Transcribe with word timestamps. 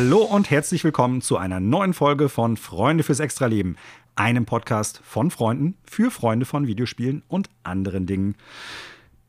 Hallo 0.00 0.18
und 0.18 0.48
herzlich 0.48 0.84
willkommen 0.84 1.22
zu 1.22 1.38
einer 1.38 1.58
neuen 1.58 1.92
Folge 1.92 2.28
von 2.28 2.56
Freunde 2.56 3.02
fürs 3.02 3.18
Extraleben, 3.18 3.76
einem 4.14 4.46
Podcast 4.46 5.00
von 5.02 5.32
Freunden 5.32 5.76
für 5.82 6.12
Freunde 6.12 6.46
von 6.46 6.68
Videospielen 6.68 7.24
und 7.26 7.50
anderen 7.64 8.06
Dingen. 8.06 8.36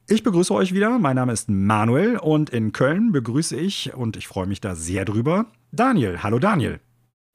Ich 0.07 0.21
begrüße 0.21 0.53
euch 0.53 0.71
wieder. 0.71 0.99
Mein 0.99 1.15
Name 1.15 1.33
ist 1.33 1.49
Manuel 1.49 2.17
und 2.17 2.51
in 2.51 2.71
Köln 2.71 3.11
begrüße 3.11 3.55
ich, 3.55 3.95
und 3.95 4.15
ich 4.15 4.27
freue 4.27 4.45
mich 4.45 4.61
da 4.61 4.75
sehr 4.75 5.05
drüber, 5.05 5.47
Daniel. 5.71 6.21
Hallo 6.21 6.37
Daniel. 6.37 6.79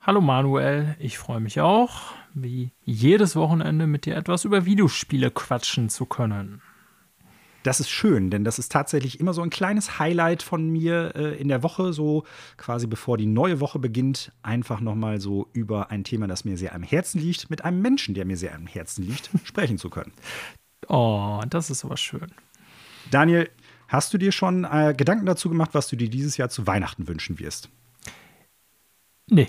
Hallo 0.01 0.20
Manuel, 0.20 0.95
ich 1.01 1.19
freue 1.19 1.41
mich 1.41 1.61
auch, 1.61 2.12
wie 2.34 2.70
jedes 2.84 3.34
Wochenende 3.34 3.89
mit 3.89 4.06
dir 4.06 4.14
etwas 4.14 4.45
über 4.45 4.64
Videospiele 4.64 5.33
quatschen 5.33 5.89
zu 5.89 6.06
können. 6.06 6.62
Das 7.64 7.80
ist 7.80 7.88
schön, 7.88 8.28
denn 8.28 8.45
das 8.45 8.59
ist 8.59 8.70
tatsächlich 8.70 9.18
immer 9.20 9.32
so 9.32 9.41
ein 9.41 9.48
kleines 9.48 9.98
Highlight 9.98 10.42
von 10.42 10.68
mir 10.68 11.12
äh, 11.16 11.41
in 11.41 11.48
der 11.48 11.62
Woche, 11.62 11.95
so 11.95 12.24
quasi 12.59 12.86
bevor 12.86 13.16
die 13.16 13.24
neue 13.24 13.59
Woche 13.59 13.78
beginnt, 13.78 14.32
einfach 14.42 14.80
nochmal 14.80 15.19
so 15.19 15.48
über 15.55 15.91
ein 15.91 16.05
Thema, 16.05 16.27
das 16.27 16.44
mir 16.44 16.58
sehr 16.58 16.74
am 16.74 16.83
Herzen 16.83 17.22
liegt, 17.22 17.48
mit 17.48 17.64
einem 17.64 17.80
Menschen, 17.80 18.14
der 18.14 18.27
mir 18.27 18.36
sehr 18.36 18.55
am 18.55 18.66
Herzen 18.66 19.06
liegt, 19.06 19.30
sprechen 19.44 19.78
zu 19.78 19.89
können. 19.89 20.12
Oh, 20.89 21.41
das 21.48 21.70
ist 21.70 21.86
aber 21.86 21.97
schön. 21.97 22.30
Daniel, 23.11 23.48
hast 23.89 24.12
du 24.12 24.19
dir 24.19 24.30
schon 24.30 24.64
äh, 24.64 24.92
Gedanken 24.94 25.24
dazu 25.24 25.48
gemacht, 25.48 25.70
was 25.72 25.89
du 25.89 25.96
dir 25.96 26.11
dieses 26.11 26.36
Jahr 26.36 26.50
zu 26.50 26.67
Weihnachten 26.67 27.08
wünschen 27.08 27.39
wirst? 27.39 27.70
Nee. 29.30 29.48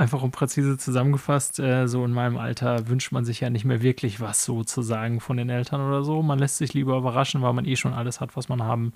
Einfach 0.00 0.22
und 0.22 0.30
präzise 0.30 0.78
zusammengefasst, 0.78 1.58
äh, 1.60 1.86
so 1.86 2.06
in 2.06 2.12
meinem 2.12 2.38
Alter 2.38 2.88
wünscht 2.88 3.12
man 3.12 3.26
sich 3.26 3.40
ja 3.40 3.50
nicht 3.50 3.66
mehr 3.66 3.82
wirklich 3.82 4.18
was 4.18 4.46
sozusagen 4.46 5.20
von 5.20 5.36
den 5.36 5.50
Eltern 5.50 5.82
oder 5.86 6.04
so. 6.04 6.22
Man 6.22 6.38
lässt 6.38 6.56
sich 6.56 6.72
lieber 6.72 6.96
überraschen, 6.96 7.42
weil 7.42 7.52
man 7.52 7.66
eh 7.66 7.76
schon 7.76 7.92
alles 7.92 8.18
hat, 8.18 8.34
was 8.34 8.48
man 8.48 8.62
haben 8.62 8.94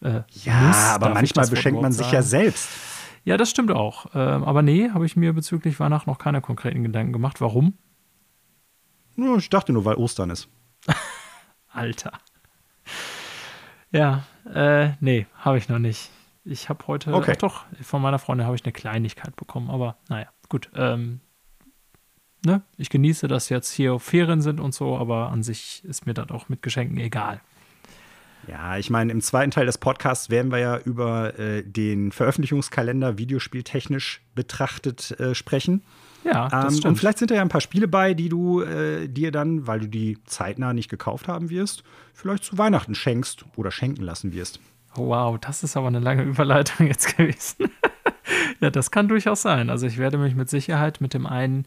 äh, 0.00 0.22
ja, 0.30 0.54
muss. 0.54 0.76
aber 0.76 1.10
manchmal 1.10 1.46
beschenkt 1.48 1.82
man 1.82 1.92
sich 1.92 2.06
sagen. 2.06 2.14
ja 2.14 2.22
selbst. 2.22 2.70
Ja, 3.24 3.36
das 3.36 3.50
stimmt 3.50 3.72
auch. 3.72 4.06
Ähm, 4.14 4.42
aber 4.44 4.62
nee, 4.62 4.88
habe 4.88 5.04
ich 5.04 5.16
mir 5.16 5.34
bezüglich 5.34 5.78
Weihnachten 5.78 6.08
noch 6.08 6.18
keine 6.18 6.40
konkreten 6.40 6.82
Gedanken 6.82 7.12
gemacht. 7.12 7.42
Warum? 7.42 7.76
Nur, 9.16 9.36
ich 9.36 9.50
dachte 9.50 9.74
nur, 9.74 9.84
weil 9.84 9.96
Ostern 9.96 10.30
ist. 10.30 10.48
Alter. 11.68 12.12
Ja, 13.90 14.24
äh, 14.50 14.92
nee, 15.00 15.26
habe 15.34 15.58
ich 15.58 15.68
noch 15.68 15.78
nicht. 15.78 16.08
Ich 16.44 16.68
habe 16.68 16.86
heute, 16.88 17.14
okay. 17.14 17.36
doch, 17.38 17.64
von 17.82 18.02
meiner 18.02 18.18
Freundin 18.18 18.46
habe 18.46 18.56
ich 18.56 18.64
eine 18.64 18.72
Kleinigkeit 18.72 19.36
bekommen, 19.36 19.70
aber 19.70 19.96
naja, 20.08 20.28
gut. 20.48 20.70
Ähm, 20.74 21.20
ne? 22.44 22.62
Ich 22.76 22.90
genieße, 22.90 23.28
dass 23.28 23.48
jetzt 23.48 23.70
hier 23.70 23.98
Ferien 24.00 24.42
sind 24.42 24.58
und 24.58 24.74
so, 24.74 24.96
aber 24.96 25.30
an 25.30 25.42
sich 25.42 25.84
ist 25.84 26.06
mir 26.06 26.14
das 26.14 26.30
auch 26.30 26.48
mit 26.48 26.62
Geschenken 26.62 26.98
egal. 26.98 27.40
Ja, 28.48 28.76
ich 28.76 28.90
meine, 28.90 29.12
im 29.12 29.20
zweiten 29.20 29.52
Teil 29.52 29.66
des 29.66 29.78
Podcasts 29.78 30.28
werden 30.28 30.50
wir 30.50 30.58
ja 30.58 30.78
über 30.78 31.38
äh, 31.38 31.62
den 31.62 32.10
Veröffentlichungskalender 32.10 33.18
videospieltechnisch 33.18 34.20
betrachtet 34.34 35.12
äh, 35.20 35.34
sprechen. 35.34 35.82
Ja, 36.24 36.48
das 36.48 36.64
ähm, 36.64 36.70
stimmt. 36.70 36.84
Und 36.86 36.96
vielleicht 36.96 37.18
sind 37.18 37.30
da 37.30 37.36
ja 37.36 37.42
ein 37.42 37.48
paar 37.48 37.60
Spiele 37.60 37.86
bei, 37.86 38.14
die 38.14 38.28
du 38.28 38.62
äh, 38.62 39.08
dir 39.08 39.30
dann, 39.30 39.66
weil 39.68 39.80
du 39.80 39.88
die 39.88 40.18
zeitnah 40.24 40.72
nicht 40.72 40.88
gekauft 40.88 41.28
haben 41.28 41.50
wirst, 41.50 41.84
vielleicht 42.14 42.42
zu 42.42 42.58
Weihnachten 42.58 42.96
schenkst 42.96 43.44
oder 43.56 43.70
schenken 43.70 44.02
lassen 44.02 44.32
wirst. 44.32 44.60
Wow, 44.94 45.38
das 45.38 45.62
ist 45.62 45.76
aber 45.76 45.88
eine 45.88 46.00
lange 46.00 46.22
Überleitung 46.24 46.86
jetzt 46.86 47.16
gewesen. 47.16 47.70
ja, 48.60 48.70
das 48.70 48.90
kann 48.90 49.08
durchaus 49.08 49.42
sein. 49.42 49.70
Also 49.70 49.86
ich 49.86 49.98
werde 49.98 50.18
mich 50.18 50.34
mit 50.34 50.50
Sicherheit 50.50 51.00
mit 51.00 51.14
dem 51.14 51.26
einen 51.26 51.64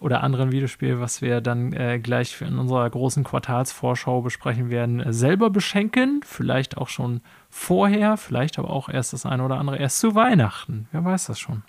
oder 0.00 0.22
anderen 0.22 0.50
Videospiel, 0.50 0.98
was 0.98 1.20
wir 1.20 1.40
dann 1.40 1.72
äh, 1.74 1.98
gleich 1.98 2.40
in 2.40 2.58
unserer 2.58 2.88
großen 2.88 3.22
Quartalsvorschau 3.22 4.22
besprechen 4.22 4.70
werden, 4.70 5.00
äh, 5.00 5.12
selber 5.12 5.50
beschenken. 5.50 6.22
Vielleicht 6.24 6.78
auch 6.78 6.88
schon 6.88 7.20
vorher, 7.50 8.16
vielleicht 8.16 8.58
aber 8.58 8.70
auch 8.70 8.88
erst 8.88 9.12
das 9.12 9.26
eine 9.26 9.44
oder 9.44 9.58
andere 9.58 9.76
erst 9.76 10.00
zu 10.00 10.14
Weihnachten. 10.14 10.88
Wer 10.92 11.04
weiß 11.04 11.26
das 11.26 11.38
schon. 11.38 11.62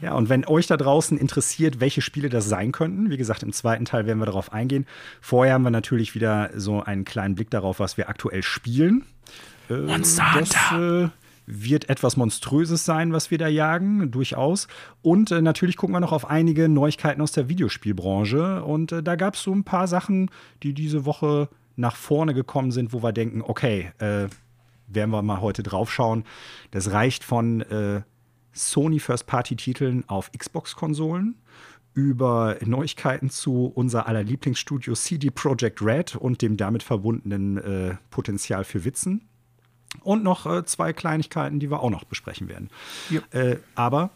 Ja, 0.00 0.14
und 0.14 0.30
wenn 0.30 0.46
euch 0.46 0.66
da 0.66 0.78
draußen 0.78 1.18
interessiert, 1.18 1.78
welche 1.80 2.00
Spiele 2.00 2.30
das 2.30 2.48
sein 2.48 2.72
könnten, 2.72 3.10
wie 3.10 3.18
gesagt, 3.18 3.42
im 3.42 3.52
zweiten 3.52 3.84
Teil 3.84 4.06
werden 4.06 4.18
wir 4.18 4.26
darauf 4.26 4.52
eingehen. 4.52 4.86
Vorher 5.20 5.52
haben 5.52 5.62
wir 5.64 5.70
natürlich 5.70 6.14
wieder 6.14 6.50
so 6.54 6.82
einen 6.82 7.04
kleinen 7.04 7.34
Blick 7.34 7.50
darauf, 7.50 7.80
was 7.80 7.98
wir 7.98 8.08
aktuell 8.08 8.42
spielen. 8.42 9.04
Äh, 9.70 9.78
Monster 9.78 10.34
Hunter. 10.34 10.44
Das 10.70 11.08
äh, 11.08 11.08
wird 11.46 11.88
etwas 11.88 12.16
Monströses 12.16 12.84
sein, 12.84 13.12
was 13.12 13.30
wir 13.30 13.38
da 13.38 13.48
jagen, 13.48 14.10
durchaus. 14.10 14.68
Und 15.02 15.30
äh, 15.30 15.42
natürlich 15.42 15.76
gucken 15.76 15.94
wir 15.94 16.00
noch 16.00 16.12
auf 16.12 16.28
einige 16.28 16.68
Neuigkeiten 16.68 17.20
aus 17.20 17.32
der 17.32 17.48
Videospielbranche. 17.48 18.64
Und 18.64 18.92
äh, 18.92 19.02
da 19.02 19.16
gab 19.16 19.34
es 19.34 19.42
so 19.42 19.52
ein 19.52 19.64
paar 19.64 19.88
Sachen, 19.88 20.30
die 20.62 20.74
diese 20.74 21.04
Woche 21.04 21.48
nach 21.76 21.96
vorne 21.96 22.34
gekommen 22.34 22.72
sind, 22.72 22.92
wo 22.92 23.02
wir 23.02 23.12
denken, 23.12 23.42
okay, 23.42 23.92
äh, 23.98 24.28
werden 24.86 25.10
wir 25.10 25.22
mal 25.22 25.40
heute 25.40 25.62
draufschauen. 25.62 26.24
Das 26.72 26.92
reicht 26.92 27.24
von 27.24 27.62
äh, 27.62 28.02
Sony 28.52 28.98
First-Party-Titeln 28.98 30.04
auf 30.08 30.30
Xbox-Konsolen 30.32 31.36
über 31.94 32.56
Neuigkeiten 32.64 33.30
zu 33.30 33.66
unser 33.66 34.06
aller 34.06 34.22
Lieblingsstudio 34.22 34.94
CD 34.94 35.30
Projekt 35.30 35.82
Red 35.82 36.14
und 36.16 36.40
dem 36.40 36.56
damit 36.56 36.84
verbundenen 36.84 37.98
Potenzial 38.10 38.62
für 38.62 38.84
Witzen. 38.84 39.29
Und 40.02 40.22
noch 40.22 40.46
äh, 40.46 40.64
zwei 40.64 40.92
Kleinigkeiten, 40.92 41.60
die 41.60 41.70
wir 41.70 41.80
auch 41.80 41.90
noch 41.90 42.04
besprechen 42.04 42.48
werden. 42.48 42.70
Ja. 43.10 43.20
Äh, 43.32 43.58
aber 43.74 44.10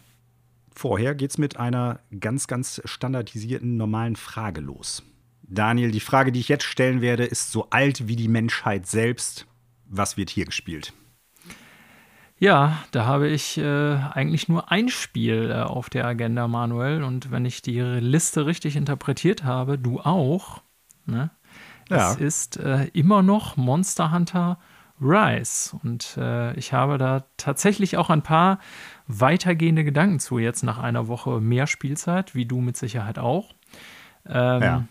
vorher 0.74 1.14
geht 1.14 1.30
es 1.30 1.38
mit 1.38 1.56
einer 1.56 2.00
ganz, 2.20 2.46
ganz 2.46 2.80
standardisierten, 2.84 3.76
normalen 3.76 4.16
Frage 4.16 4.60
los. 4.60 5.02
Daniel, 5.42 5.90
die 5.90 6.00
Frage, 6.00 6.32
die 6.32 6.40
ich 6.40 6.48
jetzt 6.48 6.64
stellen 6.64 7.00
werde, 7.00 7.24
ist 7.24 7.52
so 7.52 7.68
alt 7.70 8.08
wie 8.08 8.16
die 8.16 8.28
Menschheit 8.28 8.86
selbst. 8.86 9.46
Was 9.86 10.16
wird 10.16 10.30
hier 10.30 10.46
gespielt? 10.46 10.92
Ja, 12.38 12.78
da 12.90 13.04
habe 13.04 13.28
ich 13.28 13.58
äh, 13.58 13.94
eigentlich 13.94 14.48
nur 14.48 14.70
ein 14.70 14.88
Spiel 14.88 15.50
äh, 15.50 15.62
auf 15.62 15.88
der 15.88 16.06
Agenda, 16.06 16.48
Manuel. 16.48 17.02
Und 17.04 17.30
wenn 17.30 17.44
ich 17.44 17.62
die 17.62 17.80
Liste 17.80 18.46
richtig 18.46 18.76
interpretiert 18.76 19.44
habe, 19.44 19.78
du 19.78 20.00
auch. 20.00 20.62
Ne? 21.06 21.30
Ja. 21.88 22.10
Es 22.10 22.16
ist 22.16 22.56
äh, 22.56 22.86
immer 22.92 23.22
noch 23.22 23.56
Monster 23.56 24.10
Hunter 24.10 24.58
Rise. 25.00 25.76
Und 25.82 26.16
äh, 26.16 26.54
ich 26.54 26.72
habe 26.72 26.98
da 26.98 27.24
tatsächlich 27.36 27.96
auch 27.96 28.10
ein 28.10 28.22
paar 28.22 28.58
weitergehende 29.06 29.84
Gedanken 29.84 30.20
zu, 30.20 30.38
jetzt 30.38 30.62
nach 30.62 30.78
einer 30.78 31.08
Woche 31.08 31.40
mehr 31.40 31.66
Spielzeit, 31.66 32.34
wie 32.34 32.46
du 32.46 32.60
mit 32.60 32.76
Sicherheit 32.76 33.18
auch. 33.18 33.54
Ähm, 34.26 34.62
ja. 34.62 34.84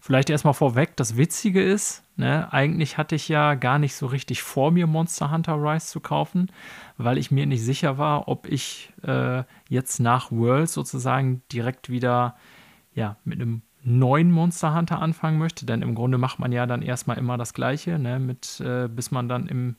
Vielleicht 0.00 0.30
erstmal 0.30 0.54
vorweg, 0.54 0.96
das 0.96 1.16
Witzige 1.16 1.62
ist, 1.62 2.02
ne, 2.16 2.50
eigentlich 2.52 2.96
hatte 2.96 3.14
ich 3.14 3.28
ja 3.28 3.54
gar 3.54 3.78
nicht 3.78 3.94
so 3.94 4.06
richtig 4.06 4.42
vor, 4.42 4.70
mir 4.70 4.86
Monster 4.86 5.30
Hunter 5.30 5.54
Rise 5.54 5.86
zu 5.86 6.00
kaufen, 6.00 6.50
weil 6.96 7.18
ich 7.18 7.30
mir 7.30 7.46
nicht 7.46 7.62
sicher 7.62 7.98
war, 7.98 8.28
ob 8.28 8.46
ich 8.46 8.92
äh, 9.02 9.42
jetzt 9.68 9.98
nach 9.98 10.30
World 10.30 10.70
sozusagen 10.70 11.42
direkt 11.52 11.90
wieder 11.90 12.36
ja, 12.94 13.16
mit 13.24 13.40
einem 13.40 13.62
neuen 13.82 14.30
Monster 14.30 14.74
Hunter 14.74 15.00
anfangen 15.00 15.38
möchte, 15.38 15.66
denn 15.66 15.82
im 15.82 15.94
Grunde 15.94 16.18
macht 16.18 16.38
man 16.38 16.52
ja 16.52 16.66
dann 16.66 16.82
erstmal 16.82 17.18
immer 17.18 17.36
das 17.36 17.54
Gleiche, 17.54 17.98
ne, 17.98 18.18
mit, 18.18 18.60
äh, 18.60 18.88
bis 18.88 19.10
man 19.10 19.28
dann 19.28 19.46
im 19.46 19.76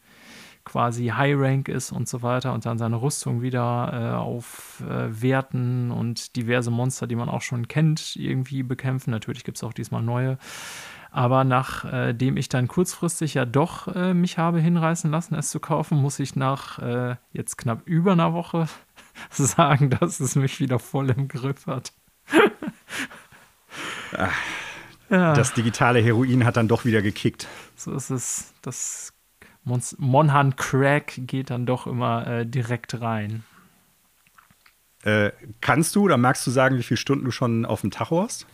quasi 0.66 1.08
High 1.08 1.36
Rank 1.38 1.68
ist 1.68 1.92
und 1.92 2.08
so 2.08 2.22
weiter 2.22 2.54
und 2.54 2.66
dann 2.66 2.78
seine 2.78 3.02
Rüstung 3.02 3.42
wieder 3.42 3.92
äh, 3.92 4.18
aufwerten 4.18 5.90
äh, 5.90 5.94
und 5.94 6.36
diverse 6.36 6.70
Monster, 6.70 7.08
die 7.08 7.16
man 7.16 7.30
auch 7.30 7.42
schon 7.42 7.68
kennt, 7.68 8.16
irgendwie 8.16 8.62
bekämpfen. 8.64 9.10
Natürlich 9.12 9.44
gibt 9.44 9.58
es 9.58 9.64
auch 9.64 9.74
diesmal 9.74 10.04
neue. 10.04 10.38
Aber 11.12 11.44
nachdem 11.44 12.38
ich 12.38 12.50
dann 12.50 12.68
kurzfristig 12.68 13.34
ja 13.34 13.46
doch 13.46 13.88
äh, 13.88 14.14
mich 14.14 14.38
habe 14.38 14.60
hinreißen 14.60 15.10
lassen, 15.10 15.34
es 15.34 15.50
zu 15.50 15.60
kaufen, 15.60 16.00
muss 16.00 16.20
ich 16.20 16.36
nach 16.36 16.78
äh, 16.78 17.16
jetzt 17.34 17.58
knapp 17.58 17.82
über 17.86 18.12
einer 18.12 18.34
Woche 18.34 18.68
sagen, 19.32 19.90
dass 19.90 20.20
es 20.20 20.36
mich 20.36 20.60
wieder 20.60 20.78
voll 20.78 21.10
im 21.10 21.28
Griff 21.28 21.66
hat. 21.66 21.94
Ach, 24.18 24.36
ja. 25.10 25.34
Das 25.34 25.54
digitale 25.54 26.00
Heroin 26.00 26.46
hat 26.46 26.58
dann 26.58 26.68
doch 26.68 26.86
wieder 26.86 27.02
gekickt. 27.02 27.48
So 27.76 27.94
ist 27.94 28.10
es. 28.10 28.54
Das 28.62 29.14
Monhan 29.64 30.56
Crack 30.56 31.14
geht 31.18 31.50
dann 31.50 31.66
doch 31.66 31.88
immer 31.88 32.28
äh, 32.28 32.46
direkt 32.46 33.02
rein. 33.02 33.44
Äh, 35.04 35.32
kannst 35.62 35.96
du 35.96 36.04
oder 36.04 36.18
magst 36.18 36.46
du 36.46 36.52
sagen, 36.52 36.78
wie 36.78 36.84
viele 36.84 36.98
Stunden 36.98 37.26
du 37.26 37.32
schon 37.32 37.66
auf 37.66 37.82
dem 37.82 37.92
Tacho 37.92 38.22
hast? 38.22 38.46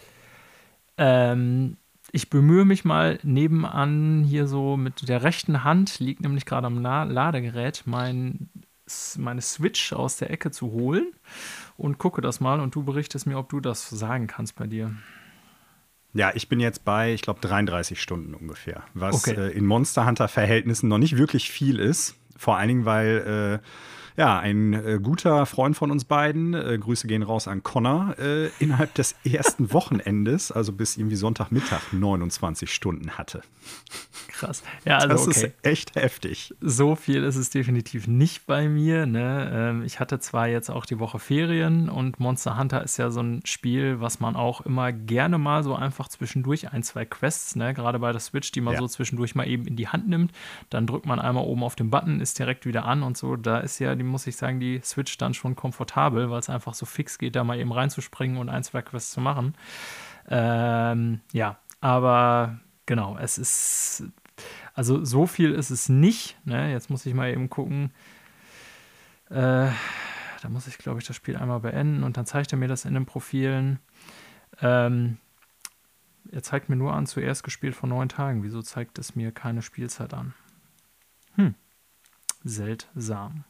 Ähm, 0.98 1.78
ich 2.12 2.30
bemühe 2.30 2.66
mich 2.66 2.86
mal 2.86 3.20
nebenan 3.24 4.24
hier 4.24 4.48
so 4.48 4.78
mit 4.78 5.08
der 5.10 5.24
rechten 5.24 5.64
Hand, 5.64 6.00
liegt 6.00 6.22
nämlich 6.22 6.46
gerade 6.46 6.68
am 6.68 6.82
La 6.82 7.04
Ladegerät, 7.04 7.84
mein, 7.86 8.50
meine 9.18 9.42
Switch 9.42 9.92
aus 9.92 10.18
der 10.18 10.30
Ecke 10.30 10.52
zu 10.52 10.72
holen 10.72 11.12
und 11.78 11.98
gucke 11.98 12.22
das 12.22 12.40
mal 12.40 12.60
und 12.60 12.76
du 12.76 12.84
berichtest 12.84 13.26
mir, 13.26 13.38
ob 13.38 13.50
du 13.50 13.60
das 13.60 13.90
sagen 13.90 14.28
kannst 14.28 14.56
bei 14.56 14.68
dir. 14.68 14.96
Ja, 16.16 16.32
ich 16.34 16.50
bin 16.50 16.60
jetzt 16.60 16.86
bei, 16.86 17.14
ich 17.14 17.22
glaube, 17.22 17.42
33 17.42 18.02
Stunden 18.02 18.34
ungefähr, 18.34 18.84
was 18.94 19.28
okay. 19.28 19.50
äh, 19.50 19.52
in 19.52 19.66
Monster 19.66 20.06
Hunter-Verhältnissen 20.06 20.88
noch 20.88 20.98
nicht 20.98 21.18
wirklich 21.18 21.52
viel 21.52 21.78
ist. 21.78 22.16
Vor 22.38 22.58
allen 22.58 22.70
Dingen, 22.70 22.86
weil 22.86 23.60
Ja, 24.18 24.40
ein 24.40 24.74
äh, 24.74 25.00
guter 25.04 25.46
Freund 25.46 25.76
von 25.76 25.92
uns 25.92 26.06
beiden, 26.06 26.54
äh, 26.54 26.78
Grüße 26.80 27.06
gehen 27.06 27.22
raus 27.22 27.50
an 27.50 27.64
Connor, 27.64 28.16
äh, 28.18 28.48
innerhalb 28.60 28.94
des 28.94 29.16
ersten 29.26 29.74
Wochenendes, 29.74 30.54
also 30.54 30.72
bis 30.72 30.96
irgendwie 30.96 31.18
Sonntagmittag, 31.18 31.82
29 31.92 32.74
Stunden 32.74 33.18
hatte. 33.18 33.42
Krass. 34.28 34.64
Ja, 34.84 34.98
also 34.98 35.08
das 35.08 35.28
okay. 35.28 35.48
ist 35.48 35.66
echt 35.66 35.96
heftig. 35.96 36.54
So 36.60 36.96
viel 36.96 37.24
ist 37.24 37.38
es 37.38 37.50
definitiv 37.50 38.08
nicht 38.08 38.46
bei 38.46 38.68
mir. 38.68 39.06
Ne? 39.06 39.50
Ähm, 39.54 39.84
ich 39.84 40.00
hatte 40.00 40.20
zwar 40.20 40.48
jetzt 40.48 40.70
auch 40.70 40.86
die 40.86 41.00
Woche 41.00 41.20
Ferien 41.20 41.90
und 41.90 42.20
Monster 42.20 42.58
Hunter 42.58 42.84
ist 42.84 42.98
ja 42.98 43.12
so 43.12 43.22
ein 43.22 43.42
Spiel, 43.46 44.02
was 44.02 44.20
man 44.20 44.36
auch 44.36 44.62
immer 44.62 44.92
gerne 44.92 45.38
mal 45.38 45.64
so 45.64 45.74
einfach 45.74 46.10
zwischendurch 46.10 46.74
ein, 46.74 46.84
zwei 46.84 47.06
Quests, 47.06 47.56
ne? 47.56 47.74
gerade 47.74 48.00
bei 48.00 48.12
der 48.12 48.20
Switch, 48.20 48.52
die 48.52 48.62
man 48.62 48.74
ja. 48.74 48.80
so 48.80 48.88
zwischendurch 48.88 49.36
mal 49.36 49.48
eben 49.48 49.66
in 49.68 49.78
die 49.78 49.88
Hand 49.88 50.10
nimmt. 50.10 50.34
Dann 50.70 50.86
drückt 50.86 51.06
man 51.06 51.20
einmal 51.20 51.46
oben 51.46 51.64
auf 51.64 51.76
den 51.76 51.90
Button, 51.90 52.20
ist 52.20 52.38
direkt 52.38 52.66
wieder 52.66 52.86
an 52.86 53.04
und 53.04 53.18
so. 53.18 53.38
Da 53.38 53.60
ist 53.60 53.80
ja, 53.80 53.96
die 53.96 54.04
muss 54.04 54.28
ich 54.28 54.36
sagen, 54.36 54.60
die 54.60 54.82
Switch 54.84 55.18
dann 55.18 55.34
schon 55.34 55.56
komfortabel, 55.56 56.30
weil 56.30 56.40
es 56.40 56.50
einfach 56.50 56.74
so 56.74 56.86
fix 56.86 57.18
geht, 57.18 57.38
da 57.38 57.46
mal 57.46 57.58
eben 57.58 57.72
reinzuspringen 57.72 58.38
und 58.38 58.50
ein, 58.50 58.64
zwei 58.64 58.82
Quests 58.82 59.12
zu 59.12 59.22
machen. 59.22 59.56
Ähm, 60.28 61.22
ja, 61.32 61.58
aber 61.80 62.60
genau, 62.86 63.18
es 63.18 63.38
ist 63.38 64.04
also 64.74 65.04
so 65.04 65.26
viel 65.26 65.52
ist 65.52 65.70
es 65.70 65.90
nicht. 65.90 66.38
Ne? 66.46 66.72
Jetzt 66.72 66.90
muss 66.90 67.06
ich 67.06 67.14
mal 67.14 67.32
eben 67.32 67.50
gucken. 67.50 67.92
Äh, 69.30 69.70
da 70.42 70.50
muss 70.50 70.68
ich, 70.68 70.78
glaube 70.78 71.00
ich, 71.00 71.08
das 71.08 71.16
Spiel 71.16 71.38
einmal 71.38 71.62
beenden 71.62 72.04
und 72.04 72.18
dann 72.18 72.26
zeigt 72.26 72.52
er 72.52 72.58
mir 72.58 72.68
das 72.68 72.86
in 72.86 72.94
den 72.94 73.06
Profilen. 73.06 73.80
Ähm, 74.62 75.18
er 76.32 76.44
zeigt 76.44 76.70
mir 76.70 76.76
nur 76.76 76.94
an, 76.94 77.06
zuerst 77.06 77.44
gespielt 77.44 77.76
vor 77.76 77.90
neun 77.90 78.10
Tagen. 78.10 78.44
Wieso 78.44 78.62
zeigt 78.62 79.00
es 79.00 79.16
mir 79.16 79.32
keine 79.32 79.62
Spielzeit 79.62 80.14
an? 80.14 80.34
Hm, 81.36 81.56
seltsam. 82.44 83.46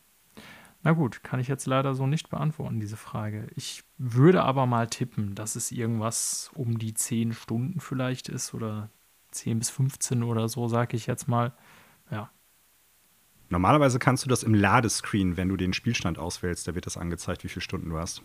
Na 0.83 0.91
gut, 0.91 1.23
kann 1.23 1.39
ich 1.39 1.47
jetzt 1.47 1.65
leider 1.65 1.95
so 1.95 2.05
nicht 2.05 2.29
beantworten, 2.29 2.79
diese 2.79 2.97
Frage. 2.97 3.47
Ich 3.55 3.83
würde 3.97 4.43
aber 4.43 4.67
mal 4.67 4.87
tippen, 4.87 5.33
dass 5.33 5.55
es 5.55 5.71
irgendwas 5.71 6.51
um 6.53 6.77
die 6.77 6.93
zehn 6.93 7.33
Stunden 7.33 7.79
vielleicht 7.79 8.29
ist 8.29 8.53
oder 8.53 8.89
10 9.35 9.59
bis 9.59 9.69
15 9.69 10.23
oder 10.23 10.49
so, 10.49 10.67
sage 10.67 10.97
ich 10.97 11.07
jetzt 11.07 11.27
mal. 11.27 11.53
Ja. 12.11 12.29
Normalerweise 13.49 13.99
kannst 13.99 14.25
du 14.25 14.29
das 14.29 14.43
im 14.43 14.53
Ladescreen, 14.53 15.37
wenn 15.37 15.49
du 15.49 15.55
den 15.55 15.73
Spielstand 15.73 16.17
auswählst, 16.17 16.67
da 16.67 16.75
wird 16.75 16.87
das 16.87 16.97
angezeigt, 16.97 17.43
wie 17.43 17.47
viele 17.47 17.61
Stunden 17.61 17.89
du 17.89 17.97
hast. 17.97 18.23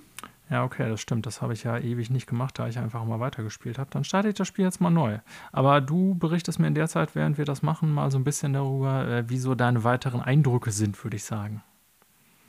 Ja, 0.49 0.65
okay, 0.65 0.89
das 0.89 1.01
stimmt. 1.01 1.27
Das 1.27 1.43
habe 1.43 1.53
ich 1.53 1.63
ja 1.63 1.79
ewig 1.79 2.11
nicht 2.11 2.27
gemacht, 2.27 2.59
da 2.59 2.67
ich 2.67 2.79
einfach 2.79 3.05
mal 3.05 3.21
weitergespielt 3.21 3.79
habe. 3.79 3.91
Dann 3.93 4.03
starte 4.03 4.29
ich 4.29 4.35
das 4.35 4.49
Spiel 4.49 4.65
jetzt 4.65 4.81
mal 4.81 4.91
neu. 4.91 5.19
Aber 5.53 5.81
du 5.81 6.17
berichtest 6.17 6.59
mir 6.59 6.67
in 6.67 6.75
der 6.75 6.89
Zeit, 6.89 7.15
während 7.15 7.39
wir 7.39 7.45
das 7.45 7.63
machen, 7.63 7.93
mal 7.93 8.11
so 8.11 8.19
ein 8.19 8.25
bisschen 8.25 8.53
darüber, 8.53 9.07
äh, 9.07 9.29
wie 9.29 9.39
so 9.39 9.55
deine 9.55 9.85
weiteren 9.85 10.21
Eindrücke 10.21 10.73
sind, 10.73 11.03
würde 11.05 11.17
ich 11.17 11.25
sagen. 11.25 11.63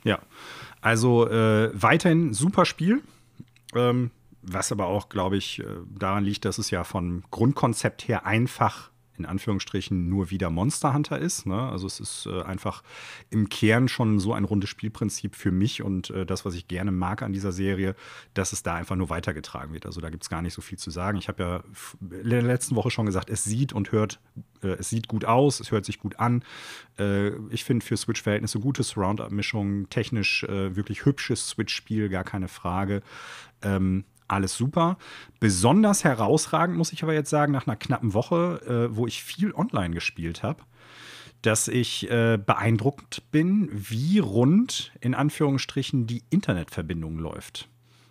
Ja, 0.02 0.18
also 0.80 1.28
äh, 1.28 1.70
weiterhin 1.80 2.32
super 2.32 2.64
Spiel. 2.64 3.02
Ähm, 3.74 4.10
was 4.42 4.72
aber 4.72 4.86
auch, 4.86 5.08
glaube 5.08 5.36
ich, 5.36 5.60
äh, 5.60 5.64
daran 5.88 6.24
liegt, 6.24 6.44
dass 6.44 6.58
es 6.58 6.70
ja 6.70 6.84
vom 6.84 7.22
Grundkonzept 7.30 8.08
her 8.08 8.26
einfach 8.26 8.92
in 9.18 9.26
Anführungsstrichen 9.26 10.08
nur 10.08 10.30
wieder 10.30 10.50
Monster 10.50 10.94
Hunter 10.94 11.18
ist. 11.18 11.46
Ne? 11.46 11.60
Also 11.60 11.86
es 11.86 12.00
ist 12.00 12.26
äh, 12.26 12.42
einfach 12.42 12.82
im 13.30 13.48
Kern 13.48 13.88
schon 13.88 14.18
so 14.18 14.32
ein 14.32 14.44
rundes 14.44 14.70
Spielprinzip 14.70 15.36
für 15.36 15.52
mich 15.52 15.82
und 15.82 16.10
äh, 16.10 16.24
das, 16.24 16.44
was 16.44 16.54
ich 16.54 16.66
gerne 16.66 16.92
mag 16.92 17.22
an 17.22 17.32
dieser 17.32 17.52
Serie, 17.52 17.94
dass 18.34 18.52
es 18.52 18.62
da 18.62 18.74
einfach 18.74 18.96
nur 18.96 19.10
weitergetragen 19.10 19.74
wird. 19.74 19.86
Also 19.86 20.00
da 20.00 20.10
gibt 20.10 20.22
es 20.22 20.30
gar 20.30 20.42
nicht 20.42 20.54
so 20.54 20.62
viel 20.62 20.78
zu 20.78 20.90
sagen. 20.90 21.18
Ich 21.18 21.28
habe 21.28 21.42
ja 21.42 21.64
in 22.22 22.30
der 22.30 22.42
letzten 22.42 22.74
Woche 22.74 22.90
schon 22.90 23.06
gesagt, 23.06 23.30
es 23.30 23.44
sieht 23.44 23.72
und 23.72 23.92
hört, 23.92 24.18
äh, 24.62 24.68
es 24.68 24.88
sieht 24.88 25.08
gut 25.08 25.24
aus, 25.24 25.60
es 25.60 25.70
hört 25.70 25.84
sich 25.84 25.98
gut 25.98 26.18
an. 26.18 26.42
Äh, 26.98 27.30
ich 27.50 27.64
finde 27.64 27.84
für 27.84 27.96
Switch-Verhältnisse 27.96 28.60
gute 28.60 28.82
Surround-Up-Mischung, 28.82 29.88
technisch 29.90 30.42
äh, 30.44 30.74
wirklich 30.74 31.04
hübsches 31.04 31.48
Switch-Spiel, 31.50 32.08
gar 32.08 32.24
keine 32.24 32.48
Frage. 32.48 33.02
Ähm, 33.62 34.04
alles 34.32 34.56
super. 34.56 34.98
Besonders 35.40 36.04
herausragend 36.04 36.76
muss 36.76 36.92
ich 36.92 37.02
aber 37.02 37.14
jetzt 37.14 37.30
sagen, 37.30 37.52
nach 37.52 37.66
einer 37.66 37.76
knappen 37.76 38.14
Woche, 38.14 38.88
äh, 38.92 38.96
wo 38.96 39.06
ich 39.06 39.22
viel 39.22 39.52
online 39.54 39.94
gespielt 39.94 40.42
habe, 40.42 40.62
dass 41.42 41.68
ich 41.68 42.10
äh, 42.10 42.38
beeindruckt 42.38 43.30
bin, 43.30 43.68
wie 43.72 44.18
rund 44.18 44.92
in 45.00 45.14
Anführungsstrichen 45.14 46.06
die 46.06 46.22
Internetverbindung 46.30 47.18
läuft. 47.18 47.68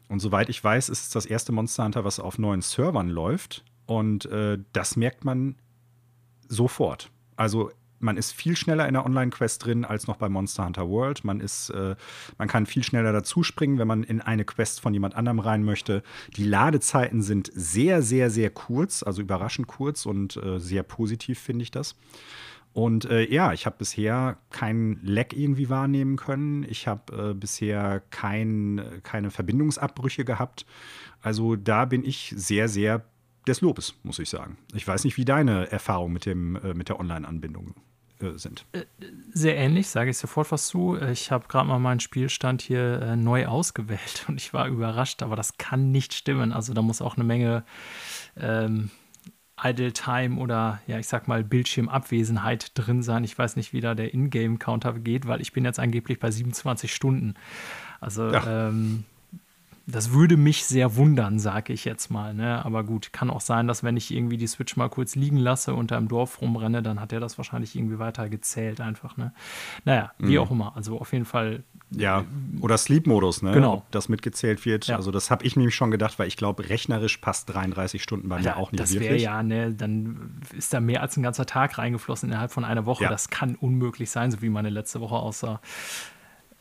Und 0.10 0.20
soweit 0.20 0.50
ich 0.50 0.62
weiß, 0.62 0.90
ist 0.90 1.04
es 1.04 1.10
das 1.10 1.26
erste 1.26 1.54
Monster 1.54 1.86
Hunter, 1.86 2.04
was 2.04 2.20
auf 2.20 2.38
neuen 2.38 2.62
Servern 2.62 3.10
läuft. 3.10 3.64
Und 3.86 4.26
äh, 4.26 4.58
das 4.74 4.98
merkt 4.98 5.24
man 5.24 5.56
sofort. 6.50 7.10
Also 7.38 7.72
man 8.02 8.18
ist 8.18 8.34
viel 8.34 8.56
schneller 8.56 8.88
in 8.88 8.94
der 8.94 9.06
Online-Quest 9.06 9.66
drin 9.66 9.86
als 9.86 10.08
noch 10.08 10.18
bei 10.18 10.30
Monster 10.30 10.66
Hunter 10.66 10.90
World. 10.90 11.24
Man 11.24 11.40
ist, 11.40 11.70
äh, 11.70 11.96
man 12.38 12.48
kann 12.48 12.66
viel 12.66 12.84
schneller 12.84 13.12
dazuspringen, 13.12 13.78
wenn 13.78 13.88
man 13.88 14.04
in 14.04 14.22
eine 14.22 14.46
Quest 14.46 14.82
von 14.82 14.94
jemand 14.94 15.16
anderem 15.16 15.40
rein 15.40 15.64
möchte. 15.64 16.04
Die 16.36 16.44
Ladezeiten 16.44 17.22
sind 17.22 17.52
sehr, 17.54 18.02
sehr, 18.02 18.30
sehr 18.30 18.50
kurz, 18.50 19.04
also 19.04 19.22
überraschend 19.22 19.68
kurz 19.68 20.06
und 20.06 20.38
äh, 20.38 20.60
sehr 20.60 20.84
positiv 20.84 21.40
finde 21.40 21.64
ich 21.64 21.72
das. 21.72 21.96
Und 22.74 23.06
äh, 23.06 23.30
ja, 23.30 23.52
ich 23.52 23.66
habe 23.66 23.76
bisher 23.80 24.38
keinen 24.50 25.00
Leck 25.04 25.34
irgendwie 25.34 25.70
wahrnehmen 25.70 26.16
können. 26.16 26.64
Ich 26.64 26.88
habe 26.88 27.32
äh, 27.32 27.34
bisher 27.34 28.02
kein, 28.12 28.82
keine 29.04 29.30
Verbindungsabbrüche 29.30 30.24
gehabt. 30.24 30.66
Also 31.22 31.58
da 31.58 31.86
bin 31.86 32.06
ich 32.06 32.34
sehr, 32.36 32.70
sehr 32.70 33.04
des 33.48 33.62
Lobes, 33.62 33.96
muss 34.04 34.20
ich 34.20 34.30
sagen. 34.30 34.58
Ich 34.74 34.88
weiß 34.88 35.04
nicht, 35.04 35.18
wie 35.18 35.26
deine 35.26 35.72
Erfahrung 35.72 36.14
mit, 36.14 36.26
dem, 36.26 36.56
äh, 36.58 36.74
mit 36.74 36.90
der 36.90 37.00
Online-Anbindung 37.00 37.76
sind. 38.38 38.66
Äh, 38.72 38.86
sehr 39.34 39.58
ähnlich, 39.58 39.88
sage 39.88 40.10
ich 40.10 40.18
sofort 40.18 40.52
was 40.52 40.68
zu. 40.68 40.98
Ich 40.98 41.32
habe 41.32 41.48
gerade 41.48 41.68
mal 41.68 41.80
meinen 41.80 42.00
Spielstand 42.00 42.62
hier 42.62 43.02
äh, 43.02 43.16
neu 43.16 43.48
ausgewählt 43.48 44.26
und 44.28 44.38
ich 44.38 44.54
war 44.54 44.68
überrascht, 44.68 45.24
aber 45.24 45.36
das 45.36 45.58
kann 45.58 45.92
nicht 45.92 46.14
stimmen. 46.14 46.52
Also 46.54 46.74
da 46.74 46.82
muss 46.82 47.02
auch 47.02 47.16
eine 47.16 47.24
Menge 47.24 47.64
ähm, 48.38 48.92
Idle 49.64 49.94
Time 49.94 50.40
oder 50.40 50.82
ja, 50.88 50.98
ich 50.98 51.08
sag 51.08 51.28
mal 51.28 51.44
Bildschirmabwesenheit 51.44 52.72
drin 52.76 53.04
sein. 53.04 53.24
Ich 53.24 53.38
weiß 53.38 53.56
nicht, 53.56 53.74
wie 53.74 53.82
da 53.82 53.94
der 53.94 54.14
Ingame-Counter 54.14 54.94
geht, 54.94 55.28
weil 55.28 55.42
ich 55.42 55.54
bin 55.54 55.66
jetzt 55.66 55.80
angeblich 55.80 56.20
bei 56.20 56.32
27 56.32 56.94
Stunden. 56.94 57.36
Also 58.00 58.32
ja. 58.32 58.70
ähm, 58.70 59.06
das 59.92 60.12
würde 60.12 60.38
mich 60.38 60.66
sehr 60.66 60.96
wundern, 60.96 61.40
sage 61.40 61.74
ich 61.74 61.86
jetzt 61.86 62.10
mal. 62.10 62.34
Ne? 62.34 62.64
Aber 62.66 62.84
gut, 62.84 63.14
kann 63.14 63.30
auch 63.30 63.42
sein, 63.42 63.68
dass 63.68 63.84
wenn 63.84 63.98
ich 63.98 64.12
irgendwie 64.12 64.38
die 64.38 64.48
Switch 64.48 64.76
mal 64.78 64.90
kurz 64.90 65.16
liegen 65.16 65.38
lasse 65.38 65.74
und 65.74 65.92
da 65.92 65.98
im 65.98 66.08
Dorf 66.08 66.42
rumrenne, 66.42 66.82
dann 66.82 67.00
hat 67.00 67.14
er 67.14 67.20
das 67.20 67.38
wahrscheinlich 67.38 67.76
irgendwie 67.76 68.00
weiter 68.00 68.30
gezählt 68.30 68.82
einfach. 68.82 69.18
Ne? 69.18 69.34
Naja, 69.86 70.12
wie 70.18 70.34
mhm. 70.34 70.40
auch 70.40 70.52
immer. 70.52 70.76
Also 70.76 71.00
auf 71.00 71.12
jeden 71.14 71.26
Fall. 71.26 71.64
Ja, 71.92 72.24
oder 72.62 72.78
Sleep-Modus, 72.78 73.42
ne? 73.42 73.52
Genau. 73.52 73.74
Ob 73.76 73.92
das 73.92 74.08
mitgezählt 74.08 74.66
wird. 74.66 74.88
Ja. 74.88 74.96
Also 74.96 75.12
das 75.12 75.30
habe 75.30 75.46
ich 75.46 75.56
nämlich 75.56 75.76
schon 75.76 75.92
gedacht, 75.92 76.20
weil 76.20 76.28
ich 76.28 76.38
glaube, 76.38 76.70
rechnerisch 76.70 77.18
passt 77.18 77.54
33 77.54 78.02
Stunden 78.02 78.30
bei 78.30 78.40
mir 78.40 78.56
auch 78.56 78.72
nicht 78.72 78.82
das 78.82 78.94
wirklich. 78.94 79.10
Das 79.10 79.22
wäre 79.22 79.24
ja, 79.24 79.44
ne, 79.44 79.74
dann 79.74 80.42
ist 80.58 80.74
da 80.74 80.80
mehr 80.80 81.02
als 81.02 81.18
ein 81.18 81.24
ganzer 81.24 81.46
Tag 81.46 81.78
reingeflossen 81.78 82.30
innerhalb 82.30 82.52
von 82.52 82.64
einer 82.64 82.86
Woche. 82.86 83.04
Ja. 83.04 83.10
Das 83.10 83.30
kann 83.30 83.56
unmöglich 83.56 84.10
sein, 84.10 84.32
so 84.32 84.42
wie 84.42 84.50
meine 84.50 84.70
letzte 84.70 85.02
Woche 85.02 85.16
aussah. 85.16 85.60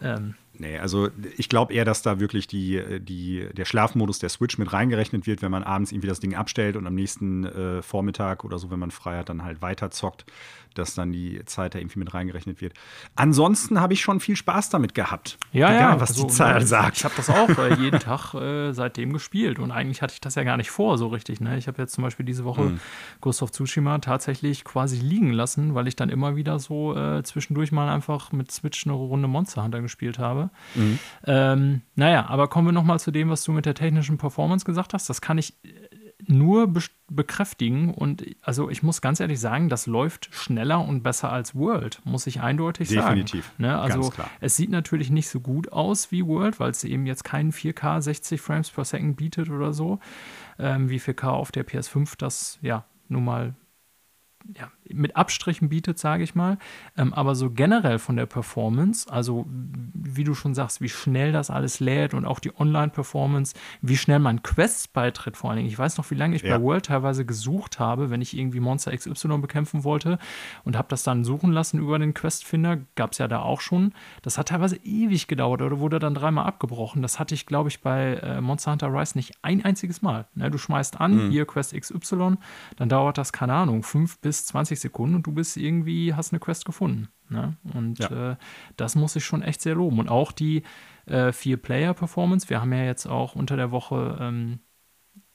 Ähm, 0.02 0.34
Nee, 0.60 0.78
also 0.78 1.08
ich 1.38 1.48
glaube 1.48 1.72
eher, 1.72 1.86
dass 1.86 2.02
da 2.02 2.20
wirklich 2.20 2.46
die, 2.46 3.00
die, 3.00 3.48
der 3.56 3.64
Schlafmodus 3.64 4.18
der 4.18 4.28
Switch 4.28 4.58
mit 4.58 4.74
reingerechnet 4.74 5.26
wird, 5.26 5.40
wenn 5.40 5.50
man 5.50 5.62
abends 5.64 5.90
irgendwie 5.90 6.08
das 6.08 6.20
Ding 6.20 6.34
abstellt 6.34 6.76
und 6.76 6.86
am 6.86 6.94
nächsten 6.94 7.46
äh, 7.46 7.80
Vormittag 7.80 8.44
oder 8.44 8.58
so, 8.58 8.70
wenn 8.70 8.78
man 8.78 8.90
frei 8.90 9.16
hat, 9.16 9.30
dann 9.30 9.42
halt 9.42 9.62
weiter 9.62 9.90
zockt 9.90 10.26
dass 10.74 10.94
dann 10.94 11.12
die 11.12 11.42
Zeit 11.46 11.74
da 11.74 11.78
irgendwie 11.78 11.98
mit 11.98 12.14
reingerechnet 12.14 12.60
wird. 12.60 12.74
Ansonsten 13.16 13.80
habe 13.80 13.92
ich 13.92 14.00
schon 14.00 14.20
viel 14.20 14.36
Spaß 14.36 14.70
damit 14.70 14.94
gehabt. 14.94 15.38
Ja, 15.52 15.68
Egal, 15.68 15.94
ja. 15.94 16.00
was 16.00 16.10
also, 16.10 16.26
die 16.26 16.32
Zahl 16.32 16.66
sagt. 16.66 16.98
Ich 16.98 17.04
habe 17.04 17.14
das 17.16 17.28
auch 17.28 17.48
äh, 17.58 17.74
jeden 17.80 17.98
Tag 17.98 18.34
äh, 18.34 18.72
seitdem 18.72 19.12
gespielt 19.12 19.58
und 19.58 19.70
eigentlich 19.70 20.02
hatte 20.02 20.14
ich 20.14 20.20
das 20.20 20.34
ja 20.34 20.44
gar 20.44 20.56
nicht 20.56 20.70
vor, 20.70 20.98
so 20.98 21.08
richtig. 21.08 21.40
Ne? 21.40 21.56
Ich 21.58 21.66
habe 21.66 21.80
jetzt 21.82 21.94
zum 21.94 22.02
Beispiel 22.02 22.26
diese 22.26 22.44
Woche 22.44 22.62
mhm. 22.62 22.80
Ghost 23.20 23.42
of 23.42 23.50
Tsushima 23.50 23.98
tatsächlich 23.98 24.64
quasi 24.64 24.98
liegen 24.98 25.32
lassen, 25.32 25.74
weil 25.74 25.88
ich 25.88 25.96
dann 25.96 26.08
immer 26.08 26.36
wieder 26.36 26.58
so 26.58 26.96
äh, 26.96 27.22
zwischendurch 27.22 27.72
mal 27.72 27.88
einfach 27.88 28.32
mit 28.32 28.50
Switch 28.50 28.86
eine 28.86 28.94
Runde 28.94 29.28
Monster 29.28 29.62
Hunter 29.62 29.80
gespielt 29.80 30.18
habe. 30.18 30.50
Mhm. 30.75 30.99
Ähm, 31.26 31.83
naja, 31.95 32.26
aber 32.28 32.49
kommen 32.49 32.69
wir 32.69 32.73
noch 32.73 32.85
mal 32.85 32.99
zu 32.99 33.11
dem, 33.11 33.30
was 33.30 33.45
du 33.45 33.52
mit 33.52 33.66
der 33.66 33.75
technischen 33.75 34.19
Performance 34.19 34.64
gesagt 34.64 34.95
hast. 34.95 35.09
Das 35.09 35.21
kann 35.21 35.38
ich 35.38 35.54
nur 36.26 36.66
be 36.69 36.80
bekräftigen 37.12 37.92
und 37.92 38.25
also 38.40 38.71
ich 38.71 38.85
muss 38.85 39.00
ganz 39.00 39.19
ehrlich 39.19 39.40
sagen, 39.40 39.69
das 39.69 39.87
läuft 39.87 40.33
schneller 40.33 40.87
und 40.87 41.02
besser 41.02 41.33
als 41.33 41.57
World, 41.57 42.00
muss 42.04 42.28
ich 42.28 42.40
eindeutig 42.40 42.88
Definitiv. 42.88 43.47
sagen. 43.47 43.62
Ne? 43.62 43.76
Also 43.76 44.12
es 44.40 44.57
sieht 44.57 44.71
natürlich 44.71 45.11
nicht 45.11 45.28
so 45.28 45.40
gut 45.40 45.73
aus 45.73 46.12
wie 46.12 46.25
World, 46.25 46.61
weil 46.61 46.71
es 46.71 46.85
eben 46.85 47.07
jetzt 47.07 47.25
keinen 47.25 47.50
4K 47.50 48.00
60 48.00 48.40
Frames 48.40 48.71
per 48.71 48.85
Second 48.85 49.16
bietet 49.16 49.50
oder 49.50 49.73
so, 49.73 49.99
ähm, 50.61 50.88
wie 50.88 51.00
4K 51.00 51.30
auf 51.30 51.50
der 51.50 51.66
PS5 51.66 52.14
das 52.16 52.61
ja 52.62 52.85
nun 53.09 53.25
mal 53.25 53.54
ja, 54.57 54.71
mit 54.94 55.16
Abstrichen 55.16 55.68
bietet, 55.68 55.99
sage 55.99 56.23
ich 56.23 56.35
mal. 56.35 56.59
Ähm, 56.97 57.12
aber 57.14 57.35
so 57.35 57.50
generell 57.50 57.99
von 57.99 58.16
der 58.16 58.26
Performance, 58.26 59.11
also 59.11 59.47
wie 59.49 60.25
du 60.25 60.35
schon 60.35 60.54
sagst, 60.54 60.80
wie 60.80 60.88
schnell 60.88 61.32
das 61.32 61.50
alles 61.50 61.80
lädt 61.80 62.14
und 62.14 62.25
auch 62.25 62.38
die 62.38 62.59
Online-Performance, 62.59 63.54
wie 63.82 63.97
schnell 63.97 64.18
man 64.18 64.42
Quests 64.42 64.88
beitritt 64.88 65.37
vor 65.37 65.50
allen 65.50 65.59
Dingen. 65.59 65.68
Ich 65.68 65.78
weiß 65.78 65.99
noch, 65.99 66.11
wie 66.11 66.14
lange 66.14 66.37
ich 66.37 66.42
ja. 66.42 66.56
bei 66.56 66.62
World 66.62 66.87
teilweise 66.87 67.25
gesucht 67.25 67.78
habe, 67.78 68.11
wenn 68.11 68.20
ich 68.20 68.37
irgendwie 68.37 68.61
Monster 68.61 68.97
XY 68.97 69.38
bekämpfen 69.38 69.85
wollte 69.85 70.18
und 70.64 70.76
habe 70.76 70.88
das 70.88 71.02
dann 71.02 71.25
suchen 71.25 71.52
lassen 71.52 71.78
über 71.78 71.99
den 71.99 72.14
Questfinder. 72.14 72.78
Gab 72.94 73.12
es 73.12 73.18
ja 73.18 73.28
da 73.28 73.40
auch 73.40 73.61
schon. 73.61 73.92
Das 74.23 74.38
hat 74.38 74.49
teilweise 74.49 74.76
ewig 74.76 75.28
gedauert 75.28 75.62
oder 75.62 75.78
wurde 75.78 75.99
dann 75.99 76.14
dreimal 76.14 76.47
abgebrochen. 76.47 77.02
Das 77.02 77.18
hatte 77.18 77.35
ich, 77.35 77.47
glaube 77.47 77.68
ich, 77.68 77.80
bei 77.80 78.14
äh, 78.14 78.40
Monster 78.40 78.73
Hunter 78.73 78.92
Rise 78.92 79.16
nicht 79.16 79.32
ein 79.42 79.64
einziges 79.64 80.02
Mal. 80.02 80.26
Ne, 80.35 80.50
du 80.50 80.59
schmeißt 80.59 81.00
an, 81.00 81.26
mhm. 81.26 81.30
hier 81.30 81.47
Quest 81.47 81.75
XY, 81.75 82.37
dann 82.76 82.88
dauert 82.88 83.18
das, 83.18 83.32
keine 83.32 83.54
Ahnung, 83.54 83.82
fünf 83.82 84.18
bis 84.18 84.47
20 84.47 84.79
Sekunden 84.80 85.16
und 85.16 85.26
du 85.26 85.32
bist 85.32 85.56
irgendwie, 85.56 86.14
hast 86.14 86.32
eine 86.32 86.40
Quest 86.40 86.64
gefunden. 86.64 87.08
Ne? 87.28 87.56
Und 87.75 87.99
ja. 87.99 88.32
äh, 88.32 88.37
das 88.76 88.96
muss 88.96 89.16
ich 89.16 89.25
schon 89.25 89.42
echt 89.42 89.60
sehr 89.60 89.75
loben. 89.75 89.99
Und 89.99 90.08
auch 90.08 90.32
die 90.32 90.62
äh, 91.06 91.32
Vier-Player-Performance. 91.32 92.49
Wir 92.50 92.60
haben 92.60 92.72
ja 92.72 92.84
jetzt 92.84 93.06
auch 93.06 93.34
unter 93.34 93.56
der 93.56 93.70
Woche, 93.70 94.18
ähm, 94.20 94.60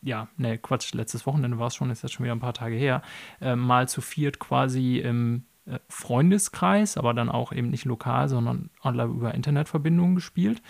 ja, 0.01 0.27
ne, 0.37 0.57
Quatsch, 0.57 0.93
letztes 0.93 1.25
Wochenende 1.25 1.57
war 1.59 1.67
es 1.67 1.75
schon, 1.75 1.89
ist 1.89 2.03
jetzt 2.03 2.13
schon 2.13 2.25
wieder 2.25 2.35
ein 2.35 2.39
paar 2.39 2.53
Tage 2.53 2.75
her, 2.75 3.01
äh, 3.41 3.55
mal 3.55 3.87
zu 3.87 4.01
viert 4.01 4.39
quasi 4.39 4.99
im 4.99 5.45
äh, 5.65 5.79
Freundeskreis, 5.89 6.97
aber 6.97 7.13
dann 7.13 7.29
auch 7.29 7.51
eben 7.51 7.69
nicht 7.69 7.85
lokal, 7.85 8.29
sondern 8.29 8.69
über 8.83 9.33
Internetverbindungen 9.33 10.15
gespielt. 10.15 10.61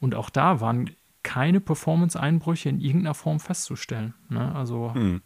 Und 0.00 0.14
auch 0.14 0.30
da 0.30 0.60
waren 0.60 0.90
keine 1.22 1.60
Performance-Einbrüche 1.60 2.70
in 2.70 2.80
irgendeiner 2.80 3.14
Form 3.14 3.40
festzustellen. 3.40 4.14
Ne? 4.28 4.54
Also 4.54 4.94
hm 4.94 5.20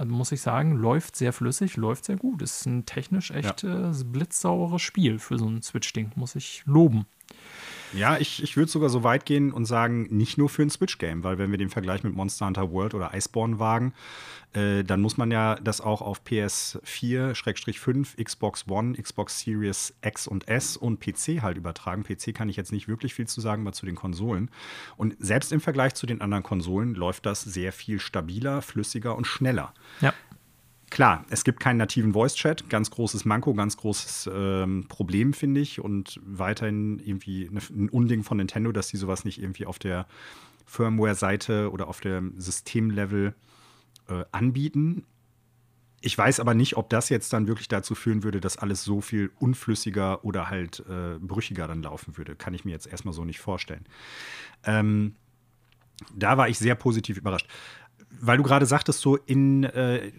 also 0.00 0.14
muss 0.14 0.32
ich 0.32 0.40
sagen, 0.40 0.76
läuft 0.76 1.14
sehr 1.14 1.34
flüssig, 1.34 1.76
läuft 1.76 2.06
sehr 2.06 2.16
gut. 2.16 2.40
Ist 2.40 2.64
ein 2.64 2.86
technisch 2.86 3.30
echt 3.30 3.62
ja. 3.62 3.90
äh, 3.90 4.04
blitzsauberes 4.04 4.80
Spiel 4.80 5.18
für 5.18 5.38
so 5.38 5.46
ein 5.46 5.60
Switch-Ding, 5.60 6.12
muss 6.14 6.36
ich 6.36 6.62
loben. 6.64 7.04
Ja, 7.92 8.18
ich, 8.18 8.42
ich 8.42 8.56
würde 8.56 8.70
sogar 8.70 8.88
so 8.88 9.02
weit 9.04 9.26
gehen 9.26 9.52
und 9.52 9.64
sagen, 9.64 10.06
nicht 10.10 10.38
nur 10.38 10.48
für 10.48 10.62
ein 10.62 10.70
Switch-Game, 10.70 11.24
weil 11.24 11.38
wenn 11.38 11.50
wir 11.50 11.58
den 11.58 11.70
Vergleich 11.70 12.04
mit 12.04 12.14
Monster 12.14 12.46
Hunter 12.46 12.70
World 12.70 12.94
oder 12.94 13.14
Iceborne 13.14 13.58
wagen, 13.58 13.94
äh, 14.52 14.82
dann 14.82 15.00
muss 15.00 15.16
man 15.16 15.30
ja 15.30 15.54
das 15.56 15.80
auch 15.80 16.02
auf 16.02 16.22
PS4-5, 16.24 18.22
Xbox 18.22 18.66
One, 18.68 18.94
Xbox 19.00 19.40
Series 19.40 19.94
X 20.02 20.26
und 20.26 20.48
S 20.48 20.76
und 20.76 21.00
PC 21.00 21.42
halt 21.42 21.56
übertragen. 21.56 22.02
PC 22.02 22.34
kann 22.34 22.48
ich 22.48 22.56
jetzt 22.56 22.72
nicht 22.72 22.88
wirklich 22.88 23.14
viel 23.14 23.28
zu 23.28 23.40
sagen, 23.40 23.62
aber 23.62 23.72
zu 23.72 23.86
den 23.86 23.94
Konsolen. 23.94 24.50
Und 24.96 25.14
selbst 25.20 25.52
im 25.52 25.60
Vergleich 25.60 25.94
zu 25.94 26.06
den 26.06 26.20
anderen 26.20 26.42
Konsolen 26.42 26.94
läuft 26.94 27.26
das 27.26 27.42
sehr 27.42 27.72
viel 27.72 28.00
stabiler, 28.00 28.60
flüssiger 28.62 29.16
und 29.16 29.26
schneller. 29.26 29.72
Ja. 30.00 30.12
Klar, 30.90 31.24
es 31.30 31.44
gibt 31.44 31.60
keinen 31.60 31.76
nativen 31.76 32.12
Voice-Chat, 32.12 32.68
ganz 32.68 32.90
großes 32.90 33.24
Manko, 33.24 33.54
ganz 33.54 33.76
großes 33.76 34.28
ähm, 34.34 34.86
Problem, 34.88 35.32
finde 35.32 35.60
ich. 35.60 35.80
Und 35.80 36.20
weiterhin 36.24 36.98
irgendwie 36.98 37.48
ein 37.48 37.88
Unding 37.88 38.24
von 38.24 38.38
Nintendo, 38.38 38.72
dass 38.72 38.88
sie 38.88 38.96
sowas 38.96 39.24
nicht 39.24 39.40
irgendwie 39.40 39.66
auf 39.66 39.78
der 39.78 40.06
Firmware-Seite 40.66 41.70
oder 41.70 41.86
auf 41.86 42.00
dem 42.00 42.38
Systemlevel 42.40 43.34
äh, 44.08 44.24
anbieten. 44.32 45.04
Ich 46.00 46.16
weiß 46.16 46.40
aber 46.40 46.54
nicht, 46.54 46.76
ob 46.76 46.90
das 46.90 47.08
jetzt 47.08 47.32
dann 47.32 47.46
wirklich 47.46 47.68
dazu 47.68 47.94
führen 47.94 48.24
würde, 48.24 48.40
dass 48.40 48.56
alles 48.56 48.82
so 48.82 49.00
viel 49.00 49.30
unflüssiger 49.38 50.24
oder 50.24 50.50
halt 50.50 50.82
äh, 50.88 51.18
brüchiger 51.20 51.68
dann 51.68 51.82
laufen 51.82 52.16
würde. 52.16 52.34
Kann 52.34 52.54
ich 52.54 52.64
mir 52.64 52.72
jetzt 52.72 52.86
erstmal 52.86 53.14
so 53.14 53.24
nicht 53.24 53.38
vorstellen. 53.38 53.84
Ähm, 54.64 55.14
da 56.14 56.36
war 56.36 56.48
ich 56.48 56.58
sehr 56.58 56.74
positiv 56.74 57.18
überrascht. 57.18 57.46
Weil 58.18 58.36
du 58.36 58.42
gerade 58.42 58.66
sagtest, 58.66 59.00
so 59.00 59.16
in 59.16 59.64
äh, 59.64 60.12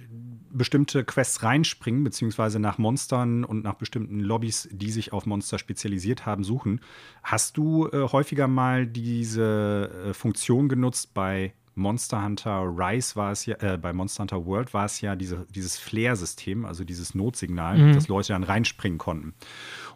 bestimmte 0.53 1.03
Quests 1.03 1.43
reinspringen, 1.43 2.03
beziehungsweise 2.03 2.59
nach 2.59 2.77
Monstern 2.77 3.43
und 3.43 3.63
nach 3.63 3.75
bestimmten 3.75 4.19
Lobbys, 4.19 4.67
die 4.71 4.91
sich 4.91 5.13
auf 5.13 5.25
Monster 5.25 5.57
spezialisiert 5.57 6.25
haben, 6.25 6.43
suchen. 6.43 6.81
Hast 7.23 7.57
du 7.57 7.87
äh, 7.87 8.07
häufiger 8.11 8.47
mal 8.47 8.85
diese 8.87 9.89
äh, 10.09 10.13
Funktion 10.13 10.69
genutzt 10.69 11.13
bei 11.13 11.53
Monster 11.73 12.23
Hunter 12.23 12.63
Rise 12.63 13.15
war 13.15 13.31
es 13.31 13.45
ja, 13.45 13.55
äh, 13.61 13.77
bei 13.77 13.93
Monster 13.93 14.23
Hunter 14.23 14.45
World 14.45 14.73
war 14.73 14.85
es 14.85 14.99
ja 14.99 15.15
diese, 15.15 15.45
dieses 15.55 15.77
Flare-System, 15.77 16.65
also 16.65 16.83
dieses 16.83 17.15
Notsignal, 17.15 17.77
mhm. 17.77 17.93
dass 17.93 18.07
Leute 18.09 18.33
dann 18.33 18.43
reinspringen 18.43 18.97
konnten. 18.97 19.33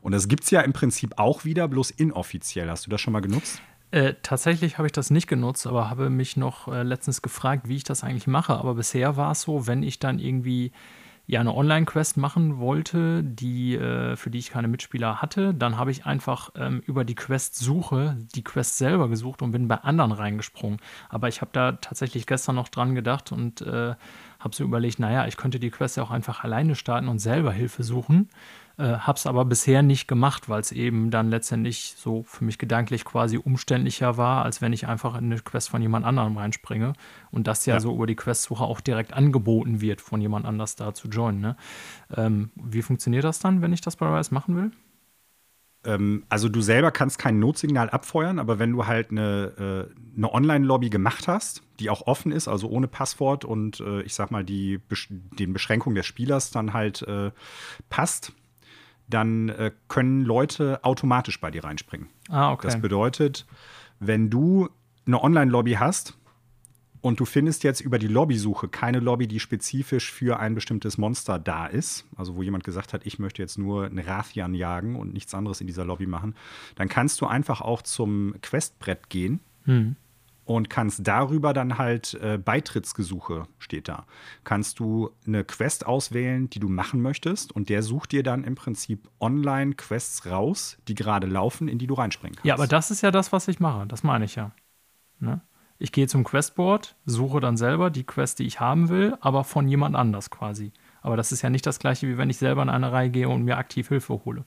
Und 0.01 0.13
das 0.13 0.27
gibt 0.27 0.45
es 0.45 0.51
ja 0.51 0.61
im 0.61 0.71
Prinzip 0.71 1.13
auch 1.17 1.43
wieder, 1.43 1.67
bloß 1.67 1.91
inoffiziell. 1.91 2.69
Hast 2.69 2.85
du 2.85 2.89
das 2.89 3.01
schon 3.01 3.13
mal 3.13 3.19
genutzt? 3.19 3.61
Äh, 3.95 4.15
tatsächlich 4.23 4.77
habe 4.77 4.87
ich 4.87 4.91
das 4.91 5.09
nicht 5.09 5.25
genutzt, 5.25 5.65
aber 5.65 5.89
habe 5.89 6.09
mich 6.09 6.35
noch 6.35 6.67
äh, 6.67 6.83
letztens 6.83 7.21
gefragt, 7.21 7.69
wie 7.69 7.77
ich 7.77 7.85
das 7.85 8.03
eigentlich 8.03 8.27
mache. 8.27 8.53
Aber 8.55 8.75
bisher 8.75 9.15
war 9.15 9.31
es 9.31 9.43
so, 9.43 9.67
wenn 9.67 9.83
ich 9.83 9.99
dann 9.99 10.19
irgendwie 10.19 10.73
ja 11.27 11.39
eine 11.39 11.55
Online-Quest 11.55 12.17
machen 12.17 12.57
wollte, 12.57 13.23
die, 13.23 13.75
äh, 13.75 14.17
für 14.17 14.29
die 14.29 14.39
ich 14.39 14.49
keine 14.49 14.67
Mitspieler 14.67 15.21
hatte, 15.21 15.53
dann 15.53 15.77
habe 15.77 15.91
ich 15.91 16.05
einfach 16.05 16.49
ähm, 16.57 16.81
über 16.85 17.05
die 17.05 17.15
Quest-Suche 17.15 18.17
die 18.35 18.43
Quest 18.43 18.77
selber 18.77 19.07
gesucht 19.07 19.41
und 19.41 19.53
bin 19.53 19.69
bei 19.69 19.77
anderen 19.77 20.11
reingesprungen. 20.11 20.81
Aber 21.07 21.29
ich 21.29 21.39
habe 21.39 21.51
da 21.53 21.71
tatsächlich 21.71 22.27
gestern 22.27 22.55
noch 22.55 22.67
dran 22.67 22.95
gedacht 22.95 23.31
und 23.31 23.61
äh, 23.61 23.95
habe 24.39 24.55
so 24.55 24.65
überlegt, 24.65 24.99
naja, 24.99 25.25
ich 25.25 25.37
könnte 25.37 25.57
die 25.57 25.71
Quest 25.71 25.95
ja 25.95 26.03
auch 26.03 26.11
einfach 26.11 26.43
alleine 26.43 26.75
starten 26.75 27.07
und 27.07 27.19
selber 27.19 27.53
Hilfe 27.53 27.83
suchen. 27.83 28.27
Äh, 28.77 28.98
hab's 28.98 29.25
aber 29.25 29.46
bisher 29.46 29.84
nicht 29.84 30.08
gemacht, 30.08 30.50
weil 30.50 30.60
es 30.60 30.74
eben 30.74 31.10
dann 31.10 31.29
letztendlich 31.29 31.96
so 31.98 32.24
für 32.24 32.44
mich 32.44 32.58
gedanklich 32.58 33.05
quasi 33.05 33.38
umständlicher 33.38 34.17
war, 34.17 34.44
als 34.44 34.62
wenn 34.62 34.74
ich 34.74 34.88
einfach 34.88 35.17
in 35.17 35.25
eine 35.25 35.39
Quest 35.39 35.70
von 35.70 35.82
jemand 35.82 36.05
anderem 36.05 36.38
reinspringe 36.38 36.94
und 37.32 37.48
das 37.48 37.65
ja, 37.65 37.75
ja. 37.75 37.79
so 37.79 37.94
über 37.94 38.05
die 38.05 38.17
Questsuche 38.17 38.63
auch 38.63 38.82
direkt 38.82 39.13
angeboten 39.13 39.79
wird, 39.79 40.01
von 40.01 40.20
jemand 40.20 40.46
anders 40.46 40.75
da 40.75 40.94
zu 40.94 41.08
joinen. 41.08 41.39
Ne? 41.39 41.55
Ähm, 42.17 42.51
wie 42.55 42.82
funktioniert 42.82 43.24
das 43.24 43.39
dann, 43.39 43.62
wenn 43.62 43.72
ich 43.72 43.82
das 43.82 43.96
bei 43.96 44.08
Rise 44.08 44.34
machen 44.34 44.58
will? 44.58 44.72
Ähm, 45.86 46.25
also 46.27 46.50
du 46.50 46.60
selber 46.60 46.91
kannst 46.91 47.17
kein 47.17 47.39
Notsignal 47.39 47.89
abfeuern, 47.89 48.39
aber 48.39 48.60
wenn 48.60 48.74
du 48.74 48.88
halt 48.88 49.12
eine, 49.12 49.88
äh, 49.88 50.17
eine 50.17 50.34
Online-Lobby 50.34 50.89
gemacht 50.89 51.29
hast, 51.29 51.62
die 51.79 51.89
auch 51.89 52.08
offen 52.08 52.34
ist, 52.34 52.50
also 52.50 52.67
ohne 52.67 52.88
Passwort 52.88 53.46
und 53.46 53.79
äh, 53.79 54.01
ich 54.01 54.15
sag 54.15 54.32
mal, 54.32 54.44
die 54.44 54.82
den 55.39 55.53
Beschränkungen 55.53 55.96
des 55.96 56.05
Spielers 56.05 56.51
dann 56.51 56.74
halt 56.74 57.03
äh, 57.03 57.32
passt, 57.89 58.34
dann 59.07 59.50
äh, 59.50 59.71
können 59.88 60.21
Leute 60.21 60.83
automatisch 60.83 61.39
bei 61.39 61.51
dir 61.51 61.63
reinspringen. 61.63 62.09
Ah, 62.29 62.51
okay. 62.51 62.67
Das 62.67 62.81
bedeutet, 62.81 63.45
wenn 64.00 64.29
du 64.29 64.69
eine 65.05 65.24
Online-Lobby 65.24 65.74
hast 65.74 66.17
und 67.01 67.19
du 67.19 67.25
findest 67.25 67.63
jetzt 67.63 67.81
über 67.81 68.00
die 68.00 68.07
Lobbysuche 68.07 68.67
keine 68.67 69.00
Lobby, 69.00 69.27
die 69.27 69.39
spezifisch 69.39 70.12
für 70.12 70.39
ein 70.39 70.55
bestimmtes 70.55 70.97
Monster 70.97 71.38
da 71.38 71.67
ist, 71.67 72.05
also 72.15 72.35
wo 72.35 72.41
jemand 72.41 72.63
gesagt 72.63 72.93
hat, 72.93 73.05
ich 73.05 73.19
möchte 73.19 73.41
jetzt 73.41 73.59
nur 73.59 73.85
einen 73.85 74.00
Rathian 74.00 74.55
jagen 74.55 74.95
und 74.95 75.13
nichts 75.13 75.35
anderes 75.35 75.62
in 75.62 75.67
dieser 75.67 75.85
Lobby 75.85 76.07
machen, 76.07 76.35
dann 76.75 76.89
kannst 76.89 77.21
du 77.21 77.27
einfach 77.27 77.62
auch 77.62 77.83
zum 77.83 78.33
Questbrett 78.41 79.09
gehen. 79.09 79.39
Hm 79.65 79.95
und 80.45 80.69
kannst 80.69 81.07
darüber 81.07 81.53
dann 81.53 81.77
halt 81.77 82.13
äh, 82.15 82.37
Beitrittsgesuche 82.37 83.47
steht 83.57 83.87
da. 83.87 84.05
Kannst 84.43 84.79
du 84.79 85.09
eine 85.27 85.43
Quest 85.43 85.85
auswählen, 85.85 86.49
die 86.49 86.59
du 86.59 86.69
machen 86.69 87.01
möchtest 87.01 87.51
und 87.51 87.69
der 87.69 87.83
sucht 87.83 88.11
dir 88.11 88.23
dann 88.23 88.43
im 88.43 88.55
Prinzip 88.55 89.09
online 89.19 89.73
Quests 89.73 90.27
raus, 90.27 90.77
die 90.87 90.95
gerade 90.95 91.27
laufen, 91.27 91.67
in 91.67 91.79
die 91.79 91.87
du 91.87 91.95
reinspringen 91.95 92.35
kannst. 92.35 92.45
Ja, 92.45 92.53
aber 92.53 92.67
das 92.67 92.91
ist 92.91 93.01
ja 93.01 93.11
das, 93.11 93.31
was 93.31 93.47
ich 93.47 93.59
mache. 93.59 93.87
Das 93.87 94.03
meine 94.03 94.25
ich 94.25 94.35
ja. 94.35 94.51
Ne? 95.19 95.41
Ich 95.77 95.91
gehe 95.91 96.07
zum 96.07 96.23
Questboard, 96.23 96.95
suche 97.05 97.41
dann 97.41 97.57
selber 97.57 97.89
die 97.89 98.05
Quest, 98.05 98.39
die 98.39 98.45
ich 98.45 98.59
haben 98.59 98.87
will, 98.87 99.17
aber 99.19 99.43
von 99.43 99.67
jemand 99.67 99.95
anders 99.95 100.29
quasi. 100.29 100.71
Aber 101.01 101.17
das 101.17 101.31
ist 101.31 101.41
ja 101.41 101.49
nicht 101.49 101.65
das 101.65 101.79
gleiche, 101.79 102.07
wie 102.07 102.17
wenn 102.17 102.29
ich 102.29 102.37
selber 102.37 102.61
in 102.61 102.69
eine 102.69 102.91
Reihe 102.91 103.09
gehe 103.09 103.27
und 103.27 103.43
mir 103.43 103.57
aktiv 103.57 103.89
Hilfe 103.89 104.21
hole. 104.25 104.45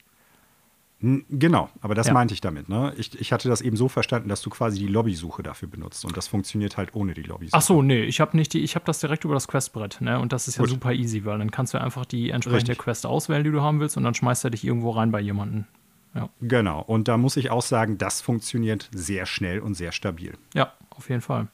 Genau, 1.00 1.70
aber 1.80 1.94
das 1.94 2.08
ja. 2.08 2.12
meinte 2.12 2.34
ich 2.34 2.40
damit. 2.40 2.68
Ne? 2.68 2.92
Ich, 2.96 3.20
ich 3.20 3.32
hatte 3.32 3.48
das 3.48 3.60
eben 3.60 3.76
so 3.76 3.88
verstanden, 3.88 4.28
dass 4.28 4.42
du 4.42 4.50
quasi 4.50 4.78
die 4.80 4.88
Lobbysuche 4.88 5.44
dafür 5.44 5.68
benutzt 5.68 6.04
und 6.04 6.16
das 6.16 6.26
funktioniert 6.26 6.76
halt 6.76 6.94
ohne 6.94 7.14
die 7.14 7.22
Lobbysuche. 7.22 7.56
Ach 7.56 7.62
so, 7.62 7.82
nee, 7.82 8.02
ich 8.02 8.20
habe 8.20 8.36
nicht 8.36 8.52
die, 8.52 8.60
ich 8.60 8.74
habe 8.74 8.84
das 8.84 8.98
direkt 8.98 9.24
über 9.24 9.34
das 9.34 9.46
Questbrett, 9.46 10.00
ne? 10.00 10.18
Und 10.18 10.32
das 10.32 10.48
ist 10.48 10.56
ja 10.56 10.62
Gut. 10.62 10.70
super 10.70 10.92
easy, 10.92 11.24
weil 11.24 11.38
dann 11.38 11.52
kannst 11.52 11.72
du 11.72 11.80
einfach 11.80 12.04
die 12.04 12.30
entsprechende 12.30 12.72
Richtig. 12.72 12.78
Quest 12.78 13.06
auswählen, 13.06 13.44
die 13.44 13.52
du 13.52 13.62
haben 13.62 13.78
willst, 13.78 13.96
und 13.96 14.02
dann 14.02 14.14
schmeißt 14.14 14.42
er 14.44 14.50
dich 14.50 14.64
irgendwo 14.64 14.90
rein 14.90 15.12
bei 15.12 15.20
jemandem. 15.20 15.66
Ja. 16.14 16.30
Genau, 16.40 16.80
und 16.82 17.06
da 17.06 17.16
muss 17.16 17.36
ich 17.36 17.50
auch 17.50 17.62
sagen, 17.62 17.96
das 17.98 18.20
funktioniert 18.20 18.88
sehr 18.92 19.24
schnell 19.24 19.60
und 19.60 19.74
sehr 19.74 19.92
stabil. 19.92 20.36
Ja, 20.54 20.72
auf 20.90 21.08
jeden 21.10 21.20
Fall. 21.20 21.46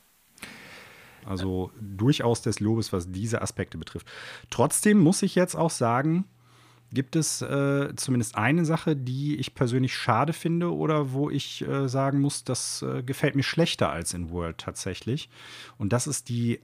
Also 1.27 1.71
durchaus 1.81 2.41
des 2.41 2.61
Lobes, 2.61 2.93
was 2.95 3.11
diese 3.11 3.43
Aspekte 3.43 3.77
betrifft. 3.77 4.07
Trotzdem 4.49 4.99
muss 4.99 5.23
ich 5.23 5.35
jetzt 5.35 5.55
auch 5.55 5.71
sagen, 5.71 6.25
Gibt 6.95 7.17
es 7.17 7.43
äh, 7.43 7.93
zumindest 7.97 8.37
eine 8.37 8.65
Sache, 8.65 8.95
die 8.95 9.37
ich 9.37 9.55
persönlich 9.55 9.95
schade 9.95 10.33
finde 10.33 10.73
oder 10.73 11.13
wo 11.13 11.29
ich 11.29 11.67
äh, 11.67 11.89
sagen 11.89 12.21
muss, 12.21 12.45
das 12.45 12.83
äh, 12.83 13.03
gefällt 13.03 13.35
mir 13.35 13.43
schlechter 13.43 13.91
als 13.91 14.15
in 14.15 14.31
World 14.31 14.59
tatsächlich? 14.59 15.29
Und 15.77 15.93
das 15.93 16.07
ist 16.07 16.29
die, 16.29 16.61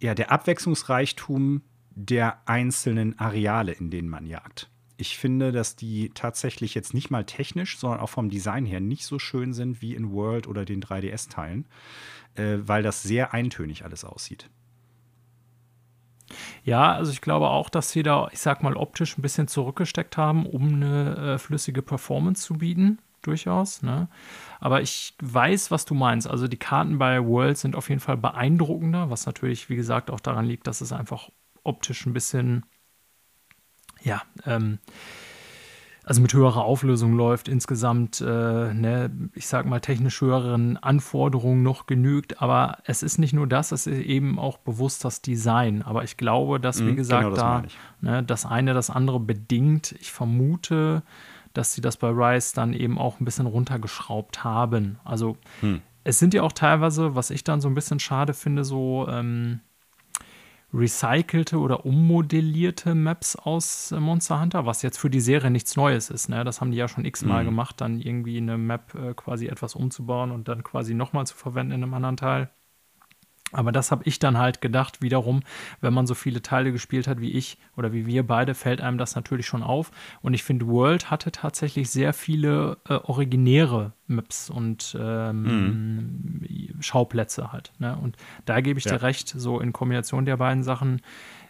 ja, 0.00 0.14
der 0.14 0.30
Abwechslungsreichtum 0.30 1.62
der 1.90 2.48
einzelnen 2.48 3.18
Areale, 3.18 3.72
in 3.72 3.90
denen 3.90 4.08
man 4.08 4.26
jagt. 4.26 4.70
Ich 4.96 5.18
finde, 5.18 5.50
dass 5.50 5.74
die 5.74 6.12
tatsächlich 6.14 6.76
jetzt 6.76 6.94
nicht 6.94 7.10
mal 7.10 7.24
technisch, 7.24 7.78
sondern 7.78 7.98
auch 7.98 8.10
vom 8.10 8.30
Design 8.30 8.64
her 8.64 8.78
nicht 8.78 9.04
so 9.04 9.18
schön 9.18 9.52
sind 9.52 9.82
wie 9.82 9.96
in 9.96 10.12
World 10.12 10.46
oder 10.46 10.64
den 10.64 10.80
3DS-Teilen, 10.80 11.66
äh, 12.36 12.58
weil 12.60 12.84
das 12.84 13.02
sehr 13.02 13.34
eintönig 13.34 13.84
alles 13.84 14.04
aussieht. 14.04 14.48
Ja, 16.64 16.92
also 16.92 17.12
ich 17.12 17.20
glaube 17.20 17.48
auch, 17.48 17.70
dass 17.70 17.90
sie 17.90 18.02
da, 18.02 18.28
ich 18.32 18.40
sag 18.40 18.62
mal, 18.62 18.76
optisch 18.76 19.16
ein 19.18 19.22
bisschen 19.22 19.48
zurückgesteckt 19.48 20.16
haben, 20.16 20.46
um 20.46 20.74
eine 20.74 21.34
äh, 21.34 21.38
flüssige 21.38 21.82
Performance 21.82 22.42
zu 22.42 22.54
bieten. 22.54 22.98
Durchaus, 23.22 23.82
ne? 23.82 24.08
Aber 24.58 24.82
ich 24.82 25.14
weiß, 25.22 25.70
was 25.70 25.84
du 25.84 25.94
meinst. 25.94 26.28
Also 26.28 26.48
die 26.48 26.56
Karten 26.56 26.98
bei 26.98 27.24
World 27.24 27.56
sind 27.56 27.76
auf 27.76 27.88
jeden 27.88 28.00
Fall 28.00 28.16
beeindruckender, 28.16 29.10
was 29.10 29.26
natürlich, 29.26 29.68
wie 29.68 29.76
gesagt, 29.76 30.10
auch 30.10 30.18
daran 30.18 30.44
liegt, 30.44 30.66
dass 30.66 30.80
es 30.80 30.92
einfach 30.92 31.30
optisch 31.62 32.04
ein 32.04 32.14
bisschen, 32.14 32.66
ja, 34.02 34.22
ähm, 34.44 34.80
also 36.04 36.20
mit 36.20 36.34
höherer 36.34 36.64
Auflösung 36.64 37.14
läuft, 37.14 37.48
insgesamt, 37.48 38.20
äh, 38.20 38.24
ne, 38.74 39.10
ich 39.34 39.46
sag 39.46 39.66
mal, 39.66 39.80
technisch 39.80 40.20
höheren 40.20 40.76
Anforderungen 40.76 41.62
noch 41.62 41.86
genügt. 41.86 42.42
Aber 42.42 42.78
es 42.84 43.02
ist 43.02 43.18
nicht 43.18 43.32
nur 43.32 43.46
das, 43.46 43.70
es 43.70 43.86
ist 43.86 44.04
eben 44.04 44.38
auch 44.38 44.58
bewusst 44.58 45.04
das 45.04 45.22
Design. 45.22 45.82
Aber 45.82 46.02
ich 46.02 46.16
glaube, 46.16 46.58
dass, 46.58 46.80
wie 46.80 46.90
mhm, 46.92 46.96
gesagt, 46.96 47.22
genau 47.22 47.36
das 47.36 47.40
da 47.40 47.62
ne, 48.00 48.22
das 48.22 48.46
eine 48.46 48.74
das 48.74 48.90
andere 48.90 49.20
bedingt. 49.20 49.92
Ich 50.00 50.10
vermute, 50.10 51.02
dass 51.52 51.74
sie 51.74 51.80
das 51.80 51.96
bei 51.96 52.08
Rise 52.08 52.54
dann 52.54 52.72
eben 52.72 52.98
auch 52.98 53.20
ein 53.20 53.24
bisschen 53.24 53.46
runtergeschraubt 53.46 54.42
haben. 54.42 54.98
Also 55.04 55.36
hm. 55.60 55.82
es 56.02 56.18
sind 56.18 56.34
ja 56.34 56.42
auch 56.42 56.52
teilweise, 56.52 57.14
was 57.14 57.30
ich 57.30 57.44
dann 57.44 57.60
so 57.60 57.68
ein 57.68 57.74
bisschen 57.74 58.00
schade 58.00 58.34
finde, 58.34 58.64
so 58.64 59.06
ähm, 59.08 59.60
recycelte 60.74 61.58
oder 61.58 61.84
ummodellierte 61.84 62.94
Maps 62.94 63.36
aus 63.36 63.92
äh, 63.92 64.00
Monster 64.00 64.40
Hunter, 64.40 64.66
was 64.66 64.82
jetzt 64.82 64.98
für 64.98 65.10
die 65.10 65.20
Serie 65.20 65.50
nichts 65.50 65.76
Neues 65.76 66.10
ist. 66.10 66.28
Ne? 66.28 66.44
Das 66.44 66.60
haben 66.60 66.70
die 66.70 66.78
ja 66.78 66.88
schon 66.88 67.04
x-mal 67.04 67.42
mhm. 67.42 67.48
gemacht, 67.48 67.80
dann 67.80 68.00
irgendwie 68.00 68.38
eine 68.38 68.56
Map 68.58 68.94
äh, 68.94 69.14
quasi 69.14 69.46
etwas 69.46 69.74
umzubauen 69.74 70.30
und 70.30 70.48
dann 70.48 70.62
quasi 70.62 70.94
nochmal 70.94 71.26
zu 71.26 71.36
verwenden 71.36 71.72
in 71.72 71.82
einem 71.82 71.94
anderen 71.94 72.16
Teil. 72.16 72.50
Aber 73.52 73.72
das 73.72 73.90
habe 73.90 74.02
ich 74.04 74.18
dann 74.18 74.38
halt 74.38 74.60
gedacht, 74.60 75.02
wiederum, 75.02 75.42
wenn 75.80 75.92
man 75.92 76.06
so 76.06 76.14
viele 76.14 76.42
Teile 76.42 76.72
gespielt 76.72 77.06
hat 77.06 77.20
wie 77.20 77.32
ich 77.32 77.58
oder 77.76 77.92
wie 77.92 78.06
wir 78.06 78.26
beide, 78.26 78.54
fällt 78.54 78.80
einem 78.80 78.98
das 78.98 79.14
natürlich 79.14 79.46
schon 79.46 79.62
auf. 79.62 79.90
Und 80.22 80.34
ich 80.34 80.42
finde, 80.42 80.66
World 80.66 81.10
hatte 81.10 81.30
tatsächlich 81.30 81.90
sehr 81.90 82.12
viele 82.12 82.78
äh, 82.88 82.94
originäre 82.94 83.92
Maps 84.06 84.50
und 84.50 84.96
ähm, 84.98 85.42
mhm. 85.42 86.76
Schauplätze 86.80 87.52
halt. 87.52 87.72
Ne? 87.78 87.96
Und 87.96 88.16
da 88.44 88.60
gebe 88.60 88.78
ich 88.78 88.84
ja. 88.84 88.92
dir 88.92 89.02
recht, 89.02 89.28
so 89.28 89.60
in 89.60 89.72
Kombination 89.72 90.24
der 90.24 90.36
beiden 90.36 90.62
Sachen 90.62 91.02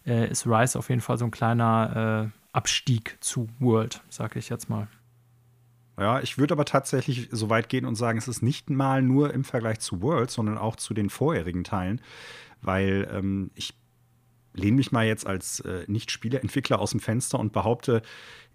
äh, 0.06 0.28
ist 0.28 0.46
Rise 0.46 0.78
auf 0.78 0.88
jeden 0.88 1.00
Fall 1.00 1.18
so 1.18 1.24
ein 1.24 1.30
kleiner 1.30 2.30
äh, 2.30 2.38
Abstieg 2.52 3.16
zu 3.20 3.48
World, 3.58 4.02
sage 4.08 4.38
ich 4.38 4.48
jetzt 4.48 4.68
mal. 4.68 4.88
Ja, 5.98 6.20
ich 6.20 6.38
würde 6.38 6.54
aber 6.54 6.64
tatsächlich 6.64 7.28
so 7.32 7.50
weit 7.50 7.68
gehen 7.68 7.84
und 7.84 7.96
sagen, 7.96 8.18
es 8.18 8.28
ist 8.28 8.42
nicht 8.42 8.70
mal 8.70 9.02
nur 9.02 9.34
im 9.34 9.44
Vergleich 9.44 9.80
zu 9.80 10.00
World, 10.00 10.30
sondern 10.30 10.56
auch 10.56 10.76
zu 10.76 10.94
den 10.94 11.10
vorherigen 11.10 11.64
Teilen, 11.64 12.00
weil 12.62 13.08
ähm, 13.12 13.50
ich 13.54 13.74
lehne 14.54 14.76
mich 14.76 14.92
mal 14.92 15.06
jetzt 15.06 15.26
als 15.26 15.60
äh, 15.60 15.84
Nicht-Spieleentwickler 15.88 16.78
aus 16.78 16.92
dem 16.92 17.00
Fenster 17.00 17.38
und 17.38 17.52
behaupte, 17.52 18.02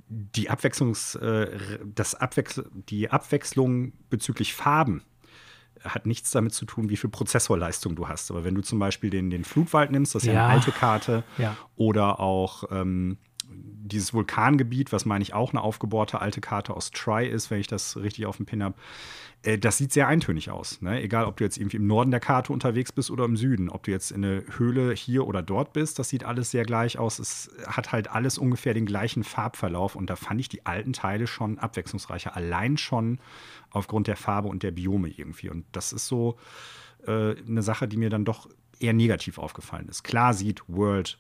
die, 0.09 0.49
Abwechslungs, 0.49 1.15
äh, 1.15 1.79
das 1.83 2.15
Abwechsl 2.15 2.69
die 2.73 3.09
Abwechslung 3.09 3.93
bezüglich 4.09 4.53
Farben 4.53 5.03
hat 5.83 6.05
nichts 6.05 6.31
damit 6.31 6.53
zu 6.53 6.65
tun, 6.65 6.89
wie 6.89 6.97
viel 6.97 7.09
Prozessorleistung 7.09 7.95
du 7.95 8.07
hast. 8.07 8.31
Aber 8.31 8.43
wenn 8.43 8.55
du 8.55 8.61
zum 8.61 8.79
Beispiel 8.79 9.09
den, 9.09 9.29
den 9.29 9.43
Flutwald 9.43 9.91
nimmst, 9.91 10.15
das 10.15 10.23
ist 10.23 10.27
ja, 10.27 10.33
ja 10.33 10.45
eine 10.45 10.53
alte 10.55 10.71
Karte, 10.71 11.23
ja. 11.37 11.55
oder 11.75 12.19
auch 12.19 12.63
ähm, 12.71 13.17
dieses 13.49 14.13
Vulkangebiet, 14.13 14.91
was 14.91 15.05
meine 15.05 15.21
ich 15.21 15.33
auch 15.33 15.51
eine 15.51 15.61
aufgebohrte 15.61 16.21
alte 16.21 16.41
Karte 16.41 16.75
aus 16.75 16.91
Try 16.91 17.27
ist, 17.27 17.49
wenn 17.49 17.59
ich 17.59 17.67
das 17.67 17.97
richtig 17.97 18.25
auf 18.25 18.37
dem 18.37 18.45
Pin 18.45 18.63
habe, 18.63 18.75
äh, 19.43 19.57
das 19.57 19.77
sieht 19.77 19.91
sehr 19.91 20.07
eintönig 20.07 20.51
aus. 20.51 20.81
Ne? 20.81 21.01
Egal, 21.01 21.25
ob 21.25 21.37
du 21.37 21.43
jetzt 21.43 21.57
irgendwie 21.57 21.77
im 21.77 21.87
Norden 21.87 22.11
der 22.11 22.19
Karte 22.19 22.53
unterwegs 22.53 22.91
bist 22.91 23.09
oder 23.09 23.25
im 23.25 23.37
Süden, 23.37 23.69
ob 23.69 23.83
du 23.83 23.91
jetzt 23.91 24.11
in 24.11 24.23
eine 24.23 24.43
Höhle 24.57 24.93
hier 24.93 25.25
oder 25.25 25.41
dort 25.41 25.73
bist, 25.73 25.99
das 25.99 26.09
sieht 26.09 26.23
alles 26.23 26.51
sehr 26.51 26.65
gleich 26.65 26.99
aus. 26.99 27.19
Es 27.19 27.49
hat 27.65 27.91
halt 27.91 28.09
alles 28.11 28.37
ungefähr 28.37 28.73
den 28.73 28.85
gleichen 28.85 29.23
Farbverlauf 29.23 29.95
und 29.95 30.09
da 30.09 30.15
fand 30.15 30.39
ich 30.39 30.49
die 30.49 30.65
alten 30.65 30.93
Teile 30.93 31.27
schon 31.27 31.57
abwechslungsreicher, 31.57 32.35
allein 32.35 32.77
schon 32.77 33.19
aufgrund 33.71 34.07
der 34.07 34.17
Farbe 34.17 34.47
und 34.49 34.63
der 34.63 34.71
Biome 34.71 35.09
irgendwie. 35.09 35.49
Und 35.49 35.65
das 35.71 35.93
ist 35.93 36.07
so 36.07 36.37
äh, 37.05 37.35
eine 37.35 37.61
Sache, 37.61 37.87
die 37.87 37.97
mir 37.97 38.09
dann 38.09 38.25
doch 38.25 38.49
eher 38.79 38.93
negativ 38.93 39.37
aufgefallen 39.37 39.87
ist. 39.89 40.03
Klar 40.03 40.33
sieht 40.33 40.61
World 40.67 41.17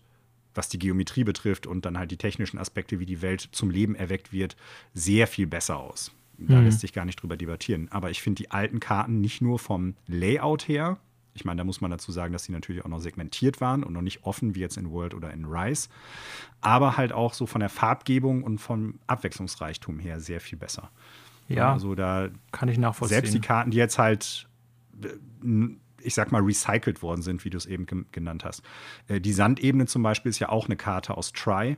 was 0.57 0.69
die 0.69 0.79
Geometrie 0.79 1.23
betrifft 1.23 1.67
und 1.67 1.85
dann 1.85 1.97
halt 1.97 2.11
die 2.11 2.17
technischen 2.17 2.57
Aspekte, 2.57 2.99
wie 2.99 3.05
die 3.05 3.21
Welt 3.21 3.49
zum 3.51 3.69
Leben 3.69 3.95
erweckt 3.95 4.33
wird, 4.33 4.57
sehr 4.93 5.27
viel 5.27 5.47
besser 5.47 5.77
aus. 5.77 6.11
Da 6.37 6.55
mhm. 6.55 6.65
lässt 6.65 6.81
sich 6.81 6.93
gar 6.93 7.05
nicht 7.05 7.21
drüber 7.21 7.37
debattieren. 7.37 7.87
Aber 7.91 8.09
ich 8.09 8.21
finde 8.21 8.43
die 8.43 8.51
alten 8.51 8.79
Karten 8.79 9.21
nicht 9.21 9.41
nur 9.41 9.59
vom 9.59 9.95
Layout 10.07 10.67
her, 10.67 10.97
ich 11.37 11.45
meine, 11.45 11.59
da 11.59 11.63
muss 11.63 11.81
man 11.81 11.91
dazu 11.91 12.11
sagen, 12.11 12.33
dass 12.33 12.45
sie 12.45 12.51
natürlich 12.51 12.83
auch 12.83 12.89
noch 12.89 12.99
segmentiert 12.99 13.61
waren 13.61 13.83
und 13.83 13.93
noch 13.93 14.01
nicht 14.01 14.23
offen 14.23 14.55
wie 14.55 14.59
jetzt 14.59 14.75
in 14.75 14.89
World 14.89 15.13
oder 15.13 15.31
in 15.31 15.45
Rise, 15.45 15.87
aber 16.61 16.97
halt 16.97 17.13
auch 17.13 17.35
so 17.35 17.45
von 17.45 17.59
der 17.59 17.69
Farbgebung 17.69 18.43
und 18.43 18.57
vom 18.57 18.95
Abwechslungsreichtum 19.05 19.99
her 19.99 20.19
sehr 20.19 20.41
viel 20.41 20.57
besser. 20.57 20.89
Ja, 21.47 21.73
also 21.73 21.93
da 21.93 22.29
kann 22.51 22.69
ich 22.69 22.77
nachvollziehen. 22.77 23.15
Selbst 23.15 23.33
die 23.35 23.39
Karten, 23.39 23.71
die 23.71 23.77
jetzt 23.77 23.99
halt 23.99 24.49
äh, 25.03 25.09
ich 26.01 26.13
sag 26.13 26.31
mal, 26.31 26.41
recycelt 26.41 27.01
worden 27.01 27.21
sind, 27.21 27.45
wie 27.45 27.49
du 27.49 27.57
es 27.57 27.65
eben 27.65 27.85
genannt 28.11 28.45
hast. 28.45 28.61
Äh, 29.07 29.21
die 29.21 29.33
Sandebene 29.33 29.85
zum 29.85 30.03
Beispiel 30.03 30.29
ist 30.29 30.39
ja 30.39 30.49
auch 30.49 30.65
eine 30.65 30.75
Karte 30.75 31.17
aus 31.17 31.31
Try. 31.33 31.77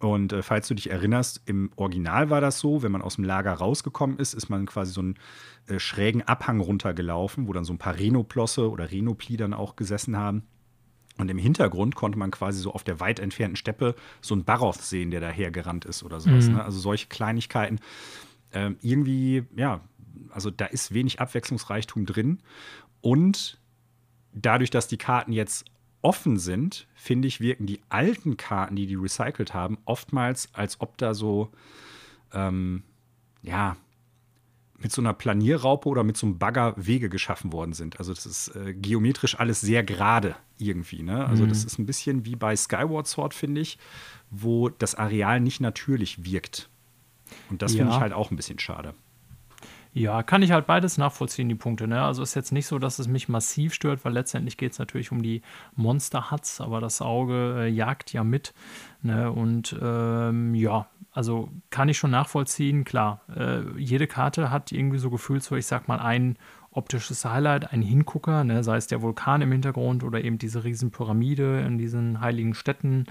Und 0.00 0.32
äh, 0.32 0.42
falls 0.42 0.68
du 0.68 0.74
dich 0.74 0.90
erinnerst, 0.90 1.42
im 1.46 1.70
Original 1.76 2.30
war 2.30 2.40
das 2.40 2.60
so, 2.60 2.82
wenn 2.82 2.92
man 2.92 3.02
aus 3.02 3.16
dem 3.16 3.24
Lager 3.24 3.52
rausgekommen 3.52 4.18
ist, 4.18 4.32
ist 4.32 4.48
man 4.48 4.66
quasi 4.66 4.92
so 4.92 5.00
einen 5.00 5.14
äh, 5.66 5.78
schrägen 5.78 6.22
Abhang 6.22 6.60
runtergelaufen, 6.60 7.48
wo 7.48 7.52
dann 7.52 7.64
so 7.64 7.72
ein 7.72 7.78
paar 7.78 7.98
Renoplosse 7.98 8.70
oder 8.70 8.90
Renopli 8.90 9.36
dann 9.36 9.54
auch 9.54 9.76
gesessen 9.76 10.16
haben. 10.16 10.44
Und 11.18 11.30
im 11.30 11.38
Hintergrund 11.38 11.96
konnte 11.96 12.16
man 12.16 12.30
quasi 12.30 12.60
so 12.60 12.72
auf 12.72 12.84
der 12.84 13.00
weit 13.00 13.18
entfernten 13.18 13.56
Steppe 13.56 13.96
so 14.20 14.34
einen 14.34 14.44
Baroth 14.44 14.80
sehen, 14.80 15.10
der 15.10 15.20
dahergerannt 15.20 15.84
ist 15.84 16.04
oder 16.04 16.20
sowas. 16.20 16.46
Mhm. 16.46 16.54
Ne? 16.54 16.64
Also 16.64 16.78
solche 16.78 17.08
Kleinigkeiten. 17.08 17.80
Ähm, 18.52 18.76
irgendwie, 18.80 19.42
ja, 19.56 19.80
also 20.30 20.50
da 20.50 20.66
ist 20.66 20.94
wenig 20.94 21.20
Abwechslungsreichtum 21.20 22.06
drin. 22.06 22.38
Und 23.00 23.58
dadurch, 24.32 24.70
dass 24.70 24.88
die 24.88 24.98
Karten 24.98 25.32
jetzt 25.32 25.64
offen 26.02 26.38
sind, 26.38 26.86
finde 26.94 27.28
ich, 27.28 27.40
wirken 27.40 27.66
die 27.66 27.80
alten 27.88 28.36
Karten, 28.36 28.76
die 28.76 28.86
die 28.86 28.94
recycelt 28.94 29.54
haben, 29.54 29.78
oftmals, 29.84 30.48
als 30.52 30.80
ob 30.80 30.96
da 30.98 31.14
so, 31.14 31.50
ähm, 32.32 32.82
ja, 33.42 33.76
mit 34.80 34.92
so 34.92 35.02
einer 35.02 35.12
Planierraupe 35.12 35.88
oder 35.88 36.04
mit 36.04 36.16
so 36.16 36.26
einem 36.26 36.38
Bagger 36.38 36.74
Wege 36.76 37.08
geschaffen 37.08 37.52
worden 37.52 37.72
sind. 37.72 37.98
Also 37.98 38.14
das 38.14 38.26
ist 38.26 38.54
äh, 38.54 38.74
geometrisch 38.74 39.38
alles 39.38 39.60
sehr 39.60 39.82
gerade 39.82 40.36
irgendwie. 40.56 41.02
Ne? 41.02 41.26
Also 41.26 41.44
mhm. 41.44 41.48
das 41.48 41.64
ist 41.64 41.78
ein 41.78 41.86
bisschen 41.86 42.24
wie 42.24 42.36
bei 42.36 42.54
Skyward 42.54 43.08
Sword, 43.08 43.34
finde 43.34 43.60
ich, 43.60 43.78
wo 44.30 44.68
das 44.68 44.94
Areal 44.94 45.40
nicht 45.40 45.60
natürlich 45.60 46.24
wirkt. 46.24 46.68
Und 47.50 47.60
das 47.60 47.74
ja. 47.74 47.78
finde 47.78 47.94
ich 47.94 48.00
halt 48.00 48.12
auch 48.12 48.30
ein 48.30 48.36
bisschen 48.36 48.60
schade. 48.60 48.94
Ja, 49.98 50.22
kann 50.22 50.42
ich 50.42 50.52
halt 50.52 50.68
beides 50.68 50.96
nachvollziehen, 50.96 51.48
die 51.48 51.56
Punkte. 51.56 51.88
Ne? 51.88 52.00
Also 52.00 52.22
ist 52.22 52.36
jetzt 52.36 52.52
nicht 52.52 52.66
so, 52.66 52.78
dass 52.78 53.00
es 53.00 53.08
mich 53.08 53.28
massiv 53.28 53.74
stört, 53.74 54.04
weil 54.04 54.12
letztendlich 54.12 54.56
geht 54.56 54.70
es 54.70 54.78
natürlich 54.78 55.10
um 55.10 55.22
die 55.22 55.42
Monster-Huts, 55.74 56.60
aber 56.60 56.80
das 56.80 57.02
Auge 57.02 57.64
äh, 57.64 57.68
jagt 57.68 58.12
ja 58.12 58.22
mit. 58.22 58.54
Ne? 59.02 59.32
Und 59.32 59.76
ähm, 59.82 60.54
ja, 60.54 60.86
also 61.10 61.48
kann 61.70 61.88
ich 61.88 61.98
schon 61.98 62.12
nachvollziehen, 62.12 62.84
klar. 62.84 63.22
Äh, 63.34 63.62
jede 63.76 64.06
Karte 64.06 64.52
hat 64.52 64.70
irgendwie 64.70 64.98
so 64.98 65.10
gefühlt 65.10 65.42
so, 65.42 65.56
ich 65.56 65.66
sag 65.66 65.88
mal, 65.88 65.98
ein 65.98 66.38
optisches 66.70 67.24
Highlight, 67.24 67.72
ein 67.72 67.82
Hingucker, 67.82 68.44
ne? 68.44 68.62
sei 68.62 68.76
es 68.76 68.86
der 68.86 69.02
Vulkan 69.02 69.42
im 69.42 69.50
Hintergrund 69.50 70.04
oder 70.04 70.22
eben 70.22 70.38
diese 70.38 70.62
Riesenpyramide 70.62 71.62
in 71.62 71.76
diesen 71.76 72.20
heiligen 72.20 72.54
Städten. 72.54 73.06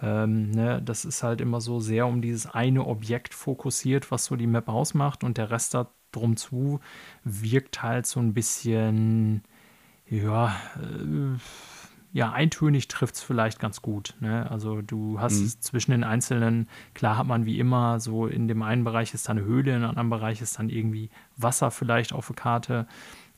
Ähm, 0.00 0.50
ne? 0.50 0.80
Das 0.82 1.04
ist 1.04 1.22
halt 1.22 1.42
immer 1.42 1.60
so 1.60 1.78
sehr 1.78 2.06
um 2.06 2.22
dieses 2.22 2.46
eine 2.46 2.86
Objekt 2.86 3.34
fokussiert, 3.34 4.10
was 4.10 4.24
so 4.24 4.36
die 4.36 4.46
Map 4.46 4.70
ausmacht 4.70 5.24
und 5.24 5.36
der 5.36 5.50
Rest 5.50 5.74
da 5.74 5.90
drum 6.12 6.36
zu, 6.36 6.80
wirkt 7.24 7.82
halt 7.82 8.06
so 8.06 8.20
ein 8.20 8.34
bisschen, 8.34 9.42
ja, 10.08 10.54
äh, 10.76 11.38
ja, 12.14 12.30
eintönig 12.30 12.88
trifft 12.88 13.14
es 13.14 13.22
vielleicht 13.22 13.58
ganz 13.58 13.80
gut. 13.80 14.14
Ne? 14.20 14.50
Also 14.50 14.82
du 14.82 15.18
hast 15.18 15.40
mhm. 15.40 15.48
zwischen 15.60 15.92
den 15.92 16.04
einzelnen, 16.04 16.68
klar 16.92 17.16
hat 17.16 17.26
man 17.26 17.46
wie 17.46 17.58
immer, 17.58 18.00
so 18.00 18.26
in 18.26 18.48
dem 18.48 18.62
einen 18.62 18.84
Bereich 18.84 19.14
ist 19.14 19.28
dann 19.28 19.38
eine 19.38 19.46
Höhle, 19.46 19.74
in 19.74 19.80
dem 19.80 19.88
anderen 19.88 20.10
Bereich 20.10 20.42
ist 20.42 20.58
dann 20.58 20.68
irgendwie 20.68 21.08
Wasser 21.38 21.70
vielleicht 21.70 22.12
auf 22.12 22.26
der 22.26 22.36
Karte. 22.36 22.86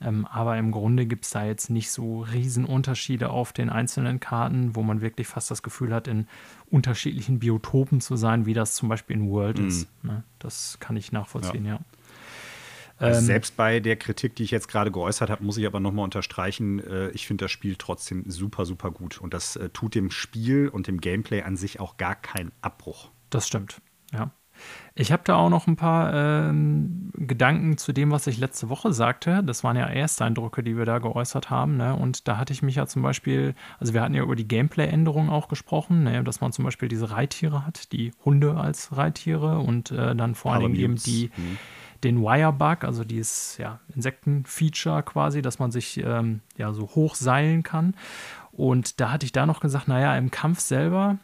Ähm, 0.01 0.27
aber 0.27 0.59
im 0.59 0.73
Grunde 0.73 1.07
gibt 1.07 1.25
es 1.25 1.31
da 1.31 1.45
jetzt 1.45 1.71
nicht 1.71 1.93
so 1.93 2.23
Riesenunterschiede 2.23 3.31
auf 3.31 3.53
den 3.53 3.71
einzelnen 3.71 4.19
Karten, 4.19 4.75
wo 4.75 4.83
man 4.83 5.01
wirklich 5.01 5.29
fast 5.29 5.53
das 5.53 5.63
Gefühl 5.63 5.95
hat, 5.95 6.09
in 6.09 6.27
unterschiedlichen 6.69 7.39
Biotopen 7.39 8.01
zu 8.01 8.17
sein, 8.17 8.45
wie 8.45 8.55
das 8.55 8.75
zum 8.75 8.89
Beispiel 8.89 9.17
in 9.17 9.31
World 9.31 9.61
mhm. 9.61 9.69
ist. 9.69 9.89
Ne? 10.03 10.25
Das 10.41 10.79
kann 10.81 10.97
ich 10.97 11.13
nachvollziehen, 11.13 11.65
ja. 11.65 11.75
ja. 11.75 11.81
Also 12.97 13.19
ähm, 13.21 13.27
selbst 13.27 13.57
bei 13.57 13.81
der 13.81 13.97
Kritik, 13.97 14.37
die 14.37 14.45
ich 14.45 14.51
jetzt 14.51 14.69
gerade 14.69 14.91
geäußert 14.91 15.31
habe, 15.31 15.45
muss 15.45 15.57
ich 15.57 15.67
aber 15.67 15.81
nochmal 15.81 16.05
unterstreichen, 16.05 16.79
äh, 16.81 17.11
ich 17.11 17.27
finde 17.27 17.45
das 17.45 17.53
Spiel 17.53 17.77
trotzdem 17.77 18.25
super, 18.29 18.65
super 18.65 18.91
gut. 18.91 19.21
Und 19.21 19.35
das 19.35 19.57
äh, 19.57 19.69
tut 19.71 19.95
dem 19.95 20.11
Spiel 20.11 20.69
und 20.69 20.87
dem 20.87 21.01
Gameplay 21.01 21.43
an 21.43 21.57
sich 21.57 21.81
auch 21.81 21.97
gar 21.97 22.15
keinen 22.15 22.53
Abbruch. 22.61 23.11
Das 23.31 23.47
stimmt, 23.47 23.81
ja. 24.13 24.31
Ich 24.95 25.11
habe 25.11 25.23
da 25.25 25.35
auch 25.35 25.51
noch 25.51 25.67
ein 25.67 25.75
paar 25.75 26.15
ähm, 26.15 27.11
Gedanken 27.15 27.77
zu 27.77 27.93
dem, 27.93 28.13
was 28.13 28.29
ich 28.29 28.39
letzte 28.39 28.69
Woche 28.69 28.93
sagte. 28.93 29.43
Das 29.43 29.65
waren 29.65 29.77
ja 29.77 29.87
Ersteindrücke, 29.87 30.63
die 30.63 30.77
wir 30.77 30.85
da 30.85 31.01
geäußert 31.01 31.51
haben. 31.51 31.77
Ne? 31.77 31.97
Und 31.97 32.29
da 32.29 32.39
hatte 32.39 32.53
ich 32.53 32.63
mich 32.63 32.77
ja 32.77 32.87
zum 32.87 33.03
Beispiel, 33.03 33.57
also 33.81 33.95
wir 33.95 34.03
hatten 34.03 34.15
ja 34.15 34.23
über 34.23 34.37
die 34.37 34.47
Gameplay-Änderungen 34.47 35.31
auch 35.31 35.49
gesprochen, 35.49 36.05
ne? 36.05 36.23
dass 36.23 36.41
man 36.41 36.53
zum 36.53 36.65
Beispiel 36.65 36.89
diese 36.89 37.11
Reittiere 37.11 37.67
hat, 37.67 37.93
die 37.93 38.13
Hunde 38.25 38.57
als 38.57 38.97
Reittiere 38.97 39.59
und 39.59 39.91
äh, 39.91 40.15
dann 40.15 40.37
vor 40.37 40.53
allen 40.53 40.63
Dingen 40.63 40.77
eben 40.77 40.97
die. 40.97 41.31
Mhm 41.37 41.59
den 42.05 42.23
Wire-Bug, 42.23 42.85
also 42.85 43.05
dieses 43.05 43.57
ja, 43.59 43.81
Insekten-Feature 43.95 45.03
quasi, 45.03 45.43
dass 45.43 45.59
man 45.59 45.71
sich 45.71 45.99
ähm, 45.99 46.41
ja 46.57 46.73
so 46.73 46.91
hoch 46.95 47.15
seilen 47.15 47.63
kann. 47.63 47.95
Und 48.53 49.01
da 49.01 49.11
hatte 49.11 49.27
ich 49.27 49.33
da 49.33 49.47
noch 49.47 49.61
gesagt, 49.61 49.89
naja, 49.89 50.17
im 50.17 50.31
Kampf 50.31 50.61
selber 50.61 51.19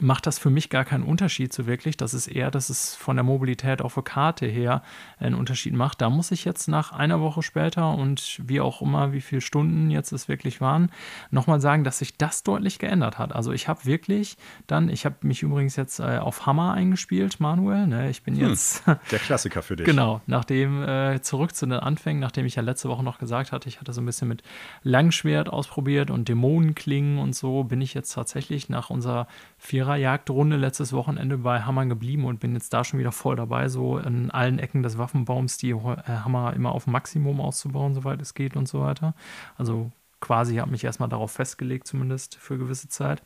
macht 0.00 0.26
das 0.26 0.38
für 0.38 0.50
mich 0.50 0.70
gar 0.70 0.84
keinen 0.84 1.04
Unterschied 1.04 1.52
so 1.52 1.66
wirklich. 1.66 1.96
Das 1.96 2.14
ist 2.14 2.26
eher, 2.26 2.50
dass 2.50 2.70
es 2.70 2.94
von 2.94 3.16
der 3.16 3.24
Mobilität 3.24 3.82
auf 3.82 3.94
der 3.94 4.02
Karte 4.02 4.46
her 4.46 4.82
einen 5.18 5.34
Unterschied 5.34 5.74
macht. 5.74 6.00
Da 6.00 6.08
muss 6.08 6.30
ich 6.30 6.44
jetzt 6.44 6.66
nach 6.68 6.92
einer 6.92 7.20
Woche 7.20 7.42
später 7.42 7.94
und 7.94 8.40
wie 8.42 8.60
auch 8.60 8.80
immer, 8.80 9.12
wie 9.12 9.20
viele 9.20 9.40
Stunden 9.40 9.90
jetzt 9.90 10.12
es 10.12 10.28
wirklich 10.28 10.60
waren, 10.60 10.90
nochmal 11.30 11.60
sagen, 11.60 11.84
dass 11.84 11.98
sich 11.98 12.16
das 12.16 12.42
deutlich 12.42 12.78
geändert 12.78 13.18
hat. 13.18 13.34
Also 13.34 13.52
ich 13.52 13.68
habe 13.68 13.84
wirklich 13.84 14.36
dann, 14.66 14.88
ich 14.88 15.04
habe 15.04 15.16
mich 15.22 15.42
übrigens 15.42 15.76
jetzt 15.76 16.00
äh, 16.00 16.18
auf 16.18 16.46
Hammer 16.46 16.72
eingespielt, 16.72 17.38
Manuel. 17.38 17.86
Ne? 17.86 18.10
Ich 18.10 18.22
bin 18.22 18.34
hm, 18.36 18.48
jetzt. 18.48 18.84
der 19.10 19.18
Klassiker 19.18 19.62
für 19.62 19.76
dich. 19.76 19.86
genau, 19.86 20.22
nachdem 20.26 20.82
äh, 20.82 21.20
zurück 21.20 21.54
zu 21.54 21.66
den 21.66 21.78
Anfängen, 21.78 22.20
nachdem 22.20 22.46
ich 22.46 22.54
ja 22.54 22.62
letzte 22.62 22.88
Woche 22.88 23.02
noch 23.02 23.18
gesagt 23.18 23.52
hatte, 23.52 23.68
ich 23.68 23.78
hatte 23.80 23.92
so 23.92 24.00
ein 24.00 24.06
bisschen 24.06 24.28
mit 24.28 24.42
Langschwert 24.82 25.50
ausprobiert 25.50 26.10
und 26.10 26.28
Dämonenklingen 26.28 27.18
und 27.18 27.34
so, 27.34 27.64
bin 27.64 27.80
ich 27.80 27.94
jetzt 27.94 28.12
tatsächlich 28.12 28.68
nach 28.68 28.88
unserer 28.90 29.26
Viererjagdrunde 29.64 30.56
letztes 30.56 30.92
Wochenende 30.92 31.38
bei 31.38 31.62
Hammern 31.62 31.88
geblieben 31.88 32.24
und 32.24 32.40
bin 32.40 32.52
jetzt 32.54 32.74
da 32.74 32.82
schon 32.82 32.98
wieder 32.98 33.12
voll 33.12 33.36
dabei, 33.36 33.68
so 33.68 33.96
in 33.96 34.28
allen 34.32 34.58
Ecken 34.58 34.82
des 34.82 34.98
Waffenbaums 34.98 35.56
die 35.56 35.70
äh, 35.70 35.96
Hammer 36.08 36.52
immer 36.54 36.72
auf 36.72 36.88
Maximum 36.88 37.40
auszubauen, 37.40 37.94
soweit 37.94 38.20
es 38.20 38.34
geht 38.34 38.56
und 38.56 38.66
so 38.66 38.80
weiter. 38.80 39.14
Also 39.56 39.92
quasi 40.20 40.56
habe 40.56 40.72
mich 40.72 40.82
erstmal 40.82 41.08
darauf 41.08 41.30
festgelegt, 41.30 41.86
zumindest 41.86 42.34
für 42.34 42.58
gewisse 42.58 42.88
Zeit. 42.88 43.22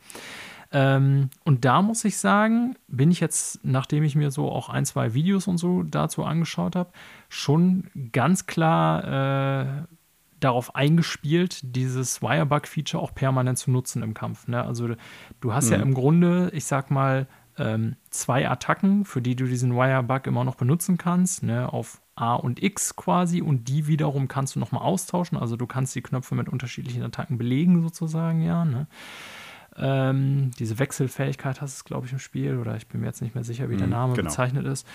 Ähm, 0.71 1.31
und 1.43 1.65
da 1.65 1.81
muss 1.81 2.05
ich 2.05 2.19
sagen, 2.19 2.75
bin 2.87 3.09
ich 3.09 3.19
jetzt, 3.19 3.65
nachdem 3.65 4.03
ich 4.03 4.15
mir 4.15 4.29
so 4.29 4.51
auch 4.51 4.69
ein, 4.69 4.85
zwei 4.85 5.15
Videos 5.15 5.47
und 5.47 5.57
so 5.57 5.81
dazu 5.81 6.23
angeschaut 6.23 6.75
habe, 6.75 6.91
schon 7.29 7.89
ganz 8.11 8.45
klar 8.45 9.87
äh, 9.87 9.96
darauf 10.39 10.75
eingespielt, 10.75 11.59
dieses 11.63 12.21
Wirebug-Feature 12.21 13.01
auch 13.01 13.13
permanent 13.13 13.57
zu 13.57 13.71
nutzen 13.71 14.03
im 14.03 14.13
Kampf. 14.13 14.47
Ne? 14.47 14.63
Also 14.63 14.95
du 15.41 15.53
hast 15.53 15.67
mhm. 15.67 15.73
ja 15.73 15.81
im 15.81 15.93
Grunde, 15.93 16.49
ich 16.53 16.65
sag 16.65 16.91
mal, 16.91 17.27
ähm, 17.57 17.95
zwei 18.09 18.47
Attacken, 18.47 19.03
für 19.03 19.21
die 19.21 19.35
du 19.35 19.45
diesen 19.45 19.73
Wirebug 19.73 20.27
immer 20.27 20.43
noch 20.43 20.55
benutzen 20.55 20.97
kannst, 20.97 21.43
ne? 21.43 21.71
auf 21.71 22.01
A 22.15 22.35
und 22.35 22.61
X 22.61 22.95
quasi 22.95 23.41
und 23.41 23.67
die 23.67 23.87
wiederum 23.87 24.27
kannst 24.27 24.55
du 24.55 24.59
nochmal 24.59 24.83
austauschen. 24.83 25.37
Also 25.37 25.55
du 25.55 25.65
kannst 25.65 25.95
die 25.95 26.01
Knöpfe 26.01 26.35
mit 26.35 26.49
unterschiedlichen 26.49 27.03
Attacken 27.03 27.37
belegen 27.37 27.81
sozusagen, 27.81 28.41
ja. 28.41 28.65
Ne? 28.65 28.87
Ähm, 29.75 30.51
diese 30.57 30.79
Wechselfähigkeit 30.79 31.61
hast 31.61 31.81
du, 31.81 31.83
glaube 31.85 32.07
ich, 32.07 32.13
im 32.13 32.19
Spiel 32.19 32.57
oder 32.57 32.75
ich 32.75 32.87
bin 32.87 33.01
mir 33.01 33.07
jetzt 33.07 33.21
nicht 33.21 33.35
mehr 33.35 33.43
sicher, 33.43 33.69
wie 33.69 33.77
der 33.77 33.85
mhm, 33.85 33.93
Name 33.93 34.13
genau. 34.13 34.27
bezeichnet 34.27 34.65
ist. 34.65 34.87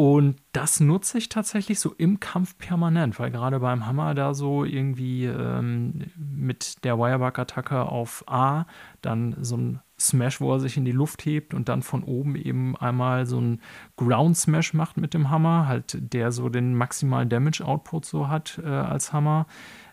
Und 0.00 0.36
das 0.52 0.80
nutze 0.80 1.18
ich 1.18 1.28
tatsächlich 1.28 1.78
so 1.78 1.92
im 1.92 2.20
Kampf 2.20 2.56
permanent, 2.56 3.18
weil 3.18 3.30
gerade 3.30 3.60
beim 3.60 3.84
Hammer 3.84 4.14
da 4.14 4.32
so 4.32 4.64
irgendwie 4.64 5.26
ähm, 5.26 6.06
mit 6.16 6.84
der 6.84 6.96
Wirebug-Attacke 6.96 7.82
auf 7.82 8.24
A 8.26 8.64
dann 9.02 9.36
so 9.42 9.58
ein 9.58 9.80
Smash, 9.98 10.40
wo 10.40 10.54
er 10.54 10.60
sich 10.60 10.78
in 10.78 10.86
die 10.86 10.92
Luft 10.92 11.26
hebt 11.26 11.52
und 11.52 11.68
dann 11.68 11.82
von 11.82 12.02
oben 12.02 12.34
eben 12.34 12.78
einmal 12.78 13.26
so 13.26 13.42
ein 13.42 13.60
Ground 13.96 14.38
Smash 14.38 14.72
macht 14.72 14.96
mit 14.96 15.12
dem 15.12 15.28
Hammer, 15.28 15.68
halt 15.68 15.98
der 16.00 16.32
so 16.32 16.48
den 16.48 16.74
maximalen 16.74 17.28
Damage 17.28 17.62
Output 17.62 18.06
so 18.06 18.28
hat 18.28 18.58
äh, 18.64 18.68
als 18.68 19.12
Hammer. 19.12 19.46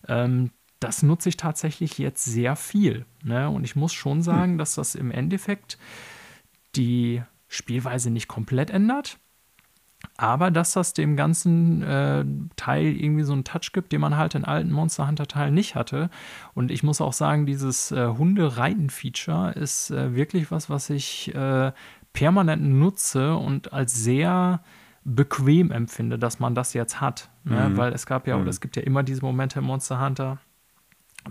Ähm, 0.07 0.51
das 0.79 1.03
nutze 1.03 1.27
ich 1.27 1.35
tatsächlich 1.35 1.97
jetzt 1.97 2.23
sehr 2.23 2.55
viel. 2.55 3.05
Ne? 3.25 3.49
Und 3.49 3.65
ich 3.65 3.75
muss 3.75 3.91
schon 3.91 4.21
sagen, 4.21 4.51
hm. 4.53 4.57
dass 4.57 4.75
das 4.75 4.95
im 4.95 5.11
Endeffekt 5.11 5.77
die 6.77 7.23
Spielweise 7.49 8.09
nicht 8.09 8.29
komplett 8.29 8.69
ändert 8.69 9.19
aber 10.17 10.51
dass 10.51 10.73
das 10.73 10.93
dem 10.93 11.15
ganzen 11.15 11.83
äh, 11.83 12.25
Teil 12.55 12.95
irgendwie 12.95 13.23
so 13.23 13.33
einen 13.33 13.43
Touch 13.43 13.71
gibt, 13.73 13.91
den 13.91 14.01
man 14.01 14.17
halt 14.17 14.35
in 14.35 14.45
alten 14.45 14.71
Monster 14.71 15.07
Hunter 15.07 15.27
Teilen 15.27 15.53
nicht 15.53 15.75
hatte. 15.75 16.09
Und 16.53 16.71
ich 16.71 16.83
muss 16.83 17.01
auch 17.01 17.13
sagen, 17.13 17.45
dieses 17.45 17.91
äh, 17.91 18.07
Hunde-Reiten-Feature 18.07 19.51
ist 19.53 19.91
äh, 19.91 20.15
wirklich 20.15 20.51
was, 20.51 20.69
was 20.69 20.89
ich 20.89 21.33
äh, 21.35 21.71
permanent 22.13 22.63
nutze 22.63 23.35
und 23.35 23.73
als 23.73 23.95
sehr 23.95 24.61
bequem 25.03 25.71
empfinde, 25.71 26.19
dass 26.19 26.39
man 26.39 26.55
das 26.55 26.73
jetzt 26.73 26.99
hat. 26.99 27.29
Ne? 27.43 27.69
Mhm. 27.69 27.77
Weil 27.77 27.93
es 27.93 28.05
gab 28.05 28.27
ja, 28.27 28.35
mhm. 28.35 28.41
oder 28.41 28.49
es 28.49 28.59
gibt 28.59 28.75
ja 28.75 28.83
immer 28.83 29.03
diese 29.03 29.21
Momente 29.21 29.59
im 29.59 29.65
Monster 29.65 30.03
Hunter, 30.03 30.39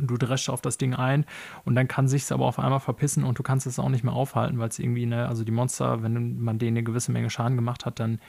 du 0.01 0.17
dreschst 0.17 0.51
auf 0.51 0.61
das 0.61 0.79
Ding 0.79 0.95
ein 0.95 1.25
und 1.65 1.75
dann 1.75 1.89
kann 1.89 2.09
sich 2.09 2.23
es 2.23 2.33
aber 2.33 2.47
auf 2.47 2.59
einmal 2.59 2.81
verpissen 2.81 3.25
und 3.25 3.39
du 3.39 3.43
kannst 3.43 3.67
es 3.67 3.79
auch 3.79 3.89
nicht 3.89 4.05
mehr 4.05 4.15
aufhalten, 4.15 4.59
weil 4.59 4.69
es 4.69 4.79
irgendwie, 4.79 5.07
ne, 5.07 5.29
also 5.29 5.45
die 5.45 5.53
Monster, 5.53 6.03
wenn 6.03 6.41
man 6.41 6.59
denen 6.59 6.77
eine 6.77 6.85
gewisse 6.85 7.13
Menge 7.13 7.31
Schaden 7.31 7.57
gemacht 7.57 7.87
hat, 7.87 8.01
dann 8.01 8.21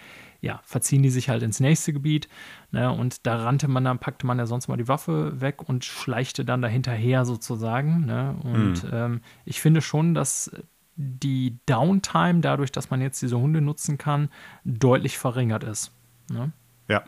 ja, 0.42 0.60
verziehen 0.64 1.04
die 1.04 1.10
sich 1.10 1.30
halt 1.30 1.44
ins 1.44 1.60
nächste 1.60 1.94
Gebiet. 1.94 2.28
Ne, 2.72 2.92
und 2.92 3.26
da 3.26 3.38
rannte 3.38 3.68
man 3.68 3.84
dann, 3.84 4.00
packte 4.00 4.28
man 4.28 4.38
ja 4.38 4.46
sonst 4.46 4.68
mal 4.68 4.78
die 4.78 4.88
Waffe 4.88 5.40
weg 5.42 5.68
und 5.68 5.86
schleichte 5.86 6.46
dann 6.46 6.62
dahinterher 6.62 7.26
sozusagen. 7.26 8.06
Ne? 8.06 8.36
Und 8.44 8.84
mhm. 8.84 8.90
ähm, 8.92 9.22
ich 9.46 9.62
finde 9.62 9.82
schon, 9.82 10.14
dass 10.14 10.52
die 10.96 11.60
Downtime, 11.68 12.42
dadurch, 12.42 12.72
dass 12.72 12.90
man 12.90 13.02
jetzt 13.02 13.22
diese 13.22 13.40
Hunde 13.40 13.62
nutzen 13.62 13.98
kann, 13.98 14.30
deutlich 14.66 15.18
verringert 15.18 15.64
ist. 15.64 15.92
Ne? 16.32 16.52
Ja. 16.88 17.04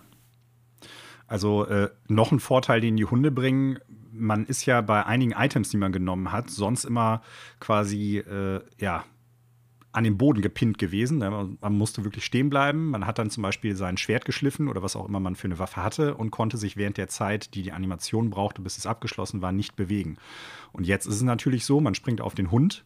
Also 1.28 1.65
äh, 1.65 1.89
noch 2.08 2.32
ein 2.32 2.39
Vorteil, 2.39 2.82
den 2.82 2.98
die 2.98 3.06
Hunde 3.06 3.32
bringen, 3.32 3.80
man 4.12 4.45
ist 4.45 4.65
ja 4.65 4.82
bei 4.82 5.06
einigen 5.06 5.32
Items, 5.32 5.69
die 5.69 5.78
man 5.78 5.91
genommen 5.91 6.32
hat, 6.32 6.50
sonst 6.50 6.86
immer 6.86 7.22
quasi, 7.60 8.17
äh, 8.17 8.62
ja, 8.78 9.06
an 9.91 10.04
den 10.04 10.17
Boden 10.17 10.41
gepinnt 10.41 10.78
gewesen. 10.78 11.17
Ne? 11.17 11.58
Man 11.60 11.74
musste 11.74 12.04
wirklich 12.04 12.24
stehen 12.24 12.50
bleiben. 12.50 12.91
Man 12.91 13.06
hat 13.08 13.17
dann 13.17 13.32
zum 13.32 13.41
Beispiel 13.41 13.76
sein 13.76 13.98
Schwert 13.98 14.24
geschliffen 14.24 14.67
oder 14.67 14.84
was 14.84 14.95
auch 14.95 15.08
immer 15.08 15.19
man 15.19 15.36
für 15.36 15.48
eine 15.48 15.58
Waffe 15.58 15.84
hatte 15.84 16.15
und 16.15 16.30
konnte 16.32 16.58
sich 16.58 16.78
während 16.78 16.98
der 16.98 17.08
Zeit, 17.08 17.56
die 17.56 17.63
die 17.63 17.72
Animation 17.72 18.30
brauchte, 18.30 18.62
bis 18.62 18.78
es 18.78 18.86
abgeschlossen 18.86 19.41
war, 19.41 19.52
nicht 19.52 19.76
bewegen. 19.76 20.17
Und 20.72 20.86
jetzt 20.86 21.08
ist 21.08 21.15
es 21.15 21.22
natürlich 21.24 21.65
so, 21.65 21.82
man 21.82 21.95
springt 21.95 22.22
auf 22.22 22.36
den 22.36 22.52
Hund, 22.52 22.86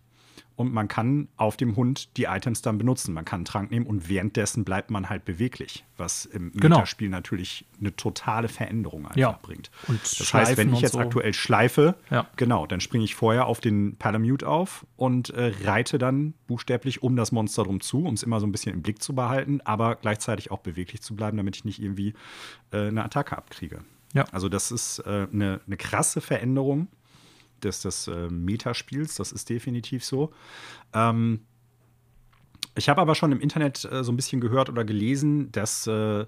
und 0.55 0.73
man 0.73 0.87
kann 0.87 1.27
auf 1.37 1.57
dem 1.57 1.75
Hund 1.75 2.15
die 2.17 2.25
Items 2.25 2.61
dann 2.61 2.77
benutzen. 2.77 3.13
Man 3.13 3.25
kann 3.25 3.39
einen 3.39 3.45
Trank 3.45 3.71
nehmen 3.71 3.85
und 3.85 4.07
währenddessen 4.07 4.63
bleibt 4.63 4.91
man 4.91 5.09
halt 5.09 5.25
beweglich, 5.25 5.83
was 5.97 6.25
im 6.25 6.51
genau. 6.51 6.77
Metaspiel 6.77 7.09
natürlich 7.09 7.65
eine 7.79 7.95
totale 7.95 8.47
Veränderung 8.47 9.05
einfach 9.05 9.17
ja. 9.17 9.39
bringt. 9.41 9.71
Und 9.87 10.01
das 10.03 10.33
heißt, 10.33 10.57
wenn 10.57 10.73
ich 10.73 10.81
jetzt 10.81 10.93
so. 10.93 10.99
aktuell 10.99 11.33
schleife, 11.33 11.95
ja. 12.11 12.27
genau, 12.35 12.67
dann 12.67 12.81
springe 12.81 13.03
ich 13.03 13.15
vorher 13.15 13.47
auf 13.47 13.59
den 13.61 13.95
Palamute 13.95 14.47
auf 14.47 14.85
und 14.95 15.31
äh, 15.31 15.53
reite 15.63 15.97
dann 15.97 16.33
buchstäblich 16.47 17.01
um 17.01 17.15
das 17.15 17.31
Monster 17.31 17.63
drum 17.63 17.81
zu, 17.81 18.05
um 18.05 18.13
es 18.13 18.23
immer 18.23 18.39
so 18.39 18.45
ein 18.45 18.51
bisschen 18.51 18.73
im 18.73 18.81
Blick 18.81 19.01
zu 19.01 19.15
behalten, 19.15 19.61
aber 19.65 19.95
gleichzeitig 19.95 20.51
auch 20.51 20.59
beweglich 20.59 21.01
zu 21.01 21.15
bleiben, 21.15 21.37
damit 21.37 21.55
ich 21.55 21.65
nicht 21.65 21.81
irgendwie 21.81 22.13
äh, 22.71 22.87
eine 22.87 23.03
Attacke 23.03 23.37
abkriege. 23.37 23.79
Ja. 24.13 24.25
Also 24.31 24.49
das 24.49 24.71
ist 24.71 24.99
äh, 24.99 25.27
eine, 25.31 25.59
eine 25.65 25.77
krasse 25.77 26.21
Veränderung 26.21 26.87
des, 27.63 27.81
des 27.81 28.07
äh, 28.07 28.29
Metaspiels. 28.29 29.15
Das 29.15 29.31
ist 29.31 29.49
definitiv 29.49 30.03
so. 30.03 30.31
Ähm, 30.93 31.41
ich 32.75 32.89
habe 32.89 33.01
aber 33.01 33.15
schon 33.15 33.31
im 33.31 33.39
Internet 33.39 33.85
äh, 33.85 34.03
so 34.03 34.11
ein 34.11 34.15
bisschen 34.15 34.41
gehört 34.41 34.69
oder 34.69 34.83
gelesen, 34.83 35.51
dass 35.51 35.87
äh, 35.87 36.25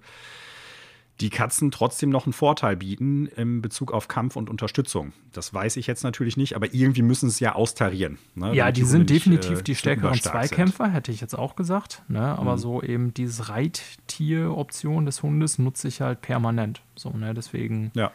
die 1.22 1.30
Katzen 1.30 1.72
trotzdem 1.72 2.10
noch 2.10 2.26
einen 2.26 2.34
Vorteil 2.34 2.76
bieten 2.76 3.28
in 3.28 3.62
Bezug 3.62 3.94
auf 3.94 4.08
Kampf 4.10 4.36
und 4.36 4.50
Unterstützung. 4.50 5.14
Das 5.32 5.54
weiß 5.54 5.78
ich 5.78 5.88
jetzt 5.88 6.04
natürlich 6.04 6.36
nicht, 6.36 6.56
aber 6.56 6.74
irgendwie 6.74 7.04
müssen 7.04 7.30
sie 7.30 7.36
es 7.36 7.40
ja 7.40 7.56
austarieren. 7.56 8.18
Ne, 8.36 8.54
ja, 8.54 8.72
die, 8.72 8.82
die 8.82 8.88
sind 8.88 9.10
definitiv 9.10 9.60
äh, 9.60 9.64
die 9.64 9.76
stärkeren 9.76 10.20
Zweikämpfer, 10.20 10.86
sind. 10.86 10.94
hätte 10.94 11.12
ich 11.12 11.22
jetzt 11.22 11.34
auch 11.34 11.56
gesagt. 11.56 12.04
Ne? 12.10 12.20
Aber 12.20 12.54
mhm. 12.54 12.60
so 12.60 12.82
eben 12.82 13.14
diese 13.14 13.48
Reittier-Option 13.48 15.06
des 15.06 15.24
Hundes 15.24 15.58
nutze 15.58 15.88
ich 15.88 16.02
halt 16.02 16.22
permanent. 16.22 16.82
So, 16.96 17.12
ne? 17.12 17.34
Deswegen. 17.34 17.92
Ja. 17.96 18.12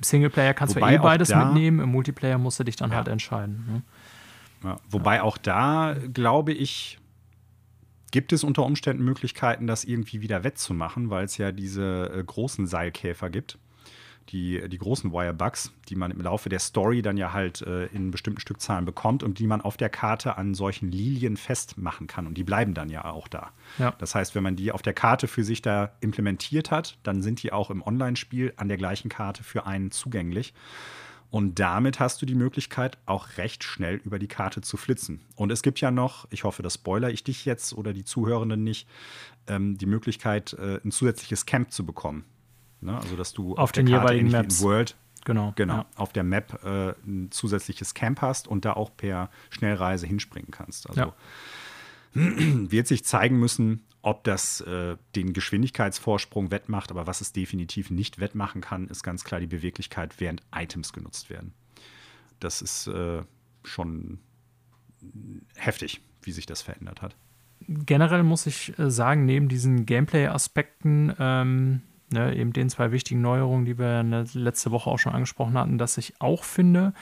Im 0.00 0.04
Singleplayer 0.04 0.54
kannst 0.54 0.76
Wobei 0.76 0.92
du 0.92 0.96
eh 0.96 0.98
beides 0.98 1.28
da, 1.28 1.44
mitnehmen, 1.44 1.80
im 1.80 1.90
Multiplayer 1.90 2.38
musst 2.38 2.58
du 2.58 2.64
dich 2.64 2.76
dann 2.76 2.90
ja. 2.90 2.96
halt 2.96 3.08
entscheiden. 3.08 3.82
Ne? 4.62 4.76
Wobei 4.88 5.22
auch 5.22 5.36
da, 5.36 5.94
glaube 6.12 6.52
ich, 6.52 6.98
gibt 8.10 8.32
es 8.32 8.42
unter 8.42 8.64
Umständen 8.64 9.04
Möglichkeiten, 9.04 9.66
das 9.66 9.84
irgendwie 9.84 10.22
wieder 10.22 10.42
wettzumachen, 10.42 11.10
weil 11.10 11.26
es 11.26 11.36
ja 11.36 11.52
diese 11.52 12.10
äh, 12.14 12.24
großen 12.24 12.66
Seilkäfer 12.66 13.28
gibt 13.28 13.58
die, 14.32 14.68
die 14.68 14.78
großen 14.78 15.12
Wirebugs, 15.12 15.72
die 15.88 15.96
man 15.96 16.10
im 16.10 16.20
Laufe 16.20 16.48
der 16.48 16.60
Story 16.60 17.02
dann 17.02 17.16
ja 17.16 17.32
halt 17.32 17.62
äh, 17.62 17.86
in 17.86 18.10
bestimmten 18.10 18.40
Stückzahlen 18.40 18.84
bekommt 18.84 19.22
und 19.22 19.38
die 19.38 19.46
man 19.46 19.60
auf 19.60 19.76
der 19.76 19.88
Karte 19.88 20.38
an 20.38 20.54
solchen 20.54 20.90
Lilien 20.90 21.36
festmachen 21.36 22.06
kann. 22.06 22.26
Und 22.26 22.34
die 22.34 22.44
bleiben 22.44 22.74
dann 22.74 22.88
ja 22.88 23.04
auch 23.04 23.28
da. 23.28 23.50
Ja. 23.78 23.94
Das 23.98 24.14
heißt, 24.14 24.34
wenn 24.34 24.42
man 24.42 24.56
die 24.56 24.72
auf 24.72 24.82
der 24.82 24.94
Karte 24.94 25.28
für 25.28 25.44
sich 25.44 25.62
da 25.62 25.92
implementiert 26.00 26.70
hat, 26.70 26.98
dann 27.02 27.22
sind 27.22 27.42
die 27.42 27.52
auch 27.52 27.70
im 27.70 27.82
Online-Spiel 27.82 28.52
an 28.56 28.68
der 28.68 28.76
gleichen 28.76 29.08
Karte 29.08 29.42
für 29.42 29.66
einen 29.66 29.90
zugänglich. 29.90 30.54
Und 31.30 31.60
damit 31.60 32.00
hast 32.00 32.20
du 32.20 32.26
die 32.26 32.34
Möglichkeit, 32.34 32.98
auch 33.06 33.36
recht 33.36 33.62
schnell 33.62 33.96
über 34.04 34.18
die 34.18 34.26
Karte 34.26 34.62
zu 34.62 34.76
flitzen. 34.76 35.20
Und 35.36 35.52
es 35.52 35.62
gibt 35.62 35.80
ja 35.80 35.92
noch, 35.92 36.26
ich 36.30 36.42
hoffe, 36.42 36.62
das 36.62 36.74
spoiler 36.74 37.10
ich 37.10 37.22
dich 37.22 37.44
jetzt 37.44 37.72
oder 37.72 37.92
die 37.92 38.04
Zuhörenden 38.04 38.64
nicht, 38.64 38.88
ähm, 39.46 39.78
die 39.78 39.86
Möglichkeit, 39.86 40.54
äh, 40.54 40.80
ein 40.84 40.90
zusätzliches 40.90 41.46
Camp 41.46 41.70
zu 41.70 41.86
bekommen. 41.86 42.24
Ne? 42.80 42.96
Also, 42.96 43.16
dass 43.16 43.32
du 43.32 43.52
auf, 43.52 43.58
auf 43.58 43.72
den 43.72 43.86
Karte, 43.86 44.14
jeweiligen 44.14 44.30
Maps. 44.30 44.62
World 44.62 44.96
Genau. 45.24 45.52
Genau. 45.56 45.74
Ja. 45.74 45.86
Auf 45.96 46.12
der 46.12 46.24
Map 46.24 46.64
äh, 46.64 46.94
ein 47.06 47.30
zusätzliches 47.30 47.94
Camp 47.94 48.20
hast 48.20 48.48
und 48.48 48.64
da 48.64 48.72
auch 48.74 48.96
per 48.96 49.30
Schnellreise 49.50 50.06
hinspringen 50.06 50.50
kannst. 50.50 50.88
Also 50.88 51.00
ja. 51.00 51.14
wird 52.14 52.86
sich 52.86 53.04
zeigen 53.04 53.38
müssen, 53.38 53.84
ob 54.02 54.24
das 54.24 54.62
äh, 54.62 54.96
den 55.14 55.32
Geschwindigkeitsvorsprung 55.32 56.50
wettmacht, 56.50 56.90
aber 56.90 57.06
was 57.06 57.20
es 57.20 57.32
definitiv 57.32 57.90
nicht 57.90 58.18
wettmachen 58.18 58.62
kann, 58.62 58.86
ist 58.88 59.02
ganz 59.02 59.24
klar 59.24 59.40
die 59.40 59.46
Beweglichkeit, 59.46 60.18
während 60.18 60.42
Items 60.54 60.92
genutzt 60.92 61.28
werden. 61.28 61.52
Das 62.38 62.62
ist 62.62 62.86
äh, 62.86 63.22
schon 63.62 64.20
heftig, 65.54 66.00
wie 66.22 66.32
sich 66.32 66.46
das 66.46 66.62
verändert 66.62 67.02
hat. 67.02 67.14
Generell 67.68 68.22
muss 68.22 68.46
ich 68.46 68.78
äh, 68.78 68.90
sagen, 68.90 69.26
neben 69.26 69.48
diesen 69.48 69.84
Gameplay-Aspekten 69.84 71.14
ähm, 71.18 71.82
ne, 72.12 72.34
eben 72.36 72.52
den 72.52 72.68
zwei 72.68 72.92
wichtigen 72.92 73.20
Neuerungen, 73.20 73.64
die 73.64 73.78
wir 73.78 74.02
letzte 74.34 74.70
Woche 74.70 74.90
auch 74.90 74.98
schon 74.98 75.12
angesprochen 75.12 75.56
hatten, 75.56 75.78
dass 75.78 75.98
ich 75.98 76.14
auch 76.20 76.44
finde, 76.44 76.92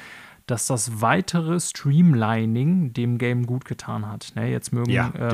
dass 0.46 0.66
das 0.66 1.02
weitere 1.02 1.60
Streamlining 1.60 2.94
dem 2.94 3.18
Game 3.18 3.44
gut 3.44 3.66
getan 3.66 4.06
hat. 4.06 4.32
Ne, 4.34 4.50
jetzt 4.50 4.72
mögen, 4.72 4.90
ja, 4.90 5.12
ähm, 5.16 5.30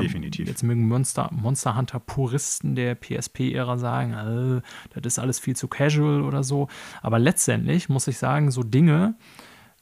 Jetzt 0.47 0.63
mögen 0.63 0.87
Monster, 0.87 1.29
Monster 1.31 1.77
Hunter 1.77 1.99
Puristen 1.99 2.75
der 2.75 2.95
PSP-Ära 2.95 3.77
sagen, 3.77 4.13
äh, 4.13 4.99
das 4.99 5.13
ist 5.13 5.19
alles 5.19 5.39
viel 5.39 5.55
zu 5.55 5.67
casual 5.67 6.21
oder 6.21 6.43
so. 6.43 6.67
Aber 7.01 7.17
letztendlich 7.17 7.87
muss 7.89 8.07
ich 8.07 8.17
sagen, 8.17 8.51
so 8.51 8.63
Dinge, 8.63 9.15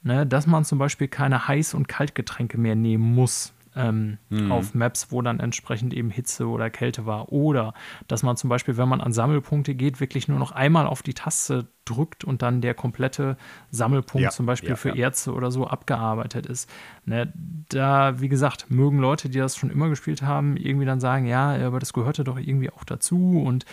ne, 0.02 0.24
dass 0.24 0.46
man 0.46 0.64
zum 0.64 0.78
Beispiel 0.78 1.08
keine 1.08 1.48
Heiß- 1.48 1.74
und 1.74 1.88
Kaltgetränke 1.88 2.56
mehr 2.56 2.76
nehmen 2.76 3.14
muss 3.14 3.52
ähm, 3.76 4.18
mhm. 4.28 4.52
auf 4.52 4.74
Maps, 4.74 5.10
wo 5.10 5.22
dann 5.22 5.40
entsprechend 5.40 5.94
eben 5.94 6.10
Hitze 6.10 6.46
oder 6.46 6.70
Kälte 6.70 7.06
war. 7.06 7.32
Oder 7.32 7.74
dass 8.08 8.22
man 8.22 8.36
zum 8.36 8.50
Beispiel, 8.50 8.76
wenn 8.76 8.88
man 8.88 9.00
an 9.00 9.12
Sammelpunkte 9.12 9.74
geht, 9.74 10.00
wirklich 10.00 10.28
nur 10.28 10.38
noch 10.38 10.52
einmal 10.52 10.86
auf 10.86 11.02
die 11.02 11.14
Taste 11.14 11.68
drückt 11.84 12.24
und 12.24 12.42
dann 12.42 12.60
der 12.60 12.74
komplette 12.74 13.36
Sammelpunkt 13.70 14.22
ja, 14.22 14.30
zum 14.30 14.46
Beispiel 14.46 14.70
ja, 14.70 14.76
für 14.76 14.90
ja. 14.90 14.94
Ärzte 14.96 15.32
oder 15.32 15.50
so 15.50 15.66
abgearbeitet 15.66 16.46
ist. 16.46 16.70
Ne, 17.04 17.32
da, 17.68 18.20
wie 18.20 18.28
gesagt, 18.28 18.70
mögen 18.70 18.98
Leute, 18.98 19.28
die 19.28 19.38
das 19.38 19.56
schon 19.56 19.70
immer 19.70 19.88
gespielt 19.88 20.22
haben, 20.22 20.56
irgendwie 20.56 20.86
dann 20.86 21.00
sagen, 21.00 21.26
ja, 21.26 21.54
aber 21.66 21.78
das 21.78 21.92
gehörte 21.92 22.24
doch 22.24 22.38
irgendwie 22.38 22.70
auch 22.70 22.84
dazu. 22.84 23.42
Und 23.44 23.64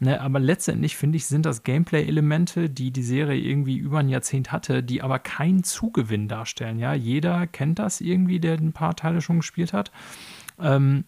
ne, 0.00 0.20
aber 0.20 0.40
letztendlich 0.40 0.96
finde 0.96 1.16
ich, 1.16 1.26
sind 1.26 1.46
das 1.46 1.62
Gameplay-Elemente, 1.62 2.68
die 2.68 2.90
die 2.90 3.02
Serie 3.02 3.40
irgendwie 3.40 3.76
über 3.76 3.98
ein 3.98 4.08
Jahrzehnt 4.08 4.52
hatte, 4.52 4.82
die 4.82 5.02
aber 5.02 5.18
keinen 5.18 5.64
Zugewinn 5.64 6.28
darstellen. 6.28 6.78
Ja, 6.78 6.94
jeder 6.94 7.46
kennt 7.46 7.78
das 7.78 8.00
irgendwie, 8.00 8.40
der 8.40 8.58
ein 8.58 8.72
paar 8.72 8.96
Teile 8.96 9.20
schon 9.20 9.38
gespielt 9.38 9.72
hat. 9.72 9.90
Ähm, 10.60 11.04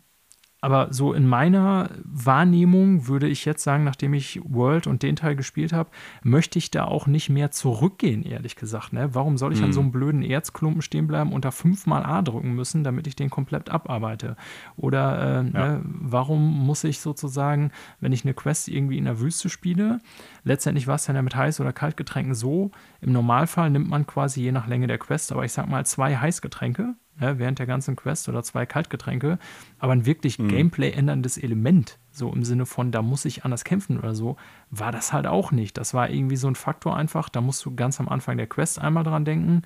aber 0.63 0.93
so 0.93 1.13
in 1.13 1.27
meiner 1.29 1.91
Wahrnehmung 2.05 3.09
würde 3.09 3.29
ich 3.29 3.45
jetzt 3.45 3.63
sagen, 3.63 3.85
nachdem 3.85 4.15
ich 4.15 4.41
World 4.43 4.87
und 4.87 5.03
den 5.03 5.15
Teil 5.15 5.37
gespielt 5.37 5.73
habe, 5.73 5.91
möchte 6.23 6.59
ich 6.59 6.71
da 6.71 6.87
auch 6.87 7.07
nicht 7.07 7.29
mehr 7.29 7.51
zurückgehen, 7.51 8.23
ehrlich 8.23 8.57
gesagt. 8.57 8.93
Ne? 8.93 9.15
Warum 9.15 9.37
soll 9.37 9.53
ich 9.53 9.59
mhm. 9.59 9.67
an 9.67 9.73
so 9.75 9.81
einem 9.81 9.93
blöden 9.93 10.23
Erzklumpen 10.23 10.81
stehen 10.81 11.07
bleiben 11.07 11.33
und 11.33 11.45
da 11.45 11.51
fünfmal 11.51 12.05
A 12.05 12.23
drücken 12.23 12.55
müssen, 12.55 12.85
damit 12.85 13.07
ich 13.07 13.15
den 13.15 13.29
komplett 13.29 13.69
abarbeite? 13.69 14.37
Oder 14.77 15.19
äh, 15.21 15.35
ja. 15.35 15.43
ne, 15.43 15.83
warum 15.85 16.67
muss 16.67 16.85
ich 16.85 17.01
sozusagen, 17.01 17.71
wenn 18.01 18.13
ich 18.13 18.25
eine 18.25 18.35
Quest 18.35 18.69
irgendwie 18.69 18.99
in 18.99 19.05
der 19.05 19.21
Wüste 19.21 19.51
spiele, 19.51 20.01
letztendlich 20.43 20.87
war 20.87 20.95
es 20.95 21.05
dann 21.05 21.17
ja 21.17 21.23
mit 21.23 21.37
Heiß- 21.37 21.61
oder 21.61 21.75
Kaltgetränken 21.75 22.35
so, 22.35 22.71
im 23.03 23.13
Normalfall 23.13 23.71
nimmt 23.71 23.91
man 23.91 24.07
quasi 24.07 24.41
je 24.41 24.53
nach 24.53 24.67
Länge 24.67 24.87
der 24.87 24.99
Quest, 24.99 25.33
aber 25.33 25.45
ich 25.45 25.53
sag 25.53 25.69
mal 25.69 25.85
zwei 25.85 26.17
Heißgetränke 26.17 26.95
ne, 27.19 27.39
während 27.39 27.59
der 27.59 27.67
ganzen 27.67 27.97
Quest 27.97 28.29
oder 28.29 28.43
zwei 28.43 28.67
Kaltgetränke, 28.67 29.39
aber 29.79 29.93
ein 29.93 30.07
wirklich 30.07 30.39
mhm. 30.39 30.49
Gameplay 30.49 30.91
änderndes 30.91 31.39
Element, 31.39 31.99
so 32.11 32.33
im 32.33 32.45
Sinne 32.45 32.67
von, 32.67 32.93
da 32.93 33.03
muss 33.03 33.25
ich 33.25 33.45
anders 33.45 33.65
kämpfen 33.65 33.99
oder 33.99 34.15
so, 34.15 34.37
war 34.71 34.93
das 34.93 35.13
halt 35.13 35.27
auch 35.27 35.53
nicht. 35.53 35.77
Das 35.79 35.95
war 35.95 36.11
irgendwie 36.11 36.37
so 36.37 36.49
ein 36.49 36.55
Faktor 36.55 36.97
einfach, 36.97 37.29
da 37.29 37.41
musst 37.41 37.65
du 37.65 37.75
ganz 37.75 38.01
am 38.01 38.09
Anfang 38.09 38.37
der 38.37 38.47
Quest 38.47 38.79
einmal 38.79 39.05
dran 39.05 39.25
denken 39.25 39.63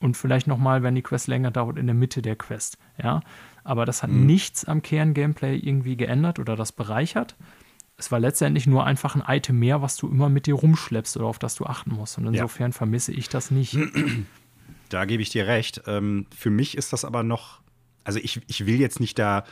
und 0.00 0.16
vielleicht 0.16 0.46
nochmal, 0.46 0.82
wenn 0.82 0.94
die 0.94 1.02
Quest 1.02 1.28
länger 1.28 1.50
dauert, 1.50 1.78
in 1.78 1.86
der 1.86 1.94
Mitte 1.94 2.22
der 2.22 2.36
Quest, 2.36 2.78
ja. 3.02 3.20
Aber 3.62 3.84
das 3.84 4.02
hat 4.02 4.10
mhm. 4.10 4.24
nichts 4.24 4.64
am 4.64 4.80
Kern-Gameplay 4.82 5.56
irgendwie 5.56 5.96
geändert 5.96 6.38
oder 6.38 6.56
das 6.56 6.72
bereichert. 6.72 7.36
Es 7.98 8.10
war 8.10 8.18
letztendlich 8.18 8.66
nur 8.66 8.86
einfach 8.86 9.14
ein 9.14 9.22
Item 9.26 9.58
mehr, 9.58 9.82
was 9.82 9.98
du 9.98 10.08
immer 10.08 10.30
mit 10.30 10.46
dir 10.46 10.54
rumschleppst 10.54 11.18
oder 11.18 11.26
auf 11.26 11.38
das 11.38 11.54
du 11.56 11.66
achten 11.66 11.94
musst. 11.94 12.16
Und 12.16 12.26
insofern 12.26 12.70
ja. 12.70 12.76
vermisse 12.76 13.12
ich 13.12 13.28
das 13.28 13.50
nicht. 13.50 13.76
Da 14.90 15.04
gebe 15.06 15.22
ich 15.22 15.30
dir 15.30 15.46
recht. 15.46 15.82
Ähm, 15.86 16.26
für 16.36 16.50
mich 16.50 16.76
ist 16.76 16.92
das 16.92 17.04
aber 17.04 17.22
noch, 17.22 17.60
also 18.04 18.18
ich, 18.18 18.40
ich 18.48 18.66
will 18.66 18.78
jetzt 18.80 19.00
nicht 19.00 19.18
da 19.18 19.44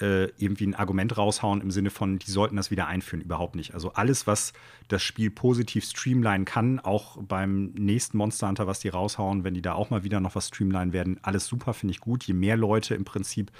äh, 0.00 0.24
irgendwie 0.38 0.66
ein 0.66 0.74
Argument 0.74 1.16
raushauen 1.16 1.60
im 1.60 1.70
Sinne 1.70 1.90
von, 1.90 2.18
die 2.18 2.30
sollten 2.30 2.56
das 2.56 2.70
wieder 2.70 2.86
einführen, 2.86 3.22
überhaupt 3.22 3.56
nicht. 3.56 3.74
Also 3.74 3.92
alles, 3.92 4.26
was 4.26 4.52
das 4.88 5.02
Spiel 5.02 5.30
positiv 5.30 5.84
streamline 5.84 6.44
kann, 6.44 6.80
auch 6.80 7.18
beim 7.22 7.72
nächsten 7.72 8.16
Monster 8.16 8.48
Hunter, 8.48 8.66
was 8.66 8.80
die 8.80 8.88
raushauen, 8.88 9.44
wenn 9.44 9.54
die 9.54 9.62
da 9.62 9.74
auch 9.74 9.90
mal 9.90 10.04
wieder 10.04 10.20
noch 10.20 10.34
was 10.34 10.48
streamline 10.48 10.92
werden, 10.92 11.18
alles 11.22 11.46
super, 11.46 11.74
finde 11.74 11.92
ich 11.92 12.00
gut. 12.00 12.24
Je 12.24 12.34
mehr 12.34 12.56
Leute 12.56 12.94
im 12.94 13.04
Prinzip 13.04 13.50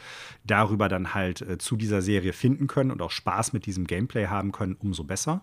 darüber 0.45 0.89
dann 0.89 1.15
halt 1.15 1.41
äh, 1.43 1.59
zu 1.59 1.77
dieser 1.77 2.01
Serie 2.01 2.33
finden 2.33 2.69
können 2.69 2.91
und 2.91 3.03
auch 3.03 3.11
Spaß 3.11 3.53
mit 3.53 3.67
diesem 3.67 3.87
Gameplay 3.87 4.27
haben 4.27 4.53
können, 4.53 4.77
umso 4.79 5.05
besser. 5.05 5.43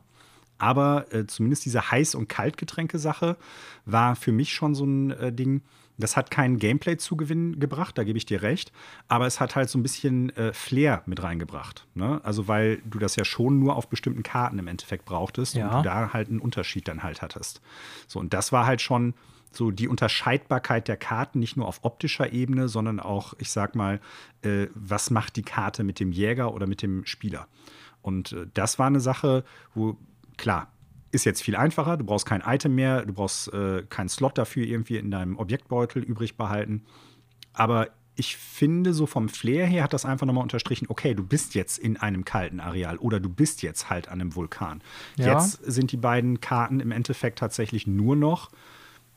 Aber 0.58 1.12
äh, 1.12 1.26
zumindest 1.26 1.66
diese 1.66 1.82
Heiß- 1.90 2.16
und 2.16 2.30
Kaltgetränke-Sache 2.30 3.36
war 3.86 4.16
für 4.16 4.32
mich 4.32 4.54
schon 4.54 4.76
so 4.76 4.86
ein 4.86 5.10
äh, 5.10 5.34
Ding, 5.34 5.64
das 6.02 6.18
hat 6.18 6.32
keinen 6.32 6.58
Gameplay-Zugewinn 6.58 7.60
gebracht, 7.60 7.98
da 7.98 8.04
gebe 8.04 8.18
ich 8.18 8.26
dir 8.26 8.42
recht. 8.42 8.72
Aber 9.08 9.28
es 9.28 9.40
hat 9.40 9.56
halt 9.56 9.70
so 9.70 9.80
ein 9.80 9.84
bisschen 9.84 10.36
äh, 10.36 10.54
Flair 10.54 11.04
mit 11.06 11.24
reingebracht. 11.24 11.88
Ne? 11.94 12.20
Also, 12.24 12.48
weil 12.48 12.82
du 12.86 13.00
das 13.00 13.16
ja 13.16 13.26
schon 13.26 13.60
nur 13.60 13.76
auf 13.76 13.90
bestimmten 13.90 14.24
Karten 14.24 14.60
im 14.60 14.68
Endeffekt 14.68 15.06
brauchtest 15.06 15.56
ja. 15.56 15.68
und 15.68 15.78
du 15.78 15.84
da 15.84 16.14
halt 16.14 16.30
einen 16.30 16.40
Unterschied 16.40 16.88
dann 16.88 17.04
halt 17.04 17.22
hattest. 17.22 17.62
So, 18.08 18.20
und 18.20 18.34
das 18.34 18.52
war 18.52 18.66
halt 18.66 18.82
schon 18.82 19.14
so 19.52 19.70
die 19.70 19.88
Unterscheidbarkeit 19.88 20.88
der 20.88 20.98
Karten, 20.98 21.40
nicht 21.40 21.58
nur 21.58 21.68
auf 21.68 21.80
optischer 21.84 22.32
Ebene, 22.32 22.70
sondern 22.70 23.00
auch, 23.00 23.34
ich 23.38 23.52
sag 23.52 23.76
mal, 23.76 24.00
äh, 24.44 24.68
was 24.74 25.10
macht 25.10 25.36
die 25.36 25.44
Karte 25.44 25.84
mit 25.84 26.00
dem 26.00 26.12
Jäger 26.12 26.54
oder 26.54 26.68
mit 26.68 26.82
dem 26.82 27.06
Spieler? 27.06 27.48
Und 28.02 28.32
äh, 28.32 28.48
das 28.54 28.80
war 28.80 28.88
eine 28.88 29.02
Sache, 29.02 29.44
wo, 29.74 29.98
klar, 30.38 30.72
ist 31.12 31.26
jetzt 31.26 31.44
viel 31.44 31.56
einfacher. 31.56 31.98
Du 31.98 32.06
brauchst 32.06 32.26
kein 32.26 32.42
Item 32.42 32.76
mehr, 32.76 33.06
du 33.06 33.14
brauchst 33.14 33.54
äh, 33.54 33.84
keinen 33.90 34.10
Slot 34.10 34.38
dafür 34.38 34.66
irgendwie 34.66 34.98
in 34.98 35.12
deinem 35.12 35.38
Objektbeutel 35.38 36.04
übrig 36.04 36.38
behalten. 36.38 36.84
Aber 37.54 37.90
ich 38.16 38.38
finde, 38.38 38.94
so 38.94 39.06
vom 39.06 39.30
Flair 39.30 39.66
her 39.66 39.84
hat 39.84 39.94
das 39.94 40.06
einfach 40.06 40.28
nochmal 40.28 40.44
unterstrichen, 40.44 40.88
okay, 40.90 41.14
du 41.14 41.24
bist 41.24 41.56
jetzt 41.56 41.78
in 41.78 41.98
einem 41.98 42.26
kalten 42.26 42.60
Areal 42.60 42.98
oder 42.98 43.20
du 43.20 43.30
bist 43.30 43.62
jetzt 43.62 43.90
halt 43.90 44.10
an 44.10 44.22
einem 44.22 44.36
Vulkan. 44.36 44.82
Ja. 45.18 45.34
Jetzt 45.34 45.60
sind 45.64 45.92
die 45.92 45.98
beiden 45.98 46.40
Karten 46.42 46.80
im 46.80 46.92
Endeffekt 46.92 47.40
tatsächlich 47.40 47.88
nur 47.88 48.16
noch 48.16 48.52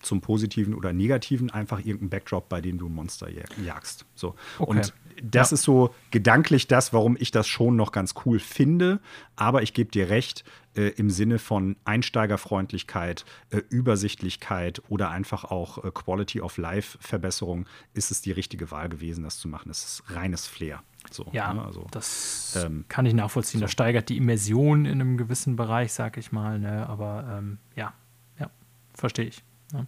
zum 0.00 0.20
Positiven 0.20 0.74
oder 0.74 0.92
Negativen 0.92 1.50
einfach 1.50 1.78
irgendein 1.78 2.10
Backdrop, 2.10 2.48
bei 2.48 2.60
dem 2.60 2.78
du 2.78 2.88
Monster 2.88 3.28
jagst. 3.62 4.04
So. 4.14 4.34
Okay. 4.58 4.70
Und 4.70 4.94
das 5.22 5.50
ja. 5.50 5.54
ist 5.54 5.62
so 5.62 5.94
gedanklich 6.10 6.66
das, 6.66 6.92
warum 6.92 7.16
ich 7.18 7.30
das 7.30 7.46
schon 7.46 7.76
noch 7.76 7.92
ganz 7.92 8.14
cool 8.24 8.38
finde. 8.38 9.00
Aber 9.36 9.62
ich 9.62 9.74
gebe 9.74 9.90
dir 9.90 10.08
recht, 10.08 10.44
äh, 10.76 10.88
im 10.90 11.10
Sinne 11.10 11.38
von 11.38 11.76
Einsteigerfreundlichkeit, 11.84 13.24
äh, 13.50 13.58
Übersichtlichkeit 13.68 14.82
oder 14.88 15.10
einfach 15.10 15.44
auch 15.44 15.84
äh, 15.84 15.90
Quality 15.92 16.40
of 16.40 16.56
Life 16.56 16.98
Verbesserung 17.00 17.66
ist 17.92 18.10
es 18.10 18.22
die 18.22 18.32
richtige 18.32 18.70
Wahl 18.70 18.88
gewesen, 18.88 19.24
das 19.24 19.38
zu 19.38 19.48
machen. 19.48 19.70
Es 19.70 19.84
ist 19.84 20.02
reines 20.10 20.46
Flair. 20.46 20.82
So, 21.10 21.26
ja, 21.32 21.52
ne? 21.52 21.64
also, 21.64 21.86
das 21.90 22.58
ähm, 22.64 22.86
kann 22.88 23.06
ich 23.06 23.14
nachvollziehen. 23.14 23.60
So. 23.60 23.64
Das 23.64 23.72
steigert 23.72 24.08
die 24.08 24.16
Immersion 24.16 24.86
in 24.86 25.00
einem 25.00 25.16
gewissen 25.16 25.56
Bereich, 25.56 25.92
sag 25.92 26.16
ich 26.16 26.32
mal. 26.32 26.58
Ne? 26.58 26.88
Aber 26.88 27.38
ähm, 27.38 27.58
ja, 27.76 27.92
ja, 28.40 28.50
verstehe 28.94 29.26
ich. 29.26 29.44
Ne? 29.72 29.86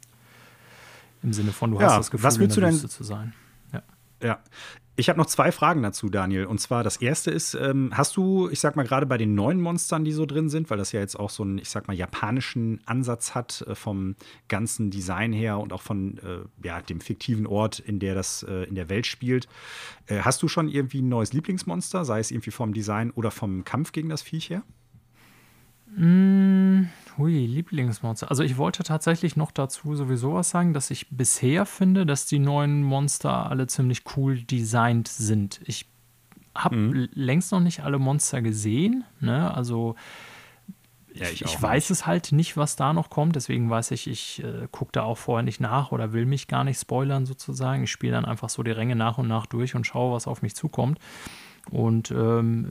Im 1.22 1.32
Sinne 1.32 1.52
von, 1.52 1.70
du 1.70 1.80
ja, 1.80 1.86
hast 1.86 1.96
das 1.96 2.10
Gefühl, 2.10 2.24
was 2.24 2.38
willst 2.38 2.56
in 2.58 2.62
der 2.62 2.70
du 2.70 2.78
denn, 2.78 2.88
zu 2.88 3.02
sein. 3.02 3.32
Ja. 4.22 4.38
Ich 4.98 5.10
habe 5.10 5.18
noch 5.18 5.26
zwei 5.26 5.52
Fragen 5.52 5.82
dazu, 5.82 6.08
Daniel. 6.08 6.46
Und 6.46 6.58
zwar 6.58 6.82
das 6.82 6.96
erste 6.96 7.30
ist, 7.30 7.52
ähm, 7.52 7.90
hast 7.92 8.16
du, 8.16 8.48
ich 8.48 8.60
sag 8.60 8.76
mal, 8.76 8.82
gerade 8.86 9.04
bei 9.04 9.18
den 9.18 9.34
neuen 9.34 9.60
Monstern, 9.60 10.04
die 10.04 10.12
so 10.12 10.24
drin 10.24 10.48
sind, 10.48 10.70
weil 10.70 10.78
das 10.78 10.92
ja 10.92 11.00
jetzt 11.00 11.20
auch 11.20 11.28
so 11.28 11.42
einen, 11.42 11.58
ich 11.58 11.68
sag 11.68 11.86
mal, 11.86 11.92
japanischen 11.94 12.80
Ansatz 12.86 13.34
hat 13.34 13.62
äh, 13.68 13.74
vom 13.74 14.16
ganzen 14.48 14.90
Design 14.90 15.34
her 15.34 15.58
und 15.58 15.74
auch 15.74 15.82
von 15.82 16.16
äh, 16.18 16.66
ja, 16.66 16.80
dem 16.80 17.00
fiktiven 17.00 17.46
Ort, 17.46 17.78
in 17.78 17.98
der 17.98 18.14
das 18.14 18.42
äh, 18.42 18.64
in 18.64 18.74
der 18.74 18.88
Welt 18.88 19.06
spielt. 19.06 19.48
Äh, 20.06 20.20
hast 20.20 20.42
du 20.42 20.48
schon 20.48 20.68
irgendwie 20.68 21.02
ein 21.02 21.10
neues 21.10 21.34
Lieblingsmonster, 21.34 22.06
sei 22.06 22.20
es 22.20 22.30
irgendwie 22.30 22.50
vom 22.50 22.72
Design 22.72 23.10
oder 23.10 23.30
vom 23.30 23.64
Kampf 23.64 23.92
gegen 23.92 24.08
das 24.08 24.22
Viech 24.22 24.48
her? 24.48 24.62
Mmh, 25.94 26.88
hui, 27.18 27.46
Lieblingsmonster. 27.46 28.30
Also 28.30 28.42
ich 28.42 28.56
wollte 28.56 28.82
tatsächlich 28.82 29.36
noch 29.36 29.50
dazu 29.50 29.94
sowieso 29.94 30.34
was 30.34 30.50
sagen, 30.50 30.72
dass 30.72 30.90
ich 30.90 31.08
bisher 31.10 31.66
finde, 31.66 32.06
dass 32.06 32.26
die 32.26 32.38
neuen 32.38 32.82
Monster 32.82 33.50
alle 33.50 33.66
ziemlich 33.66 34.02
cool 34.16 34.42
designt 34.42 35.08
sind. 35.08 35.60
Ich 35.64 35.86
habe 36.54 36.76
mhm. 36.76 37.08
längst 37.12 37.52
noch 37.52 37.60
nicht 37.60 37.80
alle 37.80 37.98
Monster 37.98 38.42
gesehen. 38.42 39.04
Ne? 39.20 39.52
Also 39.54 39.94
ja, 41.14 41.28
ich, 41.28 41.42
ich 41.42 41.62
weiß 41.62 41.90
es 41.90 42.06
halt 42.06 42.32
nicht, 42.32 42.56
was 42.56 42.76
da 42.76 42.92
noch 42.92 43.08
kommt. 43.08 43.36
Deswegen 43.36 43.70
weiß 43.70 43.90
ich, 43.92 44.06
ich 44.06 44.42
äh, 44.44 44.68
gucke 44.70 44.92
da 44.92 45.02
auch 45.02 45.18
vorher 45.18 45.42
nicht 45.42 45.60
nach 45.60 45.92
oder 45.92 46.12
will 46.12 46.26
mich 46.26 46.48
gar 46.48 46.64
nicht 46.64 46.78
spoilern 46.78 47.24
sozusagen. 47.24 47.84
Ich 47.84 47.90
spiele 47.90 48.12
dann 48.12 48.26
einfach 48.26 48.50
so 48.50 48.62
die 48.62 48.70
Ränge 48.70 48.96
nach 48.96 49.18
und 49.18 49.28
nach 49.28 49.46
durch 49.46 49.74
und 49.74 49.86
schaue, 49.86 50.14
was 50.14 50.26
auf 50.26 50.42
mich 50.42 50.54
zukommt. 50.54 50.98
Und 51.70 52.10
ähm, 52.12 52.70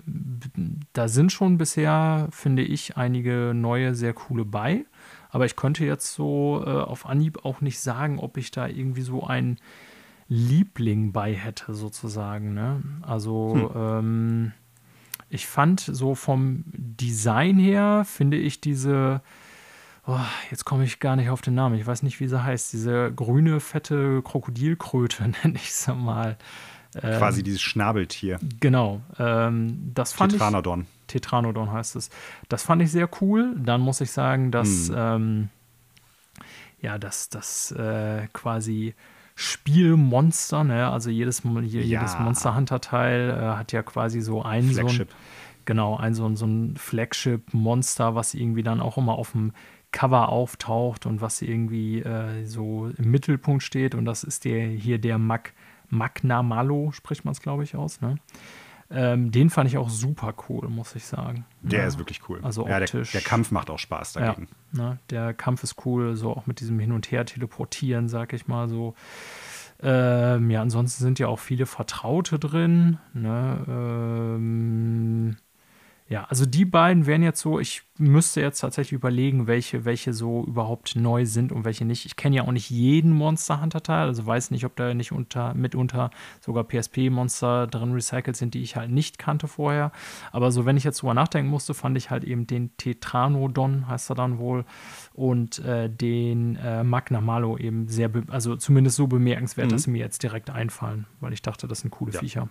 da 0.93 1.07
sind 1.07 1.31
schon 1.31 1.57
bisher, 1.57 2.27
finde 2.31 2.63
ich, 2.63 2.97
einige 2.97 3.53
neue, 3.53 3.93
sehr 3.93 4.13
coole 4.13 4.45
bei. 4.45 4.85
Aber 5.29 5.45
ich 5.45 5.55
könnte 5.55 5.85
jetzt 5.85 6.13
so 6.13 6.63
äh, 6.65 6.69
auf 6.69 7.05
Anhieb 7.05 7.43
auch 7.43 7.59
nicht 7.61 7.79
sagen, 7.79 8.19
ob 8.19 8.37
ich 8.37 8.51
da 8.51 8.67
irgendwie 8.67 9.01
so 9.01 9.25
einen 9.25 9.57
Liebling 10.27 11.11
bei 11.11 11.33
hätte, 11.33 11.73
sozusagen. 11.73 12.53
Ne? 12.53 12.81
Also, 13.01 13.71
hm. 13.73 13.81
ähm, 13.81 14.51
ich 15.29 15.47
fand 15.47 15.81
so 15.81 16.15
vom 16.15 16.63
Design 16.67 17.57
her, 17.57 18.03
finde 18.05 18.37
ich 18.37 18.61
diese, 18.61 19.21
oh, 20.07 20.19
jetzt 20.49 20.65
komme 20.65 20.83
ich 20.83 20.99
gar 20.99 21.15
nicht 21.15 21.29
auf 21.29 21.41
den 21.41 21.55
Namen, 21.55 21.75
ich 21.75 21.85
weiß 21.85 22.03
nicht, 22.03 22.19
wie 22.19 22.27
sie 22.27 22.43
heißt, 22.43 22.73
diese 22.73 23.11
grüne, 23.11 23.59
fette 23.59 24.21
Krokodilkröte, 24.21 25.23
nenne 25.43 25.55
ich 25.55 25.69
es 25.69 25.87
mal. 25.87 26.37
Ähm, 27.01 27.17
Quasi 27.17 27.43
dieses 27.43 27.61
Schnabeltier. 27.61 28.39
Genau. 28.59 29.01
Ähm, 29.19 29.91
das 29.93 30.13
fand 30.13 30.31
Tetranodon. 30.33 30.81
Ich, 30.81 31.07
Tetranodon 31.07 31.71
heißt 31.71 31.95
es. 31.95 32.09
Das 32.49 32.63
fand 32.63 32.81
ich 32.81 32.91
sehr 32.91 33.09
cool. 33.21 33.55
Dann 33.57 33.81
muss 33.81 34.01
ich 34.01 34.11
sagen, 34.11 34.51
dass 34.51 34.89
hm. 34.89 34.95
ähm, 34.97 35.49
ja, 36.81 36.97
dass 36.97 37.29
das 37.29 37.71
äh, 37.71 38.27
quasi 38.33 38.93
Spielmonster, 39.35 40.63
ne? 40.63 40.89
also 40.89 41.09
jedes, 41.09 41.43
jedes 41.43 41.89
ja. 41.89 42.19
Monster 42.19 42.55
Hunter 42.55 42.79
Teil 42.79 43.29
äh, 43.31 43.57
hat 43.57 43.73
ja 43.73 43.83
quasi 43.83 44.21
so 44.21 44.43
ein 44.43 44.63
Flagship. 44.69 45.09
so 45.09 45.15
ein, 45.15 45.65
genau, 45.65 45.97
ein 45.97 46.13
so, 46.13 46.33
so 46.35 46.45
ein 46.45 46.77
Flagship 46.77 47.53
Monster, 47.53 48.15
was 48.15 48.33
irgendwie 48.33 48.63
dann 48.63 48.79
auch 48.79 48.97
immer 48.97 49.15
auf 49.15 49.33
dem 49.33 49.51
Cover 49.91 50.29
auftaucht 50.29 51.05
und 51.05 51.21
was 51.21 51.41
irgendwie 51.41 51.99
äh, 52.01 52.45
so 52.45 52.91
im 52.97 53.11
Mittelpunkt 53.11 53.63
steht 53.63 53.95
und 53.95 54.05
das 54.05 54.23
ist 54.23 54.45
der 54.45 54.67
hier 54.67 54.99
der 54.99 55.17
Mag 55.17 55.53
Magna 55.97 56.43
Malo, 56.43 56.91
spricht 56.91 57.25
man 57.25 57.31
es, 57.33 57.41
glaube 57.41 57.63
ich, 57.63 57.75
aus. 57.75 58.01
Ne? 58.01 58.15
Ähm, 58.91 59.31
den 59.31 59.49
fand 59.49 59.69
ich 59.69 59.77
auch 59.77 59.89
super 59.89 60.33
cool, 60.47 60.67
muss 60.69 60.95
ich 60.95 61.05
sagen. 61.05 61.45
Der 61.61 61.81
ja. 61.81 61.87
ist 61.87 61.97
wirklich 61.97 62.21
cool. 62.29 62.39
Also 62.43 62.67
ja, 62.67 62.77
optisch. 62.77 63.11
Der, 63.11 63.21
der, 63.21 63.27
Kampf 63.27 63.51
macht 63.51 63.69
auch 63.69 63.79
Spaß 63.79 64.13
dagegen. 64.13 64.47
Ja, 64.73 64.83
ne? 64.83 64.99
Der 65.09 65.33
Kampf 65.33 65.63
ist 65.63 65.85
cool, 65.85 66.15
so 66.15 66.31
auch 66.31 66.45
mit 66.45 66.59
diesem 66.59 66.77
Hin- 66.79 66.91
und 66.91 67.11
Her 67.11 67.25
teleportieren, 67.25 68.07
sag 68.09 68.33
ich 68.33 68.47
mal 68.47 68.69
so. 68.69 68.93
Ähm, 69.81 70.49
ja, 70.51 70.61
ansonsten 70.61 71.03
sind 71.03 71.19
ja 71.19 71.27
auch 71.27 71.39
viele 71.39 71.65
Vertraute 71.65 72.39
drin. 72.39 72.99
Ne? 73.13 73.65
Ähm, 73.67 75.37
ja, 76.07 76.25
also 76.25 76.45
die 76.45 76.65
beiden 76.65 77.07
wären 77.07 77.23
jetzt 77.23 77.41
so, 77.41 77.59
ich 77.59 77.81
müsste 77.97 78.39
jetzt 78.39 78.59
tatsächlich 78.59 78.91
überlegen, 78.91 79.47
welche, 79.47 79.85
welche 79.85 80.13
so 80.13 80.43
überhaupt 80.45 80.95
neu 80.95 81.25
sind 81.25 81.51
und 81.51 81.65
welche 81.65 81.83
nicht. 81.83 82.05
Ich 82.05 82.15
kenne 82.15 82.35
ja 82.35 82.43
auch 82.43 82.51
nicht 82.51 82.69
jeden 82.69 83.11
Monster 83.11 83.59
Hunter 83.59 83.81
Teil, 83.81 84.07
also 84.07 84.23
weiß 84.23 84.51
nicht, 84.51 84.65
ob 84.65 84.75
da 84.75 84.93
nicht 84.93 85.11
unter, 85.11 85.55
mitunter 85.55 86.11
sogar 86.41 86.63
PSP-Monster 86.63 87.65
drin 87.65 87.93
recycelt 87.93 88.35
sind, 88.35 88.53
die 88.53 88.61
ich 88.61 88.75
halt 88.75 88.91
nicht 88.91 89.17
kannte 89.17 89.47
vorher. 89.47 89.91
Aber 90.31 90.51
so, 90.51 90.67
wenn 90.67 90.77
ich 90.77 90.83
jetzt 90.83 91.01
drüber 91.01 91.15
nachdenken 91.15 91.49
musste, 91.49 91.73
fand 91.73 91.97
ich 91.97 92.11
halt 92.11 92.23
eben 92.23 92.45
den 92.45 92.77
Tetranodon, 92.77 93.87
heißt 93.87 94.11
er 94.11 94.15
dann 94.15 94.37
wohl, 94.37 94.63
und 95.13 95.57
äh, 95.59 95.89
den 95.89 96.55
äh, 96.57 96.83
Magna 96.83 97.19
Malo 97.19 97.57
eben 97.57 97.87
sehr, 97.87 98.11
also 98.27 98.55
zumindest 98.57 98.97
so 98.97 99.07
bemerkenswert, 99.07 99.69
mhm. 99.69 99.71
dass 99.71 99.83
sie 99.83 99.91
mir 99.91 99.99
jetzt 99.99 100.21
direkt 100.21 100.51
einfallen, 100.51 101.07
weil 101.19 101.33
ich 101.33 101.41
dachte, 101.41 101.67
das 101.67 101.79
sind 101.79 101.89
coole 101.89 102.11
ja. 102.13 102.19
Viecher. 102.19 102.47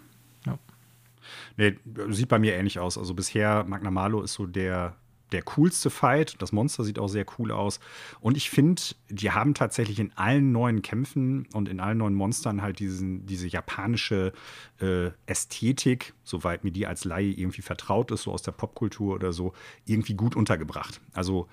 Nee, 1.56 1.76
sieht 2.08 2.28
bei 2.28 2.38
mir 2.38 2.54
ähnlich 2.54 2.78
aus. 2.78 2.98
Also 2.98 3.14
bisher, 3.14 3.64
Magna 3.64 3.90
Malo 3.90 4.22
ist 4.22 4.34
so 4.34 4.46
der, 4.46 4.96
der 5.32 5.42
coolste 5.42 5.90
Fight. 5.90 6.36
Das 6.40 6.52
Monster 6.52 6.84
sieht 6.84 6.98
auch 6.98 7.08
sehr 7.08 7.26
cool 7.38 7.52
aus. 7.52 7.80
Und 8.20 8.36
ich 8.36 8.50
finde, 8.50 8.82
die 9.08 9.30
haben 9.30 9.54
tatsächlich 9.54 9.98
in 9.98 10.12
allen 10.16 10.52
neuen 10.52 10.82
Kämpfen 10.82 11.46
und 11.52 11.68
in 11.68 11.80
allen 11.80 11.98
neuen 11.98 12.14
Monstern 12.14 12.62
halt 12.62 12.78
diesen, 12.78 13.26
diese 13.26 13.46
japanische 13.46 14.32
äh, 14.80 15.10
Ästhetik, 15.26 16.14
soweit 16.24 16.64
mir 16.64 16.72
die 16.72 16.86
als 16.86 17.04
Laie 17.04 17.32
irgendwie 17.32 17.62
vertraut 17.62 18.10
ist, 18.10 18.22
so 18.22 18.32
aus 18.32 18.42
der 18.42 18.52
Popkultur 18.52 19.14
oder 19.14 19.32
so, 19.32 19.52
irgendwie 19.84 20.14
gut 20.14 20.36
untergebracht. 20.36 21.00
Also 21.12 21.48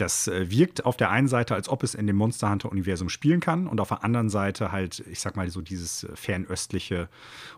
das 0.00 0.28
äh, 0.28 0.50
wirkt 0.50 0.84
auf 0.84 0.96
der 0.96 1.10
einen 1.10 1.28
Seite, 1.28 1.54
als 1.54 1.68
ob 1.68 1.82
es 1.82 1.94
in 1.94 2.06
dem 2.06 2.16
Monster 2.16 2.50
Hunter-Universum 2.50 3.08
spielen 3.08 3.40
kann, 3.40 3.66
und 3.66 3.80
auf 3.80 3.88
der 3.88 4.04
anderen 4.04 4.28
Seite 4.28 4.72
halt, 4.72 5.04
ich 5.10 5.20
sag 5.20 5.36
mal, 5.36 5.48
so 5.50 5.60
dieses 5.60 6.04
äh, 6.04 6.16
fernöstliche 6.16 7.08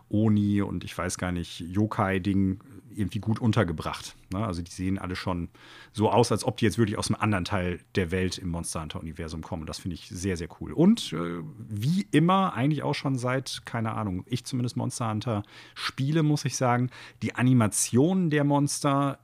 Oni 0.09 0.61
und 0.61 0.83
ich 0.83 0.97
weiß 0.97 1.17
gar 1.17 1.31
nicht, 1.31 1.59
Yokai-Ding 1.59 2.59
irgendwie 2.95 3.19
gut 3.19 3.39
untergebracht. 3.39 4.15
Ne? 4.31 4.45
Also 4.45 4.61
die 4.61 4.71
sehen 4.71 4.99
alle 4.99 5.15
schon 5.15 5.49
so 5.93 6.11
aus, 6.11 6.31
als 6.31 6.43
ob 6.43 6.57
die 6.57 6.65
jetzt 6.65 6.77
wirklich 6.77 6.97
aus 6.97 7.09
einem 7.09 7.21
anderen 7.21 7.45
Teil 7.45 7.79
der 7.95 8.11
Welt 8.11 8.37
im 8.37 8.49
Monster 8.49 8.81
Hunter-Universum 8.81 9.41
kommen. 9.41 9.65
Das 9.65 9.79
finde 9.79 9.95
ich 9.95 10.09
sehr, 10.09 10.37
sehr 10.37 10.49
cool. 10.59 10.73
Und 10.73 11.13
äh, 11.13 11.41
wie 11.57 12.07
immer, 12.11 12.53
eigentlich 12.53 12.83
auch 12.83 12.95
schon 12.95 13.17
seit, 13.17 13.61
keine 13.65 13.93
Ahnung, 13.93 14.23
ich 14.27 14.45
zumindest 14.45 14.77
Monster 14.77 15.09
Hunter 15.09 15.43
spiele, 15.75 16.23
muss 16.23 16.45
ich 16.45 16.55
sagen, 16.55 16.89
die 17.21 17.35
Animationen 17.35 18.29
der 18.29 18.43
Monster 18.43 19.19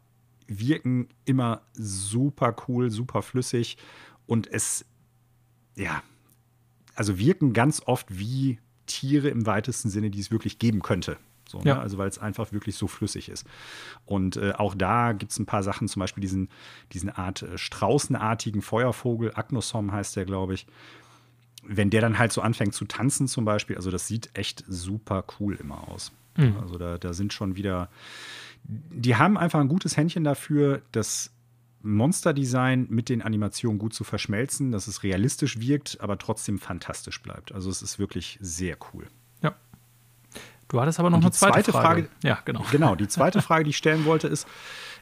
wirken 0.49 1.07
immer 1.25 1.61
super 1.73 2.55
cool, 2.67 2.89
super 2.89 3.21
flüssig 3.21 3.77
und 4.25 4.47
es, 4.47 4.85
ja, 5.75 6.03
also 6.95 7.17
wirken 7.17 7.53
ganz 7.53 7.81
oft 7.85 8.07
wie 8.09 8.59
Tiere 8.85 9.29
im 9.29 9.45
weitesten 9.45 9.89
Sinne, 9.89 10.09
die 10.09 10.19
es 10.19 10.31
wirklich 10.31 10.59
geben 10.59 10.81
könnte. 10.81 11.17
So, 11.47 11.59
ne? 11.59 11.69
ja. 11.69 11.79
Also 11.79 11.97
weil 11.97 12.09
es 12.09 12.19
einfach 12.19 12.51
wirklich 12.51 12.75
so 12.75 12.87
flüssig 12.87 13.29
ist. 13.29 13.45
Und 14.05 14.37
äh, 14.37 14.53
auch 14.53 14.75
da 14.75 15.13
gibt 15.13 15.31
es 15.31 15.39
ein 15.39 15.45
paar 15.45 15.63
Sachen, 15.63 15.87
zum 15.87 15.99
Beispiel 15.99 16.21
diesen, 16.21 16.49
diesen 16.93 17.09
Art 17.09 17.41
äh, 17.41 17.57
straußenartigen 17.57 18.61
Feuervogel, 18.61 19.31
Agnosom 19.33 19.91
heißt 19.91 20.15
der, 20.15 20.25
glaube 20.25 20.53
ich. 20.53 20.67
Wenn 21.63 21.89
der 21.89 22.01
dann 22.01 22.17
halt 22.17 22.31
so 22.31 22.41
anfängt 22.41 22.73
zu 22.73 22.85
tanzen 22.85 23.27
zum 23.27 23.45
Beispiel, 23.45 23.75
also 23.75 23.91
das 23.91 24.07
sieht 24.07 24.29
echt 24.33 24.63
super 24.67 25.25
cool 25.39 25.55
immer 25.55 25.89
aus. 25.89 26.11
Mhm. 26.37 26.55
Also 26.61 26.77
da, 26.77 26.97
da 26.97 27.13
sind 27.13 27.33
schon 27.33 27.55
wieder 27.55 27.89
die 28.63 29.15
haben 29.15 29.37
einfach 29.37 29.59
ein 29.59 29.67
gutes 29.67 29.97
Händchen 29.97 30.23
dafür, 30.23 30.81
das 30.91 31.31
Monsterdesign 31.81 32.87
mit 32.89 33.09
den 33.09 33.21
Animationen 33.21 33.79
gut 33.79 33.93
zu 33.93 34.03
verschmelzen, 34.03 34.71
dass 34.71 34.87
es 34.87 35.03
realistisch 35.03 35.59
wirkt, 35.59 36.01
aber 36.01 36.17
trotzdem 36.17 36.59
fantastisch 36.59 37.21
bleibt. 37.21 37.53
Also 37.53 37.69
es 37.69 37.81
ist 37.81 37.99
wirklich 37.99 38.37
sehr 38.41 38.77
cool. 38.93 39.07
Ja. 39.41 39.55
Du 40.67 40.79
hattest 40.81 40.99
aber 40.99 41.09
noch 41.09 41.21
eine 41.21 41.31
zweite, 41.31 41.53
zweite 41.53 41.71
Frage. 41.71 42.03
Frage. 42.03 42.09
Ja, 42.23 42.39
genau. 42.43 42.65
Genau, 42.71 42.95
die 42.95 43.07
zweite 43.07 43.41
Frage, 43.41 43.63
die 43.63 43.69
ich 43.71 43.77
stellen 43.77 44.05
wollte, 44.05 44.27
ist, 44.27 44.47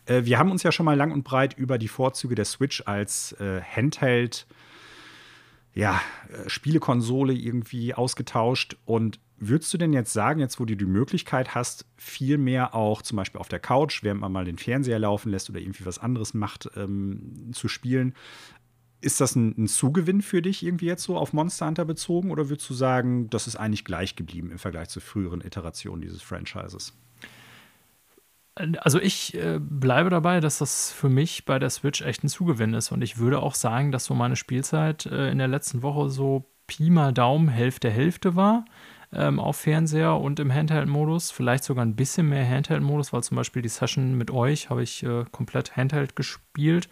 äh, 0.06 0.24
wir 0.26 0.38
haben 0.38 0.52
uns 0.52 0.63
ja 0.63 0.72
schon 0.72 0.86
mal 0.86 0.96
lang 0.96 1.12
und 1.12 1.24
breit 1.24 1.58
über 1.58 1.78
die 1.78 1.88
Vorzüge 1.88 2.36
der 2.36 2.46
Switch 2.46 2.84
als 2.86 3.34
äh, 3.34 3.62
Handheld 3.62 4.46
ja, 5.78 6.02
äh, 6.30 6.50
Spielekonsole 6.50 7.34
irgendwie 7.34 7.94
ausgetauscht 7.94 8.78
und 8.86 9.20
Würdest 9.40 9.72
du 9.72 9.78
denn 9.78 9.94
jetzt 9.94 10.13
sagen, 10.13 10.40
jetzt 10.40 10.60
wo 10.60 10.66
du 10.66 10.76
die 10.76 10.86
Möglichkeit 10.86 11.54
hast, 11.54 11.86
viel 11.96 12.40
mehr 12.40 12.74
auch 12.74 13.04
zum 13.04 13.18
Beispiel 13.18 13.40
auf 13.40 13.50
der 13.50 13.60
Couch, 13.60 14.02
während 14.02 14.20
man 14.20 14.32
mal 14.32 14.46
den 14.46 14.58
Fernseher 14.58 14.98
laufen 14.98 15.30
lässt 15.30 15.48
oder 15.52 15.60
irgendwie 15.60 15.86
was 15.86 16.00
anderes 16.00 16.34
macht, 16.34 16.72
ähm, 16.76 17.52
zu 17.54 17.68
spielen, 17.68 18.16
ist 19.00 19.22
das 19.22 19.36
ein, 19.36 19.54
ein, 19.56 19.68
Zugewinn 19.68 20.24
für 20.24 20.42
dich 20.42 20.66
irgendwie 20.66 20.88
jetzt 20.88 21.04
so 21.04 21.16
auf 21.16 21.34
Monster 21.34 21.68
Hunter 21.68 21.86
bezogen 21.86 22.32
oder 22.32 22.50
würdest 22.50 22.68
du 22.68 22.74
sagen, 22.74 23.30
das 23.30 23.46
ist 23.46 23.58
eigentlich 23.58 23.86
gleich 23.86 24.16
geblieben 24.16 24.50
im 24.50 24.58
Vergleich 24.58 24.90
zu 24.90 25.02
früheren 25.02 25.42
Iterationen 25.42 26.02
dieses 26.02 26.24
Franchises? 26.24 26.94
Also 28.80 29.00
ich 29.00 29.36
äh, 29.36 29.60
bleibe 29.60 30.10
dabei, 30.10 30.39
dass 30.39 30.60
das 30.60 30.91
für 30.91 31.10
mich 31.10 31.46
bei 31.46 31.60
der 31.60 31.70
Switch 31.70 32.02
echt 32.02 32.24
ein 32.24 32.30
Zugewinn 32.30 32.74
ist 32.74 32.91
und 32.91 33.02
ich 33.02 33.17
würde 33.17 33.39
auch 33.39 33.56
sagen, 33.56 33.91
dass 33.91 34.06
so 34.06 34.13
meine 34.13 34.36
Spielzeit 34.36 35.06
äh, 35.06 35.30
in 35.30 35.38
der 35.38 35.48
letzten 35.48 35.82
Woche 35.84 36.10
so 36.10 36.46
Pi 36.65 36.89
mal 36.89 37.13
Daumen 37.13 37.48
Hälfte 37.48 37.89
Hälfte 37.89 38.36
war 38.36 38.65
ähm, 39.13 39.39
auf 39.39 39.58
Fernseher 39.58 40.17
und 40.17 40.39
im 40.39 40.54
Handheld-Modus. 40.54 41.32
Vielleicht 41.32 41.63
sogar 41.63 41.86
ein 41.86 41.96
bisschen 41.96 42.28
mehr 42.28 42.48
Handheld-Modus, 42.48 43.13
weil 43.13 43.24
zum 43.24 43.38
Beispiel 43.38 43.62
die 43.62 43.70
Session 43.70 44.17
mit 44.17 44.32
euch 44.32 44.70
habe 44.70 44.84
ich 44.84 45.04
äh, 45.04 45.24
komplett 45.32 45.78
Handheld 45.78 46.15
gespielt, 46.15 46.89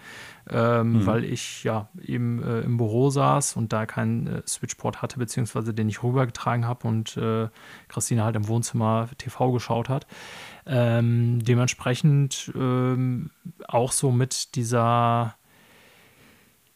ähm, 0.50 0.94
mhm. 0.94 1.06
weil 1.06 1.26
ich 1.26 1.64
ja 1.64 1.90
eben 2.02 2.42
äh, 2.42 2.62
im 2.62 2.78
Büro 2.78 3.10
saß 3.10 3.58
und 3.58 3.74
da 3.74 3.86
keinen 3.86 4.28
äh, 4.28 4.42
Switchport 4.48 5.02
hatte, 5.02 5.20
beziehungsweise 5.20 5.74
den 5.74 5.90
ich 5.90 6.04
rübergetragen 6.04 6.66
habe 6.66 6.88
und 6.88 7.18
äh, 7.18 7.50
Christine 7.90 8.24
halt 8.24 8.36
im 8.36 8.48
Wohnzimmer 8.48 9.10
TV 9.18 9.52
geschaut 9.52 9.90
hat. 9.90 10.08
Ähm, 10.66 11.44
dementsprechend 11.44 12.52
ähm, 12.56 13.30
auch 13.68 13.92
so 13.92 14.12
mit 14.12 14.56
dieser 14.56 15.36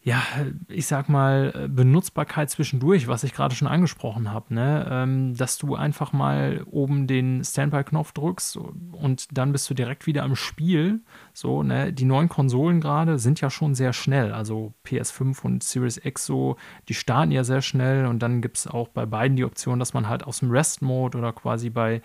ja, 0.02 0.24
ich 0.70 0.88
sag 0.88 1.10
mal, 1.10 1.68
Benutzbarkeit 1.70 2.50
zwischendurch, 2.50 3.10
was 3.10 3.26
ich 3.26 3.34
gerade 3.34 3.54
schon 3.54 3.68
angesprochen 3.68 4.32
habe, 4.32 4.54
ne? 4.54 4.88
Ähm, 4.90 5.36
dass 5.36 5.58
du 5.58 5.76
einfach 5.76 6.14
mal 6.14 6.64
oben 6.72 7.06
den 7.06 7.44
Standby-Knopf 7.44 8.14
drückst 8.14 8.58
und 8.94 9.28
dann 9.38 9.52
bist 9.52 9.70
du 9.70 9.74
direkt 9.74 10.08
wieder 10.08 10.24
am 10.24 10.38
Spiel. 10.38 11.02
So, 11.34 11.64
ne? 11.64 11.92
Die 11.92 12.06
neuen 12.06 12.30
Konsolen 12.30 12.80
gerade 12.80 13.20
sind 13.20 13.42
ja 13.42 13.50
schon 13.50 13.76
sehr 13.76 13.92
schnell. 13.92 14.32
Also 14.32 14.74
PS5 14.86 15.44
und 15.44 15.64
Series 15.64 16.00
X 16.04 16.26
so, 16.26 16.56
die 16.88 16.94
starten 16.94 17.32
ja 17.32 17.44
sehr 17.44 17.62
schnell 17.62 18.06
und 18.06 18.20
dann 18.20 18.42
gibt 18.42 18.58
es 18.58 18.68
auch 18.68 18.88
bei 18.88 19.06
beiden 19.06 19.36
die 19.36 19.44
Option, 19.46 19.80
dass 19.80 19.94
man 19.94 20.08
halt 20.08 20.24
aus 20.24 20.40
dem 20.40 20.50
Rest-Mode 20.50 21.18
oder 21.18 21.34
quasi 21.34 21.70
bei 21.70 22.02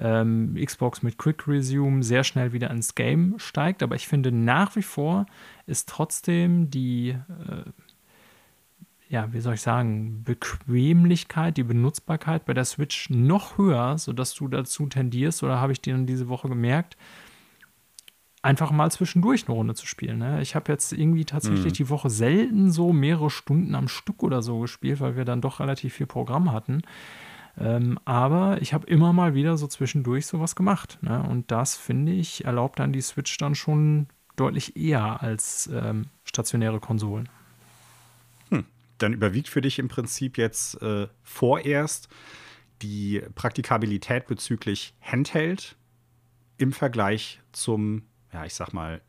ähm, 0.00 0.56
Xbox 0.62 1.02
mit 1.02 1.18
Quick 1.18 1.46
Resume 1.46 2.02
sehr 2.02 2.24
schnell 2.24 2.52
wieder 2.52 2.70
ins 2.70 2.94
Game 2.94 3.38
steigt. 3.38 3.82
Aber 3.82 3.94
ich 3.94 4.08
finde 4.08 4.32
nach 4.32 4.74
wie 4.76 4.82
vor 4.82 5.26
ist 5.66 5.88
trotzdem 5.88 6.70
die, 6.70 7.10
äh, 7.10 7.64
ja, 9.08 9.32
wie 9.32 9.40
soll 9.40 9.54
ich 9.54 9.60
sagen, 9.60 10.24
Bequemlichkeit, 10.24 11.56
die 11.56 11.64
Benutzbarkeit 11.64 12.46
bei 12.46 12.54
der 12.54 12.64
Switch 12.64 13.10
noch 13.10 13.58
höher, 13.58 13.98
sodass 13.98 14.34
du 14.34 14.48
dazu 14.48 14.86
tendierst, 14.86 15.42
oder 15.42 15.60
habe 15.60 15.72
ich 15.72 15.82
dir 15.82 15.96
diese 15.98 16.28
Woche 16.28 16.48
gemerkt, 16.48 16.96
einfach 18.42 18.70
mal 18.70 18.90
zwischendurch 18.90 19.46
eine 19.46 19.54
Runde 19.54 19.74
zu 19.74 19.86
spielen. 19.86 20.18
Ne? 20.18 20.40
Ich 20.40 20.54
habe 20.54 20.72
jetzt 20.72 20.92
irgendwie 20.94 21.26
tatsächlich 21.26 21.74
mhm. 21.74 21.76
die 21.76 21.88
Woche 21.90 22.08
selten 22.08 22.70
so 22.70 22.92
mehrere 22.92 23.28
Stunden 23.28 23.74
am 23.74 23.88
Stück 23.88 24.22
oder 24.22 24.40
so 24.40 24.60
gespielt, 24.60 25.00
weil 25.00 25.16
wir 25.16 25.26
dann 25.26 25.42
doch 25.42 25.60
relativ 25.60 25.94
viel 25.94 26.06
Programm 26.06 26.52
hatten. 26.52 26.80
Ähm, 27.60 27.98
aber 28.04 28.60
ich 28.62 28.72
habe 28.72 28.86
immer 28.86 29.12
mal 29.12 29.34
wieder 29.34 29.56
so 29.56 29.66
zwischendurch 29.66 30.26
sowas 30.26 30.56
gemacht. 30.56 30.98
Ne? 31.02 31.22
Und 31.22 31.50
das, 31.50 31.76
finde 31.76 32.12
ich, 32.12 32.44
erlaubt 32.44 32.78
dann 32.78 32.92
die 32.92 33.02
Switch 33.02 33.36
dann 33.38 33.54
schon 33.54 34.08
deutlich 34.36 34.76
eher 34.76 35.22
als 35.22 35.68
ähm, 35.72 36.06
stationäre 36.24 36.80
Konsolen. 36.80 37.28
Hm. 38.48 38.64
Dann 38.98 39.12
überwiegt 39.12 39.48
für 39.48 39.60
dich 39.60 39.78
im 39.78 39.88
Prinzip 39.88 40.38
jetzt 40.38 40.80
äh, 40.82 41.06
vorerst 41.22 42.08
die 42.80 43.22
Praktikabilität 43.34 44.26
bezüglich 44.26 44.94
Handheld 45.02 45.76
im 46.56 46.72
Vergleich 46.72 47.40
zum 47.52 48.04
ja, 48.32 48.44
ich 48.44 48.54
sag 48.54 48.72
mal, 48.72 49.00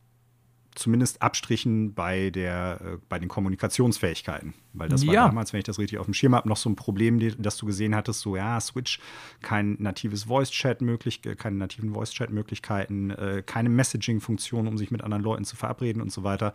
zumindest 0.82 1.22
Abstrichen 1.22 1.94
bei, 1.94 2.30
der, 2.30 2.80
äh, 2.82 2.98
bei 3.08 3.20
den 3.20 3.30
Kommunikationsfähigkeiten. 3.30 4.54
Weil 4.74 4.90
das 4.90 5.06
war 5.06 5.14
ja. 5.14 5.28
damals, 5.28 5.54
wenn 5.54 5.60
ich 5.60 5.66
das 5.66 5.80
richtig 5.80 6.00
auf 6.00 6.06
dem 6.06 6.14
Schirm 6.14 6.36
habe, 6.36 6.48
noch 6.48 6.58
so 6.58 6.70
ein 6.70 6.76
Problem, 6.76 7.20
die, 7.20 7.36
das 7.38 7.58
du 7.58 7.66
gesehen 7.66 7.96
hattest, 7.96 8.22
so 8.22 8.36
ja, 8.36 8.60
Switch, 8.60 9.00
kein 9.42 9.78
natives 9.80 10.24
Voice-Chat 10.26 10.82
möglich, 10.82 11.26
äh, 11.26 11.36
keine 11.36 11.58
nativen 11.58 11.94
Voice-Chat-Möglichkeiten, 11.94 13.12
äh, 13.12 13.44
keine 13.46 13.70
Messaging-Funktion, 13.70 14.68
um 14.68 14.78
sich 14.78 14.92
mit 14.92 15.04
anderen 15.04 15.24
Leuten 15.24 15.46
zu 15.46 15.56
verabreden 15.56 16.02
und 16.02 16.12
so 16.12 16.24
weiter. 16.24 16.54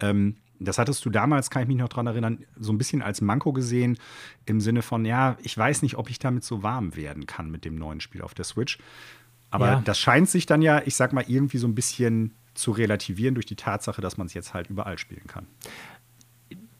Ähm, 0.00 0.36
das 0.60 0.78
hattest 0.78 1.04
du 1.04 1.10
damals, 1.10 1.50
kann 1.50 1.62
ich 1.62 1.68
mich 1.68 1.76
noch 1.76 1.88
dran 1.88 2.06
erinnern, 2.06 2.44
so 2.56 2.72
ein 2.72 2.78
bisschen 2.78 3.02
als 3.02 3.20
Manko 3.20 3.52
gesehen, 3.52 3.98
im 4.46 4.60
Sinne 4.60 4.82
von, 4.82 5.04
ja, 5.04 5.36
ich 5.42 5.56
weiß 5.56 5.82
nicht, 5.82 5.96
ob 5.96 6.10
ich 6.10 6.18
damit 6.18 6.44
so 6.44 6.62
warm 6.62 6.96
werden 6.96 7.26
kann 7.26 7.50
mit 7.50 7.64
dem 7.64 7.74
neuen 7.74 8.00
Spiel 8.00 8.22
auf 8.22 8.34
der 8.34 8.44
Switch. 8.44 8.78
Aber 9.50 9.66
ja. 9.66 9.82
das 9.84 9.98
scheint 9.98 10.28
sich 10.28 10.46
dann 10.46 10.62
ja, 10.62 10.82
ich 10.84 10.96
sag 10.96 11.12
mal, 11.12 11.24
irgendwie 11.26 11.58
so 11.58 11.66
ein 11.66 11.74
bisschen 11.74 12.34
zu 12.54 12.70
relativieren 12.70 13.34
durch 13.34 13.46
die 13.46 13.56
Tatsache, 13.56 14.00
dass 14.00 14.16
man 14.16 14.26
es 14.26 14.34
jetzt 14.34 14.54
halt 14.54 14.70
überall 14.70 14.98
spielen 14.98 15.26
kann. 15.26 15.46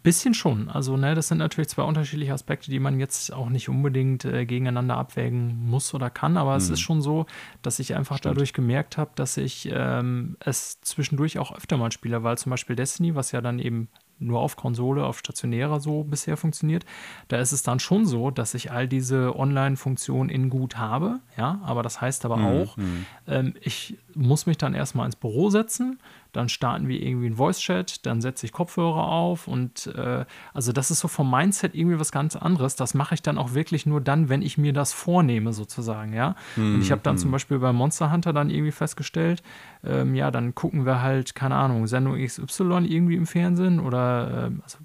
Bisschen 0.04 0.34
schon. 0.34 0.68
Also, 0.68 0.98
ne, 0.98 1.14
das 1.14 1.28
sind 1.28 1.38
natürlich 1.38 1.70
zwei 1.70 1.82
unterschiedliche 1.82 2.34
Aspekte, 2.34 2.70
die 2.70 2.78
man 2.78 3.00
jetzt 3.00 3.32
auch 3.32 3.48
nicht 3.48 3.70
unbedingt 3.70 4.26
äh, 4.26 4.44
gegeneinander 4.44 4.98
abwägen 4.98 5.64
muss 5.66 5.94
oder 5.94 6.10
kann. 6.10 6.36
Aber 6.36 6.50
mhm. 6.50 6.56
es 6.58 6.68
ist 6.68 6.80
schon 6.80 7.00
so, 7.00 7.24
dass 7.62 7.78
ich 7.78 7.94
einfach 7.94 8.18
Stimmt. 8.18 8.36
dadurch 8.36 8.52
gemerkt 8.52 8.98
habe, 8.98 9.12
dass 9.14 9.38
ich 9.38 9.66
ähm, 9.72 10.36
es 10.40 10.78
zwischendurch 10.82 11.38
auch 11.38 11.56
öfter 11.56 11.78
mal 11.78 11.90
spiele, 11.90 12.22
weil 12.22 12.36
zum 12.36 12.50
Beispiel 12.50 12.76
Destiny, 12.76 13.14
was 13.14 13.32
ja 13.32 13.40
dann 13.40 13.58
eben 13.58 13.88
nur 14.18 14.40
auf 14.40 14.56
Konsole, 14.56 15.04
auf 15.04 15.18
stationärer 15.18 15.80
so 15.80 16.04
bisher 16.04 16.36
funktioniert. 16.36 16.84
Da 17.28 17.38
ist 17.38 17.52
es 17.52 17.62
dann 17.62 17.80
schon 17.80 18.06
so, 18.06 18.30
dass 18.30 18.52
ich 18.54 18.70
all 18.70 18.86
diese 18.86 19.34
Online-Funktionen 19.36 20.28
in 20.28 20.50
gut 20.50 20.76
habe, 20.76 21.20
ja, 21.36 21.60
aber 21.64 21.82
das 21.82 22.00
heißt 22.00 22.24
aber 22.24 22.36
mhm. 22.36 22.44
auch, 22.44 22.76
mhm. 22.76 23.06
ähm, 23.26 23.54
ich 23.60 23.96
muss 24.14 24.46
mich 24.46 24.58
dann 24.58 24.74
erstmal 24.74 25.06
ins 25.06 25.16
Büro 25.16 25.50
setzen, 25.50 25.98
dann 26.32 26.48
starten 26.48 26.88
wir 26.88 27.00
irgendwie 27.00 27.26
einen 27.26 27.36
Voice-Chat, 27.36 28.06
dann 28.06 28.20
setze 28.20 28.46
ich 28.46 28.52
Kopfhörer 28.52 29.08
auf 29.08 29.46
und 29.46 29.86
äh, 29.94 30.24
also 30.52 30.72
das 30.72 30.90
ist 30.90 31.00
so 31.00 31.08
vom 31.08 31.30
Mindset 31.30 31.74
irgendwie 31.74 32.00
was 32.00 32.12
ganz 32.12 32.36
anderes. 32.36 32.76
Das 32.76 32.94
mache 32.94 33.14
ich 33.14 33.22
dann 33.22 33.38
auch 33.38 33.54
wirklich 33.54 33.86
nur 33.86 34.00
dann, 34.00 34.28
wenn 34.28 34.42
ich 34.42 34.58
mir 34.58 34.72
das 34.72 34.92
vornehme, 34.92 35.52
sozusagen, 35.52 36.12
ja. 36.12 36.34
Mhm. 36.56 36.74
Und 36.74 36.82
ich 36.82 36.90
habe 36.90 37.02
dann 37.02 37.18
zum 37.18 37.30
mhm. 37.30 37.32
Beispiel 37.32 37.58
bei 37.58 37.72
Monster 37.72 38.10
Hunter 38.12 38.32
dann 38.32 38.50
irgendwie 38.50 38.72
festgestellt, 38.72 39.42
ähm, 39.84 40.14
ja, 40.14 40.30
dann 40.30 40.54
gucken 40.54 40.86
wir 40.86 41.02
halt, 41.02 41.34
keine 41.34 41.56
Ahnung, 41.56 41.86
Sendung 41.86 42.16
XY 42.16 42.86
irgendwie 42.86 43.16
im 43.16 43.26
Fernsehen 43.26 43.80
oder 43.80 44.50
äh, 44.50 44.62
also 44.62 44.78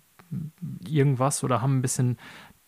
irgendwas 0.87 1.43
oder 1.43 1.61
haben 1.61 1.79
ein 1.79 1.81
bisschen 1.81 2.17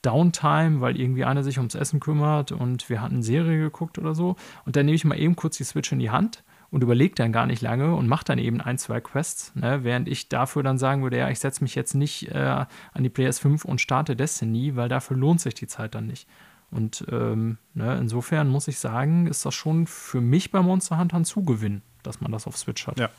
Downtime, 0.01 0.81
weil 0.81 0.99
irgendwie 0.99 1.25
einer 1.25 1.43
sich 1.43 1.57
ums 1.57 1.75
Essen 1.75 1.99
kümmert 1.99 2.51
und 2.51 2.89
wir 2.89 3.01
hatten 3.01 3.15
eine 3.15 3.23
Serie 3.23 3.59
geguckt 3.59 3.99
oder 3.99 4.15
so. 4.15 4.35
Und 4.65 4.75
dann 4.75 4.85
nehme 4.85 4.95
ich 4.95 5.05
mal 5.05 5.19
eben 5.19 5.35
kurz 5.35 5.57
die 5.57 5.63
Switch 5.63 5.91
in 5.91 5.99
die 5.99 6.09
Hand 6.09 6.43
und 6.71 6.81
überlegt 6.83 7.19
dann 7.19 7.33
gar 7.33 7.45
nicht 7.45 7.61
lange 7.61 7.93
und 7.95 8.07
macht 8.07 8.29
dann 8.29 8.39
eben 8.39 8.61
ein, 8.61 8.77
zwei 8.77 9.01
Quests, 9.01 9.53
ne? 9.55 9.83
während 9.83 10.07
ich 10.07 10.29
dafür 10.29 10.63
dann 10.63 10.77
sagen 10.77 11.03
würde, 11.03 11.17
ja, 11.17 11.29
ich 11.29 11.39
setze 11.39 11.63
mich 11.63 11.75
jetzt 11.75 11.93
nicht 11.93 12.29
äh, 12.31 12.37
an 12.37 13.03
die 13.03 13.09
PS5 13.09 13.65
und 13.65 13.81
starte 13.81 14.15
Destiny, 14.15 14.75
weil 14.75 14.87
dafür 14.89 15.17
lohnt 15.17 15.41
sich 15.41 15.53
die 15.53 15.67
Zeit 15.67 15.93
dann 15.93 16.07
nicht. 16.07 16.27
Und 16.71 17.05
ähm, 17.11 17.57
ne, 17.73 17.97
insofern 17.97 18.47
muss 18.47 18.69
ich 18.69 18.79
sagen, 18.79 19.27
ist 19.27 19.45
das 19.45 19.53
schon 19.53 19.85
für 19.87 20.21
mich 20.21 20.51
bei 20.51 20.61
Monster 20.61 20.97
Hunter 20.97 21.17
ein 21.17 21.25
Zugewinn, 21.25 21.81
dass 22.01 22.21
man 22.21 22.31
das 22.31 22.47
auf 22.47 22.57
Switch 22.57 22.87
hat. 22.87 22.97
Ja. 22.97 23.09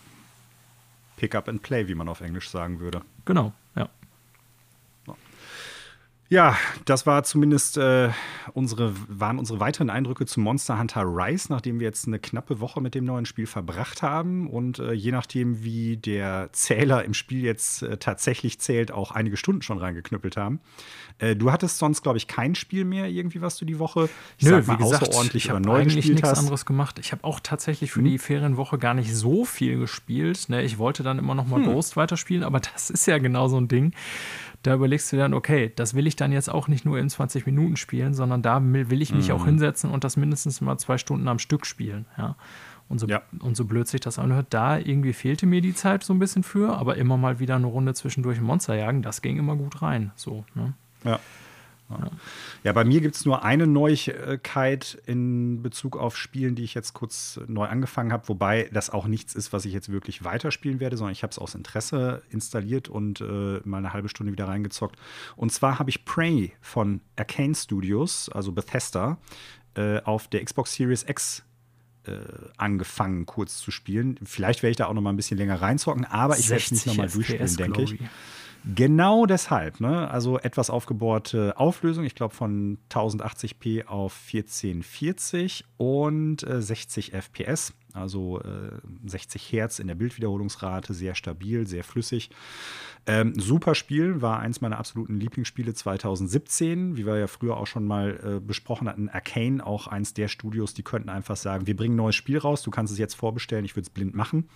Pick 1.19 1.35
up 1.35 1.49
and 1.49 1.63
play, 1.63 1.87
wie 1.87 1.95
man 1.95 2.09
auf 2.09 2.23
Englisch 2.23 2.49
sagen 2.49 2.81
würde. 2.81 3.03
Genau, 3.27 3.53
ja. 3.77 3.91
Ja, 6.33 6.57
das 6.87 7.05
war 7.05 7.25
zumindest 7.25 7.77
äh, 7.77 8.09
unsere, 8.55 8.95
waren 9.07 9.39
unsere 9.39 9.61
weiteren 9.61 9.91
Eindrücke 9.91 10.25
zu 10.25 10.41
Monster 10.41 10.79
Hunter 10.79 11.03
Rise, 11.03 11.49
nachdem 11.51 11.79
wir 11.79 11.87
jetzt 11.87 12.07
eine 12.07 12.19
knappe 12.19 12.59
Woche 12.59 12.81
mit 12.81 12.95
dem 12.95 13.05
neuen 13.05 13.27
Spiel 13.27 13.47
verbracht 13.47 14.01
haben. 14.01 14.49
Und 14.49 14.79
äh, 14.79 14.95
je 14.95 15.13
nachdem, 15.13 15.63
wie 15.63 15.99
der 15.99 16.49
Zähler 16.53 17.05
im 17.05 17.13
Spiel 17.13 17.45
jetzt 17.45 17.83
äh, 17.83 17.99
tatsächlich 17.99 18.59
zählt, 18.61 18.93
auch 18.93 19.11
einige 19.11 19.37
Stunden 19.37 19.61
schon 19.61 19.77
reingeknüppelt 19.77 20.39
haben. 20.39 20.61
Äh, 21.19 21.37
du 21.37 21.53
hattest 21.53 21.77
sonst, 21.77 22.01
glaube 22.03 22.17
ich, 22.17 22.29
kein 22.29 22.55
Spiel 22.55 22.87
mehr 22.87 23.11
irgendwie, 23.11 23.43
was 23.43 23.59
du 23.59 23.67
die 23.67 23.79
Woche 23.79 24.09
ich 24.39 24.47
Nö, 24.47 24.53
mal, 24.53 24.69
wie 24.69 24.77
gesagt, 24.79 25.03
außerordentlich 25.03 25.45
ich 25.45 25.51
oder 25.51 25.61
neu 25.61 25.83
eigentlich 25.83 26.09
nichts 26.09 26.27
hast. 26.27 26.39
anderes 26.39 26.65
gemacht. 26.65 26.99
Ich 26.99 27.13
habe 27.13 27.25
auch 27.25 27.41
tatsächlich 27.41 27.91
für 27.91 28.01
hm. 28.01 28.07
die 28.07 28.17
Ferienwoche 28.17 28.79
gar 28.79 28.95
nicht 28.95 29.15
so 29.15 29.45
viel 29.45 29.79
gespielt. 29.79 30.49
Ne? 30.49 30.63
Ich 30.63 30.79
wollte 30.79 31.03
dann 31.03 31.19
immer 31.19 31.35
noch 31.35 31.47
mal 31.47 31.63
hm. 31.63 31.75
Ghost 31.75 31.99
weiterspielen, 31.99 32.43
aber 32.43 32.61
das 32.73 32.89
ist 32.89 33.05
ja 33.05 33.19
genau 33.19 33.49
so 33.49 33.59
ein 33.59 33.69
Ding 33.69 33.93
da 34.63 34.75
überlegst 34.75 35.13
du 35.13 35.17
dann, 35.17 35.35
okay, 35.35 35.73
das 35.75 35.95
will 35.95 36.07
ich 36.07 36.17
dann 36.17 36.33
jetzt 36.33 36.49
auch 36.49 36.69
nicht 36.69 36.85
nur 36.85 36.99
in 36.99 37.09
20 37.09 37.47
Minuten 37.47 37.77
spielen, 37.77 38.15
sondern 38.15 38.43
da 38.43 38.61
will 38.63 39.03
ich 39.03 39.13
mich 39.13 39.29
mhm. 39.29 39.35
auch 39.35 39.45
hinsetzen 39.45 39.91
und 39.91 40.05
das 40.05 40.17
mindestens 40.17 40.61
mal 40.61 40.79
zwei 40.79 40.99
Stunden 40.99 41.29
am 41.29 41.39
Stück 41.39 41.67
spielen. 41.67 42.07
Ja. 42.17 42.37
Und 42.89 42.99
so, 42.99 43.07
ja. 43.07 43.23
und 43.41 43.57
so 43.57 43.65
blöd 43.65 43.89
sich 43.89 44.01
das 44.01 44.19
anhört, 44.19 44.49
da 44.51 44.79
irgendwie 44.79 45.15
fehlte 45.15 45.47
mir 45.47 45.63
die 45.63 45.75
Zeit 45.75 46.05
so 46.05 46.13
ein 46.13 46.19
bisschen 46.19 46.43
für, 46.43 46.77
aber 46.77 46.97
immer 46.97 47.17
mal 47.17 47.39
wieder 47.39 47.57
eine 47.57 47.67
Runde 47.67 47.95
zwischendurch 47.95 48.41
Monster 48.41 48.75
jagen, 48.75 49.03
das 49.03 49.23
ging 49.23 49.39
immer 49.39 49.57
gut 49.57 49.81
rein. 49.81 50.13
So, 50.15 50.45
ne? 50.55 50.75
Ja. 51.05 51.19
Ja. 52.01 52.11
ja, 52.65 52.73
bei 52.73 52.85
mir 52.85 53.01
gibt 53.01 53.15
es 53.15 53.25
nur 53.25 53.45
eine 53.45 53.67
Neuigkeit 53.67 55.01
in 55.07 55.63
Bezug 55.63 55.97
auf 55.97 56.17
Spielen, 56.17 56.55
die 56.55 56.65
ich 56.65 56.75
jetzt 56.75 56.93
kurz 56.95 57.41
neu 57.47 57.67
angefangen 57.67 58.13
habe, 58.13 58.29
wobei 58.29 58.69
das 58.73 58.91
auch 58.91 59.07
nichts 59.07 59.35
ist, 59.35 59.53
was 59.53 59.65
ich 59.65 59.73
jetzt 59.73 59.91
wirklich 59.91 60.25
weiterspielen 60.25 60.81
werde, 60.81 60.97
sondern 60.97 61.13
ich 61.13 61.23
habe 61.23 61.31
es 61.31 61.39
aus 61.39 61.55
Interesse 61.55 62.23
installiert 62.31 62.89
und 62.89 63.21
äh, 63.21 63.61
mal 63.65 63.79
eine 63.79 63.93
halbe 63.93 64.09
Stunde 64.09 64.33
wieder 64.33 64.49
reingezockt. 64.49 64.97
Und 65.37 65.53
zwar 65.53 65.79
habe 65.79 65.91
ich 65.91 66.05
Prey 66.05 66.53
von 66.61 67.01
Arcane 67.17 67.55
Studios, 67.55 68.29
also 68.29 68.53
Bethesda, 68.53 69.19
äh, 69.75 70.01
auf 70.03 70.29
der 70.29 70.45
Xbox 70.45 70.75
Series 70.75 71.05
X 71.09 71.45
äh, 72.05 72.13
angefangen, 72.57 73.27
kurz 73.27 73.59
zu 73.59 73.71
spielen. 73.71 74.19
Vielleicht 74.25 74.63
werde 74.63 74.73
ich 74.73 74.77
da 74.77 74.87
auch 74.87 74.93
noch 74.93 75.03
mal 75.03 75.11
ein 75.11 75.17
bisschen 75.17 75.39
länger 75.39 75.61
reinzocken, 75.61 76.05
aber 76.05 76.39
ich 76.39 76.51
werde 76.51 76.63
es 76.63 76.71
nicht 76.73 76.87
noch 76.87 76.97
mal 76.97 77.09
durchspielen, 77.09 77.57
denke 77.57 77.83
ich. 77.83 77.99
Genau 78.65 79.27
deshalb, 79.27 79.81
ne? 79.81 80.09
Also 80.09 80.39
etwas 80.39 80.71
aufgebohrte 80.71 81.57
Auflösung, 81.57 82.05
ich 82.05 82.15
glaube 82.15 82.35
von 82.35 82.79
1080p 82.91 83.87
auf 83.87 84.17
1440 84.33 85.65
und 85.79 86.45
äh, 86.45 86.63
60 86.63 87.13
FPS, 87.13 87.75
also 87.93 88.41
äh, 88.41 88.79
60 89.05 89.53
Hertz 89.53 89.81
in 89.81 89.89
der 89.89 89.97
Bildwiederholungsrate, 89.97 90.95
sehr 90.95 91.17
stabil, 91.17 91.67
sehr 91.67 91.83
flüssig. 91.83 92.31
Ähm, 93.07 93.35
super 93.37 93.75
Spiel, 93.75 94.23
war 94.23 94.39
eins 94.39 94.61
meiner 94.61 94.79
absoluten 94.79 95.19
Lieblingsspiele 95.19 95.75
2017, 95.75 96.97
wie 96.97 97.05
wir 97.05 97.19
ja 97.19 97.27
früher 97.27 97.57
auch 97.57 97.67
schon 97.67 97.85
mal 97.85 98.21
äh, 98.37 98.41
besprochen 98.41 98.89
hatten. 98.89 99.09
Arcane, 99.09 99.61
auch 99.67 99.89
eins 99.89 100.15
der 100.15 100.29
Studios, 100.29 100.73
die 100.73 100.85
könnten 100.85 101.09
einfach 101.09 101.37
sagen, 101.37 101.67
wir 101.67 101.77
bringen 101.77 101.95
ein 101.95 101.97
neues 101.97 102.15
Spiel 102.15 102.39
raus, 102.39 102.63
du 102.63 102.71
kannst 102.71 102.93
es 102.93 102.99
jetzt 103.01 103.15
vorbestellen, 103.15 103.65
ich 103.65 103.75
würde 103.75 103.87
es 103.87 103.91
blind 103.91 104.15
machen. 104.15 104.49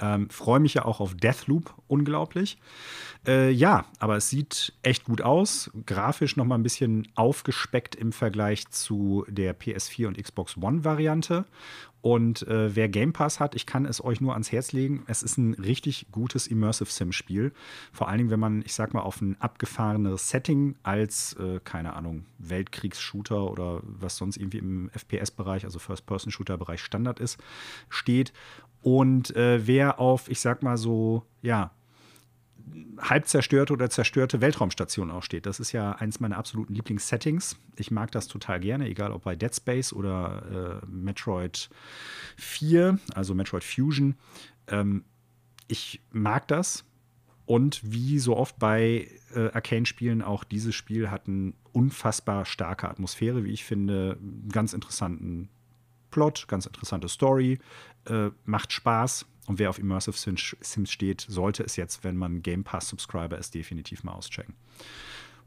Ähm, 0.00 0.30
Freue 0.30 0.60
mich 0.60 0.74
ja 0.74 0.84
auch 0.84 1.00
auf 1.00 1.14
Deathloop, 1.14 1.74
unglaublich. 1.88 2.58
Äh, 3.26 3.50
ja, 3.50 3.86
aber 3.98 4.16
es 4.16 4.30
sieht 4.30 4.72
echt 4.82 5.04
gut 5.04 5.22
aus. 5.22 5.70
Grafisch 5.86 6.36
noch 6.36 6.44
mal 6.44 6.54
ein 6.54 6.62
bisschen 6.62 7.08
aufgespeckt 7.14 7.94
im 7.94 8.12
Vergleich 8.12 8.68
zu 8.68 9.24
der 9.28 9.58
PS4 9.58 10.06
und 10.06 10.22
Xbox 10.22 10.56
One-Variante. 10.56 11.44
Und 12.00 12.46
äh, 12.46 12.76
wer 12.76 12.88
Game 12.88 13.12
Pass 13.12 13.40
hat, 13.40 13.56
ich 13.56 13.66
kann 13.66 13.84
es 13.84 14.02
euch 14.02 14.20
nur 14.20 14.32
ans 14.34 14.52
Herz 14.52 14.72
legen. 14.72 15.02
Es 15.08 15.24
ist 15.24 15.36
ein 15.36 15.54
richtig 15.54 16.06
gutes 16.12 16.46
Immersive 16.46 16.90
Sim-Spiel. 16.90 17.52
Vor 17.92 18.08
allen 18.08 18.18
Dingen, 18.18 18.30
wenn 18.30 18.38
man, 18.38 18.62
ich 18.62 18.74
sag 18.74 18.94
mal, 18.94 19.00
auf 19.00 19.20
ein 19.20 19.36
abgefahrenes 19.40 20.28
Setting 20.30 20.76
als, 20.84 21.34
äh, 21.34 21.58
keine 21.64 21.94
Ahnung, 21.94 22.24
Weltkriegs-Shooter 22.38 23.50
oder 23.50 23.80
was 23.82 24.16
sonst 24.16 24.36
irgendwie 24.36 24.58
im 24.58 24.90
FPS-Bereich, 24.90 25.64
also 25.64 25.80
First-Person-Shooter-Bereich 25.80 26.80
Standard 26.80 27.18
ist, 27.18 27.38
steht 27.88 28.32
und 28.82 29.34
äh, 29.36 29.66
wer 29.66 29.98
auf, 29.98 30.28
ich 30.28 30.40
sag 30.40 30.62
mal 30.62 30.76
so, 30.76 31.24
ja, 31.42 31.72
halb 32.98 33.26
zerstörte 33.26 33.72
oder 33.72 33.90
zerstörte 33.90 34.40
Weltraumstation 34.40 35.10
auch 35.10 35.22
steht. 35.22 35.46
Das 35.46 35.60
ist 35.60 35.72
ja 35.72 35.92
eins 35.92 36.20
meiner 36.20 36.36
absoluten 36.36 36.74
Lieblingssettings. 36.74 37.56
Ich 37.76 37.90
mag 37.90 38.10
das 38.12 38.28
total 38.28 38.60
gerne, 38.60 38.88
egal 38.88 39.12
ob 39.12 39.24
bei 39.24 39.36
Dead 39.36 39.54
Space 39.54 39.92
oder 39.92 40.80
äh, 40.82 40.86
Metroid 40.86 41.70
4, 42.36 42.98
also 43.14 43.34
Metroid 43.34 43.64
Fusion. 43.64 44.16
Ähm, 44.66 45.04
ich 45.66 46.00
mag 46.10 46.48
das. 46.48 46.84
Und 47.46 47.80
wie 47.82 48.18
so 48.18 48.36
oft 48.36 48.58
bei 48.58 49.08
äh, 49.34 49.50
Arcane-Spielen, 49.52 50.20
auch 50.20 50.44
dieses 50.44 50.74
Spiel 50.74 51.10
hat 51.10 51.28
eine 51.28 51.54
unfassbar 51.72 52.44
starke 52.44 52.88
Atmosphäre, 52.88 53.42
wie 53.44 53.52
ich 53.52 53.64
finde. 53.64 54.18
Ganz 54.52 54.74
interessanten 54.74 55.48
Plot, 56.10 56.46
ganz 56.48 56.66
interessante 56.66 57.08
Story, 57.08 57.58
äh, 58.08 58.30
macht 58.44 58.72
Spaß. 58.72 59.26
Und 59.46 59.58
wer 59.58 59.70
auf 59.70 59.78
Immersive 59.78 60.16
Sims 60.16 60.90
steht, 60.90 61.24
sollte 61.26 61.62
es 61.62 61.76
jetzt, 61.76 62.04
wenn 62.04 62.16
man 62.16 62.42
Game 62.42 62.64
Pass-Subscriber 62.64 63.38
ist, 63.38 63.54
definitiv 63.54 64.04
mal 64.04 64.12
auschecken. 64.12 64.54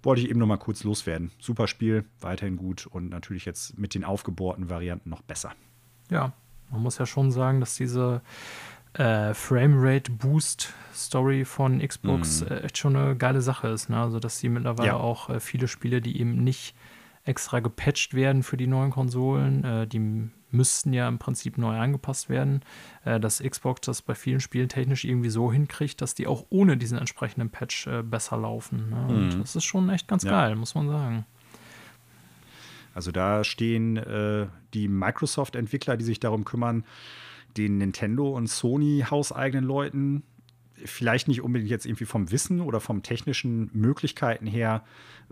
Wollte 0.01 0.23
ich 0.23 0.29
eben 0.29 0.39
noch 0.39 0.47
mal 0.47 0.57
kurz 0.57 0.83
loswerden. 0.83 1.31
Super 1.39 1.67
Spiel, 1.67 2.05
weiterhin 2.19 2.57
gut 2.57 2.87
und 2.87 3.09
natürlich 3.09 3.45
jetzt 3.45 3.77
mit 3.77 3.93
den 3.93 4.03
aufgebohrten 4.03 4.69
Varianten 4.69 5.11
noch 5.11 5.21
besser. 5.21 5.53
Ja, 6.09 6.33
man 6.71 6.81
muss 6.81 6.97
ja 6.97 7.05
schon 7.05 7.31
sagen, 7.31 7.59
dass 7.59 7.75
diese 7.75 8.21
äh, 8.93 9.33
Framerate 9.33 10.11
Boost 10.11 10.73
Story 10.93 11.45
von 11.45 11.79
Xbox 11.79 12.41
mhm. 12.41 12.47
äh, 12.47 12.59
echt 12.61 12.77
schon 12.77 12.95
eine 12.95 13.15
geile 13.15 13.41
Sache 13.41 13.67
ist. 13.67 13.89
Ne? 13.89 13.97
Also, 13.97 14.19
dass 14.19 14.39
sie 14.39 14.49
mittlerweile 14.49 14.89
ja. 14.89 14.97
auch 14.97 15.29
äh, 15.29 15.39
viele 15.39 15.67
Spiele, 15.67 16.01
die 16.01 16.19
eben 16.19 16.43
nicht 16.43 16.75
extra 17.23 17.59
gepatcht 17.59 18.13
werden 18.13 18.43
für 18.43 18.57
die 18.57 18.67
neuen 18.67 18.91
Konsolen, 18.91 19.63
äh, 19.63 19.87
die 19.87 20.29
müssten 20.51 20.93
ja 20.93 21.07
im 21.07 21.17
Prinzip 21.17 21.57
neu 21.57 21.77
angepasst 21.77 22.29
werden, 22.29 22.61
äh, 23.05 23.19
dass 23.19 23.41
Xbox 23.41 23.81
das 23.81 24.01
bei 24.01 24.15
vielen 24.15 24.39
Spielen 24.39 24.69
technisch 24.69 25.05
irgendwie 25.05 25.29
so 25.29 25.51
hinkriegt, 25.51 26.01
dass 26.01 26.15
die 26.15 26.27
auch 26.27 26.45
ohne 26.49 26.77
diesen 26.77 26.97
entsprechenden 26.97 27.49
Patch 27.49 27.87
äh, 27.87 28.03
besser 28.03 28.37
laufen. 28.37 28.89
Ne? 28.89 29.07
Und 29.07 29.35
mhm. 29.35 29.41
das 29.41 29.55
ist 29.55 29.63
schon 29.63 29.89
echt 29.89 30.07
ganz 30.07 30.23
ja. 30.23 30.31
geil, 30.31 30.55
muss 30.55 30.75
man 30.75 30.87
sagen. 30.89 31.25
Also 32.93 33.11
da 33.11 33.43
stehen 33.43 33.97
äh, 33.97 34.47
die 34.73 34.87
Microsoft-Entwickler, 34.89 35.95
die 35.95 36.03
sich 36.03 36.19
darum 36.19 36.43
kümmern, 36.43 36.83
den 37.57 37.77
Nintendo 37.77 38.35
und 38.35 38.47
Sony 38.47 39.05
hauseigenen 39.09 39.65
Leuten 39.65 40.23
vielleicht 40.85 41.27
nicht 41.27 41.41
unbedingt 41.41 41.69
jetzt 41.69 41.85
irgendwie 41.85 42.05
vom 42.05 42.31
Wissen 42.31 42.61
oder 42.61 42.79
vom 42.79 43.03
technischen 43.03 43.69
Möglichkeiten 43.73 44.47
her 44.47 44.83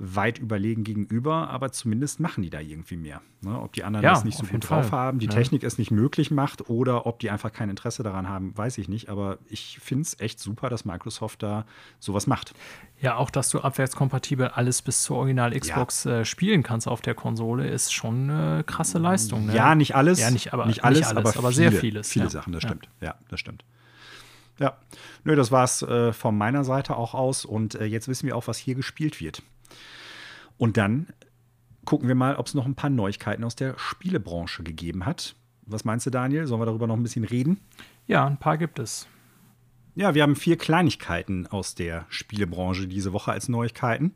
weit 0.01 0.39
überlegen 0.39 0.83
gegenüber, 0.85 1.49
aber 1.49 1.71
zumindest 1.71 2.21
machen 2.21 2.41
die 2.41 2.49
da 2.49 2.59
irgendwie 2.61 2.95
mehr. 2.95 3.21
Ne? 3.41 3.59
Ob 3.59 3.73
die 3.73 3.83
anderen 3.83 4.03
ja, 4.03 4.11
das 4.11 4.23
nicht 4.23 4.37
so 4.37 4.45
gut 4.45 4.69
drauf 4.69 4.91
haben, 4.93 5.19
die 5.19 5.25
ja. 5.25 5.31
Technik 5.31 5.63
es 5.63 5.77
nicht 5.77 5.91
möglich 5.91 6.31
macht 6.31 6.69
oder 6.69 7.05
ob 7.05 7.19
die 7.19 7.29
einfach 7.29 7.51
kein 7.51 7.69
Interesse 7.69 8.01
daran 8.01 8.29
haben, 8.29 8.57
weiß 8.57 8.77
ich 8.77 8.87
nicht. 8.87 9.09
Aber 9.09 9.39
ich 9.49 9.77
finde 9.79 10.03
es 10.03 10.19
echt 10.19 10.39
super, 10.39 10.69
dass 10.69 10.85
Microsoft 10.85 11.43
da 11.43 11.65
sowas 11.99 12.27
macht. 12.27 12.53
Ja, 13.01 13.17
auch 13.17 13.29
dass 13.29 13.49
du 13.49 13.59
abwärtskompatibel 13.59 14.47
alles 14.47 14.81
bis 14.81 15.03
zur 15.03 15.17
Original 15.17 15.57
Xbox 15.57 16.05
ja. 16.05 16.19
äh, 16.19 16.25
spielen 16.25 16.63
kannst 16.63 16.87
auf 16.87 17.01
der 17.01 17.13
Konsole, 17.13 17.67
ist 17.67 17.93
schon 17.93 18.29
eine 18.29 18.63
krasse 18.63 18.99
Leistung. 18.99 19.47
Ne? 19.47 19.55
Ja, 19.55 19.75
nicht 19.75 19.95
alles. 19.95 20.21
Ja, 20.21 20.31
nicht, 20.31 20.53
aber, 20.53 20.65
nicht 20.65 20.85
alles, 20.85 20.99
nicht 20.99 21.07
alles 21.09 21.35
aber, 21.35 21.39
aber 21.39 21.51
viele, 21.51 21.71
sehr 21.71 21.79
vieles. 21.79 22.09
Viele 22.09 22.29
Sachen, 22.29 22.53
das 22.53 22.63
stimmt. 22.63 22.89
Ja, 23.01 23.15
das 23.29 23.39
stimmt. 23.41 23.65
Ja, 24.59 24.77
nö, 25.23 25.35
das 25.35 25.51
war 25.51 25.63
es 25.63 25.81
äh, 25.81 26.13
von 26.13 26.37
meiner 26.37 26.63
Seite 26.63 26.97
auch 26.97 27.13
aus. 27.13 27.45
Und 27.45 27.75
äh, 27.75 27.85
jetzt 27.85 28.07
wissen 28.07 28.27
wir 28.27 28.35
auch, 28.35 28.47
was 28.47 28.57
hier 28.57 28.75
gespielt 28.75 29.21
wird. 29.21 29.41
Und 30.57 30.77
dann 30.77 31.07
gucken 31.85 32.07
wir 32.07 32.15
mal, 32.15 32.35
ob 32.35 32.47
es 32.47 32.53
noch 32.53 32.65
ein 32.65 32.75
paar 32.75 32.89
Neuigkeiten 32.89 33.43
aus 33.43 33.55
der 33.55 33.77
Spielebranche 33.77 34.63
gegeben 34.63 35.05
hat. 35.05 35.35
Was 35.65 35.85
meinst 35.85 36.05
du, 36.05 36.09
Daniel? 36.09 36.45
Sollen 36.45 36.61
wir 36.61 36.65
darüber 36.65 36.87
noch 36.87 36.97
ein 36.97 37.03
bisschen 37.03 37.23
reden? 37.23 37.59
Ja, 38.07 38.25
ein 38.25 38.37
paar 38.37 38.57
gibt 38.57 38.79
es. 38.79 39.07
Ja, 39.95 40.13
wir 40.15 40.23
haben 40.23 40.35
vier 40.35 40.57
Kleinigkeiten 40.57 41.47
aus 41.47 41.75
der 41.75 42.05
Spielebranche 42.09 42.87
diese 42.87 43.13
Woche 43.13 43.31
als 43.31 43.49
Neuigkeiten. 43.49 44.13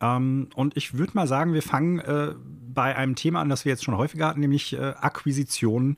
Ähm, 0.00 0.48
und 0.54 0.76
ich 0.76 0.96
würde 0.96 1.12
mal 1.14 1.26
sagen, 1.26 1.54
wir 1.54 1.62
fangen 1.62 1.98
äh, 2.00 2.34
bei 2.72 2.96
einem 2.96 3.14
Thema 3.14 3.40
an, 3.40 3.48
das 3.48 3.64
wir 3.64 3.72
jetzt 3.72 3.84
schon 3.84 3.96
häufiger 3.96 4.26
hatten, 4.26 4.40
nämlich 4.40 4.74
äh, 4.74 4.94
Akquisitionen 5.00 5.96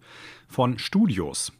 von 0.48 0.78
Studios. 0.78 1.52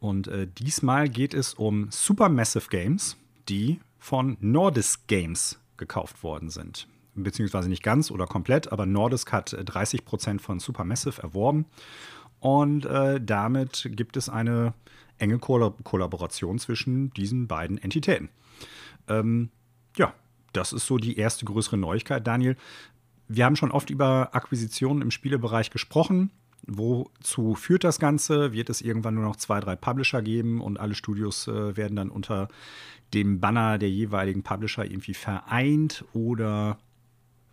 Und 0.00 0.28
äh, 0.28 0.48
diesmal 0.48 1.08
geht 1.08 1.34
es 1.34 1.54
um 1.54 1.88
Supermassive 1.90 2.68
Games, 2.70 3.16
die 3.48 3.80
von 3.98 4.36
Nordisk 4.40 5.06
Games 5.06 5.60
gekauft 5.76 6.22
worden 6.22 6.50
sind. 6.50 6.88
Beziehungsweise 7.14 7.68
nicht 7.68 7.82
ganz 7.82 8.10
oder 8.10 8.26
komplett, 8.26 8.72
aber 8.72 8.86
Nordisk 8.86 9.32
hat 9.32 9.54
30 9.62 10.00
äh, 10.00 10.02
Prozent 10.02 10.42
von 10.42 10.58
Supermassive 10.58 11.22
erworben. 11.22 11.66
Und 12.40 12.86
äh, 12.86 13.20
damit 13.20 13.88
gibt 13.92 14.16
es 14.16 14.30
eine 14.30 14.72
enge 15.18 15.38
Koll 15.38 15.74
Kollaboration 15.84 16.58
zwischen 16.58 17.12
diesen 17.12 17.46
beiden 17.46 17.76
Entitäten. 17.76 18.30
Ähm, 19.06 19.50
ja, 19.96 20.14
das 20.54 20.72
ist 20.72 20.86
so 20.86 20.96
die 20.96 21.18
erste 21.18 21.44
größere 21.44 21.76
Neuigkeit, 21.76 22.26
Daniel. 22.26 22.56
Wir 23.28 23.44
haben 23.44 23.56
schon 23.56 23.70
oft 23.70 23.90
über 23.90 24.30
Akquisitionen 24.32 25.02
im 25.02 25.10
Spielebereich 25.10 25.70
gesprochen. 25.70 26.30
Wozu 26.66 27.54
führt 27.54 27.84
das 27.84 27.98
Ganze? 27.98 28.52
Wird 28.52 28.70
es 28.70 28.82
irgendwann 28.82 29.14
nur 29.14 29.24
noch 29.24 29.36
zwei, 29.36 29.60
drei 29.60 29.76
Publisher 29.76 30.22
geben 30.22 30.60
und 30.60 30.78
alle 30.78 30.94
Studios 30.94 31.48
äh, 31.48 31.76
werden 31.76 31.96
dann 31.96 32.10
unter 32.10 32.48
dem 33.14 33.40
Banner 33.40 33.78
der 33.78 33.90
jeweiligen 33.90 34.42
Publisher 34.42 34.84
irgendwie 34.84 35.14
vereint 35.14 36.04
oder 36.12 36.78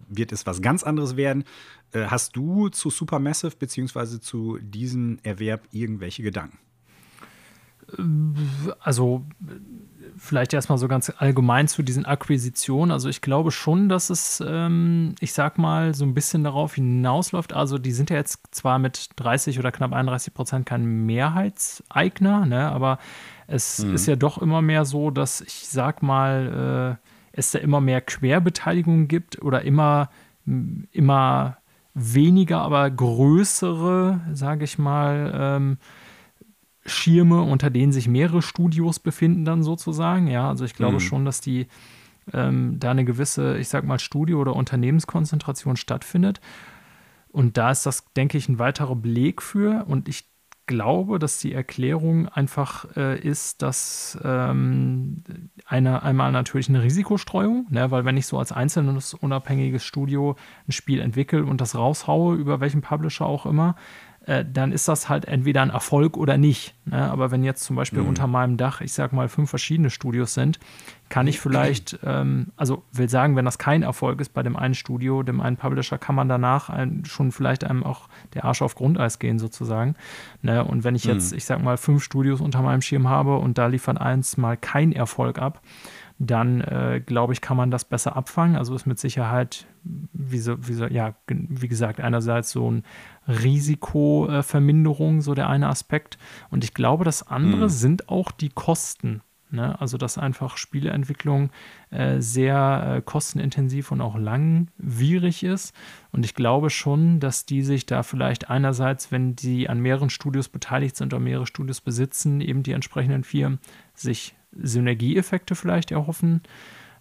wird 0.10 0.32
es 0.32 0.46
was 0.46 0.62
ganz 0.62 0.84
anderes 0.84 1.18
werden? 1.18 1.44
Äh, 1.92 2.06
hast 2.06 2.36
du 2.36 2.70
zu 2.70 2.90
Supermassive 2.90 3.56
bzw. 3.58 4.20
zu 4.20 4.60
diesem 4.60 5.20
Erwerb 5.24 5.68
irgendwelche 5.72 6.24
Gedanken? 6.24 6.60
Also 8.80 9.26
vielleicht 10.18 10.54
erstmal 10.54 10.78
so 10.78 10.88
ganz 10.88 11.12
allgemein 11.18 11.68
zu 11.68 11.84
diesen 11.84 12.06
Akquisitionen. 12.06 12.92
Also 12.92 13.10
ich 13.10 13.22
glaube 13.22 13.52
schon, 13.52 13.90
dass 13.90 14.10
es, 14.10 14.44
ähm, 14.46 15.16
ich 15.20 15.34
sag 15.34 15.58
mal, 15.58 15.94
so 15.94 16.06
ein 16.06 16.14
bisschen 16.14 16.44
darauf 16.44 16.76
hinausläuft. 16.76 17.54
Also 17.54 17.78
die 17.78 17.92
sind 17.92 18.10
ja 18.10 18.16
jetzt 18.16 18.40
zwar 18.52 18.80
mit 18.80 19.10
30 19.16 19.60
oder 19.60 19.72
knapp 19.72 19.94
31 19.94 20.34
Prozent 20.34 20.66
kein 20.66 21.06
Mehrheitseigner, 21.06 22.46
ne, 22.46 22.72
aber 22.72 23.00
es 23.48 23.80
mhm. 23.80 23.96
ist 23.96 24.08
ja 24.08 24.16
doch 24.16 24.38
immer 24.40 24.62
mehr 24.62 24.86
so, 24.86 25.12
dass 25.12 25.42
ich 25.42 25.68
sag 25.68 26.04
mal, 26.04 26.98
äh, 27.02 27.08
es 27.32 27.52
da 27.52 27.60
immer 27.60 27.82
mehr 27.82 28.02
Querbeteiligung 28.02 29.08
gibt 29.08 29.42
oder 29.42 29.62
immer, 29.62 30.10
immer 30.92 31.58
weniger, 31.94 32.62
aber 32.62 32.90
größere, 32.90 34.22
sage 34.34 34.64
ich 34.64 34.78
mal, 34.78 35.32
ähm, 35.36 35.78
Schirme, 36.88 37.42
unter 37.42 37.70
denen 37.70 37.92
sich 37.92 38.08
mehrere 38.08 38.42
Studios 38.42 39.00
befinden, 39.00 39.46
dann 39.46 39.62
sozusagen. 39.62 40.28
Ja, 40.28 40.50
also 40.50 40.66
ich 40.66 40.74
glaube 40.74 40.96
mhm. 40.96 41.02
schon, 41.02 41.26
dass 41.26 41.42
die 41.42 41.68
ähm, 42.34 42.80
da 42.80 42.92
eine 42.92 43.06
gewisse, 43.06 43.58
ich 43.58 43.70
sag 43.70 43.86
mal, 43.86 44.00
Studio- 44.00 44.40
oder 44.40 44.56
Unternehmenskonzentration 44.56 45.78
stattfindet. 45.78 46.42
Und 47.30 47.58
da 47.58 47.72
ist 47.72 47.86
das, 47.86 48.12
denke 48.14 48.38
ich, 48.38 48.50
ein 48.50 48.60
weiterer 48.60 48.96
Beleg 48.96 49.42
für. 49.42 49.86
Und 49.88 50.08
ich 50.08 50.26
glaube, 50.68 51.18
dass 51.18 51.40
die 51.40 51.54
Erklärung 51.54 52.28
einfach 52.28 52.86
äh, 52.98 53.18
ist, 53.20 53.62
dass 53.62 54.20
ähm, 54.24 55.24
eine, 55.66 56.04
einmal 56.04 56.32
natürlich 56.32 56.68
eine 56.70 56.84
Risikostreuung, 56.84 57.68
ne, 57.70 57.90
weil 57.90 58.06
wenn 58.06 58.18
ich 58.18 58.28
so 58.28 58.38
als 58.38 58.52
einzelnes 58.52 59.14
unabhängiges 59.14 59.86
Studio 59.86 60.36
ein 60.68 60.74
Spiel 60.74 61.00
entwickle 61.00 61.46
und 61.46 61.62
das 61.62 61.76
raushaue, 61.76 62.36
über 62.36 62.60
welchen 62.60 62.82
Publisher 62.82 63.26
auch 63.26 63.46
immer, 63.46 63.76
äh, 64.28 64.44
dann 64.46 64.74
ist 64.74 64.90
das 64.90 65.08
halt 65.08 65.26
entweder 65.26 65.62
ein 65.62 65.70
Erfolg 65.70 66.18
oder 66.18 66.38
nicht. 66.38 66.76
Ne? 66.86 67.10
Aber 67.10 67.32
wenn 67.32 67.46
jetzt 67.46 67.64
zum 67.64 67.78
Beispiel 67.78 68.02
mhm. 68.02 68.10
unter 68.10 68.28
meinem 68.28 68.58
Dach, 68.58 68.82
ich 68.82 68.92
sag 68.92 69.14
mal, 69.14 69.30
fünf 69.30 69.50
verschiedene 69.50 69.90
Studios 69.90 70.34
sind, 70.34 70.60
kann 71.08 71.28
ich 71.28 71.40
vielleicht, 71.40 71.98
ähm, 72.04 72.48
also 72.58 72.84
will 72.92 73.10
sagen, 73.10 73.38
wenn 73.38 73.46
das 73.46 73.58
kein 73.58 73.84
Erfolg 73.84 74.20
ist 74.20 74.34
bei 74.34 74.44
dem 74.44 74.58
einen 74.58 74.76
Studio, 74.76 75.24
dem 75.24 75.40
einen 75.40 75.56
Publisher, 75.56 75.98
kann 75.98 76.16
man 76.16 76.28
danach 76.28 76.70
ein, 76.70 77.06
schon 77.06 77.32
vielleicht 77.32 77.64
einem 77.64 77.86
auch 77.86 78.10
der 78.34 78.44
Arsch 78.44 78.62
auf 78.62 78.76
Grundeis 78.76 79.18
gehen, 79.18 79.40
sozusagen. 79.40 79.96
Ne? 80.42 80.62
Und 80.62 80.84
wenn 80.84 80.96
ich 80.96 81.06
jetzt, 81.06 81.32
mhm. 81.32 81.38
ich 81.38 81.46
sag 81.46 81.64
mal, 81.64 81.78
fünf 81.78 82.04
Studios 82.04 82.42
unter 82.42 82.62
meinem 82.62 82.82
Schirm 82.82 83.08
habe 83.08 83.38
und 83.38 83.58
da 83.58 83.68
liefert 83.68 84.02
eins 84.02 84.36
mal 84.36 84.58
kein 84.58 84.92
Erfolg 84.92 85.40
ab, 85.40 85.62
dann 86.20 86.62
äh, 86.62 87.02
glaube 87.06 87.34
ich, 87.34 87.42
kann 87.42 87.58
man 87.58 87.70
das 87.70 87.86
besser 87.86 88.16
abfangen. 88.16 88.56
Also 88.56 88.74
ist 88.76 88.88
mit 88.88 89.00
Sicherheit, 89.00 89.68
wie, 89.84 90.40
so, 90.40 90.68
wie, 90.68 90.74
so, 90.74 90.86
ja, 90.86 91.14
wie 91.28 91.68
gesagt, 91.68 92.00
einerseits 92.02 92.52
so 92.52 92.70
ein 92.70 92.84
Risikoverminderung, 93.28 95.22
so 95.22 95.34
der 95.34 95.50
eine 95.50 95.68
Aspekt. 95.68 96.18
Und 96.50 96.64
ich 96.64 96.74
glaube, 96.74 97.04
das 97.04 97.28
andere 97.28 97.64
mhm. 97.64 97.70
sind 97.70 98.10
auch 98.10 98.32
die 98.32 98.50
Kosten. 98.50 99.22
Ne? 99.50 99.80
Also, 99.80 99.98
dass 99.98 100.18
einfach 100.18 100.58
Spieleentwicklung 100.58 101.52
äh, 101.90 102.20
sehr 102.20 102.96
äh, 102.98 103.02
kostenintensiv 103.02 103.92
und 103.92 104.02
auch 104.02 104.18
langwierig 104.18 105.44
ist. 105.44 105.74
Und 106.12 106.26
ich 106.26 106.36
glaube 106.36 106.70
schon, 106.70 107.20
dass 107.20 107.46
die 107.46 107.64
sich 107.64 107.86
da 107.86 108.04
vielleicht 108.04 108.50
einerseits, 108.50 109.12
wenn 109.12 109.36
die 109.36 109.70
an 109.70 109.80
mehreren 109.80 110.10
Studios 110.10 110.50
beteiligt 110.50 110.98
sind 110.98 111.14
oder 111.14 111.22
mehrere 111.22 111.48
Studios 111.48 111.80
besitzen, 111.80 112.42
eben 112.42 112.64
die 112.64 112.74
entsprechenden 112.74 113.24
Firmen, 113.24 113.60
sich 113.94 114.36
Synergieeffekte 114.52 115.56
vielleicht 115.56 115.92
erhoffen. 115.92 116.42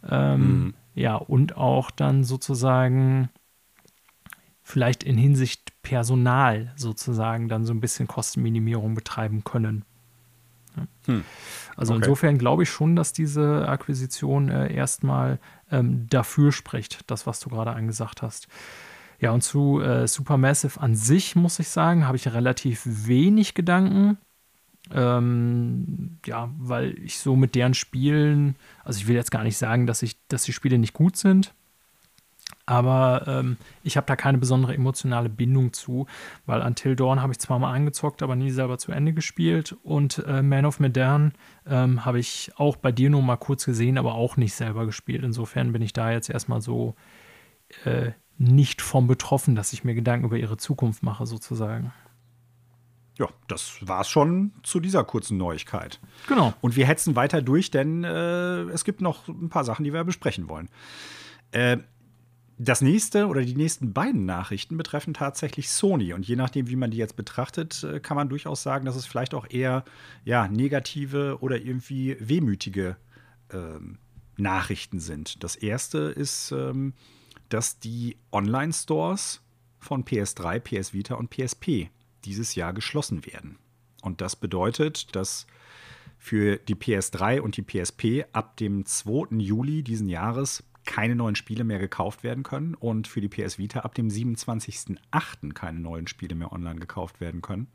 Ähm, 0.08 0.40
mhm. 0.40 0.74
Ja, 0.94 1.16
und 1.16 1.56
auch 1.56 1.90
dann 1.90 2.22
sozusagen 2.22 3.28
vielleicht 4.62 5.02
in 5.02 5.18
Hinsicht 5.18 5.65
Personal 5.86 6.72
sozusagen 6.74 7.48
dann 7.48 7.64
so 7.64 7.72
ein 7.72 7.80
bisschen 7.80 8.08
Kostenminimierung 8.08 8.94
betreiben 8.96 9.44
können. 9.44 9.84
Hm. 11.06 11.22
Also 11.76 11.94
Okay. 11.94 12.02
insofern 12.02 12.38
glaube 12.38 12.64
ich 12.64 12.70
schon, 12.70 12.96
dass 12.96 13.12
diese 13.12 13.68
Akquisition 13.68 14.48
äh, 14.48 14.74
erstmal 14.74 15.38
ähm, 15.70 16.08
dafür 16.10 16.50
spricht, 16.50 17.08
das, 17.08 17.24
was 17.28 17.38
du 17.38 17.50
gerade 17.50 17.70
angesagt 17.70 18.20
hast. 18.20 18.48
Ja, 19.20 19.30
und 19.30 19.42
zu 19.42 19.80
äh, 19.80 20.08
Supermassive 20.08 20.80
an 20.80 20.96
sich, 20.96 21.36
muss 21.36 21.60
ich 21.60 21.68
sagen, 21.68 22.04
habe 22.04 22.16
ich 22.16 22.32
relativ 22.32 22.82
wenig 22.84 23.54
Gedanken. 23.54 24.18
Ähm, 24.90 26.18
ja, 26.26 26.50
weil 26.58 26.98
ich 26.98 27.20
so 27.20 27.36
mit 27.36 27.54
deren 27.54 27.74
Spielen, 27.74 28.56
also 28.84 28.98
ich 28.98 29.06
will 29.06 29.14
jetzt 29.14 29.30
gar 29.30 29.44
nicht 29.44 29.56
sagen, 29.56 29.86
dass, 29.86 30.02
ich, 30.02 30.16
dass 30.26 30.42
die 30.42 30.52
Spiele 30.52 30.78
nicht 30.78 30.94
gut 30.94 31.16
sind, 31.16 31.54
aber 32.66 33.24
ähm, 33.28 33.56
ich 33.84 33.96
habe 33.96 34.06
da 34.06 34.16
keine 34.16 34.38
besondere 34.38 34.74
emotionale 34.74 35.28
Bindung 35.28 35.72
zu, 35.72 36.06
weil 36.44 36.60
Until 36.60 36.96
Dawn 36.96 37.22
habe 37.22 37.32
ich 37.32 37.38
zwar 37.38 37.60
mal 37.60 37.72
angezockt, 37.72 38.22
aber 38.22 38.34
nie 38.34 38.50
selber 38.50 38.76
zu 38.76 38.90
Ende 38.90 39.12
gespielt. 39.12 39.76
Und 39.84 40.24
äh, 40.26 40.42
Man 40.42 40.66
of 40.66 40.80
Medan 40.80 41.32
ähm, 41.66 42.04
habe 42.04 42.18
ich 42.18 42.50
auch 42.56 42.76
bei 42.76 42.90
dir 42.90 43.08
nur 43.08 43.22
mal 43.22 43.36
kurz 43.36 43.64
gesehen, 43.64 43.98
aber 43.98 44.14
auch 44.14 44.36
nicht 44.36 44.54
selber 44.54 44.84
gespielt. 44.84 45.22
Insofern 45.22 45.72
bin 45.72 45.80
ich 45.80 45.92
da 45.92 46.10
jetzt 46.10 46.28
erstmal 46.28 46.60
so 46.60 46.96
äh, 47.84 48.10
nicht 48.36 48.82
vom 48.82 49.06
betroffen, 49.06 49.54
dass 49.54 49.72
ich 49.72 49.84
mir 49.84 49.94
Gedanken 49.94 50.26
über 50.26 50.36
ihre 50.36 50.56
Zukunft 50.56 51.04
mache, 51.04 51.24
sozusagen. 51.24 51.92
Ja, 53.18 53.28
das 53.48 53.78
war's 53.80 54.08
schon 54.08 54.52
zu 54.62 54.80
dieser 54.80 55.04
kurzen 55.04 55.38
Neuigkeit. 55.38 56.00
Genau. 56.26 56.52
Und 56.60 56.76
wir 56.76 56.86
hetzen 56.86 57.16
weiter 57.16 57.40
durch, 57.40 57.70
denn 57.70 58.04
äh, 58.04 58.62
es 58.64 58.84
gibt 58.84 59.00
noch 59.00 59.28
ein 59.28 59.48
paar 59.48 59.64
Sachen, 59.64 59.84
die 59.84 59.92
wir 59.92 60.04
besprechen 60.04 60.48
wollen. 60.50 60.68
Äh, 61.52 61.78
das 62.58 62.80
nächste 62.80 63.26
oder 63.26 63.42
die 63.42 63.54
nächsten 63.54 63.92
beiden 63.92 64.24
Nachrichten 64.24 64.76
betreffen 64.76 65.12
tatsächlich 65.12 65.70
Sony. 65.70 66.14
Und 66.14 66.26
je 66.26 66.36
nachdem, 66.36 66.68
wie 66.68 66.76
man 66.76 66.90
die 66.90 66.96
jetzt 66.96 67.16
betrachtet, 67.16 67.84
äh, 67.84 68.00
kann 68.00 68.16
man 68.16 68.28
durchaus 68.28 68.62
sagen, 68.62 68.86
dass 68.86 68.96
es 68.96 69.06
vielleicht 69.06 69.34
auch 69.34 69.46
eher 69.48 69.84
ja, 70.24 70.48
negative 70.48 71.38
oder 71.40 71.60
irgendwie 71.60 72.16
wehmütige 72.18 72.96
ähm, 73.52 73.98
Nachrichten 74.36 75.00
sind. 75.00 75.42
Das 75.44 75.56
erste 75.56 75.98
ist, 75.98 76.52
ähm, 76.52 76.94
dass 77.48 77.78
die 77.78 78.16
Online-Stores 78.32 79.42
von 79.78 80.04
PS3, 80.04 80.60
PS 80.60 80.92
Vita 80.92 81.14
und 81.14 81.30
PSP 81.30 81.90
dieses 82.24 82.54
Jahr 82.54 82.72
geschlossen 82.72 83.26
werden. 83.26 83.58
Und 84.02 84.20
das 84.20 84.34
bedeutet, 84.34 85.14
dass 85.14 85.46
für 86.18 86.56
die 86.56 86.74
PS3 86.74 87.40
und 87.40 87.56
die 87.56 87.62
PSP 87.62 88.24
ab 88.32 88.56
dem 88.56 88.86
2. 88.86 89.36
Juli 89.36 89.82
diesen 89.82 90.08
Jahres 90.08 90.64
keine 90.86 91.16
neuen 91.16 91.36
Spiele 91.36 91.64
mehr 91.64 91.78
gekauft 91.78 92.22
werden 92.22 92.42
können 92.42 92.74
und 92.74 93.08
für 93.08 93.20
die 93.20 93.28
PS 93.28 93.58
Vita 93.58 93.80
ab 93.80 93.94
dem 93.94 94.08
27.08. 94.08 95.52
keine 95.52 95.80
neuen 95.80 96.06
Spiele 96.06 96.34
mehr 96.34 96.52
online 96.52 96.80
gekauft 96.80 97.20
werden 97.20 97.42
können. 97.42 97.66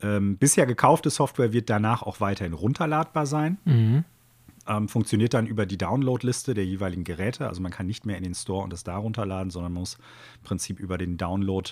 Ähm, 0.00 0.36
bisher 0.36 0.66
gekaufte 0.66 1.10
Software 1.10 1.52
wird 1.52 1.68
danach 1.70 2.02
auch 2.02 2.20
weiterhin 2.20 2.52
runterladbar 2.52 3.26
sein. 3.26 3.58
Mhm. 3.64 4.04
Ähm, 4.66 4.88
funktioniert 4.88 5.34
dann 5.34 5.46
über 5.46 5.66
die 5.66 5.78
Downloadliste 5.78 6.54
der 6.54 6.64
jeweiligen 6.64 7.04
Geräte. 7.04 7.48
Also 7.48 7.60
man 7.62 7.72
kann 7.72 7.86
nicht 7.86 8.06
mehr 8.06 8.16
in 8.16 8.22
den 8.22 8.34
Store 8.34 8.62
und 8.62 8.72
es 8.72 8.84
da 8.84 8.96
runterladen, 8.96 9.50
sondern 9.50 9.72
muss 9.72 9.94
im 9.94 10.44
Prinzip 10.44 10.78
über 10.78 10.98
den 10.98 11.16
Download, 11.16 11.70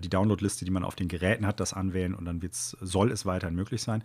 die 0.00 0.08
Downloadliste, 0.08 0.64
die 0.64 0.70
man 0.70 0.84
auf 0.84 0.94
den 0.94 1.08
Geräten 1.08 1.46
hat, 1.46 1.60
das 1.60 1.72
anwählen 1.72 2.14
und 2.14 2.24
dann 2.24 2.42
wird's, 2.42 2.76
soll 2.80 3.10
es 3.10 3.26
weiterhin 3.26 3.54
möglich 3.54 3.82
sein. 3.82 4.04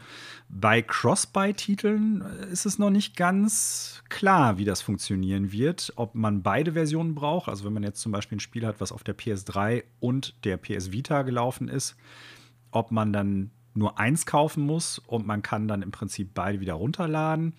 Bei 0.50 0.82
Cross-Buy-Titeln 0.82 2.22
äh, 2.22 2.52
ist 2.52 2.66
es 2.66 2.80
noch 2.80 2.90
nicht 2.90 3.16
ganz 3.16 4.04
klar, 4.10 4.58
wie 4.58 4.66
das 4.66 4.82
funktionieren 4.82 5.52
wird, 5.52 5.94
ob 5.96 6.16
man 6.16 6.44
beide 6.44 6.74
Versionen 6.74 7.16
braucht. 7.16 7.50
Also 7.50 7.66
wenn 7.66 7.74
man 7.74 7.84
jetzt 7.84 8.02
zum 8.02 8.12
Beispiel 8.12 8.38
ein 8.38 8.42
Spiel 8.42 8.66
hat, 8.66 8.80
was 8.80 8.92
auf 8.92 9.04
der 9.04 9.18
PS3 9.18 9.84
und 10.00 10.46
der 10.46 10.58
PS 10.58 10.92
Vita 10.92 11.24
gelaufen 11.24 11.68
ist, 11.68 11.96
ob 12.72 12.92
man 12.92 13.14
dann 13.14 13.52
nur 13.74 14.00
eins 14.00 14.26
kaufen 14.26 14.66
muss 14.66 15.00
und 15.00 15.28
man 15.28 15.42
kann 15.42 15.68
dann 15.68 15.82
im 15.82 15.92
Prinzip 15.92 16.32
beide 16.34 16.62
wieder 16.62 16.76
runterladen. 16.76 17.54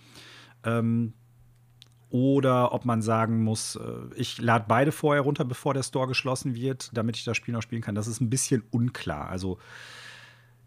Ähm, 0.65 1.13
oder 2.09 2.73
ob 2.73 2.85
man 2.85 3.03
sagen 3.03 3.43
muss, 3.43 3.77
äh, 3.77 4.15
ich 4.15 4.41
lade 4.41 4.67
beide 4.69 4.93
vorher 4.93 5.23
runter, 5.23 5.45
bevor 5.45 5.75
der 5.75 5.83
Store 5.83 6.07
geschlossen 6.07 6.55
wird, 6.55 6.91
damit 6.93 7.17
ich 7.17 7.25
das 7.25 7.37
Spiel 7.37 7.53
noch 7.53 7.63
spielen 7.63 7.83
kann. 7.83 7.95
Das 7.95 8.07
ist 8.07 8.21
ein 8.21 8.31
bisschen 8.31 8.63
unklar. 8.71 9.29
Also 9.29 9.59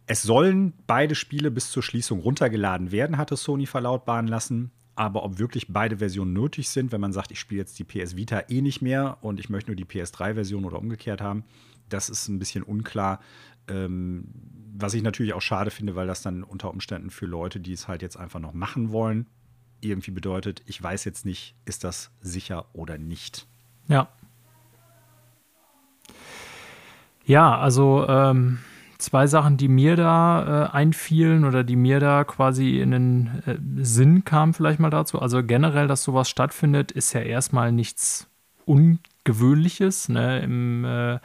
es 0.05 0.21
sollen 0.21 0.73
beide 0.87 1.15
Spiele 1.15 1.51
bis 1.51 1.71
zur 1.71 1.83
Schließung 1.83 2.19
runtergeladen 2.19 2.91
werden, 2.91 3.17
hatte 3.17 3.37
Sony 3.37 3.65
verlautbaren 3.65 4.27
lassen. 4.27 4.71
Aber 4.95 5.23
ob 5.23 5.39
wirklich 5.39 5.67
beide 5.69 5.99
Versionen 5.99 6.33
nötig 6.33 6.67
sind, 6.69 6.91
wenn 6.91 6.99
man 6.99 7.13
sagt, 7.13 7.31
ich 7.31 7.39
spiele 7.39 7.61
jetzt 7.61 7.79
die 7.79 7.85
PS 7.85 8.17
Vita 8.17 8.43
eh 8.49 8.61
nicht 8.61 8.81
mehr 8.81 9.17
und 9.21 9.39
ich 9.39 9.49
möchte 9.49 9.71
nur 9.71 9.77
die 9.77 9.85
PS3-Version 9.85 10.65
oder 10.65 10.77
umgekehrt 10.77 11.21
haben, 11.21 11.45
das 11.87 12.09
ist 12.09 12.27
ein 12.27 12.37
bisschen 12.37 12.63
unklar. 12.63 13.21
Ähm, 13.69 14.25
was 14.75 14.93
ich 14.93 15.01
natürlich 15.01 15.33
auch 15.33 15.41
schade 15.41 15.71
finde, 15.71 15.95
weil 15.95 16.07
das 16.07 16.21
dann 16.21 16.43
unter 16.43 16.71
Umständen 16.71 17.11
für 17.11 17.25
Leute, 17.25 17.61
die 17.61 17.71
es 17.71 17.87
halt 17.87 18.01
jetzt 18.01 18.17
einfach 18.17 18.39
noch 18.39 18.53
machen 18.53 18.91
wollen, 18.91 19.27
irgendwie 19.81 20.11
bedeutet, 20.11 20.61
ich 20.65 20.81
weiß 20.81 21.05
jetzt 21.05 21.25
nicht, 21.25 21.55
ist 21.65 21.83
das 21.83 22.11
sicher 22.21 22.65
oder 22.73 22.97
nicht. 22.97 23.47
Ja. 23.87 24.07
Ja, 27.25 27.57
also 27.59 28.07
ähm, 28.07 28.59
zwei 28.97 29.27
Sachen, 29.27 29.57
die 29.57 29.67
mir 29.67 29.95
da 29.95 30.65
äh, 30.65 30.69
einfielen 30.71 31.45
oder 31.45 31.63
die 31.63 31.75
mir 31.75 31.99
da 31.99 32.23
quasi 32.23 32.79
in 32.79 32.91
den 32.91 33.43
äh, 33.45 33.55
Sinn 33.83 34.23
kamen, 34.25 34.53
vielleicht 34.53 34.79
mal 34.79 34.89
dazu. 34.89 35.19
Also 35.19 35.43
generell, 35.43 35.87
dass 35.87 36.03
sowas 36.03 36.29
stattfindet, 36.29 36.91
ist 36.91 37.13
ja 37.13 37.21
erstmal 37.21 37.71
nichts 37.71 38.27
Ungewöhnliches. 38.65 40.09
Ne? 40.09 40.39
Im 40.39 40.85
äh, 40.85 41.19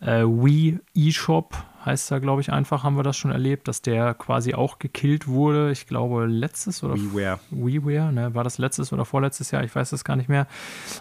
äh, 0.00 0.24
Wii 0.24 0.80
eShop 0.94 1.56
heißt 1.84 2.10
da, 2.10 2.18
glaube 2.18 2.40
ich, 2.40 2.52
einfach, 2.52 2.84
haben 2.84 2.96
wir 2.96 3.02
das 3.02 3.16
schon 3.16 3.30
erlebt, 3.30 3.68
dass 3.68 3.82
der 3.82 4.14
quasi 4.14 4.54
auch 4.54 4.78
gekillt 4.78 5.28
wurde. 5.28 5.70
Ich 5.70 5.86
glaube, 5.86 6.26
letztes 6.26 6.82
oder 6.82 6.94
WiiWare. 6.94 7.40
WiiWare, 7.50 8.12
ne? 8.12 8.34
war 8.34 8.44
das 8.44 8.58
letztes 8.58 8.92
oder 8.92 9.04
vorletztes 9.04 9.50
Jahr? 9.50 9.64
Ich 9.64 9.74
weiß 9.74 9.90
das 9.90 10.04
gar 10.04 10.16
nicht 10.16 10.28
mehr. 10.28 10.46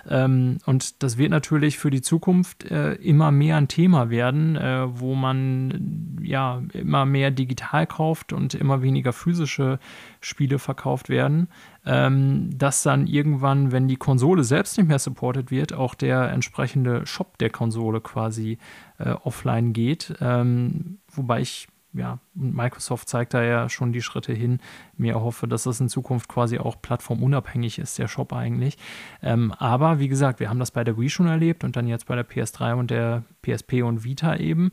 Ähm, 0.09 0.59
und 0.65 1.01
das 1.03 1.17
wird 1.17 1.32
natürlich 1.32 1.78
für 1.78 1.89
die 1.89 2.01
Zukunft 2.01 2.65
äh, 2.65 2.93
immer 2.93 3.32
mehr 3.32 3.57
ein 3.57 3.67
Thema 3.67 4.09
werden, 4.09 4.55
äh, 4.55 4.86
wo 4.99 5.15
man 5.15 6.17
ja 6.21 6.61
immer 6.73 7.05
mehr 7.05 7.32
digital 7.32 7.88
kauft 7.88 8.34
und 8.34 8.53
immer 8.53 8.82
weniger 8.82 9.13
physische 9.13 9.80
Spiele 10.21 10.59
verkauft 10.59 11.09
werden. 11.09 11.47
Ähm, 11.89 12.49
dass 12.57 12.84
dann 12.84 13.07
irgendwann, 13.07 13.71
wenn 13.71 13.88
die 13.88 13.95
Konsole 13.95 14.43
selbst 14.43 14.78
nicht 14.78 14.88
mehr 14.89 14.99
supported 14.99 15.51
wird, 15.51 15.71
auch 15.71 15.95
der 15.95 16.30
entsprechende 16.32 17.05
Shop 17.05 17.38
der 17.38 17.49
Konsole 17.49 18.01
quasi 18.01 18.57
äh, 18.97 19.11
offline 19.11 19.71
geht. 19.71 20.13
Ähm, 20.19 20.66
wobei 21.11 21.41
ich 21.41 21.68
ja, 21.93 22.20
und 22.36 22.55
Microsoft 22.55 23.09
zeigt 23.09 23.34
da 23.34 23.43
ja 23.43 23.70
schon 23.70 23.91
die 23.91 24.01
Schritte 24.01 24.34
hin. 24.34 24.59
Mir 24.97 25.20
hoffe, 25.20 25.47
dass 25.47 25.63
das 25.63 25.80
in 25.80 25.89
Zukunft 25.89 26.28
quasi 26.28 26.59
auch 26.59 26.82
plattformunabhängig 26.82 27.80
ist, 27.80 27.97
der 27.97 28.07
Shop 28.07 28.34
eigentlich. 28.34 28.78
Ähm, 29.22 29.51
aber 29.53 29.99
wie 29.99 30.07
gesagt, 30.07 30.39
wir 30.39 30.49
haben 30.49 30.59
das 30.59 30.72
bei 30.72 30.84
der 30.84 30.97
Wii 30.97 31.09
schon 31.09 31.28
erlebt 31.28 31.63
und 31.63 31.76
dann 31.76 31.88
jetzt 31.88 32.05
bei 32.05 32.15
der 32.15 32.28
PS3 32.28 32.76
und 32.76 32.91
der 32.91 33.24
PSP 33.41 33.84
und 33.84 34.03
Vita 34.03 34.36
eben. 34.36 34.72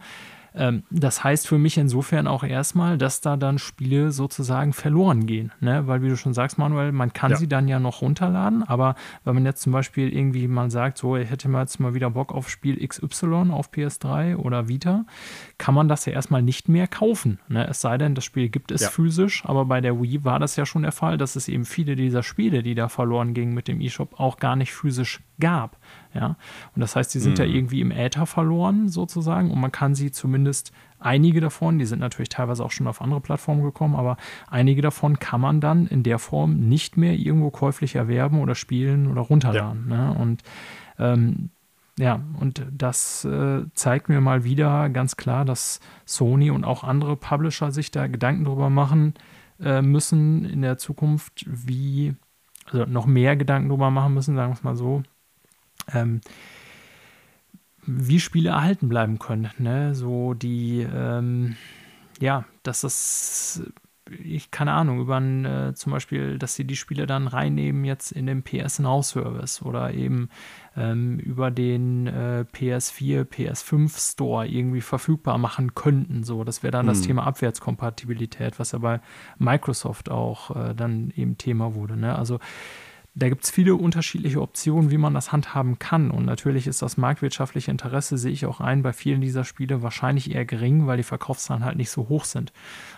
Ähm, 0.57 0.85
das 0.91 1.25
heißt 1.25 1.49
für 1.49 1.59
mich 1.59 1.77
insofern 1.79 2.27
auch 2.29 2.45
erstmal, 2.45 2.97
dass 2.97 3.21
da 3.21 3.37
dann 3.37 3.59
Spiele 3.59 4.13
sozusagen 4.13 4.73
verloren 4.73 5.27
gehen. 5.27 5.51
Ne? 5.61 5.87
Weil, 5.89 6.03
wie 6.03 6.09
du 6.09 6.17
schon 6.17 6.33
sagst, 6.35 6.59
Manuel, 6.59 6.93
man 6.93 7.13
kann 7.13 7.33
Ja. 7.33 7.37
sie 7.37 7.49
dann 7.49 7.67
ja 7.67 7.81
noch 7.81 8.03
runterladen, 8.03 8.63
aber 8.63 8.95
wenn 9.25 9.35
man 9.35 9.45
jetzt 9.45 9.63
zum 9.63 9.73
Beispiel 9.73 10.09
irgendwie 10.17 10.47
mal 10.47 10.71
sagt, 10.71 10.99
so, 10.99 11.17
ich 11.17 11.29
hätte 11.29 11.49
mal 11.49 11.63
jetzt 11.63 11.81
mal 11.81 11.95
wieder 11.95 12.11
Bock 12.11 12.33
auf 12.33 12.49
Spiel 12.49 12.87
XY 12.87 13.51
auf 13.51 13.71
PS3 13.73 14.37
oder 14.37 14.69
Vita, 14.69 15.05
kann 15.59 15.75
man 15.75 15.89
das 15.89 16.05
ja 16.07 16.13
erstmal 16.13 16.43
nicht 16.43 16.69
mehr 16.69 16.87
kaufen. 16.87 17.41
Ne? 17.49 17.67
Es 17.69 17.81
sei 17.81 17.99
denn, 17.99 18.15
das 18.15 18.25
Spiel 18.25 18.49
gibt 18.49 18.71
es 18.71 18.83
Ja. 18.83 18.91
physisch, 18.91 19.45
aber 19.47 19.65
bei 19.65 19.81
der 19.81 20.01
Wii 20.01 20.25
war 20.25 20.39
das 20.39 20.55
ja 20.57 20.67
schon 20.67 20.83
der 20.83 20.93
Fall, 20.93 21.19
dass 21.19 21.35
es 21.37 21.49
eben 21.49 21.65
viele 21.65 21.97
dieser 21.97 22.23
Spiele, 22.23 22.63
die 22.63 22.75
da 22.77 22.89
verloren 22.89 23.35
gingen 23.35 23.55
mit 23.55 23.67
dem 23.67 23.81
eShop, 23.81 24.21
auch 24.21 24.37
gar 24.37 24.55
nicht 24.55 24.73
physisch 24.73 25.21
gab. 25.41 25.79
Ja? 26.15 26.37
Und 26.75 26.81
das 26.81 26.97
heißt, 26.97 27.15
die 27.15 27.19
sind 27.19 27.39
ja 27.39 27.45
irgendwie 27.45 27.81
im 27.81 27.91
Äther 27.91 28.27
verloren 28.27 28.89
sozusagen 28.89 29.51
und 29.51 29.61
man 29.61 29.73
kann 29.73 29.95
sie 29.95 30.11
zumindest 30.11 30.73
einige 30.99 31.41
davon, 31.41 31.79
die 31.79 31.87
sind 31.87 31.99
natürlich 31.99 32.29
teilweise 32.29 32.65
auch 32.65 32.71
schon 32.71 32.87
auf 32.87 33.03
andere 33.03 33.21
Plattformen 33.21 33.63
gekommen, 33.63 33.95
aber 33.95 34.17
einige 34.49 34.81
davon 34.81 35.19
kann 35.19 35.41
man 35.41 35.61
dann 35.61 35.87
in 35.87 36.03
der 36.03 36.19
Form 36.19 36.69
nicht 36.69 36.97
mehr 36.97 37.15
irgendwo 37.15 37.51
käuflich 37.51 37.97
erwerben 37.97 38.41
oder 38.41 38.55
spielen 38.55 39.07
oder 39.07 39.21
runterladen. 39.21 39.89
Ne? 39.89 40.17
Und 40.19 40.43
ähm, 40.99 41.51
ja, 41.99 42.21
und 42.41 42.67
das 42.73 43.25
äh, 43.25 43.63
zeigt 43.75 44.09
mir 44.09 44.21
mal 44.21 44.45
wieder 44.45 44.89
ganz 44.89 45.17
klar, 45.17 45.45
dass 45.45 45.81
Sony 46.05 46.51
und 46.51 46.65
auch 46.65 46.83
andere 46.83 47.17
Publisher 47.17 47.71
sich 47.71 47.91
da 47.91 48.09
Gedanken 48.09 48.45
drüber 48.45 48.69
machen 48.69 49.15
äh, 49.61 49.81
müssen 49.81 50.45
in 50.45 50.63
der 50.63 50.77
Zukunft, 50.79 51.45
wie, 51.47 52.17
also 52.67 52.87
noch 52.87 53.07
mehr 53.07 53.37
Gedanken 53.37 53.69
drüber 53.69 53.91
machen 53.91 54.15
müssen, 54.15 54.35
sagen 54.35 54.51
wir 54.51 54.57
es 54.57 54.65
mal 54.65 54.77
so, 54.77 55.03
ähm, 55.93 56.21
wie 57.87 58.21
Spiele 58.21 58.51
erhalten 58.51 58.89
bleiben 58.89 59.19
können. 59.19 59.51
Ne? 59.59 59.95
So 59.95 60.35
die, 60.35 60.87
ähm, 60.91 61.57
ja, 62.21 62.45
dass 62.63 62.81
das 62.81 63.63
ich 64.23 64.51
keine 64.51 64.73
Ahnung, 64.73 65.01
über 65.01 65.17
ein, 65.17 65.45
äh, 65.45 65.75
zum 65.75 65.93
Beispiel, 65.93 66.39
dass 66.39 66.55
sie 66.55 66.67
die 66.67 66.77
Spiele 66.77 67.07
dann 67.07 67.27
reinnehmen 67.27 67.85
jetzt 67.85 68.13
in 68.13 68.27
den 68.27 68.43
PS 68.43 68.79
Now 68.79 69.03
Service 69.03 69.63
oder 69.63 69.95
eben 69.95 70.29
ähm, 70.77 71.19
über 71.19 71.51
den 71.51 72.07
äh, 72.07 72.45
PS4, 72.53 73.25
PS5 73.25 74.13
Store 74.13 74.47
irgendwie 74.47 74.83
verfügbar 74.83 75.39
machen 75.39 75.75
könnten. 75.75 76.23
So, 76.23 76.45
das 76.45 76.63
wäre 76.63 76.73
dann 76.73 76.87
hm. 76.87 76.89
das 76.89 77.01
Thema 77.01 77.27
Abwärtskompatibilität, 77.27 78.59
was 78.59 78.73
ja 78.73 78.79
bei 78.79 79.01
Microsoft 79.39 80.11
auch 80.11 80.55
äh, 80.55 80.75
dann 80.75 81.13
eben 81.17 81.39
Thema 81.39 81.75
wurde. 81.75 81.97
Ne? 81.97 82.17
Also 82.17 82.41
da 83.17 83.29
gibt 83.29 83.45
es 83.45 83.51
viele 83.51 83.77
unterschiedliche 83.77 84.43
Optionen, 84.43 84.91
wie 84.91 84.99
man 84.99 85.15
das 85.15 85.31
handhaben 85.31 85.79
kann. 85.79 86.11
Und 86.11 86.25
natürlich 86.25 86.67
ist 86.67 86.83
das 86.83 86.97
marktwirtschaftliche 86.97 87.71
Interesse, 87.71 88.19
sehe 88.19 88.33
ich 88.33 88.45
auch 88.45 88.61
ein, 88.61 88.83
bei 88.83 88.93
vielen 88.93 89.21
dieser 89.21 89.45
Spiele 89.45 89.83
wahrscheinlich 89.83 90.35
eher 90.35 90.45
gering, 90.45 90.89
weil 90.89 90.97
die 90.97 91.05
Verkaufszahlen 91.05 91.65
halt 91.65 91.77
nicht 91.77 91.91
so 91.91 92.09
hoch 92.09 92.25
sind. 92.25 92.53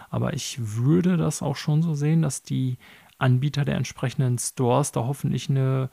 Aber 0.09 0.33
ich 0.33 0.59
würde 0.59 1.19
das 1.19 1.43
auch 1.43 1.57
schon 1.57 1.83
so 1.83 1.95
sehen, 1.95 2.23
dass 2.23 2.43
die 2.43 2.79
Anbieter 3.19 3.67
der 3.67 3.77
entsprechenden 3.77 4.39
Stores 4.39 4.91
da 4.91 5.01
hoffentlich 5.05 5.51
eine, 5.51 5.91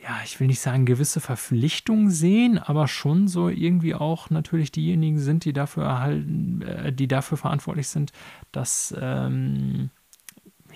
ja, 0.00 0.20
ich 0.24 0.38
will 0.38 0.46
nicht 0.46 0.60
sagen 0.60 0.86
gewisse 0.86 1.20
Verpflichtung 1.20 2.10
sehen, 2.10 2.58
aber 2.58 2.86
schon 2.86 3.26
so 3.26 3.48
irgendwie 3.48 3.96
auch 3.96 4.30
natürlich 4.30 4.70
diejenigen 4.70 5.18
sind, 5.18 5.44
die 5.44 5.52
dafür 5.52 5.84
erhalten, 5.84 6.62
äh, 6.62 6.92
die 6.92 7.08
dafür 7.08 7.38
verantwortlich 7.38 7.88
sind, 7.88 8.12
dass 8.52 8.94
ähm, 9.00 9.90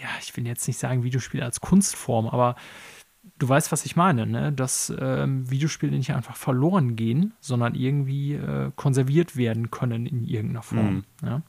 ja, 0.01 0.09
ich 0.21 0.37
will 0.37 0.47
jetzt 0.47 0.67
nicht 0.67 0.79
sagen 0.79 1.03
Videospiele 1.03 1.45
als 1.45 1.61
Kunstform, 1.61 2.27
aber 2.27 2.57
du 3.39 3.49
weißt, 3.49 3.73
was 3.73 3.85
ich 3.85 3.97
meine, 3.97 4.27
ne? 4.27 4.53
dass 4.53 4.93
ähm, 4.99 5.51
Videospiele 5.51 5.97
nicht 5.97 6.15
einfach 6.15 6.37
verloren 6.37 6.97
gehen, 6.97 7.35
sondern 7.41 7.75
irgendwie 7.75 8.35
äh, 8.35 8.71
konserviert 8.77 9.37
werden 9.37 9.71
können 9.71 10.07
in 10.07 10.25
irgendeiner 10.25 10.63
Form. 10.63 10.95
Mhm. 10.95 11.05
Ja? 11.23 11.43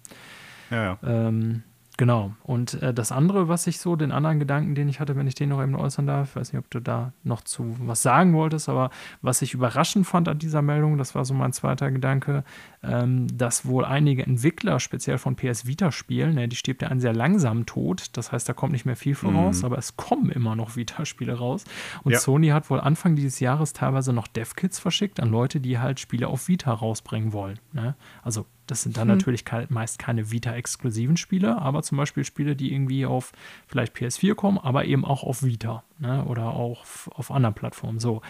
Ja, 0.69 0.83
ja. 0.83 0.99
Ähm, 1.03 1.63
Genau. 2.01 2.33
Und 2.41 2.81
äh, 2.81 2.95
das 2.95 3.11
andere, 3.11 3.47
was 3.47 3.67
ich 3.67 3.77
so, 3.79 3.95
den 3.95 4.11
anderen 4.11 4.39
Gedanken, 4.39 4.73
den 4.73 4.89
ich 4.89 4.99
hatte, 4.99 5.15
wenn 5.15 5.27
ich 5.27 5.35
den 5.35 5.49
noch 5.49 5.61
eben 5.61 5.75
äußern 5.75 6.07
darf, 6.07 6.29
ich 6.29 6.35
weiß 6.35 6.51
nicht, 6.51 6.59
ob 6.59 6.67
du 6.71 6.79
da 6.79 7.13
noch 7.23 7.41
zu 7.41 7.75
was 7.79 8.01
sagen 8.01 8.33
wolltest, 8.33 8.69
aber 8.69 8.89
was 9.21 9.43
ich 9.43 9.53
überraschend 9.53 10.07
fand 10.07 10.27
an 10.27 10.39
dieser 10.39 10.63
Meldung, 10.63 10.97
das 10.97 11.13
war 11.13 11.25
so 11.25 11.35
mein 11.35 11.53
zweiter 11.53 11.91
Gedanke, 11.91 12.43
ähm, 12.83 13.27
dass 13.35 13.65
wohl 13.65 13.85
einige 13.85 14.23
Entwickler, 14.23 14.79
speziell 14.79 15.17
von 15.17 15.35
PS 15.35 15.67
Vita-Spielen, 15.67 16.33
ne, 16.33 16.47
die 16.47 16.55
stirbt 16.55 16.81
ja 16.81 16.87
einen 16.87 16.99
sehr 16.99 17.13
langsamen 17.13 17.65
Tod, 17.65 18.09
das 18.13 18.31
heißt, 18.31 18.49
da 18.49 18.53
kommt 18.53 18.73
nicht 18.73 18.85
mehr 18.85 18.95
viel 18.95 19.13
voraus, 19.13 19.59
mhm. 19.59 19.65
aber 19.65 19.77
es 19.77 19.97
kommen 19.97 20.31
immer 20.31 20.55
noch 20.55 20.75
Vita-Spiele 20.75 21.33
raus. 21.33 21.63
Und 22.03 22.13
ja. 22.13 22.19
Sony 22.19 22.47
hat 22.49 22.69
wohl 22.69 22.79
Anfang 22.79 23.15
dieses 23.15 23.39
Jahres 23.39 23.73
teilweise 23.73 24.13
noch 24.13 24.27
Dev-Kits 24.27 24.79
verschickt 24.79 25.19
an 25.19 25.29
Leute, 25.29 25.59
die 25.59 25.77
halt 25.77 25.99
Spiele 25.99 26.27
auf 26.27 26.47
Vita 26.47 26.73
rausbringen 26.73 27.33
wollen. 27.33 27.59
Ne? 27.73 27.95
Also 28.23 28.45
das 28.65 28.83
sind 28.83 28.97
dann 28.97 29.09
mhm. 29.09 29.15
natürlich 29.15 29.45
ke 29.45 29.67
meist 29.69 29.99
keine 29.99 30.31
Vita-exklusiven 30.31 31.17
Spiele, 31.17 31.61
aber 31.61 31.83
zum 31.83 31.97
Beispiel 31.97 32.23
Spiele, 32.23 32.55
die 32.55 32.73
irgendwie 32.73 33.05
auf 33.05 33.31
vielleicht 33.67 33.95
PS4 33.95 34.33
kommen, 34.33 34.57
aber 34.57 34.85
eben 34.85 35.05
auch 35.05 35.23
auf 35.23 35.43
Vita 35.43 35.83
ne? 35.99 36.23
oder 36.25 36.53
auch 36.53 36.85
auf 37.11 37.31
anderen 37.31 37.53
Plattformen. 37.53 37.99
So. 37.99 38.21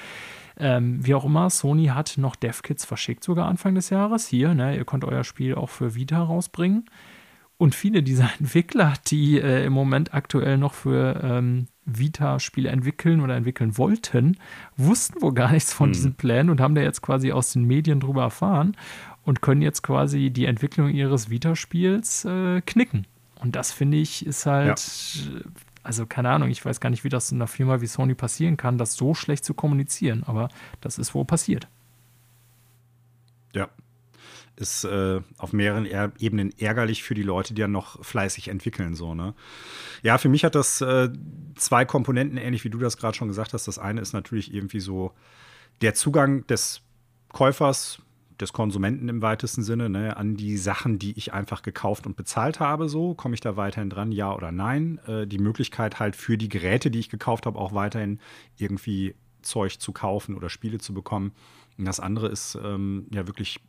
Ähm, 0.62 1.05
wie 1.05 1.16
auch 1.16 1.26
immer, 1.26 1.49
Sony 1.49 1.88
hat 1.88 2.14
noch 2.18 2.36
Dev-Kits 2.36 2.86
verschickt, 2.86 3.24
sogar 3.24 3.47
Anfang 3.47 3.74
des 3.74 3.89
Jahres. 3.89 4.28
Hier, 4.28 4.53
ne? 4.53 4.78
ihr 4.78 4.86
könnt 4.86 5.03
euer 5.03 5.24
Spiel 5.24 5.55
auch 5.55 5.70
für 5.70 5.95
Vita 5.95 6.22
rausbringen. 6.22 6.86
Und 7.57 7.74
viele 7.74 8.03
dieser 8.03 8.30
Entwickler, 8.39 8.93
die 9.07 9.39
äh, 9.39 9.66
im 9.66 9.74
Moment 9.74 10.14
aktuell 10.14 10.59
noch 10.59 10.76
für 10.76 11.20
ähm, 11.24 11.68
Vita-Spiele 11.86 12.70
entwickeln 12.70 13.22
oder 13.22 13.36
entwickeln 13.36 13.76
wollten, 13.78 14.38
wussten 14.78 15.20
wohl 15.22 15.34
gar 15.34 15.51
nichts 15.51 15.74
von 15.74 15.88
hm. 15.88 15.93
diesen 15.93 16.14
Plänen 16.14 16.51
und 16.51 16.62
haben 16.62 16.76
da 16.76 16.82
jetzt 16.82 17.01
quasi 17.01 17.32
aus 17.32 17.53
den 17.53 17.66
Medien 17.66 17.99
drüber 17.99 18.22
erfahren 18.22 18.78
und 19.24 19.41
können 19.41 19.64
jetzt 19.64 19.82
quasi 19.82 20.30
die 20.30 20.45
Entwicklung 20.45 20.89
ihres 20.89 21.32
Vita-Spiels 21.32 22.26
äh, 22.26 22.62
knicken. 22.62 23.07
Und 23.39 23.55
das 23.55 23.72
finde 23.72 23.97
ich 23.97 24.26
ist 24.28 24.45
halt, 24.45 24.80
ja. 24.80 25.41
Also 25.84 26.06
keine 26.06 26.30
Ahnung, 26.30 26.50
ich 26.50 26.64
weiß 26.64 26.80
gar 26.80 26.90
nicht, 26.90 27.04
wie 27.04 27.10
das 27.10 27.32
in 27.32 27.38
einer 27.38 27.48
Firma 27.48 27.82
wie 27.82 27.88
Sony 27.88 28.14
passieren 28.14 28.58
kann, 28.58 28.78
das 28.78 28.96
so 28.96 29.14
schlecht 29.14 29.46
zu 29.46 29.54
kommunizieren, 29.54 30.24
aber 30.26 30.50
das 30.80 30.98
ist 30.98 31.14
wohl 31.14 31.26
passiert. 31.26 31.68
Ja. 33.54 33.70
Ist 34.58 34.84
äh, 34.84 35.22
auf 35.38 35.54
mehreren 35.54 35.86
er 35.86 36.12
Ebenen 36.20 36.54
ärgerlich 36.60 37.04
für 37.04 37.16
die 37.16 37.24
Leute, 37.24 37.54
die 37.54 37.62
ja 37.62 37.68
noch 37.68 38.04
fleißig 38.04 38.50
entwickeln, 38.50 38.96
so, 38.96 39.16
ne? 39.16 39.34
Ja, 40.04 40.18
für 40.18 40.30
mich 40.30 40.44
hat 40.44 40.56
das 40.56 40.82
äh, 40.82 41.10
zwei 41.56 41.86
Komponenten, 41.86 42.38
ähnlich 42.38 42.64
wie 42.64 42.70
du 42.70 42.78
das 42.78 42.98
gerade 42.98 43.18
schon 43.18 43.28
gesagt 43.30 43.54
hast. 43.54 43.68
Das 43.68 43.80
eine 43.80 44.02
ist 44.02 44.14
natürlich 44.14 44.54
irgendwie 44.54 44.82
so 44.82 45.14
der 45.82 45.96
Zugang 45.96 46.46
des 46.48 46.82
Käufers 47.30 48.02
des 48.42 48.54
Konsumenten 48.54 49.10
im 49.10 49.22
weitesten 49.22 49.64
Sinne, 49.64 49.89
ne, 49.89 50.18
an 50.18 50.36
die 50.36 50.58
Sachen, 50.58 51.00
die 51.00 51.18
ich 51.18 51.34
einfach 51.34 51.62
gekauft 51.62 52.06
und 52.06 52.16
bezahlt 52.16 52.60
habe. 52.60 52.89
So 52.89 53.14
komme 53.14 53.36
ich 53.36 53.42
da 53.42 53.56
weiterhin 53.56 53.89
dran, 53.89 54.12
ja 54.12 54.34
oder 54.36 54.52
nein. 54.52 55.00
Äh, 55.08 55.28
die 55.28 55.39
Möglichkeit 55.39 56.00
halt 56.00 56.16
für 56.16 56.38
die 56.38 56.50
Geräte, 56.50 56.92
die 56.92 57.00
ich 57.00 57.10
gekauft 57.10 57.46
habe, 57.46 57.60
auch 57.60 57.74
weiterhin 57.74 58.20
irgendwie 58.58 59.16
Zeug 59.42 59.80
zu 59.80 59.92
kaufen 59.92 60.36
oder 60.36 60.50
Spiele 60.50 60.80
zu 60.80 60.94
bekommen. 60.94 61.34
Und 61.78 61.86
das 61.86 62.00
andere 62.00 62.28
ist 62.28 62.58
ähm, 62.64 63.08
ja 63.14 63.28
wirklich, 63.28 63.60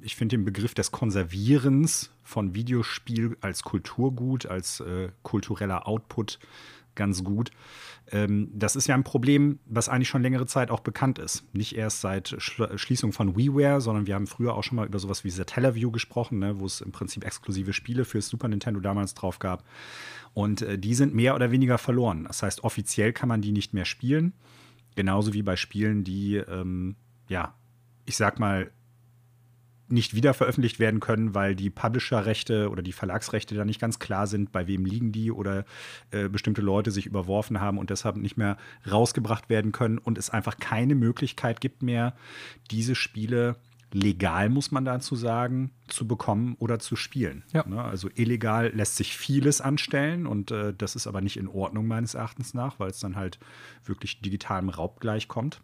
ich 0.00 0.16
finde 0.16 0.36
den 0.36 0.44
Begriff 0.44 0.74
des 0.74 0.90
Konservierens 0.90 2.10
von 2.22 2.54
Videospiel 2.54 3.36
als 3.40 3.62
Kulturgut, 3.62 4.46
als 4.46 4.80
äh, 4.80 5.10
kultureller 5.22 5.86
Output 5.86 6.38
ganz 7.00 7.24
gut. 7.24 7.50
Ähm, 8.12 8.50
das 8.52 8.76
ist 8.76 8.86
ja 8.86 8.94
ein 8.94 9.04
Problem, 9.04 9.58
was 9.64 9.88
eigentlich 9.88 10.08
schon 10.08 10.22
längere 10.22 10.46
Zeit 10.46 10.70
auch 10.70 10.80
bekannt 10.80 11.18
ist. 11.18 11.42
Nicht 11.54 11.74
erst 11.74 12.02
seit 12.02 12.36
Schließung 12.38 13.12
von 13.12 13.36
WiiWare, 13.36 13.80
sondern 13.80 14.06
wir 14.06 14.14
haben 14.14 14.26
früher 14.26 14.54
auch 14.54 14.62
schon 14.62 14.76
mal 14.76 14.86
über 14.86 14.98
sowas 14.98 15.24
wie 15.24 15.30
Satellaview 15.30 15.90
gesprochen, 15.90 16.38
ne, 16.38 16.60
wo 16.60 16.66
es 16.66 16.82
im 16.82 16.92
Prinzip 16.92 17.24
exklusive 17.24 17.72
Spiele 17.72 18.04
für 18.04 18.20
Super 18.20 18.48
Nintendo 18.48 18.80
damals 18.80 19.14
drauf 19.14 19.38
gab. 19.38 19.64
Und 20.34 20.60
äh, 20.60 20.78
die 20.78 20.94
sind 20.94 21.14
mehr 21.14 21.34
oder 21.34 21.50
weniger 21.50 21.78
verloren. 21.78 22.24
Das 22.24 22.42
heißt, 22.42 22.64
offiziell 22.64 23.14
kann 23.14 23.30
man 23.30 23.40
die 23.40 23.52
nicht 23.52 23.72
mehr 23.72 23.86
spielen. 23.86 24.34
Genauso 24.94 25.32
wie 25.32 25.42
bei 25.42 25.56
Spielen, 25.56 26.04
die, 26.04 26.36
ähm, 26.36 26.96
ja, 27.28 27.54
ich 28.04 28.16
sag 28.16 28.38
mal, 28.38 28.70
nicht 29.90 30.14
wieder 30.14 30.34
veröffentlicht 30.34 30.78
werden 30.78 31.00
können, 31.00 31.34
weil 31.34 31.54
die 31.54 31.70
Publisher-Rechte 31.70 32.70
oder 32.70 32.82
die 32.82 32.92
Verlagsrechte 32.92 33.54
da 33.54 33.64
nicht 33.64 33.80
ganz 33.80 33.98
klar 33.98 34.26
sind, 34.26 34.52
bei 34.52 34.66
wem 34.66 34.84
liegen 34.84 35.12
die 35.12 35.30
oder 35.30 35.64
äh, 36.10 36.28
bestimmte 36.28 36.62
Leute 36.62 36.90
sich 36.90 37.06
überworfen 37.06 37.60
haben 37.60 37.78
und 37.78 37.90
deshalb 37.90 38.16
nicht 38.16 38.36
mehr 38.36 38.56
rausgebracht 38.90 39.48
werden 39.48 39.72
können 39.72 39.98
und 39.98 40.18
es 40.18 40.30
einfach 40.30 40.58
keine 40.58 40.94
Möglichkeit 40.94 41.60
gibt 41.60 41.82
mehr, 41.82 42.14
diese 42.70 42.94
Spiele 42.94 43.56
legal, 43.92 44.48
muss 44.48 44.70
man 44.70 44.84
dazu 44.84 45.16
sagen, 45.16 45.70
zu 45.88 46.06
bekommen 46.06 46.56
oder 46.58 46.78
zu 46.78 46.96
spielen. 46.96 47.42
Ja. 47.52 47.66
Ne? 47.66 47.82
Also 47.82 48.08
illegal 48.14 48.68
lässt 48.68 48.96
sich 48.96 49.16
vieles 49.16 49.60
anstellen 49.60 50.26
und 50.26 50.50
äh, 50.50 50.72
das 50.74 50.96
ist 50.96 51.06
aber 51.06 51.20
nicht 51.20 51.36
in 51.36 51.48
Ordnung 51.48 51.86
meines 51.86 52.14
Erachtens 52.14 52.54
nach, 52.54 52.78
weil 52.78 52.90
es 52.90 53.00
dann 53.00 53.16
halt 53.16 53.38
wirklich 53.84 54.20
digitalem 54.20 54.68
Raub 54.68 55.00
gleichkommt. 55.00 55.60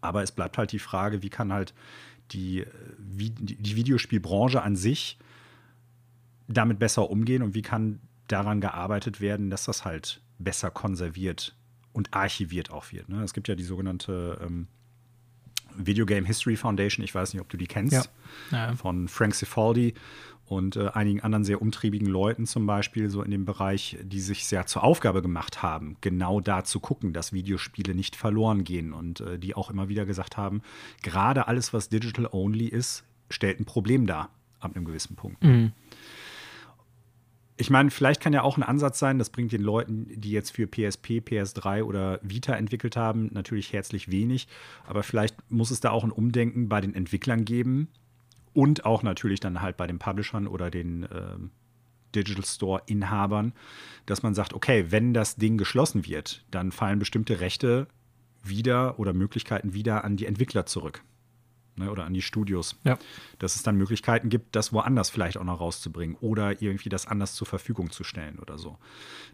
Aber 0.00 0.22
es 0.22 0.32
bleibt 0.32 0.58
halt 0.58 0.72
die 0.72 0.78
Frage, 0.78 1.22
wie 1.22 1.30
kann 1.30 1.52
halt 1.52 1.74
die, 2.32 2.64
die 2.98 3.76
Videospielbranche 3.76 4.62
an 4.62 4.76
sich 4.76 5.18
damit 6.48 6.78
besser 6.78 7.10
umgehen 7.10 7.42
und 7.42 7.54
wie 7.54 7.62
kann 7.62 8.00
daran 8.28 8.60
gearbeitet 8.60 9.20
werden, 9.20 9.50
dass 9.50 9.64
das 9.64 9.84
halt 9.84 10.22
besser 10.38 10.70
konserviert 10.70 11.56
und 11.92 12.14
archiviert 12.14 12.70
auch 12.70 12.92
wird. 12.92 13.08
Ne? 13.08 13.22
Es 13.22 13.32
gibt 13.34 13.48
ja 13.48 13.54
die 13.54 13.62
sogenannte 13.62 14.38
ähm, 14.42 14.68
Video 15.76 16.06
Game 16.06 16.24
History 16.24 16.56
Foundation, 16.56 17.04
ich 17.04 17.14
weiß 17.14 17.32
nicht, 17.32 17.40
ob 17.40 17.48
du 17.48 17.56
die 17.56 17.66
kennst, 17.66 18.10
ja. 18.50 18.68
Ja. 18.68 18.76
von 18.76 19.08
Frank 19.08 19.34
Cifaldi 19.34 19.94
und 20.52 20.76
äh, 20.76 20.88
einigen 20.92 21.20
anderen 21.20 21.44
sehr 21.44 21.62
umtriebigen 21.62 22.06
Leuten 22.06 22.46
zum 22.46 22.66
Beispiel, 22.66 23.08
so 23.08 23.22
in 23.22 23.30
dem 23.30 23.44
Bereich, 23.44 23.96
die 24.02 24.20
sich 24.20 24.46
sehr 24.46 24.66
zur 24.66 24.84
Aufgabe 24.84 25.22
gemacht 25.22 25.62
haben, 25.62 25.96
genau 26.00 26.40
da 26.40 26.62
zu 26.62 26.78
gucken, 26.78 27.12
dass 27.12 27.32
Videospiele 27.32 27.94
nicht 27.94 28.16
verloren 28.16 28.62
gehen 28.62 28.92
und 28.92 29.20
äh, 29.20 29.38
die 29.38 29.54
auch 29.54 29.70
immer 29.70 29.88
wieder 29.88 30.04
gesagt 30.04 30.36
haben, 30.36 30.62
gerade 31.02 31.48
alles, 31.48 31.72
was 31.72 31.88
digital 31.88 32.28
only 32.30 32.66
ist, 32.66 33.04
stellt 33.30 33.60
ein 33.60 33.64
Problem 33.64 34.06
dar 34.06 34.28
ab 34.60 34.76
einem 34.76 34.84
gewissen 34.84 35.16
Punkt. 35.16 35.42
Mhm. 35.42 35.72
Ich 37.56 37.70
meine, 37.70 37.90
vielleicht 37.90 38.20
kann 38.20 38.32
ja 38.32 38.42
auch 38.42 38.56
ein 38.56 38.62
Ansatz 38.62 38.98
sein, 38.98 39.18
das 39.18 39.30
bringt 39.30 39.52
den 39.52 39.62
Leuten, 39.62 40.08
die 40.20 40.32
jetzt 40.32 40.50
für 40.50 40.66
PSP, 40.66 41.20
PS3 41.20 41.82
oder 41.84 42.18
Vita 42.22 42.54
entwickelt 42.54 42.96
haben, 42.96 43.30
natürlich 43.32 43.72
herzlich 43.72 44.10
wenig. 44.10 44.48
Aber 44.86 45.02
vielleicht 45.02 45.36
muss 45.50 45.70
es 45.70 45.80
da 45.80 45.90
auch 45.90 46.02
ein 46.02 46.10
Umdenken 46.10 46.68
bei 46.68 46.80
den 46.80 46.94
Entwicklern 46.94 47.44
geben, 47.44 47.88
und 48.54 48.84
auch 48.84 49.02
natürlich 49.02 49.40
dann 49.40 49.62
halt 49.62 49.76
bei 49.76 49.86
den 49.86 49.98
Publishern 49.98 50.46
oder 50.46 50.70
den 50.70 51.04
äh, 51.04 51.36
Digital 52.14 52.44
Store-Inhabern, 52.44 53.52
dass 54.06 54.22
man 54.22 54.34
sagt, 54.34 54.54
okay, 54.54 54.86
wenn 54.90 55.14
das 55.14 55.36
Ding 55.36 55.58
geschlossen 55.58 56.06
wird, 56.06 56.44
dann 56.50 56.72
fallen 56.72 56.98
bestimmte 56.98 57.40
Rechte 57.40 57.88
wieder 58.42 58.98
oder 58.98 59.12
Möglichkeiten 59.12 59.72
wieder 59.72 60.04
an 60.04 60.16
die 60.16 60.26
Entwickler 60.26 60.66
zurück. 60.66 61.02
Ne, 61.74 61.90
oder 61.90 62.04
an 62.04 62.12
die 62.12 62.20
Studios. 62.20 62.76
Ja. 62.84 62.98
Dass 63.38 63.56
es 63.56 63.62
dann 63.62 63.76
Möglichkeiten 63.76 64.28
gibt, 64.28 64.54
das 64.54 64.74
woanders 64.74 65.08
vielleicht 65.08 65.38
auch 65.38 65.44
noch 65.44 65.58
rauszubringen 65.58 66.18
oder 66.20 66.60
irgendwie 66.60 66.90
das 66.90 67.06
anders 67.06 67.34
zur 67.34 67.46
Verfügung 67.46 67.90
zu 67.90 68.04
stellen 68.04 68.38
oder 68.38 68.58
so. 68.58 68.76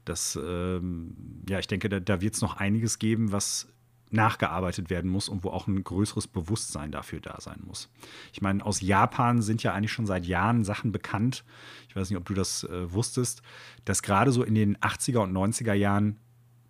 Das, 0.04 0.38
ähm, 0.40 1.42
ja, 1.48 1.58
ich 1.58 1.66
denke, 1.66 1.88
da, 1.88 1.98
da 1.98 2.20
wird 2.20 2.34
es 2.34 2.40
noch 2.40 2.56
einiges 2.56 3.00
geben, 3.00 3.32
was 3.32 3.66
nachgearbeitet 4.10 4.90
werden 4.90 5.10
muss 5.10 5.28
und 5.28 5.44
wo 5.44 5.50
auch 5.50 5.66
ein 5.66 5.82
größeres 5.82 6.26
Bewusstsein 6.26 6.90
dafür 6.90 7.20
da 7.20 7.40
sein 7.40 7.60
muss. 7.64 7.88
Ich 8.32 8.40
meine, 8.40 8.64
aus 8.64 8.80
Japan 8.80 9.42
sind 9.42 9.62
ja 9.62 9.74
eigentlich 9.74 9.92
schon 9.92 10.06
seit 10.06 10.26
Jahren 10.26 10.64
Sachen 10.64 10.92
bekannt. 10.92 11.44
Ich 11.88 11.96
weiß 11.96 12.08
nicht, 12.10 12.18
ob 12.18 12.24
du 12.24 12.34
das 12.34 12.64
äh, 12.64 12.92
wusstest, 12.92 13.42
dass 13.84 14.02
gerade 14.02 14.32
so 14.32 14.42
in 14.42 14.54
den 14.54 14.76
80er 14.78 15.18
und 15.18 15.32
90er 15.32 15.74
Jahren 15.74 16.18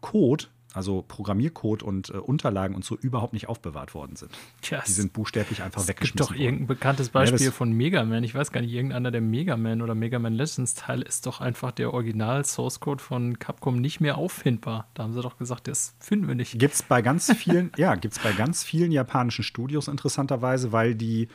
Code 0.00 0.46
also 0.74 1.02
Programmiercode 1.06 1.82
und 1.82 2.10
äh, 2.10 2.18
Unterlagen 2.18 2.74
und 2.74 2.84
so 2.84 2.96
überhaupt 2.96 3.32
nicht 3.32 3.48
aufbewahrt 3.48 3.94
worden 3.94 4.16
sind. 4.16 4.30
Yes. 4.62 4.84
Die 4.84 4.92
sind 4.92 5.12
buchstäblich 5.12 5.62
einfach 5.62 5.80
es 5.80 5.88
weggeschmissen. 5.88 6.20
Es 6.20 6.28
gibt 6.28 6.38
doch 6.38 6.44
irgendein 6.44 6.66
bekanntes 6.66 7.08
Beispiel 7.08 7.46
ja, 7.46 7.50
von 7.50 7.72
Mega 7.72 8.04
Man. 8.04 8.22
Ich 8.22 8.34
weiß 8.34 8.52
gar 8.52 8.60
nicht, 8.60 8.72
irgendeiner 8.72 9.10
der 9.10 9.20
Mega 9.20 9.56
Man 9.56 9.80
oder 9.80 9.94
Mega 9.94 10.18
Man 10.18 10.34
Legends 10.34 10.74
Teil 10.74 11.02
ist 11.02 11.26
doch 11.26 11.40
einfach 11.40 11.72
der 11.72 11.94
Original 11.94 12.44
Source 12.44 12.80
Code 12.80 13.02
von 13.02 13.38
Capcom 13.38 13.80
nicht 13.80 14.00
mehr 14.00 14.18
auffindbar. 14.18 14.88
Da 14.94 15.04
haben 15.04 15.14
sie 15.14 15.22
doch 15.22 15.38
gesagt, 15.38 15.68
das 15.68 15.94
finden 16.00 16.28
wir 16.28 16.34
nicht. 16.34 16.58
Gibt 16.58 16.74
es 16.74 16.82
bei 16.82 17.00
ganz 17.00 17.32
vielen, 17.32 17.72
ja, 17.76 17.94
gibt 17.94 18.16
es 18.16 18.22
bei 18.22 18.32
ganz 18.32 18.62
vielen 18.62 18.92
japanischen 18.92 19.44
Studios 19.44 19.88
interessanterweise, 19.88 20.72
weil 20.72 20.94
die 20.94 21.28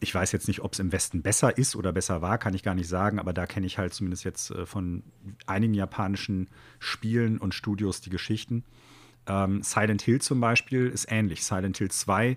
ich 0.00 0.14
weiß 0.14 0.30
jetzt 0.32 0.46
nicht, 0.46 0.60
ob 0.60 0.74
es 0.74 0.78
im 0.78 0.92
Westen 0.92 1.22
besser 1.22 1.58
ist 1.58 1.74
oder 1.74 1.92
besser 1.92 2.22
war, 2.22 2.38
kann 2.38 2.54
ich 2.54 2.62
gar 2.62 2.76
nicht 2.76 2.88
sagen, 2.88 3.18
aber 3.18 3.32
da 3.32 3.46
kenne 3.46 3.66
ich 3.66 3.76
halt 3.76 3.92
zumindest 3.92 4.24
jetzt 4.24 4.50
äh, 4.52 4.66
von 4.66 5.02
einigen 5.46 5.74
japanischen 5.74 6.48
Spielen 6.78 7.38
und 7.38 7.54
Studios 7.54 8.00
die 8.00 8.10
Geschichten. 8.10 8.64
Ähm, 9.26 9.62
Silent 9.64 10.02
Hill 10.02 10.20
zum 10.20 10.40
Beispiel 10.40 10.86
ist 10.86 11.10
ähnlich. 11.10 11.44
Silent 11.44 11.78
Hill 11.78 11.90
2 11.90 12.30
äh, 12.30 12.36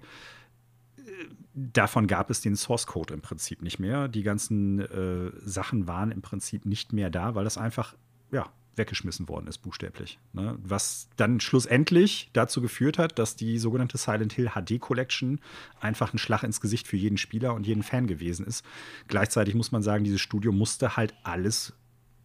davon 1.54 2.08
gab 2.08 2.32
es 2.32 2.42
den 2.42 2.56
Source 2.56 2.88
Code 2.88 3.14
im 3.14 3.22
Prinzip 3.22 3.62
nicht 3.62 3.78
mehr. 3.78 4.08
Die 4.08 4.24
ganzen 4.24 4.80
äh, 4.80 5.32
Sachen 5.46 5.88
waren 5.88 6.12
im 6.12 6.24
Prinzip 6.24 6.66
nicht 6.66 6.92
mehr 6.92 7.12
da, 7.12 7.36
weil 7.36 7.44
das 7.44 7.58
einfach 7.60 7.96
ja, 8.32 8.52
weggeschmissen 8.82 9.30
worden 9.30 9.48
ist, 9.48 9.60
buchstäblich. 9.60 10.20
Ne? 10.34 10.58
Was 10.64 11.08
dann 11.16 11.40
schlussendlich 11.40 12.30
dazu 12.34 12.62
geführt 12.62 12.98
hat, 12.98 13.20
dass 13.20 13.36
die 13.36 13.60
sogenannte 13.60 13.98
Silent 13.98 14.34
Hill 14.34 14.50
HD 14.50 14.80
Collection 14.80 15.40
einfach 15.80 16.14
ein 16.14 16.18
Schlag 16.18 16.44
ins 16.44 16.60
Gesicht 16.60 16.88
für 16.88 16.98
jeden 16.98 17.18
Spieler 17.18 17.54
und 17.54 17.68
jeden 17.68 17.84
Fan 17.84 18.08
gewesen 18.08 18.46
ist. 18.46 18.66
Gleichzeitig 19.08 19.54
muss 19.54 19.72
man 19.72 19.84
sagen, 19.84 20.04
dieses 20.04 20.20
Studio 20.20 20.52
musste 20.52 20.98
halt 20.98 21.14
alles 21.24 21.74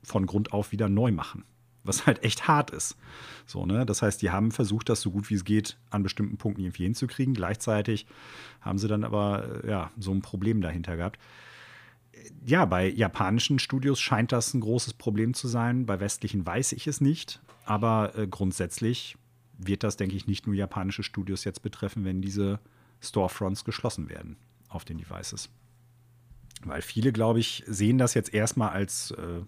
von 0.03 0.27
Grund 0.27 0.53
auf 0.53 0.73
wieder 0.73 0.89
neu 0.89 1.13
machen. 1.13 1.45
Was 1.85 2.07
halt 2.07 2.25
echt 2.25 2.49
hart 2.49 2.71
ist. 2.71 2.97
So, 3.47 3.65
ne? 3.65 3.87
Das 3.87 4.03
heißt, 4.03 4.21
die 4.21 4.31
haben 4.31 4.51
versucht, 4.51 4.89
das 4.89 5.03
so 5.03 5.13
gut 5.13 5.31
wie 5.31 5.35
es 5.35 5.45
geht 5.45 5.77
an 5.91 6.03
bestimmten 6.03 6.37
Punkten 6.37 6.63
irgendwie 6.63 6.83
hinzukriegen. 6.83 7.35
Gleichzeitig 7.35 8.07
haben 8.61 8.79
sie 8.79 8.89
dann 8.89 9.05
aber 9.05 9.63
äh, 9.63 9.71
ja, 9.71 9.91
so 9.99 10.11
ein 10.11 10.23
Problem 10.23 10.61
dahinter 10.63 10.97
gehabt 10.97 11.21
ja, 12.45 12.65
bei 12.65 12.89
japanischen 12.89 13.59
Studios 13.59 14.01
scheint 14.01 14.33
das 14.33 14.55
ein 14.55 14.61
großes 14.61 14.95
Problem 14.95 15.35
zu 15.35 15.49
sein. 15.49 15.87
Bei 15.87 16.01
westlichen 16.01 16.47
weiß 16.47 16.73
ich 16.73 16.87
es 16.87 17.01
nicht. 17.01 17.41
Aber 17.65 18.17
äh, 18.17 18.27
grundsätzlich 18.27 19.17
wird 19.59 19.83
das, 19.83 19.97
denke 19.97 20.17
ich, 20.17 20.27
nicht 20.27 20.47
nur 20.47 20.55
japanische 20.55 21.03
Studios 21.03 21.45
jetzt 21.45 21.63
betreffen, 21.63 22.05
wenn 22.05 22.23
diese 22.23 22.61
Storefronts 23.03 23.65
geschlossen 23.65 24.09
werden 24.09 24.37
auf 24.69 24.85
den 24.85 24.99
Devices. 24.99 25.49
Weil 26.65 26.83
viele, 26.83 27.13
glaube 27.13 27.41
ich, 27.41 27.65
sehen 27.67 27.99
das 27.99 28.15
jetzt 28.15 28.33
erstmal 28.33 28.71
als 28.71 29.11
äh, 29.13 29.43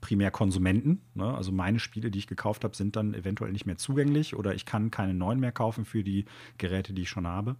primär 0.00 0.30
Konsumenten. 0.30 1.00
Ne? 1.14 1.34
Also 1.34 1.52
meine 1.52 1.78
Spiele, 1.78 2.10
die 2.10 2.18
ich 2.18 2.26
gekauft 2.26 2.64
habe, 2.64 2.76
sind 2.76 2.96
dann 2.96 3.14
eventuell 3.14 3.52
nicht 3.52 3.66
mehr 3.66 3.76
zugänglich 3.76 4.36
oder 4.36 4.54
ich 4.54 4.64
kann 4.64 4.90
keine 4.90 5.14
neuen 5.14 5.40
mehr 5.40 5.52
kaufen 5.52 5.84
für 5.84 6.04
die 6.04 6.26
Geräte, 6.58 6.92
die 6.92 7.02
ich 7.02 7.08
schon 7.08 7.26
habe. 7.26 7.56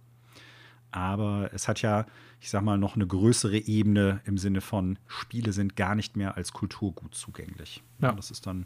Aber 0.97 1.51
es 1.53 1.67
hat 1.67 1.83
ja, 1.83 2.07
ich 2.41 2.49
sag 2.49 2.63
mal, 2.63 2.79
noch 2.79 2.95
eine 2.95 3.05
größere 3.05 3.59
Ebene 3.59 4.19
im 4.25 4.39
Sinne 4.39 4.61
von 4.61 4.97
Spiele 5.05 5.53
sind 5.53 5.75
gar 5.75 5.93
nicht 5.93 6.17
mehr 6.17 6.37
als 6.37 6.53
Kulturgut 6.53 7.13
zugänglich. 7.13 7.83
Ja. 8.01 8.13
Das 8.13 8.31
ist 8.31 8.47
dann 8.47 8.65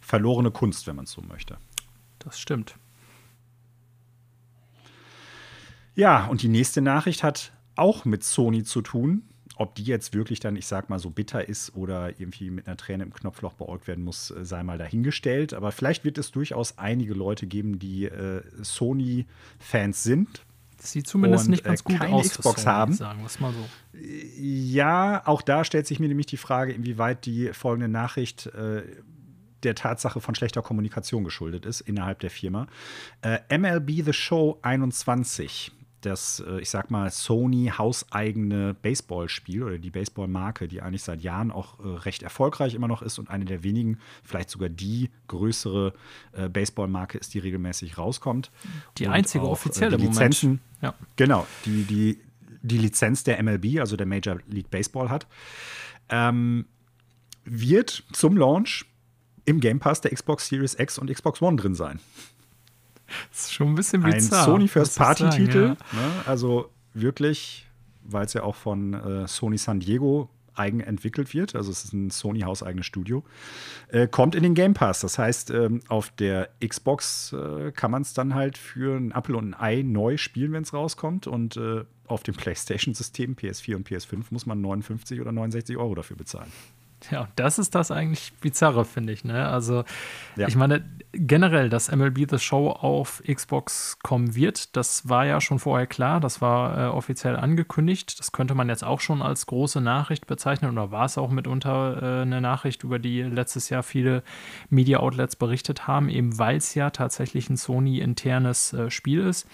verlorene 0.00 0.52
Kunst, 0.52 0.86
wenn 0.86 0.94
man 0.94 1.06
es 1.06 1.10
so 1.10 1.22
möchte. 1.22 1.56
Das 2.20 2.38
stimmt. 2.38 2.76
Ja, 5.96 6.26
und 6.26 6.42
die 6.42 6.48
nächste 6.48 6.82
Nachricht 6.82 7.24
hat 7.24 7.52
auch 7.74 8.04
mit 8.04 8.22
Sony 8.22 8.62
zu 8.62 8.80
tun. 8.80 9.24
Ob 9.56 9.74
die 9.74 9.82
jetzt 9.82 10.14
wirklich 10.14 10.38
dann, 10.38 10.54
ich 10.54 10.68
sag 10.68 10.88
mal, 10.88 11.00
so 11.00 11.10
bitter 11.10 11.48
ist 11.48 11.74
oder 11.74 12.20
irgendwie 12.20 12.50
mit 12.50 12.68
einer 12.68 12.76
Träne 12.76 13.02
im 13.02 13.12
Knopfloch 13.12 13.54
beäugt 13.54 13.88
werden 13.88 14.04
muss, 14.04 14.30
äh, 14.30 14.44
sei 14.44 14.62
mal 14.62 14.78
dahingestellt. 14.78 15.52
Aber 15.52 15.72
vielleicht 15.72 16.04
wird 16.04 16.16
es 16.16 16.30
durchaus 16.30 16.78
einige 16.78 17.12
Leute 17.12 17.48
geben, 17.48 17.80
die 17.80 18.04
äh, 18.04 18.42
Sony-Fans 18.62 20.04
sind, 20.04 20.44
Sieht 20.84 21.06
zumindest 21.06 21.44
und, 21.44 21.52
nicht 21.52 21.64
ganz 21.64 21.80
äh, 21.80 21.84
gut 21.84 21.98
keine 21.98 22.14
aus. 22.14 22.30
Xbox 22.30 22.66
haben. 22.66 22.92
Sagen 22.92 23.20
wir 23.20 23.40
mal 23.40 23.52
so. 23.52 23.98
Ja, 24.38 25.22
auch 25.26 25.42
da 25.42 25.64
stellt 25.64 25.86
sich 25.86 26.00
mir 26.00 26.08
nämlich 26.08 26.26
die 26.26 26.36
Frage, 26.36 26.72
inwieweit 26.72 27.24
die 27.24 27.52
folgende 27.52 27.88
Nachricht 27.88 28.46
äh, 28.46 28.82
der 29.62 29.74
Tatsache 29.76 30.20
von 30.20 30.34
schlechter 30.34 30.60
Kommunikation 30.60 31.22
geschuldet 31.22 31.66
ist 31.66 31.82
innerhalb 31.82 32.18
der 32.18 32.30
Firma. 32.30 32.66
Äh, 33.20 33.38
MLB 33.56 34.04
The 34.04 34.12
Show 34.12 34.58
21 34.62 35.72
das, 36.06 36.40
äh, 36.46 36.60
ich 36.60 36.70
sag 36.70 36.90
mal, 36.90 37.10
Sony 37.10 37.72
hauseigene 37.76 38.74
Baseballspiel 38.74 39.62
oder 39.62 39.78
die 39.78 39.90
Baseballmarke, 39.90 40.68
die 40.68 40.82
eigentlich 40.82 41.02
seit 41.02 41.22
Jahren 41.22 41.50
auch 41.50 41.78
äh, 41.80 41.88
recht 41.88 42.22
erfolgreich 42.22 42.74
immer 42.74 42.88
noch 42.88 43.02
ist 43.02 43.18
und 43.18 43.30
eine 43.30 43.44
der 43.44 43.62
wenigen, 43.62 43.98
vielleicht 44.22 44.50
sogar 44.50 44.68
die 44.68 45.10
größere 45.28 45.94
äh, 46.32 46.48
Baseballmarke 46.48 47.18
ist, 47.18 47.34
die 47.34 47.38
regelmäßig 47.38 47.98
rauskommt. 47.98 48.50
Die 48.98 49.06
und 49.06 49.12
einzige 49.12 49.44
auch, 49.44 49.52
offizielle 49.52 49.96
die 49.96 50.06
Lizenzen, 50.06 50.60
ja. 50.80 50.94
Genau, 51.16 51.46
die, 51.64 51.84
die, 51.84 52.20
die 52.62 52.78
Lizenz 52.78 53.24
der 53.24 53.42
MLB, 53.42 53.80
also 53.80 53.96
der 53.96 54.06
Major 54.06 54.38
League 54.48 54.70
Baseball 54.70 55.08
hat, 55.08 55.26
ähm, 56.08 56.66
wird 57.44 58.04
zum 58.12 58.36
Launch 58.36 58.86
im 59.44 59.60
Game 59.60 59.80
Pass 59.80 60.00
der 60.00 60.12
Xbox 60.12 60.48
Series 60.48 60.78
X 60.78 60.98
und 60.98 61.12
Xbox 61.12 61.42
One 61.42 61.56
drin 61.56 61.74
sein. 61.74 62.00
Das 63.30 63.44
ist 63.46 63.52
schon 63.52 63.68
ein 63.68 63.74
bisschen 63.74 64.02
bizarr. 64.02 64.40
Ein 64.40 64.44
Sony 64.44 64.68
First 64.68 64.98
Party 64.98 65.28
Titel. 65.30 65.76
Ja. 65.92 65.98
Ne? 65.98 66.10
Also 66.26 66.70
wirklich, 66.94 67.66
weil 68.02 68.24
es 68.24 68.32
ja 68.32 68.42
auch 68.42 68.56
von 68.56 68.94
äh, 68.94 69.28
Sony 69.28 69.58
San 69.58 69.80
Diego 69.80 70.28
eigen 70.54 70.80
entwickelt 70.80 71.32
wird. 71.34 71.54
Also 71.54 71.70
es 71.70 71.84
ist 71.84 71.92
ein 71.92 72.10
Sony 72.10 72.40
hauseigenes 72.40 72.86
Studio. 72.86 73.24
Äh, 73.88 74.06
kommt 74.06 74.34
in 74.34 74.42
den 74.42 74.54
Game 74.54 74.74
Pass. 74.74 75.00
Das 75.00 75.18
heißt, 75.18 75.50
ähm, 75.50 75.80
auf 75.88 76.10
der 76.10 76.50
Xbox 76.66 77.32
äh, 77.32 77.72
kann 77.72 77.90
man 77.90 78.02
es 78.02 78.14
dann 78.14 78.34
halt 78.34 78.58
für 78.58 78.96
ein 78.96 79.12
Apple 79.12 79.36
und 79.36 79.54
ein 79.54 79.60
Ei 79.60 79.82
neu 79.82 80.16
spielen, 80.16 80.52
wenn 80.52 80.62
es 80.62 80.74
rauskommt. 80.74 81.26
Und 81.26 81.56
äh, 81.56 81.84
auf 82.06 82.22
dem 82.22 82.34
PlayStation-System 82.34 83.36
PS4 83.36 83.76
und 83.76 83.88
PS5 83.88 84.24
muss 84.30 84.46
man 84.46 84.60
59 84.60 85.20
oder 85.20 85.32
69 85.32 85.76
Euro 85.76 85.94
dafür 85.94 86.16
bezahlen. 86.16 86.52
Ja, 87.10 87.28
das 87.36 87.58
ist 87.58 87.74
das 87.74 87.90
eigentlich 87.90 88.32
Bizarre, 88.40 88.84
finde 88.84 89.12
ich. 89.12 89.24
Ne? 89.24 89.48
Also, 89.48 89.84
ja. 90.36 90.48
ich 90.48 90.56
meine, 90.56 90.84
generell, 91.12 91.68
dass 91.68 91.90
MLB 91.90 92.30
The 92.30 92.38
Show 92.38 92.70
auf 92.70 93.22
Xbox 93.26 93.98
kommen 94.02 94.34
wird, 94.34 94.76
das 94.76 95.08
war 95.08 95.26
ja 95.26 95.40
schon 95.40 95.58
vorher 95.58 95.86
klar, 95.86 96.20
das 96.20 96.40
war 96.40 96.78
äh, 96.78 96.86
offiziell 96.88 97.36
angekündigt. 97.36 98.18
Das 98.18 98.32
könnte 98.32 98.54
man 98.54 98.68
jetzt 98.68 98.84
auch 98.84 99.00
schon 99.00 99.22
als 99.22 99.46
große 99.46 99.80
Nachricht 99.80 100.26
bezeichnen 100.26 100.70
oder 100.70 100.90
war 100.90 101.06
es 101.06 101.18
auch 101.18 101.30
mitunter 101.30 102.02
äh, 102.02 102.22
eine 102.22 102.40
Nachricht, 102.40 102.84
über 102.84 102.98
die 102.98 103.22
letztes 103.22 103.68
Jahr 103.68 103.82
viele 103.82 104.22
Media-Outlets 104.70 105.36
berichtet 105.36 105.86
haben, 105.86 106.08
eben 106.08 106.38
weil 106.38 106.56
es 106.56 106.74
ja 106.74 106.90
tatsächlich 106.90 107.50
ein 107.50 107.56
Sony-internes 107.56 108.72
äh, 108.72 108.90
Spiel 108.90 109.26
ist. 109.26 109.46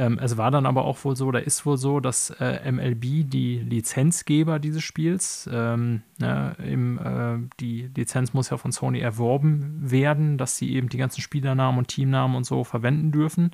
Ähm, 0.00 0.18
es 0.18 0.38
war 0.38 0.50
dann 0.50 0.64
aber 0.64 0.86
auch 0.86 1.04
wohl 1.04 1.14
so, 1.14 1.26
oder 1.26 1.42
ist 1.42 1.66
wohl 1.66 1.76
so, 1.76 2.00
dass 2.00 2.30
äh, 2.40 2.72
MLB, 2.72 3.28
die 3.28 3.58
Lizenzgeber 3.58 4.58
dieses 4.58 4.82
Spiels, 4.82 5.46
ähm, 5.52 6.00
ne, 6.18 6.56
im, 6.64 6.98
äh, 6.98 7.46
die 7.60 7.90
Lizenz 7.94 8.32
muss 8.32 8.48
ja 8.48 8.56
von 8.56 8.72
Sony 8.72 9.00
erworben 9.00 9.78
werden, 9.78 10.38
dass 10.38 10.56
sie 10.56 10.72
eben 10.74 10.88
die 10.88 10.96
ganzen 10.96 11.20
Spielernamen 11.20 11.76
und 11.78 11.88
Teamnamen 11.88 12.34
und 12.34 12.44
so 12.44 12.64
verwenden 12.64 13.12
dürfen. 13.12 13.50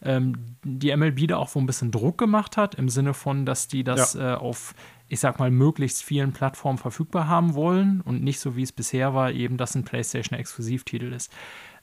Ähm, 0.00 0.56
die 0.64 0.96
MLB 0.96 1.28
da 1.28 1.36
auch 1.36 1.54
wohl 1.54 1.62
ein 1.62 1.66
bisschen 1.66 1.90
Druck 1.90 2.16
gemacht 2.16 2.56
hat, 2.56 2.74
im 2.74 2.88
Sinne 2.88 3.12
von, 3.12 3.44
dass 3.44 3.68
die 3.68 3.84
das 3.84 4.14
ja. 4.14 4.32
äh, 4.32 4.36
auf 4.36 4.74
ich 5.08 5.20
sag 5.20 5.38
mal, 5.38 5.50
möglichst 5.50 6.02
vielen 6.02 6.32
Plattformen 6.32 6.78
verfügbar 6.78 7.28
haben 7.28 7.52
wollen 7.52 8.00
und 8.00 8.24
nicht 8.24 8.40
so 8.40 8.56
wie 8.56 8.62
es 8.62 8.72
bisher 8.72 9.12
war, 9.12 9.30
eben, 9.30 9.58
dass 9.58 9.74
ein 9.74 9.84
PlayStation-Exklusivtitel 9.84 11.12
ist. 11.12 11.30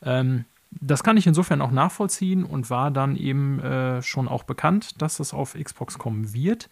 Ähm, 0.02 0.46
das 0.72 1.04
kann 1.04 1.18
ich 1.18 1.28
insofern 1.28 1.62
auch 1.62 1.72
nachvollziehen 1.72 2.44
und 2.44 2.70
war 2.70 2.92
dann 2.92 3.16
eben 3.16 3.60
äh, 3.60 4.02
schon 4.02 4.28
auch 4.28 4.44
bekannt, 4.44 5.02
dass 5.02 5.20
es 5.20 5.34
auf 5.34 5.56
Xbox 5.56 5.98
kommen 5.98 6.34
wird. 6.34 6.70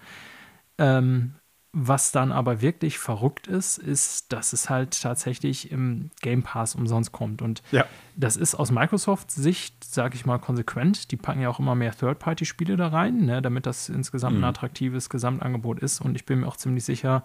Ähm, 0.77 1.33
was 1.73 2.11
dann 2.11 2.31
aber 2.31 2.61
wirklich 2.61 2.97
verrückt 2.97 3.45
ist, 3.45 3.77
ist, 3.77 4.33
dass 4.33 4.53
es 4.53 4.69
halt 4.69 4.99
tatsächlich 4.99 5.71
im 5.71 6.09
Game 6.21 6.41
Pass 6.41 6.73
umsonst 6.73 7.11
kommt. 7.11 7.41
Und 7.41 7.61
ja. 7.71 7.85
das 8.15 8.35
ist 8.35 8.55
aus 8.55 8.71
Microsoft-Sicht, 8.71 9.83
sage 9.83 10.15
ich 10.15 10.25
mal, 10.25 10.39
konsequent. 10.39 11.11
Die 11.11 11.17
packen 11.17 11.41
ja 11.41 11.49
auch 11.49 11.59
immer 11.59 11.75
mehr 11.75 11.95
Third-Party-Spiele 11.95 12.77
da 12.77 12.87
rein, 12.87 13.25
ne, 13.25 13.41
damit 13.41 13.67
das 13.67 13.89
insgesamt 13.89 14.37
mhm. 14.37 14.43
ein 14.43 14.49
attraktives 14.49 15.09
Gesamtangebot 15.09 15.79
ist. 15.79 16.01
Und 16.01 16.15
ich 16.15 16.25
bin 16.25 16.39
mir 16.39 16.47
auch 16.47 16.57
ziemlich 16.57 16.83
sicher, 16.83 17.23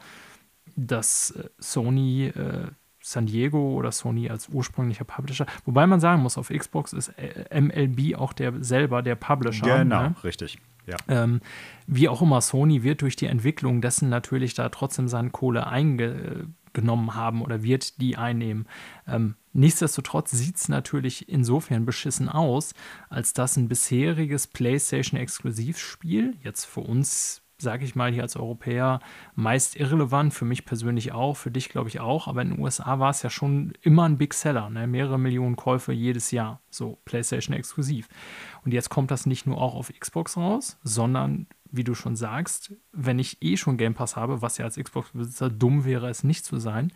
dass 0.77 1.31
äh, 1.31 1.49
Sony 1.59 2.27
äh, 2.27 2.67
San 3.03 3.27
Diego 3.27 3.75
oder 3.75 3.93
Sony 3.93 4.29
als 4.31 4.49
ursprünglicher 4.49 5.05
Publisher. 5.05 5.47
Wobei 5.65 5.87
man 5.87 6.01
sagen 6.01 6.23
muss, 6.23 6.39
auf 6.39 6.49
Xbox 6.49 6.93
ist 6.93 7.09
äh, 7.19 7.61
MLB 7.61 8.17
auch 8.17 8.33
der 8.33 8.63
selber 8.63 9.03
der 9.03 9.17
Publisher. 9.17 9.79
Genau, 9.79 10.03
ne? 10.03 10.15
richtig. 10.25 10.59
Ja. 10.87 10.97
Ähm, 11.09 11.41
wie 11.87 12.09
auch 12.09 12.23
immer, 12.23 12.41
Sony 12.41 12.83
wird 12.83 13.03
durch 13.03 13.17
die 13.17 13.27
Entwicklung 13.27 13.81
dessen 13.81 14.09
natürlich 14.09 14.55
da 14.55 14.69
trotzdem 14.69 15.09
seine 15.09 15.31
Kohle 15.31 15.67
einge 15.67 16.49
genommen 16.73 17.15
haben 17.15 17.43
oder 17.43 17.63
wird 17.63 18.01
die 18.01 18.17
einnehmen. 18.17 18.67
Ähm, 19.07 19.35
nichtsdestotrotz 19.53 20.31
sieht 20.31 20.57
es 20.57 20.69
natürlich 20.69 21.29
insofern 21.29 21.85
beschissen 21.85 22.29
aus, 22.29 22.75
als 23.09 23.33
dass 23.33 23.57
ein 23.57 23.69
bisheriges 23.69 24.47
PlayStation-Exklusivspiel, 24.47 26.37
jetzt 26.43 26.65
für 26.65 26.81
uns 26.81 27.43
sage 27.63 27.85
ich 27.85 27.95
mal 27.95 28.13
hier 28.13 28.23
als 28.23 28.37
Europäer, 28.37 29.01
meist 29.35 29.77
irrelevant, 29.77 30.35
für 30.35 30.45
mich 30.45 30.65
persönlich 30.65 31.13
auch, 31.13 31.37
für 31.37 31.51
dich 31.51 31.69
glaube 31.69 31.89
ich 31.89 32.01
auch, 32.01 32.29
aber 32.29 32.43
in 32.43 32.51
den 32.51 32.61
USA 32.61 32.99
war 32.99 33.11
es 33.11 33.23
ja 33.23 33.31
schon 33.31 33.73
immer 33.81 34.05
ein 34.05 34.19
Big 34.19 34.35
Seller, 34.35 34.69
ne? 34.69 34.87
mehrere 34.87 35.19
Millionen 35.19 35.57
Käufe 35.57 35.93
jedes 35.93 36.31
Jahr, 36.31 36.61
so 36.71 36.99
PlayStation 37.05 37.57
exklusiv. 37.57 38.09
Und 38.65 38.75
jetzt 38.75 38.91
kommt 38.91 39.11
das 39.11 39.25
nicht 39.25 39.47
nur 39.47 39.61
auch 39.61 39.75
auf 39.75 39.93
Xbox 39.99 40.37
raus, 40.37 40.79
sondern 40.83 41.47
wie 41.71 41.85
du 41.85 41.95
schon 41.95 42.17
sagst, 42.17 42.75
wenn 42.93 43.19
ich 43.19 43.43
eh 43.43 43.57
schon 43.57 43.79
Game 43.79 43.95
Pass 43.95 44.17
habe, 44.17 44.43
was 44.43 44.59
ja 44.59 44.67
als 44.67 44.77
Xbox-Besitzer 44.77 45.49
dumm 45.49 45.85
wäre, 45.85 46.11
es 46.11 46.23
nicht 46.23 46.45
zu 46.45 46.59
sein, 46.59 46.93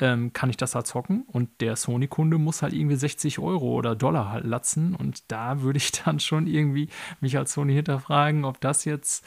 ähm, 0.00 0.32
kann 0.32 0.50
ich 0.50 0.56
das 0.56 0.72
da 0.72 0.84
zocken 0.84 1.24
und 1.26 1.60
der 1.60 1.76
Sony-Kunde 1.76 2.38
muss 2.38 2.62
halt 2.62 2.72
irgendwie 2.72 2.96
60 2.96 3.38
Euro 3.38 3.74
oder 3.74 3.94
Dollar 3.94 4.30
halt 4.30 4.44
latzen 4.44 4.94
und 4.94 5.30
da 5.30 5.60
würde 5.60 5.76
ich 5.76 5.92
dann 6.04 6.18
schon 6.20 6.46
irgendwie 6.46 6.88
mich 7.20 7.36
als 7.36 7.52
Sony 7.52 7.74
hinterfragen, 7.74 8.44
ob 8.44 8.60
das 8.60 8.84
jetzt 8.84 9.24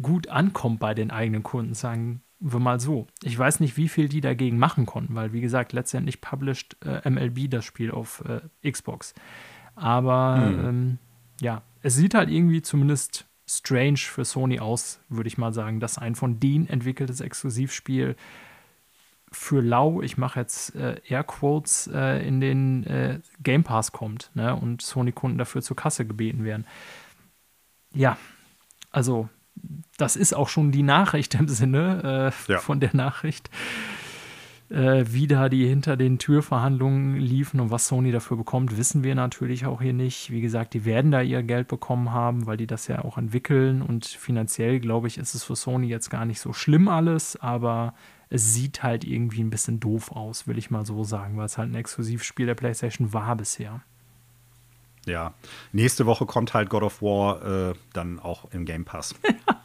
gut 0.00 0.28
ankommt 0.28 0.80
bei 0.80 0.94
den 0.94 1.10
eigenen 1.10 1.42
Kunden, 1.42 1.74
sagen 1.74 2.22
wir 2.40 2.58
mal 2.58 2.80
so. 2.80 3.06
Ich 3.22 3.38
weiß 3.38 3.60
nicht, 3.60 3.76
wie 3.76 3.88
viel 3.88 4.08
die 4.08 4.20
dagegen 4.20 4.58
machen 4.58 4.86
konnten, 4.86 5.14
weil, 5.14 5.32
wie 5.32 5.40
gesagt, 5.40 5.72
letztendlich 5.72 6.20
published 6.20 6.76
äh, 6.84 7.08
MLB 7.08 7.48
das 7.50 7.64
Spiel 7.64 7.90
auf 7.90 8.24
äh, 8.26 8.70
Xbox. 8.70 9.14
Aber 9.74 10.36
mhm. 10.36 10.64
ähm, 10.64 10.98
ja, 11.40 11.62
es 11.82 11.94
sieht 11.94 12.14
halt 12.14 12.30
irgendwie 12.30 12.62
zumindest 12.62 13.26
strange 13.46 13.98
für 13.98 14.24
Sony 14.24 14.60
aus, 14.60 15.00
würde 15.08 15.28
ich 15.28 15.38
mal 15.38 15.52
sagen, 15.52 15.80
dass 15.80 15.98
ein 15.98 16.14
von 16.14 16.40
denen 16.40 16.68
entwickeltes 16.68 17.20
Exklusivspiel 17.20 18.16
für 19.30 19.62
lau, 19.62 20.02
ich 20.02 20.18
mache 20.18 20.40
jetzt 20.40 20.74
äh, 20.74 21.00
Airquotes, 21.08 21.88
äh, 21.92 22.26
in 22.26 22.40
den 22.40 22.84
äh, 22.84 23.20
Game 23.42 23.64
Pass 23.64 23.92
kommt 23.92 24.30
ne, 24.34 24.54
und 24.54 24.82
Sony-Kunden 24.82 25.38
dafür 25.38 25.62
zur 25.62 25.76
Kasse 25.76 26.06
gebeten 26.06 26.44
werden. 26.44 26.66
Ja, 27.94 28.18
also 28.90 29.28
das 29.96 30.16
ist 30.16 30.34
auch 30.34 30.48
schon 30.48 30.72
die 30.72 30.82
Nachricht 30.82 31.34
im 31.34 31.48
Sinne 31.48 32.32
äh, 32.48 32.52
ja. 32.52 32.58
von 32.58 32.80
der 32.80 32.94
Nachricht, 32.94 33.50
äh, 34.68 35.04
wie 35.06 35.26
da 35.26 35.48
die 35.48 35.66
hinter 35.66 35.96
den 35.96 36.18
Türverhandlungen 36.18 37.16
liefen 37.16 37.60
und 37.60 37.70
was 37.70 37.88
Sony 37.88 38.10
dafür 38.10 38.36
bekommt, 38.36 38.76
wissen 38.78 39.04
wir 39.04 39.14
natürlich 39.14 39.66
auch 39.66 39.82
hier 39.82 39.92
nicht. 39.92 40.30
Wie 40.30 40.40
gesagt, 40.40 40.74
die 40.74 40.84
werden 40.84 41.10
da 41.10 41.20
ihr 41.20 41.42
Geld 41.42 41.68
bekommen 41.68 42.10
haben, 42.10 42.46
weil 42.46 42.56
die 42.56 42.66
das 42.66 42.88
ja 42.88 43.04
auch 43.04 43.18
entwickeln 43.18 43.82
und 43.82 44.06
finanziell, 44.06 44.80
glaube 44.80 45.08
ich, 45.08 45.18
ist 45.18 45.34
es 45.34 45.44
für 45.44 45.56
Sony 45.56 45.88
jetzt 45.88 46.10
gar 46.10 46.24
nicht 46.24 46.40
so 46.40 46.52
schlimm 46.52 46.88
alles, 46.88 47.36
aber 47.36 47.94
es 48.30 48.54
sieht 48.54 48.82
halt 48.82 49.04
irgendwie 49.04 49.42
ein 49.42 49.50
bisschen 49.50 49.78
doof 49.78 50.10
aus, 50.10 50.46
will 50.46 50.56
ich 50.56 50.70
mal 50.70 50.86
so 50.86 51.04
sagen, 51.04 51.36
weil 51.36 51.44
es 51.44 51.58
halt 51.58 51.70
ein 51.70 51.74
Exklusivspiel 51.74 52.46
der 52.46 52.54
PlayStation 52.54 53.12
war 53.12 53.36
bisher. 53.36 53.82
Ja, 55.06 55.34
nächste 55.72 56.06
Woche 56.06 56.26
kommt 56.26 56.54
halt 56.54 56.70
God 56.70 56.82
of 56.82 57.02
War 57.02 57.70
äh, 57.70 57.74
dann 57.92 58.20
auch 58.20 58.50
im 58.52 58.64
Game 58.64 58.84
Pass. 58.84 59.14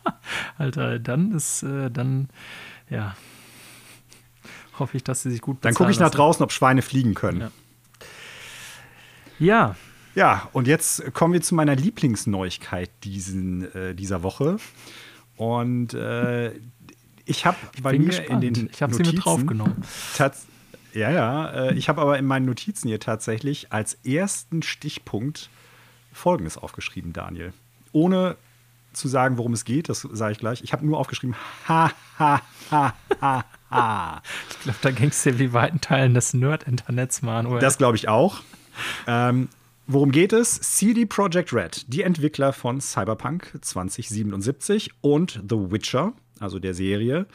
Alter, 0.58 1.00
dann 1.00 1.32
ist, 1.32 1.64
äh, 1.64 1.92
dann, 1.92 2.30
ja, 2.90 3.16
hoffe 4.80 4.98
ich, 4.98 5.04
dass 5.04 5.22
sie 5.22 5.32
sich 5.32 5.42
gut 5.42 5.58
Dann 5.62 5.74
gucke 5.74 5.92
ich 5.92 6.00
nach 6.00 6.12
draußen, 6.12 6.44
ob 6.44 6.52
Schweine 6.52 6.82
fliegen 6.82 7.14
können. 7.14 7.52
Ja. 9.40 9.46
ja. 9.46 9.76
Ja, 10.16 10.50
und 10.52 10.68
jetzt 10.68 11.14
kommen 11.14 11.34
wir 11.34 11.42
zu 11.42 11.54
meiner 11.54 11.76
Lieblingsneuigkeit 11.76 12.90
diesen, 13.04 13.72
äh, 13.76 13.94
dieser 13.94 14.24
Woche. 14.24 14.58
Und 15.36 15.94
äh, 15.94 16.54
ich 17.26 17.46
habe 17.46 17.58
bei 17.84 18.00
mir 18.00 18.08
gespannt. 18.08 18.44
in 18.44 18.54
den 18.54 18.70
ich 18.72 18.82
habe 18.82 18.96
sie 18.96 19.04
mit 19.04 19.24
draufgenommen. 19.24 19.84
Ja, 20.94 21.12
ja. 21.12 21.50
Äh, 21.50 21.74
ich 21.76 21.90
habe 21.90 22.02
aber 22.02 22.18
in 22.18 22.26
meinen 22.26 22.46
Notizen 22.46 22.88
hier 22.88 23.00
tatsächlich 23.00 23.72
als 23.72 23.96
ersten 24.06 24.62
Stichpunkt 24.64 25.50
Folgendes 26.12 26.58
aufgeschrieben, 26.58 27.14
Daniel. 27.14 27.54
Ohne 27.92 28.36
zu 28.94 29.08
sagen, 29.08 29.38
worum 29.38 29.54
es 29.54 29.64
geht, 29.64 29.90
das 29.90 30.02
sage 30.02 30.34
ich 30.34 30.40
gleich. 30.40 30.64
Ich 30.64 30.74
habe 30.74 30.86
nur 30.86 30.98
aufgeschrieben, 30.98 31.36
ha, 31.68 31.92
ha, 32.18 32.42
ha, 32.72 32.94
ha, 33.22 33.46
ha. 33.70 34.22
Ich 34.50 34.60
glaube, 34.60 34.80
da 34.82 34.92
ging 34.92 35.10
es 35.10 35.24
dir 35.24 35.40
wie 35.40 35.54
weiten 35.54 35.80
Teilen 35.80 36.14
des 36.14 36.34
Nerd-Internets, 36.34 37.22
Manuel. 37.22 37.60
Das 37.60 37.78
glaube 37.78 37.96
ich 37.96 38.10
auch. 38.10 38.42
Ähm, 39.06 39.50
worum 39.86 40.12
geht 40.12 40.34
es? 40.34 40.60
CD 40.60 41.06
Projekt 41.06 41.54
Red, 41.54 41.86
die 41.88 42.02
Entwickler 42.02 42.54
von 42.54 42.82
Cyberpunk 42.82 43.58
2077 43.62 44.92
und 45.02 45.44
The 45.48 45.72
Witcher, 45.72 46.14
also 46.42 46.60
der 46.60 46.74
Serie 46.74 47.28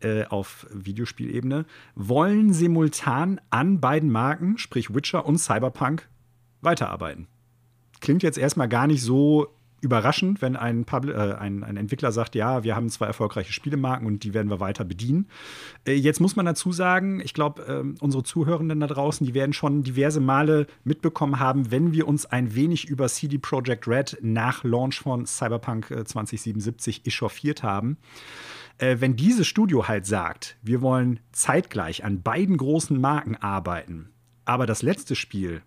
äh, 0.00 0.24
auf 0.26 0.66
Videospielebene, 0.72 1.66
wollen 1.94 2.52
simultan 2.52 3.40
an 3.50 3.80
beiden 3.80 4.10
Marken, 4.10 4.58
sprich 4.58 4.94
Witcher 4.94 5.26
und 5.26 5.38
Cyberpunk, 5.38 6.08
weiterarbeiten. 6.60 7.26
Klingt 8.00 8.22
jetzt 8.22 8.38
erstmal 8.38 8.68
gar 8.68 8.86
nicht 8.86 9.02
so 9.02 9.57
überraschend, 9.80 10.42
wenn 10.42 10.56
ein, 10.56 10.84
Publi 10.84 11.12
äh, 11.12 11.34
ein, 11.34 11.62
ein, 11.64 11.76
Entwickler 11.76 12.12
sagt, 12.12 12.34
ja, 12.34 12.64
wir 12.64 12.74
haben 12.74 12.88
zwei 12.88 13.06
erfolgreiche 13.06 13.52
Spielemarken 13.52 14.06
und 14.06 14.24
die 14.24 14.34
werden 14.34 14.50
wir 14.50 14.60
weiter 14.60 14.84
bedienen. 14.84 15.26
Äh, 15.86 15.92
jetzt 15.92 16.20
muss 16.20 16.36
man 16.36 16.46
dazu 16.46 16.72
sagen, 16.72 17.20
ich 17.20 17.34
glaube, 17.34 17.62
äh, 17.62 18.02
unsere 18.02 18.22
Zuhörenden 18.22 18.80
da 18.80 18.86
draußen, 18.86 19.26
die 19.26 19.34
werden 19.34 19.52
schon 19.52 19.82
diverse 19.82 20.20
Male 20.20 20.66
mitbekommen 20.84 21.38
haben, 21.38 21.70
wenn 21.70 21.92
wir 21.92 22.08
uns 22.08 22.26
ein 22.26 22.54
wenig 22.54 22.88
über 22.88 23.08
CD 23.08 23.38
Projekt 23.38 23.86
Red 23.86 24.18
nach 24.22 24.64
Launch 24.64 25.00
von 25.00 25.26
Cyberpunk 25.26 25.86
2077 25.86 27.04
äh, 27.04 27.08
echauffiert 27.08 27.62
haben. 27.62 27.98
Äh, 28.78 28.96
wenn 29.00 29.16
dieses 29.16 29.46
Studio 29.46 29.88
halt 29.88 30.06
sagt, 30.06 30.56
wir 30.62 30.82
wollen 30.82 31.20
zeitgleich 31.32 32.04
an 32.04 32.22
beiden 32.22 32.56
großen 32.56 33.00
Marken 33.00 33.36
arbeiten, 33.36 34.10
aber 34.44 34.66
das 34.66 34.82
letzte 34.82 35.14
Spiel 35.14 35.62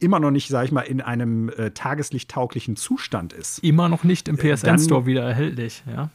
immer 0.00 0.20
noch 0.20 0.30
nicht, 0.30 0.48
sag 0.48 0.64
ich 0.64 0.72
mal, 0.72 0.82
in 0.82 1.00
einem 1.00 1.48
äh, 1.50 1.70
tageslichttauglichen 1.70 2.76
Zustand 2.76 3.32
ist. 3.32 3.58
Immer 3.60 3.88
noch 3.88 4.04
nicht 4.04 4.28
im 4.28 4.38
äh, 4.38 4.54
PSN-Store 4.56 5.06
wieder 5.06 5.22
erhältlich, 5.22 5.82
ja. 5.90 6.10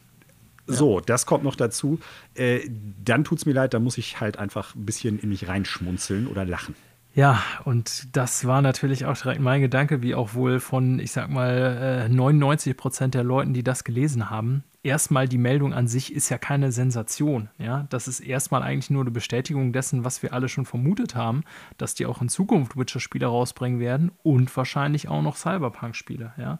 So, 0.65 1.01
das 1.01 1.25
kommt 1.25 1.43
noch 1.43 1.55
dazu. 1.55 1.99
Äh, 2.35 2.61
dann 3.03 3.25
es 3.25 3.45
mir 3.45 3.53
leid, 3.53 3.73
da 3.73 3.79
muss 3.79 3.97
ich 3.97 4.21
halt 4.21 4.37
einfach 4.37 4.75
ein 4.75 4.85
bisschen 4.85 5.19
in 5.19 5.29
mich 5.29 5.47
reinschmunzeln 5.47 6.27
oder 6.27 6.45
lachen. 6.45 6.75
Ja, 7.15 7.43
und 7.63 8.15
das 8.15 8.45
war 8.45 8.63
natürlich 8.63 9.05
auch 9.05 9.15
direkt 9.15 9.39
mein 9.39 9.61
Gedanke, 9.61 10.01
wie 10.01 10.15
auch 10.15 10.33
wohl 10.33 10.59
von, 10.59 10.97
ich 10.97 11.11
sag 11.11 11.29
mal, 11.29 12.09
99 12.09 12.71
äh, 12.71 12.73
Prozent 12.73 13.13
der 13.13 13.23
Leuten, 13.23 13.53
die 13.53 13.63
das 13.63 13.83
gelesen 13.83 14.31
haben. 14.31 14.63
Erstmal 14.81 15.27
die 15.27 15.37
Meldung 15.37 15.73
an 15.73 15.87
sich 15.87 16.11
ist 16.11 16.29
ja 16.29 16.39
keine 16.39 16.71
Sensation. 16.71 17.49
Ja, 17.59 17.85
das 17.89 18.07
ist 18.07 18.19
erstmal 18.19 18.63
eigentlich 18.63 18.89
nur 18.89 19.03
eine 19.03 19.11
Bestätigung 19.11 19.73
dessen, 19.73 20.03
was 20.03 20.23
wir 20.23 20.33
alle 20.33 20.49
schon 20.49 20.65
vermutet 20.65 21.13
haben, 21.13 21.43
dass 21.77 21.93
die 21.93 22.07
auch 22.07 22.21
in 22.21 22.29
Zukunft 22.29 22.75
Witcher-Spiele 22.75 23.27
rausbringen 23.27 23.79
werden 23.79 24.11
und 24.23 24.55
wahrscheinlich 24.57 25.07
auch 25.07 25.21
noch 25.21 25.37
Cyberpunk-Spiele. 25.37 26.33
Ja, 26.37 26.59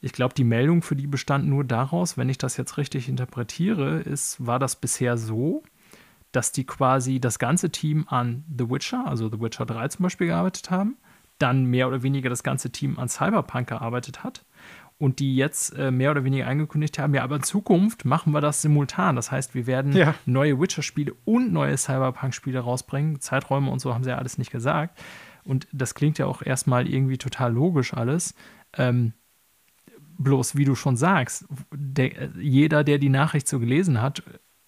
ich 0.00 0.12
glaube, 0.12 0.34
die 0.34 0.44
Meldung 0.44 0.82
für 0.82 0.96
die 0.96 1.06
bestand 1.06 1.46
nur 1.46 1.64
daraus, 1.64 2.18
wenn 2.18 2.28
ich 2.28 2.38
das 2.38 2.56
jetzt 2.56 2.76
richtig 2.76 3.08
interpretiere, 3.08 4.00
ist, 4.00 4.44
war 4.44 4.58
das 4.58 4.76
bisher 4.76 5.16
so, 5.16 5.62
dass 6.36 6.52
die 6.52 6.64
quasi 6.64 7.18
das 7.18 7.38
ganze 7.38 7.70
Team 7.70 8.06
an 8.08 8.44
The 8.56 8.68
Witcher, 8.68 9.06
also 9.06 9.30
The 9.30 9.40
Witcher 9.40 9.64
3 9.64 9.88
zum 9.88 10.02
Beispiel, 10.02 10.26
gearbeitet 10.26 10.70
haben, 10.70 10.96
dann 11.38 11.64
mehr 11.64 11.88
oder 11.88 12.02
weniger 12.02 12.28
das 12.28 12.42
ganze 12.42 12.70
Team 12.70 12.98
an 12.98 13.08
Cyberpunk 13.08 13.68
gearbeitet 13.68 14.22
hat 14.22 14.44
und 14.98 15.18
die 15.18 15.34
jetzt 15.34 15.70
äh, 15.78 15.90
mehr 15.90 16.10
oder 16.10 16.24
weniger 16.24 16.46
angekündigt 16.46 16.98
haben, 16.98 17.14
ja, 17.14 17.22
aber 17.22 17.36
in 17.36 17.42
Zukunft 17.42 18.04
machen 18.04 18.32
wir 18.32 18.42
das 18.42 18.60
simultan. 18.60 19.16
Das 19.16 19.30
heißt, 19.30 19.54
wir 19.54 19.66
werden 19.66 19.92
ja. 19.92 20.14
neue 20.26 20.60
Witcher-Spiele 20.60 21.14
und 21.24 21.52
neue 21.52 21.76
Cyberpunk-Spiele 21.76 22.60
rausbringen. 22.60 23.20
Zeiträume 23.20 23.70
und 23.70 23.78
so 23.78 23.94
haben 23.94 24.04
sie 24.04 24.10
ja 24.10 24.18
alles 24.18 24.36
nicht 24.36 24.50
gesagt. 24.50 24.98
Und 25.44 25.66
das 25.72 25.94
klingt 25.94 26.18
ja 26.18 26.26
auch 26.26 26.42
erstmal 26.42 26.86
irgendwie 26.86 27.18
total 27.18 27.52
logisch 27.52 27.94
alles. 27.94 28.34
Ähm, 28.74 29.14
bloß, 30.18 30.56
wie 30.56 30.64
du 30.64 30.74
schon 30.74 30.96
sagst, 30.96 31.46
der, 31.72 32.30
jeder, 32.38 32.84
der 32.84 32.98
die 32.98 33.10
Nachricht 33.10 33.48
so 33.48 33.58
gelesen 33.58 34.00
hat, 34.00 34.22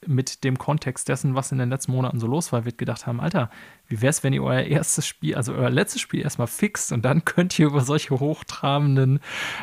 mit 0.07 0.45
dem 0.45 0.59
Kontext 0.59 1.09
dessen, 1.09 1.35
was 1.35 1.51
in 1.51 1.59
den 1.59 1.71
letzten 1.71 1.93
Monaten 1.93 2.21
so 2.21 2.27
los 2.27 2.53
war, 2.53 2.65
wird 2.65 2.79
gedacht 2.79 3.07
haben, 3.07 3.21
Alter, 3.21 3.51
wie 3.89 4.01
wäre 4.01 4.11
es, 4.11 4.23
wenn 4.23 4.33
ihr 4.33 4.43
euer 4.43 4.63
erstes 4.63 5.07
Spiel, 5.07 5.35
also 5.35 5.55
euer 5.55 5.71
letztes 5.71 6.01
Spiel 6.01 6.23
erstmal 6.23 6.47
fixt 6.47 6.93
und 6.93 7.05
dann 7.05 7.25
könnt 7.25 7.59
ihr 7.59 7.67
über 7.67 7.81
solche 7.81 8.19
hochtrabenden 8.19 9.21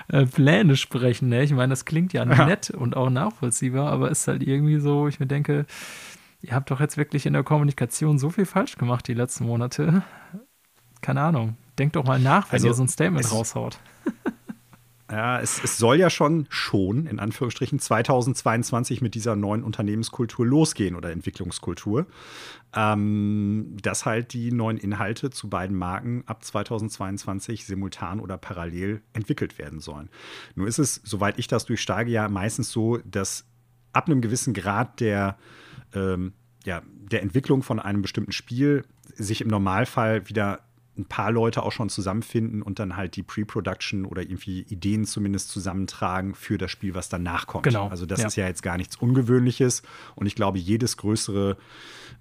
äh, 0.09 0.25
Pläne 0.25 0.75
sprechen. 0.75 1.29
Ne? 1.29 1.43
Ich 1.43 1.51
meine, 1.51 1.71
das 1.71 1.85
klingt 1.85 2.13
ja, 2.13 2.25
ja 2.25 2.45
nett 2.45 2.69
und 2.69 2.97
auch 2.97 3.09
nachvollziehbar, 3.09 3.91
aber 3.91 4.11
ist 4.11 4.27
halt 4.27 4.43
irgendwie 4.43 4.79
so, 4.79 5.07
ich 5.07 5.19
mir 5.19 5.27
denke, 5.27 5.65
ihr 6.41 6.53
habt 6.53 6.69
doch 6.69 6.79
jetzt 6.79 6.97
wirklich 6.97 7.25
in 7.25 7.33
der 7.33 7.43
Kommunikation 7.43 8.19
so 8.19 8.29
viel 8.29 8.45
falsch 8.45 8.77
gemacht 8.77 9.07
die 9.07 9.13
letzten 9.13 9.45
Monate. 9.45 10.03
Keine 11.01 11.21
Ahnung. 11.21 11.55
Denkt 11.77 11.95
doch 11.95 12.05
mal 12.05 12.19
nach, 12.19 12.51
wenn 12.51 12.57
also, 12.57 12.67
ihr 12.67 12.73
so 12.73 12.83
ein 12.83 12.87
Statement 12.87 13.31
raushaut. 13.31 13.77
Ja, 15.11 15.39
es, 15.39 15.63
es, 15.63 15.77
soll 15.77 15.99
ja 15.99 16.09
schon 16.09 16.47
schon, 16.49 17.05
in 17.05 17.19
Anführungsstrichen, 17.19 17.79
2022 17.79 19.01
mit 19.01 19.13
dieser 19.13 19.35
neuen 19.35 19.63
Unternehmenskultur 19.63 20.45
losgehen 20.47 20.95
oder 20.95 21.11
Entwicklungskultur. 21.11 22.07
Ähm, 22.75 23.77
dass 23.81 24.05
halt 24.05 24.33
die 24.33 24.51
neuen 24.51 24.77
Inhalte 24.77 25.29
zu 25.29 25.49
beiden 25.49 25.77
Marken 25.77 26.23
ab 26.25 26.43
2022 26.43 27.65
simultan 27.65 28.19
oder 28.19 28.37
parallel 28.37 29.01
entwickelt 29.13 29.59
werden 29.59 29.79
sollen. 29.79 30.09
Nur 30.55 30.67
ist 30.67 30.79
es, 30.79 31.01
soweit 31.03 31.37
ich 31.37 31.47
das 31.47 31.65
durchsteige, 31.65 32.11
ja 32.11 32.27
meistens 32.27 32.71
so, 32.71 32.97
dass 33.05 33.45
ab 33.93 34.07
einem 34.07 34.21
gewissen 34.21 34.53
Grad 34.53 34.99
der 34.99 35.37
ähm, 35.93 36.33
ja, 36.65 36.81
der 36.87 37.21
Entwicklung 37.21 37.63
von 37.63 37.79
einem 37.79 38.01
bestimmten 38.01 38.31
Spiel 38.31 38.83
sich 39.13 39.41
im 39.41 39.47
Normalfall 39.47 40.27
wieder 40.27 40.64
ein 40.97 41.05
paar 41.05 41.31
Leute 41.31 41.63
auch 41.63 41.71
schon 41.71 41.89
zusammenfinden 41.89 42.61
und 42.61 42.79
dann 42.79 42.95
halt 42.95 43.15
die 43.15 43.23
Pre-Production 43.23 44.05
oder 44.05 44.21
irgendwie 44.21 44.61
Ideen 44.61 45.05
zumindest 45.05 45.49
zusammentragen 45.49 46.35
für 46.35 46.57
das 46.57 46.71
Spiel, 46.71 46.95
was 46.95 47.09
danach 47.09 47.47
kommt. 47.47 47.63
Genau. 47.63 47.87
Also 47.89 48.05
das 48.05 48.21
Ja. 48.21 48.27
ist 48.27 48.35
ja 48.37 48.47
jetzt 48.47 48.63
gar 48.63 48.77
nichts 48.77 48.95
Ungewöhnliches 48.95 49.83
und 50.15 50.25
ich 50.25 50.35
glaube, 50.35 50.57
jedes 50.57 50.97
größere 50.97 51.57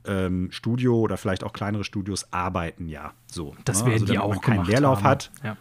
ähm, 0.06 0.48
Studio 0.50 0.98
oder 0.98 1.16
vielleicht 1.16 1.44
auch 1.44 1.52
kleinere 1.52 1.84
Studios 1.84 2.32
arbeiten 2.32 2.88
ja 2.88 3.12
so. 3.26 3.54
Das 3.64 3.80
ne? 3.80 3.90
werden 3.90 4.02
also, 4.02 4.12
die 4.12 4.18
auch 4.18 4.28
man 4.30 4.40
keinen 4.40 4.64
Leerlauf 4.66 4.98
haben. 4.98 5.04
hat. 5.04 5.30
Ja. 5.42 5.56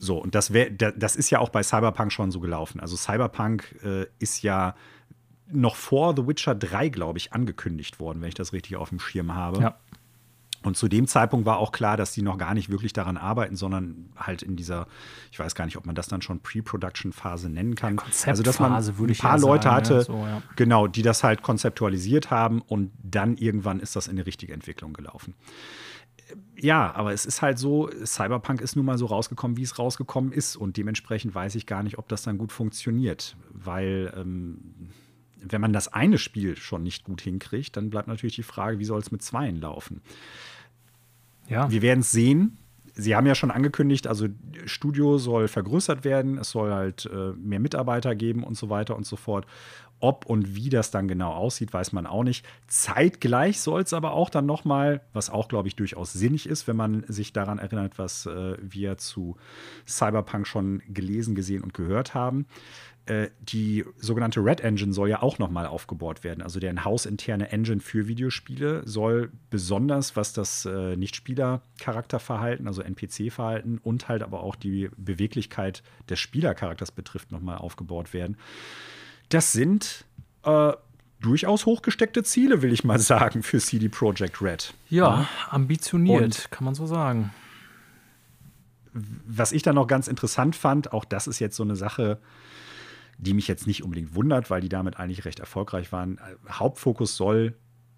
So, 0.00 0.18
und 0.22 0.34
das, 0.34 0.52
wär, 0.52 0.70
da, 0.70 0.90
das 0.92 1.16
ist 1.16 1.30
ja 1.30 1.38
auch 1.40 1.48
bei 1.48 1.62
Cyberpunk 1.62 2.12
schon 2.12 2.30
so 2.30 2.40
gelaufen. 2.40 2.80
Also 2.80 2.96
Cyberpunk 2.96 3.74
äh, 3.84 4.06
ist 4.18 4.42
ja 4.42 4.74
noch 5.50 5.76
vor 5.76 6.14
The 6.16 6.26
Witcher 6.26 6.54
3, 6.54 6.88
glaube 6.90 7.18
ich, 7.18 7.32
angekündigt 7.32 7.98
worden, 8.00 8.20
wenn 8.20 8.28
ich 8.28 8.34
das 8.34 8.52
richtig 8.52 8.76
auf 8.76 8.90
dem 8.90 9.00
Schirm 9.00 9.34
habe. 9.34 9.60
ja. 9.60 9.76
Und 10.64 10.76
zu 10.76 10.88
dem 10.88 11.06
Zeitpunkt 11.06 11.46
war 11.46 11.58
auch 11.58 11.70
klar, 11.70 11.96
dass 11.96 12.12
die 12.12 12.22
noch 12.22 12.36
gar 12.36 12.52
nicht 12.54 12.68
wirklich 12.68 12.92
daran 12.92 13.16
arbeiten, 13.16 13.54
sondern 13.54 14.10
halt 14.16 14.42
in 14.42 14.56
dieser, 14.56 14.86
ich 15.30 15.38
weiß 15.38 15.54
gar 15.54 15.64
nicht, 15.66 15.76
ob 15.76 15.86
man 15.86 15.94
das 15.94 16.08
dann 16.08 16.20
schon 16.20 16.40
Pre-Production-Phase 16.40 17.48
nennen 17.48 17.76
kann. 17.76 17.96
Konzeptphase 17.96 18.30
also, 18.30 18.42
dass 18.42 18.58
man 18.58 18.72
ein 18.72 19.16
paar 19.16 19.38
Leute 19.38 19.64
sagen, 19.64 19.76
hatte, 19.76 19.94
ja, 19.94 20.02
so, 20.02 20.14
ja. 20.14 20.42
genau, 20.56 20.88
die 20.88 21.02
das 21.02 21.22
halt 21.22 21.42
konzeptualisiert 21.42 22.30
haben 22.30 22.60
und 22.62 22.90
dann 23.02 23.36
irgendwann 23.36 23.78
ist 23.78 23.94
das 23.94 24.08
in 24.08 24.16
die 24.16 24.22
richtige 24.22 24.52
Entwicklung 24.52 24.92
gelaufen. 24.92 25.34
Ja, 26.56 26.92
aber 26.94 27.12
es 27.12 27.24
ist 27.24 27.40
halt 27.40 27.58
so, 27.58 27.88
Cyberpunk 28.04 28.60
ist 28.60 28.76
nun 28.76 28.84
mal 28.84 28.98
so 28.98 29.06
rausgekommen, 29.06 29.56
wie 29.56 29.62
es 29.62 29.78
rausgekommen 29.78 30.32
ist. 30.32 30.56
Und 30.56 30.76
dementsprechend 30.76 31.34
weiß 31.34 31.54
ich 31.54 31.66
gar 31.66 31.82
nicht, 31.82 31.98
ob 31.98 32.08
das 32.08 32.22
dann 32.22 32.36
gut 32.36 32.52
funktioniert. 32.52 33.36
Weil, 33.50 34.12
ähm, 34.16 34.90
wenn 35.40 35.60
man 35.60 35.72
das 35.72 35.88
eine 35.92 36.18
Spiel 36.18 36.56
schon 36.56 36.82
nicht 36.82 37.04
gut 37.04 37.20
hinkriegt, 37.20 37.76
dann 37.76 37.90
bleibt 37.90 38.08
natürlich 38.08 38.36
die 38.36 38.42
Frage, 38.42 38.78
wie 38.78 38.84
soll 38.84 39.00
es 39.00 39.10
mit 39.10 39.22
zweien 39.22 39.60
laufen? 39.60 40.02
ja. 41.48 41.70
Wir 41.70 41.82
werden 41.82 42.00
es 42.00 42.12
sehen. 42.12 42.58
Sie 42.94 43.14
haben 43.14 43.26
ja 43.26 43.36
schon 43.36 43.52
angekündigt, 43.52 44.08
also 44.08 44.26
Studio 44.64 45.18
soll 45.18 45.46
vergrößert 45.46 46.04
werden, 46.04 46.36
es 46.38 46.50
soll 46.50 46.72
halt 46.72 47.06
äh, 47.06 47.32
mehr 47.36 47.60
Mitarbeiter 47.60 48.16
geben 48.16 48.42
und 48.42 48.56
so 48.56 48.70
weiter 48.70 48.96
und 48.96 49.06
so 49.06 49.14
fort. 49.14 49.46
Ob 50.00 50.26
und 50.26 50.54
wie 50.54 50.68
das 50.68 50.90
dann 50.90 51.08
genau 51.08 51.32
aussieht, 51.32 51.72
weiß 51.72 51.92
man 51.92 52.06
auch 52.06 52.22
nicht. 52.22 52.44
Zeitgleich 52.66 53.60
soll 53.60 53.82
es 53.82 53.92
aber 53.92 54.12
auch 54.12 54.30
dann 54.30 54.46
noch 54.46 54.64
mal, 54.64 55.00
was 55.12 55.30
auch 55.30 55.48
glaube 55.48 55.68
ich 55.68 55.76
durchaus 55.76 56.12
sinnig 56.12 56.48
ist, 56.48 56.66
wenn 56.66 56.76
man 56.76 57.04
sich 57.08 57.32
daran 57.32 57.58
erinnert, 57.58 57.98
was 57.98 58.26
äh, 58.26 58.56
wir 58.60 58.96
zu 58.96 59.36
Cyberpunk 59.86 60.46
schon 60.46 60.82
gelesen, 60.88 61.36
gesehen 61.36 61.62
und 61.62 61.74
gehört 61.74 62.14
haben. 62.14 62.46
Äh, 63.08 63.30
die 63.40 63.84
sogenannte 63.96 64.40
Red 64.44 64.60
Engine 64.60 64.92
soll 64.92 65.08
ja 65.08 65.22
auch 65.22 65.38
noch 65.38 65.50
mal 65.50 65.66
aufgebaut 65.66 66.24
werden. 66.24 66.42
Also 66.42 66.60
deren 66.60 66.84
hausinterne 66.84 67.50
Engine 67.50 67.80
für 67.80 68.06
Videospiele 68.06 68.82
soll 68.86 69.30
besonders, 69.48 70.14
was 70.14 70.34
das 70.34 70.66
äh, 70.66 70.94
Nicht-Spieler-Charakterverhalten, 70.96 72.66
also 72.66 72.82
NPC-Verhalten 72.82 73.78
und 73.82 74.08
halt 74.08 74.22
aber 74.22 74.42
auch 74.42 74.56
die 74.56 74.90
Beweglichkeit 74.96 75.82
des 76.10 76.18
Spielercharakters 76.20 76.92
betrifft, 76.92 77.32
noch 77.32 77.40
mal 77.40 77.56
aufgebaut 77.56 78.12
werden. 78.12 78.36
Das 79.30 79.52
sind 79.52 80.04
äh, 80.44 80.72
durchaus 81.20 81.64
hochgesteckte 81.66 82.22
Ziele, 82.24 82.60
will 82.62 82.72
ich 82.72 82.84
mal 82.84 82.98
sagen, 82.98 83.42
für 83.42 83.58
CD 83.58 83.88
Projekt 83.88 84.42
Red. 84.42 84.74
ja, 84.90 85.26
ambitioniert, 85.50 86.22
Und- 86.22 86.50
kann 86.50 86.64
man 86.66 86.74
so 86.74 86.86
sagen. 86.86 87.30
was 88.92 89.52
ich 89.52 89.62
dann 89.62 89.74
noch 89.76 89.86
ganz 89.86 90.08
interessant 90.08 90.56
fand, 90.56 90.92
auch 90.92 91.04
das 91.04 91.26
ist 91.26 91.38
jetzt 91.38 91.56
so 91.56 91.62
eine 91.62 91.76
Sache, 91.76 92.18
die 93.18 93.34
mich 93.34 93.48
jetzt 93.48 93.66
nicht 93.66 93.82
unbedingt 93.82 94.14
wundert, 94.14 94.48
weil 94.50 94.60
die 94.60 94.68
damit 94.68 94.98
eigentlich 94.98 95.24
recht 95.24 95.40
erfolgreich 95.40 95.90
waren. 95.92 96.18
Hauptfokus 96.48 97.16
soll 97.16 97.54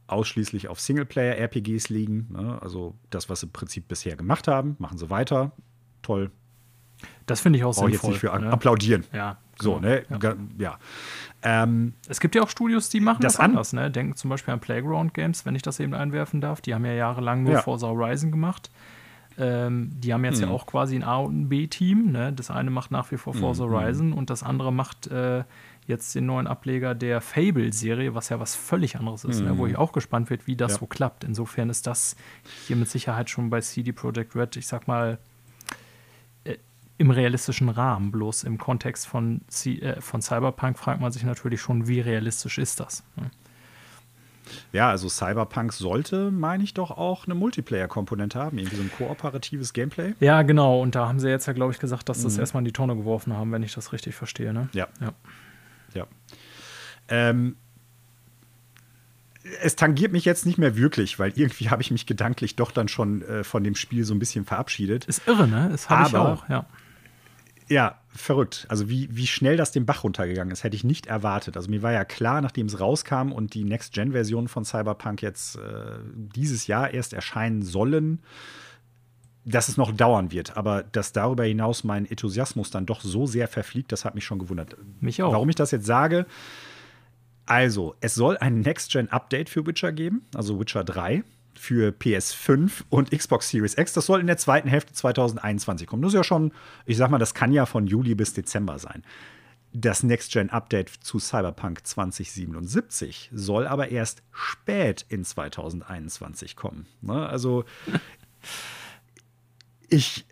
ausschließlich 0.06 0.68
auf 0.68 0.80
Singleplayer-RPGs 0.80 1.88
liegen. 1.90 2.28
Ne? 2.32 2.58
Also 2.60 2.94
das, 3.10 3.28
was 3.28 3.40
sie 3.40 3.46
im 3.46 3.52
Prinzip 3.52 3.86
bisher 3.86 4.16
gemacht 4.16 4.48
haben, 4.48 4.76
machen 4.78 4.98
sie 4.98 5.08
weiter. 5.10 5.52
Toll. 6.02 6.30
Das 7.26 7.40
finde 7.40 7.58
ich 7.58 7.64
auch 7.64 7.74
Brauche 7.74 7.88
ich 7.88 7.92
jetzt 7.94 8.02
sinnvoll. 8.02 8.12
nicht 8.12 8.20
für 8.40 8.40
ne? 8.46 8.52
applaudieren. 8.52 9.04
Ja, 9.12 9.38
So, 9.60 9.74
genau. 9.76 9.88
ne? 9.88 10.04
Ja. 10.22 10.34
Ja. 10.58 10.78
Ähm, 11.42 11.94
Es 12.08 12.18
gibt 12.20 12.34
ja 12.34 12.42
auch 12.42 12.48
Studios, 12.50 12.88
die 12.88 13.00
machen 13.00 13.22
das, 13.22 13.34
Das 13.34 13.40
an- 13.40 13.50
anders. 13.52 13.72
Ne? 13.72 13.90
Denken 13.90 14.16
zum 14.16 14.30
Beispiel 14.30 14.52
an 14.52 14.60
Playground 14.60 15.14
Games, 15.14 15.46
wenn 15.46 15.54
ich 15.54 15.62
das 15.62 15.80
eben 15.80 15.94
einwerfen 15.94 16.40
darf. 16.40 16.60
Die 16.60 16.74
haben 16.74 16.84
ja 16.84 16.92
jahrelang 16.92 17.42
nur 17.44 17.52
Ja. 17.54 17.62
Forza 17.62 17.86
Horizon 17.86 18.30
gemacht. 18.32 18.70
Ähm, 19.38 19.90
die 20.00 20.12
haben 20.12 20.24
jetzt 20.24 20.40
ja 20.40 20.46
Mhm. 20.48 20.52
auch 20.52 20.66
quasi 20.66 20.96
ein 20.96 21.02
A- 21.04 21.16
und 21.18 21.40
ein 21.42 21.48
B-Team. 21.48 22.12
Ne? 22.12 22.32
Das 22.32 22.50
eine 22.50 22.70
macht 22.70 22.90
nach 22.90 23.10
wie 23.10 23.16
vor 23.16 23.32
Forza 23.34 23.64
Mhm. 23.66 23.70
Horizon 23.72 24.12
und 24.12 24.28
das 24.30 24.42
andere 24.42 24.72
macht 24.72 25.06
äh, 25.06 25.44
jetzt 25.86 26.14
den 26.14 26.26
neuen 26.26 26.46
Ableger 26.46 26.94
der 26.94 27.20
Fable-Serie, 27.20 28.14
was 28.14 28.28
ja 28.28 28.38
was 28.38 28.54
völlig 28.54 28.96
anderes 28.96 29.24
ist, 29.24 29.40
ne? 29.40 29.56
wo 29.58 29.66
ich 29.66 29.76
auch 29.76 29.92
gespannt 29.92 30.30
wird, 30.30 30.46
wie 30.46 30.56
das 30.56 30.72
Mhm. 30.72 30.74
Ja. 30.74 30.78
so 30.80 30.86
klappt. 30.86 31.24
Insofern 31.24 31.70
ist 31.70 31.86
das 31.86 32.16
hier 32.66 32.76
mit 32.76 32.88
Sicherheit 32.88 33.30
schon 33.30 33.50
bei 33.50 33.60
CD 33.60 33.92
Projekt 33.92 34.36
Red, 34.36 34.56
ich 34.56 34.66
sag 34.66 34.86
mal, 34.86 35.18
äh, 36.44 36.56
im 36.98 37.10
realistischen 37.10 37.68
Rahmen. 37.70 38.12
Bloß 38.12 38.44
im 38.44 38.58
Kontext 38.58 39.06
von, 39.06 39.40
C 39.48 39.78
äh, 39.78 40.00
von 40.00 40.20
Cyberpunk 40.22 40.78
fragt 40.78 41.00
man 41.00 41.12
sich 41.12 41.24
natürlich 41.24 41.60
schon, 41.60 41.88
wie 41.88 42.00
realistisch 42.00 42.58
ist 42.58 42.78
das? 42.80 43.02
Ne? 43.16 43.30
Ja, 44.72 44.90
also 44.90 45.08
Cyberpunk 45.08 45.72
sollte, 45.72 46.30
meine 46.30 46.62
ich, 46.64 46.74
doch 46.74 46.90
auch 46.90 47.24
eine 47.26 47.34
Multiplayer-Komponente 47.34 48.38
haben. 48.38 48.58
Irgendwie 48.58 48.76
so 48.76 48.82
ein 48.82 48.90
kooperatives 48.96 49.72
Gameplay. 49.72 50.14
Ja, 50.20 50.42
genau. 50.42 50.80
Und 50.80 50.94
da 50.94 51.08
haben 51.08 51.20
sie 51.20 51.28
jetzt 51.28 51.46
ja, 51.46 51.52
glaube 51.52 51.72
ich, 51.72 51.78
gesagt, 51.78 52.08
dass 52.08 52.22
das 52.22 52.34
Mhm. 52.34 52.40
erstmal 52.40 52.60
in 52.62 52.64
die 52.66 52.72
Tonne 52.72 52.96
geworfen 52.96 53.32
haben, 53.36 53.52
wenn 53.52 53.62
ich 53.62 53.74
das 53.74 53.92
richtig 53.92 54.14
verstehe. 54.14 54.52
Ne? 54.52 54.68
Ja. 54.72 54.88
Ja. 55.00 55.12
Ja. 55.94 56.06
Ähm, 57.08 57.56
es 59.62 59.74
tangiert 59.74 60.12
mich 60.12 60.24
jetzt 60.24 60.46
nicht 60.46 60.58
mehr 60.58 60.76
wirklich, 60.76 61.18
weil 61.18 61.32
irgendwie 61.34 61.68
habe 61.70 61.82
ich 61.82 61.90
mich 61.90 62.06
gedanklich 62.06 62.56
doch 62.56 62.70
dann 62.70 62.88
schon 62.88 63.22
äh, 63.22 63.44
von 63.44 63.64
dem 63.64 63.74
Spiel 63.74 64.04
so 64.04 64.14
ein 64.14 64.18
bisschen 64.18 64.44
verabschiedet. 64.44 65.06
Ist 65.06 65.26
irre, 65.26 65.48
ne? 65.48 65.68
Das 65.70 65.88
habe 65.90 66.08
ich 66.08 66.14
auch, 66.16 66.48
ja. 66.48 66.66
Ja, 67.70 68.00
verrückt. 68.08 68.66
Also 68.68 68.88
wie, 68.88 69.08
wie 69.12 69.28
schnell 69.28 69.56
das 69.56 69.70
den 69.70 69.86
Bach 69.86 70.02
runtergegangen 70.02 70.52
ist, 70.52 70.64
hätte 70.64 70.74
ich 70.74 70.82
nicht 70.82 71.06
erwartet. 71.06 71.56
Also 71.56 71.70
mir 71.70 71.82
war 71.82 71.92
ja 71.92 72.04
klar, 72.04 72.40
nachdem 72.40 72.66
es 72.66 72.80
rauskam 72.80 73.30
und 73.30 73.54
die 73.54 73.62
Next-Gen-Version 73.62 74.48
von 74.48 74.64
Cyberpunk 74.64 75.22
jetzt 75.22 75.54
äh, 75.54 75.98
dieses 76.14 76.66
Jahr 76.66 76.92
erst 76.92 77.12
erscheinen 77.12 77.62
sollen, 77.62 78.22
dass 79.44 79.68
es 79.68 79.76
noch 79.76 79.92
dauern 79.92 80.32
wird. 80.32 80.56
Aber 80.56 80.82
dass 80.82 81.12
darüber 81.12 81.44
hinaus 81.44 81.84
mein 81.84 82.06
Enthusiasmus 82.06 82.70
dann 82.70 82.86
doch 82.86 83.02
so 83.02 83.26
sehr 83.26 83.46
verfliegt, 83.46 83.92
das 83.92 84.04
hat 84.04 84.16
mich 84.16 84.24
schon 84.24 84.40
gewundert. 84.40 84.76
Mich 85.00 85.22
auch. 85.22 85.32
Warum 85.32 85.48
ich 85.48 85.54
das 85.54 85.70
jetzt 85.70 85.86
sage? 85.86 86.26
Also, 87.46 87.94
es 88.00 88.16
soll 88.16 88.36
ein 88.36 88.60
Next-Gen-Update 88.60 89.48
für 89.48 89.64
Witcher 89.64 89.92
geben, 89.92 90.22
also 90.34 90.58
Witcher 90.58 90.82
3 90.82 91.22
für 91.54 91.90
PS5 91.90 92.84
und 92.88 93.10
Xbox 93.10 93.50
Series 93.50 93.76
X. 93.76 93.92
Das 93.92 94.06
soll 94.06 94.20
in 94.20 94.26
der 94.26 94.36
zweiten 94.36 94.68
Hälfte 94.68 94.92
2021 94.92 95.86
kommen. 95.86 96.02
Das 96.02 96.12
ist 96.12 96.16
ja 96.16 96.24
schon, 96.24 96.52
ich 96.86 96.96
sag 96.96 97.10
mal, 97.10 97.18
das 97.18 97.34
kann 97.34 97.52
ja 97.52 97.66
von 97.66 97.86
Juli 97.86 98.14
bis 98.14 98.34
Dezember 98.34 98.78
sein. 98.78 99.02
Das 99.72 100.02
Next-Gen-Update 100.02 100.88
zu 100.88 101.20
Cyberpunk 101.20 101.86
2077 101.86 103.30
soll 103.32 103.66
aber 103.66 103.90
erst 103.90 104.22
spät 104.32 105.06
in 105.08 105.24
2021 105.24 106.56
kommen. 106.56 106.86
Ne? 107.02 107.28
Also, 107.28 107.64
ich, 109.88 110.26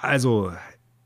also, 0.00 0.52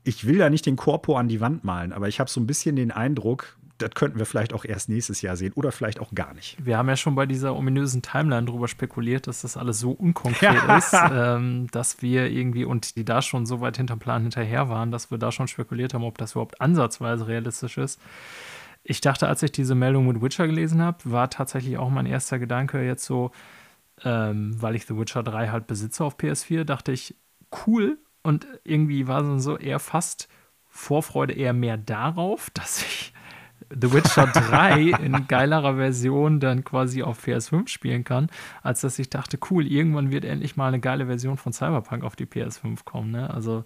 ich 0.03 0.27
will 0.27 0.37
da 0.37 0.49
nicht 0.49 0.65
den 0.65 0.75
Korpo 0.75 1.15
an 1.15 1.29
die 1.29 1.39
Wand 1.39 1.63
malen, 1.63 1.93
aber 1.93 2.09
ich 2.09 2.19
habe 2.19 2.29
so 2.29 2.41
ein 2.41 2.47
bisschen 2.47 2.75
den 2.75 2.91
Eindruck, 2.91 3.57
das 3.77 3.91
könnten 3.91 4.19
wir 4.19 4.25
vielleicht 4.25 4.53
auch 4.53 4.63
erst 4.65 4.87
nächstes 4.89 5.21
Jahr 5.21 5.35
sehen 5.35 5.53
oder 5.53 5.71
vielleicht 5.71 5.99
auch 5.99 6.13
gar 6.13 6.33
nicht. 6.33 6.55
Wir 6.63 6.77
haben 6.77 6.87
ja 6.89 6.95
schon 6.95 7.15
bei 7.15 7.25
dieser 7.25 7.55
ominösen 7.55 8.01
Timeline 8.01 8.45
drüber 8.45 8.67
spekuliert, 8.67 9.27
dass 9.27 9.41
das 9.41 9.57
alles 9.57 9.79
so 9.79 9.91
unkonkret 9.91 10.55
ist, 10.77 10.93
ähm, 11.11 11.67
dass 11.71 12.01
wir 12.01 12.31
irgendwie 12.31 12.63
und 12.65 12.95
die 12.95 13.03
da 13.05 13.21
schon 13.21 13.45
so 13.45 13.61
weit 13.61 13.77
hinterm 13.77 13.99
Plan 13.99 14.21
hinterher 14.21 14.69
waren, 14.69 14.91
dass 14.91 15.11
wir 15.11 15.17
da 15.17 15.31
schon 15.31 15.47
spekuliert 15.47 15.93
haben, 15.93 16.03
ob 16.03 16.17
das 16.17 16.31
überhaupt 16.33 16.61
ansatzweise 16.61 17.27
realistisch 17.27 17.77
ist. 17.77 17.99
Ich 18.83 19.01
dachte, 19.01 19.27
als 19.27 19.41
ich 19.43 19.51
diese 19.51 19.73
Meldung 19.75 20.07
mit 20.07 20.21
Witcher 20.21 20.45
gelesen 20.47 20.81
habe, 20.81 20.99
war 21.05 21.29
tatsächlich 21.29 21.77
auch 21.77 21.89
mein 21.89 22.05
erster 22.05 22.37
Gedanke 22.39 22.83
jetzt 22.85 23.03
so, 23.03 23.31
ähm, 24.03 24.55
weil 24.61 24.75
ich 24.75 24.85
The 24.85 24.97
Witcher 24.97 25.23
3 25.23 25.49
halt 25.49 25.67
besitze 25.67 26.03
auf 26.03 26.17
PS4, 26.17 26.63
dachte 26.65 26.91
ich, 26.91 27.15
cool. 27.65 27.97
Und 28.21 28.47
irgendwie 28.63 29.07
war 29.07 29.23
so- 29.23 29.37
so 29.39 29.57
eher 29.57 29.79
fast 29.79 30.27
Vorfreude 30.69 31.33
eher 31.33 31.53
mehr 31.53 31.77
darauf, 31.77 32.49
dass 32.53 32.81
ich 32.81 33.13
The 33.69 33.93
Witcher 33.93 34.27
3 34.27 34.81
in 35.03 35.27
geilerer 35.27 35.75
Version 35.75 36.39
dann 36.39 36.63
quasi 36.63 37.03
auf 37.03 37.25
PS5 37.25 37.67
spielen 37.67 38.03
kann, 38.03 38.29
als 38.61 38.81
dass 38.81 38.99
ich 38.99 39.09
dachte, 39.09 39.39
cool, 39.49 39.65
irgendwann 39.65 40.11
wird 40.11 40.25
endlich 40.25 40.55
mal 40.55 40.67
eine 40.67 40.79
geile 40.79 41.07
Version 41.07 41.37
von 41.37 41.53
Cyberpunk 41.53 42.03
auf 42.03 42.15
die 42.15 42.25
PS5 42.25 42.83
kommen. 42.85 43.11
Ne? 43.11 43.29
Also, 43.29 43.65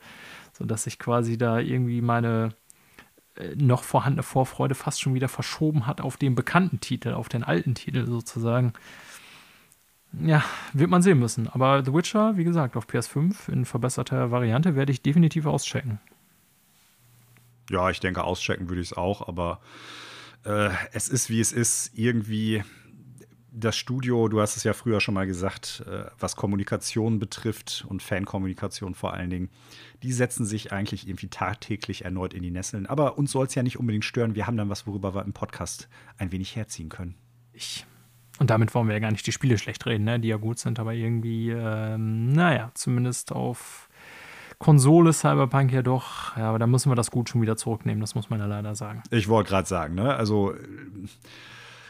so 0.53 0.65
dass 0.65 0.87
ich 0.87 0.99
quasi 0.99 1.37
da 1.37 1.59
irgendwie 1.59 2.01
meine 2.01 2.53
äh, 3.35 3.55
noch 3.55 3.83
vorhandene 3.83 4.23
Vorfreude 4.23 4.75
fast 4.75 5.01
schon 5.01 5.13
wieder 5.13 5.27
verschoben 5.27 5.87
hat 5.87 6.01
auf 6.01 6.17
den 6.17 6.35
bekannten 6.35 6.79
Titel, 6.79 7.13
auf 7.13 7.29
den 7.29 7.43
alten 7.43 7.75
Titel 7.75 8.05
sozusagen. 8.05 8.73
Ja, 10.13 10.43
wird 10.73 10.89
man 10.89 11.01
sehen 11.01 11.19
müssen. 11.19 11.47
Aber 11.47 11.83
The 11.85 11.93
Witcher, 11.93 12.35
wie 12.37 12.43
gesagt, 12.43 12.75
auf 12.75 12.87
PS5 12.87 13.49
in 13.49 13.65
verbesserter 13.65 14.31
Variante 14.31 14.75
werde 14.75 14.91
ich 14.91 15.01
definitiv 15.01 15.45
auschecken. 15.45 15.99
Ja, 17.69 17.89
ich 17.89 17.99
denke, 17.99 18.23
auschecken 18.23 18.69
würde 18.69 18.81
ich 18.81 18.91
es 18.91 18.97
auch, 18.97 19.27
aber 19.27 19.59
äh, 20.43 20.69
es 20.91 21.09
ist, 21.09 21.29
wie 21.29 21.39
es 21.39 21.51
ist. 21.51 21.91
Irgendwie 21.93 22.63
das 23.51 23.75
Studio, 23.75 24.27
du 24.27 24.41
hast 24.41 24.57
es 24.57 24.63
ja 24.63 24.73
früher 24.73 25.01
schon 25.01 25.13
mal 25.13 25.25
gesagt, 25.25 25.83
äh, 25.87 26.05
was 26.19 26.35
Kommunikation 26.35 27.19
betrifft 27.19 27.85
und 27.87 28.01
Fankommunikation 28.01 28.95
vor 28.95 29.13
allen 29.13 29.29
Dingen, 29.29 29.49
die 30.03 30.11
setzen 30.11 30.45
sich 30.45 30.71
eigentlich 30.71 31.07
irgendwie 31.07 31.27
tagtäglich 31.27 32.05
erneut 32.05 32.33
in 32.33 32.43
die 32.43 32.51
Nesseln. 32.51 32.85
Aber 32.85 33.17
uns 33.17 33.31
soll 33.31 33.47
es 33.47 33.55
ja 33.55 33.63
nicht 33.63 33.79
unbedingt 33.79 34.05
stören. 34.05 34.35
Wir 34.35 34.47
haben 34.47 34.57
dann 34.57 34.69
was, 34.69 34.87
worüber 34.87 35.15
wir 35.15 35.25
im 35.25 35.33
Podcast 35.33 35.89
ein 36.17 36.31
wenig 36.31 36.55
herziehen 36.55 36.89
können. 36.89 37.15
Ich. 37.53 37.85
Und 38.39 38.49
damit 38.49 38.73
wollen 38.73 38.87
wir 38.87 38.93
ja 38.93 38.99
gar 38.99 39.11
nicht 39.11 39.27
die 39.27 39.33
Spiele 39.33 39.57
schlecht 39.57 39.85
reden, 39.85 40.05
ne? 40.05 40.19
die 40.19 40.29
ja 40.29 40.37
gut 40.37 40.59
sind, 40.59 40.79
aber 40.79 40.93
irgendwie, 40.93 41.49
ähm, 41.49 42.31
naja, 42.31 42.71
zumindest 42.73 43.33
auf 43.33 43.88
Konsole 44.59 45.13
Cyberpunk 45.13 45.71
ja 45.71 45.81
doch. 45.81 46.35
Ja, 46.37 46.49
aber 46.49 46.59
da 46.59 46.67
müssen 46.67 46.91
wir 46.91 46.95
das 46.95 47.11
gut 47.11 47.29
schon 47.29 47.41
wieder 47.41 47.55
zurücknehmen, 47.55 48.01
das 48.01 48.13
muss 48.13 48.29
man 48.29 48.39
ja 48.39 48.45
leider 48.45 48.75
sagen. 48.75 49.01
Ich 49.09 49.27
wollte 49.29 49.49
gerade 49.49 49.67
sagen, 49.67 49.95
ne? 49.95 50.15
Also. 50.15 50.53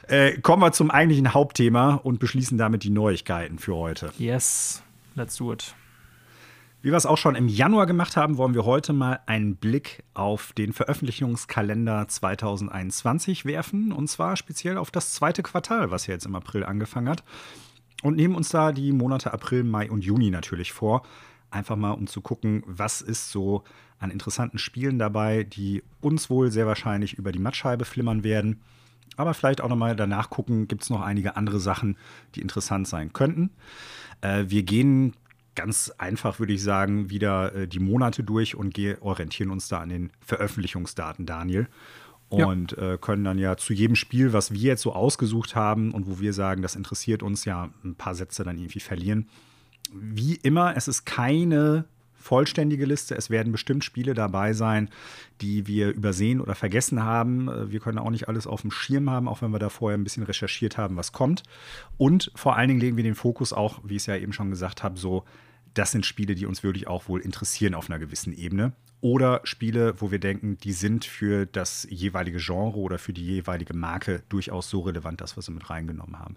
Äh, 0.08 0.40
kommen 0.42 0.64
wir 0.64 0.72
zum 0.72 0.90
eigentlichen 0.90 1.36
Hauptthema 1.36 1.96
und 1.96 2.20
beschließen 2.20 2.58
damit 2.58 2.84
die 2.84 2.90
Neuigkeiten 2.90 3.60
für 3.60 3.76
heute. 3.76 4.12
Yes, 4.18 4.82
let's 5.16 5.36
do 5.36 5.54
it. 5.54 5.76
Wie 6.82 6.92
wir 6.92 6.98
es 6.98 7.06
auch 7.06 7.18
schon 7.18 7.36
im 7.36 7.48
Januar 7.48 7.86
gemacht 7.86 8.16
haben, 8.16 8.38
wollen 8.38 8.54
wir 8.54 8.66
heute 8.66 8.94
mal 8.94 9.20
einen 9.26 9.58
Blick 9.58 10.04
auf 10.14 10.54
den 10.54 10.72
Veröffentlichungskalender 10.72 12.08
2021 12.08 13.46
werfen. 13.46 13.92
Und 13.92 14.08
zwar 14.08 14.38
speziell 14.38 14.78
auf 14.78 14.90
das 14.90 15.14
zweite 15.14 15.44
Quartal, 15.44 15.92
was 15.92 16.08
ja 16.08 16.14
jetzt 16.14 16.26
im 16.26 16.36
April 16.36 16.64
angefangen 16.64 17.10
hat. 17.10 17.24
Und 18.02 18.16
nehmen 18.16 18.34
uns 18.34 18.50
da 18.50 18.72
die 18.72 18.94
Monate 18.94 19.34
April, 19.34 19.66
Mai 19.66 19.92
und 19.92 20.06
Juni 20.06 20.32
natürlich 20.32 20.72
vor. 20.72 21.04
Einfach 21.52 21.76
mal, 21.76 21.92
um 21.92 22.08
zu 22.08 22.22
gucken, 22.22 22.64
was 22.66 23.02
ist 23.02 23.32
so 23.32 23.64
an 24.00 24.12
interessanten 24.12 24.58
Spielen 24.58 25.00
dabei, 25.00 25.44
die 25.44 25.84
uns 26.02 26.30
wohl 26.30 26.52
sehr 26.52 26.68
wahrscheinlich 26.68 27.14
über 27.16 27.32
die 27.32 27.40
Mattscheibe 27.40 27.86
flimmern 27.86 28.24
werden. 28.24 28.62
Aber 29.18 29.34
vielleicht 29.34 29.62
auch 29.62 29.70
nochmal 29.70 29.96
danach 29.96 30.30
gucken, 30.30 30.68
gibt 30.68 30.84
es 30.84 30.90
noch 30.90 31.02
einige 31.02 31.36
andere 31.36 31.60
Sachen, 31.60 31.98
die 32.36 32.42
interessant 32.42 32.88
sein 32.88 33.12
könnten. 33.12 33.50
Äh, 34.22 34.46
wir 34.48 34.64
gehen 34.64 35.14
ganz 35.56 35.92
einfach, 35.98 36.40
würde 36.40 36.54
ich 36.54 36.64
sagen, 36.64 37.10
wieder 37.10 37.54
äh, 37.54 37.68
die 37.68 37.80
Monate 37.80 38.24
durch 38.24 38.56
und 38.56 38.80
orientieren 39.02 39.50
uns 39.50 39.68
da 39.68 39.80
an 39.80 39.90
den 39.90 40.12
Veröffentlichungsdaten, 40.22 41.26
Daniel. 41.26 41.68
Und 42.30 42.74
ja. 42.74 42.94
äh, 42.94 42.98
können 42.98 43.24
dann 43.24 43.40
ja 43.40 43.58
zu 43.58 43.74
jedem 43.74 43.96
Spiel, 43.96 44.34
was 44.34 44.54
wir 44.54 44.60
jetzt 44.60 44.84
so 44.84 44.94
ausgesucht 44.94 45.56
haben 45.56 45.92
und 45.92 46.08
wo 46.08 46.20
wir 46.20 46.32
sagen, 46.32 46.62
das 46.62 46.76
interessiert 46.76 47.24
uns, 47.24 47.44
ja 47.44 47.70
ein 47.84 47.96
paar 47.96 48.14
Sätze 48.14 48.44
dann 48.44 48.58
irgendwie 48.58 48.80
verlieren. 48.80 49.28
Wie 49.94 50.36
immer, 50.36 50.76
es 50.76 50.88
ist 50.88 51.06
keine 51.06 51.86
vollständige 52.20 52.86
Liste. 52.86 53.16
Es 53.16 53.30
werden 53.30 53.52
bestimmt 53.52 53.84
Spiele 53.84 54.14
dabei 54.14 54.54
sein, 54.54 54.90
die 55.42 55.68
wir 55.68 55.90
übersehen 55.90 56.42
oder 56.42 56.54
vergessen 56.54 57.04
haben. 57.04 57.48
Äh, 57.48 57.72
wir 57.72 57.80
können 57.80 57.98
auch 57.98 58.10
nicht 58.10 58.28
alles 58.28 58.46
auf 58.46 58.62
dem 58.62 58.72
Schirm 58.72 59.10
haben, 59.10 59.28
auch 59.28 59.42
wenn 59.42 59.52
wir 59.52 59.60
da 59.60 59.70
vorher 59.70 59.98
ein 59.98 60.04
bisschen 60.04 60.24
recherchiert 60.24 60.78
haben, 60.78 60.98
was 60.98 61.12
kommt. 61.12 61.44
Und 61.98 62.32
vor 62.36 62.56
allen 62.56 62.68
Dingen 62.68 62.82
legen 62.82 62.98
wir 62.98 63.04
den 63.04 63.16
Fokus 63.16 63.54
auch, 63.54 63.80
wie 63.84 63.96
ich 63.96 64.04
es 64.04 64.06
ja 64.08 64.18
eben 64.18 64.34
schon 64.34 64.50
gesagt 64.50 64.84
habe, 64.84 65.00
so 65.00 65.24
das 65.74 65.92
sind 65.92 66.06
Spiele, 66.06 66.36
die 66.36 66.46
uns 66.46 66.64
wirklich 66.64 66.88
auch 66.88 67.08
wohl 67.08 67.22
interessieren 67.22 67.74
auf 67.74 67.90
einer 67.90 68.00
gewissen 68.00 68.34
Ebene. 68.34 68.74
Oder 69.02 69.40
Spiele, 69.46 69.94
wo 70.02 70.12
wir 70.12 70.20
denken, 70.20 70.58
die 70.58 70.74
sind 70.74 71.06
für 71.06 71.46
das 71.46 71.88
jeweilige 71.90 72.40
Genre 72.40 72.78
oder 72.78 72.98
für 72.98 73.14
die 73.14 73.26
jeweilige 73.26 73.74
Marke 73.74 74.24
durchaus 74.28 74.70
so 74.70 74.82
relevant, 74.82 75.22
dass 75.22 75.38
wir 75.38 75.42
sie 75.42 75.54
mit 75.54 75.70
reingenommen 75.70 76.20
haben. 76.20 76.36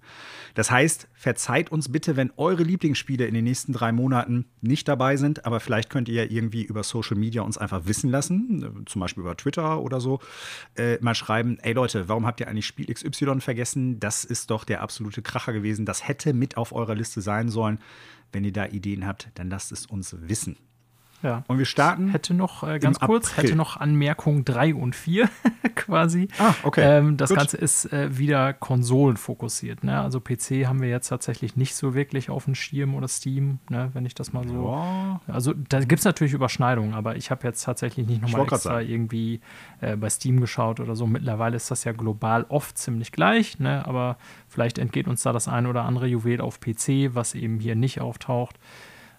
Das 0.55 0.71
heißt, 0.71 1.09
verzeiht 1.13 1.73
uns 1.73 1.91
bitte, 1.91 2.15
wenn 2.15 2.33
eure 2.37 2.63
Lieblingsspiele 2.63 3.27
in 3.27 3.35
den 3.35 3.43
nächsten 3.43 3.73
drei 3.73 3.91
Monaten 3.91 4.45
nicht 4.61 4.87
dabei 4.87 5.17
sind, 5.17 5.45
aber 5.45 5.59
vielleicht 5.59 5.91
könnt 5.91 6.09
ihr 6.09 6.23
ja 6.23 6.31
irgendwie 6.31 6.63
über 6.63 6.85
Social 6.85 7.17
Media 7.17 7.43
uns 7.43 7.59
einfach 7.59 7.87
wissen 7.87 8.11
lassen, 8.11 8.85
zum 8.87 9.01
Beispiel 9.01 9.23
über 9.23 9.37
Twitter 9.37 9.81
oder 9.81 10.01
so, 10.01 10.21
äh, 10.77 10.99
mal 11.01 11.17
schreiben, 11.17 11.59
ey 11.63 11.73
Leute, 11.73 12.09
warum 12.09 12.27
habt 12.27 12.39
ihr 12.39 12.47
eigentlich 12.47 12.67
Spiel 12.67 12.87
XY 12.87 13.41
vergessen? 13.41 13.99
Das 13.99 14.25
ist 14.25 14.53
doch 14.53 14.63
der 14.63 14.83
absolute 14.83 15.21
Kracher 15.21 15.53
gewesen. 15.53 15.85
Das 15.85 16.07
hätte 16.07 16.33
mit 16.33 16.57
auf 16.57 16.73
eurer 16.73 16.95
Liste 16.95 17.23
sein 17.23 17.49
sollen. 17.49 17.81
Wenn 18.33 18.45
ihr 18.45 18.53
da 18.53 18.67
Ideen 18.67 19.07
habt, 19.07 19.31
dann 19.35 19.51
lasst 19.51 19.73
es 19.73 19.87
uns 19.87 20.17
wissen. 20.19 20.57
Ja. 21.23 21.45
Und 21.47 21.59
wir 21.59 21.65
starten. 21.65 22.09
Hätte 22.09 22.35
noch, 22.35 22.63
äh, 22.65 22.79
ganz 22.79 22.99
kurz, 22.99 23.31
April. 23.31 23.45
hätte 23.45 23.57
noch 23.57 23.77
Anmerkung 23.77 24.45
3 24.45 24.75
und 24.75 24.97
4 24.97 25.29
quasi. 25.75 26.29
Ah, 26.39 26.55
okay. 26.65 26.99
Ähm, 26.99 27.17
das 27.17 27.31
Gut. 27.31 27.39
Ganze 27.39 27.57
ist 27.57 27.93
äh, 27.93 28.17
wieder 28.19 28.53
konsolenfokussiert. 28.53 29.85
Ne? 29.85 30.01
Also 30.01 30.21
PC 30.21 30.67
haben 30.67 30.81
wir 30.81 30.89
jetzt 30.89 31.09
tatsächlich 31.09 31.57
nicht 31.57 31.75
so 31.75 31.95
wirklich 31.95 32.31
auf 32.31 32.47
dem 32.47 32.55
Schirm 32.55 32.95
oder 32.95 33.09
Steam, 33.09 33.61
ne? 33.69 33.91
wenn 33.93 34.05
ich 34.05 34.15
das 34.15 34.33
mal 34.33 34.47
so. 34.47 34.69
Ja. 34.69 35.21
Also 35.29 35.55
da 35.55 35.81
gibt 35.81 36.01
es 36.01 36.05
natürlich 36.05 36.33
Überschneidungen, 36.33 36.95
aber 36.95 37.17
ich 37.17 37.31
habe 37.31 37.47
jetzt 37.47 37.63
tatsächlich 37.63 38.07
nicht 38.07 38.23
nochmal 38.23 38.43
extra 38.43 38.81
irgendwie 38.81 39.41
äh, 39.81 39.97
bei 39.97 40.11
Steam 40.11 40.41
geschaut 40.41 40.81
oder 40.81 40.97
so. 40.97 41.07
Mittlerweile 41.07 41.57
ist 41.57 41.71
das 41.71 41.85
ja 41.85 41.93
global 41.93 42.47
oft 42.49 42.77
ziemlich 42.77 43.13
gleich, 43.13 43.59
ne? 43.61 43.87
aber 43.87 44.17
vielleicht 44.49 44.79
entgeht 44.79 45.07
uns 45.07 45.23
da 45.23 45.33
das 45.33 45.47
ein 45.47 45.67
oder 45.67 45.85
andere 45.85 46.07
Juwel 46.07 46.41
auf 46.41 46.59
PC, 46.61 47.15
was 47.15 47.35
eben 47.35 47.61
hier 47.61 47.77
nicht 47.77 48.01
auftaucht. 48.01 48.59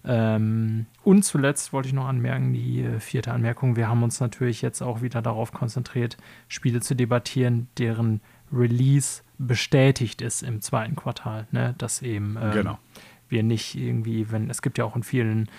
Ähm, 0.06 0.86
und 1.04 1.24
zuletzt 1.24 1.72
wollte 1.72 1.88
ich 1.88 1.94
noch 1.94 2.08
anmerken, 2.08 2.54
die 2.54 2.82
äh, 2.82 3.00
vierte 3.00 3.32
Anmerkung, 3.32 3.76
wir 3.76 3.88
haben 3.88 4.04
uns 4.04 4.20
natürlich 4.20 4.62
jetzt 4.62 4.82
auch 4.82 5.02
wieder 5.02 5.22
darauf 5.22 5.52
konzentriert, 5.52 6.18
Spiele 6.48 6.82
zu 6.82 6.96
debattieren, 6.96 7.68
deren 7.78 8.22
Release 8.52 9.24
bestätigt 9.38 10.22
ist 10.22 10.44
im 10.44 10.62
zweiten 10.62 10.96
Quartal, 10.96 11.48
ne? 11.52 11.74
dass 11.78 12.02
eben 12.02 12.38
ähm, 12.42 12.52
genau. 12.52 12.80
wir 13.30 13.44
nicht 13.44 13.76
irgendwie, 13.76 14.32
wenn 14.32 14.50
es 14.50 14.62
gibt 14.62 14.78
ja 14.78 14.86
auch 14.86 14.96
in 14.96 15.04
vielen 15.04 15.50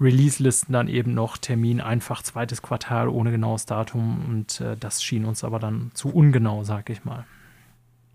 Release-Listen 0.00 0.72
dann 0.72 0.88
eben 0.88 1.12
noch 1.12 1.36
Termin 1.36 1.80
einfach 1.80 2.22
zweites 2.22 2.62
Quartal 2.62 3.08
ohne 3.08 3.30
genaues 3.30 3.66
Datum 3.66 4.24
und 4.28 4.60
äh, 4.62 4.76
das 4.78 5.02
schien 5.02 5.26
uns 5.26 5.44
aber 5.44 5.58
dann 5.58 5.90
zu 5.94 6.08
ungenau, 6.08 6.64
sag 6.64 6.88
ich 6.88 7.04
mal. 7.04 7.26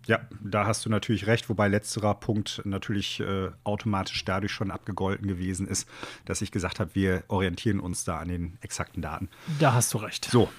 Ja, 0.07 0.19
da 0.43 0.67
hast 0.67 0.85
du 0.85 0.89
natürlich 0.89 1.25
recht, 1.25 1.49
wobei 1.49 1.67
letzterer 1.67 2.13
Punkt 2.13 2.61
natürlich 2.63 3.19
äh, 3.19 3.49
automatisch 3.63 4.23
dadurch 4.23 4.51
schon 4.51 4.69
abgegolten 4.69 5.27
gewesen 5.27 5.67
ist, 5.67 5.89
dass 6.25 6.41
ich 6.41 6.51
gesagt 6.51 6.79
habe, 6.79 6.93
wir 6.93 7.23
orientieren 7.27 7.79
uns 7.79 8.03
da 8.03 8.19
an 8.19 8.27
den 8.27 8.57
exakten 8.61 9.01
Daten. 9.01 9.29
Da 9.59 9.73
hast 9.73 9.93
du 9.93 9.97
recht. 9.97 10.25
So, 10.25 10.49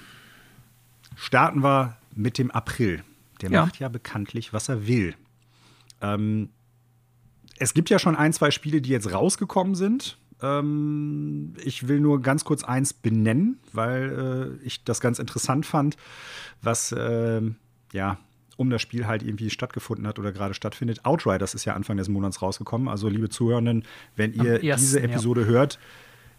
starten 1.14 1.62
wir 1.62 1.96
mit 2.14 2.38
dem 2.38 2.50
April. 2.50 3.04
Der 3.40 3.50
ja. 3.50 3.62
macht 3.62 3.78
ja 3.78 3.88
bekanntlich, 3.88 4.52
was 4.52 4.68
er 4.68 4.86
will. 4.86 5.14
Ähm, 6.00 6.50
es 7.58 7.74
gibt 7.74 7.90
ja 7.90 7.98
schon 7.98 8.16
ein, 8.16 8.32
zwei 8.32 8.50
Spiele, 8.50 8.80
die 8.80 8.90
jetzt 8.90 9.12
rausgekommen 9.12 9.74
sind. 9.74 10.18
Ähm, 10.42 11.54
ich 11.62 11.88
will 11.88 12.00
nur 12.00 12.20
ganz 12.20 12.44
kurz 12.44 12.64
eins 12.64 12.92
benennen, 12.92 13.58
weil 13.72 14.58
äh, 14.60 14.66
ich 14.66 14.84
das 14.84 15.00
ganz 15.00 15.18
interessant 15.18 15.66
fand, 15.66 15.96
was 16.62 16.92
äh, 16.92 17.42
ja 17.92 18.18
um 18.56 18.70
das 18.70 18.82
Spiel 18.82 19.06
halt 19.06 19.22
irgendwie 19.22 19.50
stattgefunden 19.50 20.06
hat 20.06 20.18
oder 20.18 20.32
gerade 20.32 20.54
stattfindet. 20.54 21.04
Outriders 21.04 21.54
ist 21.54 21.64
ja 21.64 21.74
Anfang 21.74 21.96
des 21.96 22.08
Monats 22.08 22.42
rausgekommen. 22.42 22.88
Also, 22.88 23.08
liebe 23.08 23.28
Zuhörenden, 23.28 23.84
wenn 24.14 24.32
ihr 24.32 24.62
ersten, 24.64 24.86
diese 24.86 25.02
Episode 25.02 25.42
ja. 25.42 25.46
hört, 25.46 25.78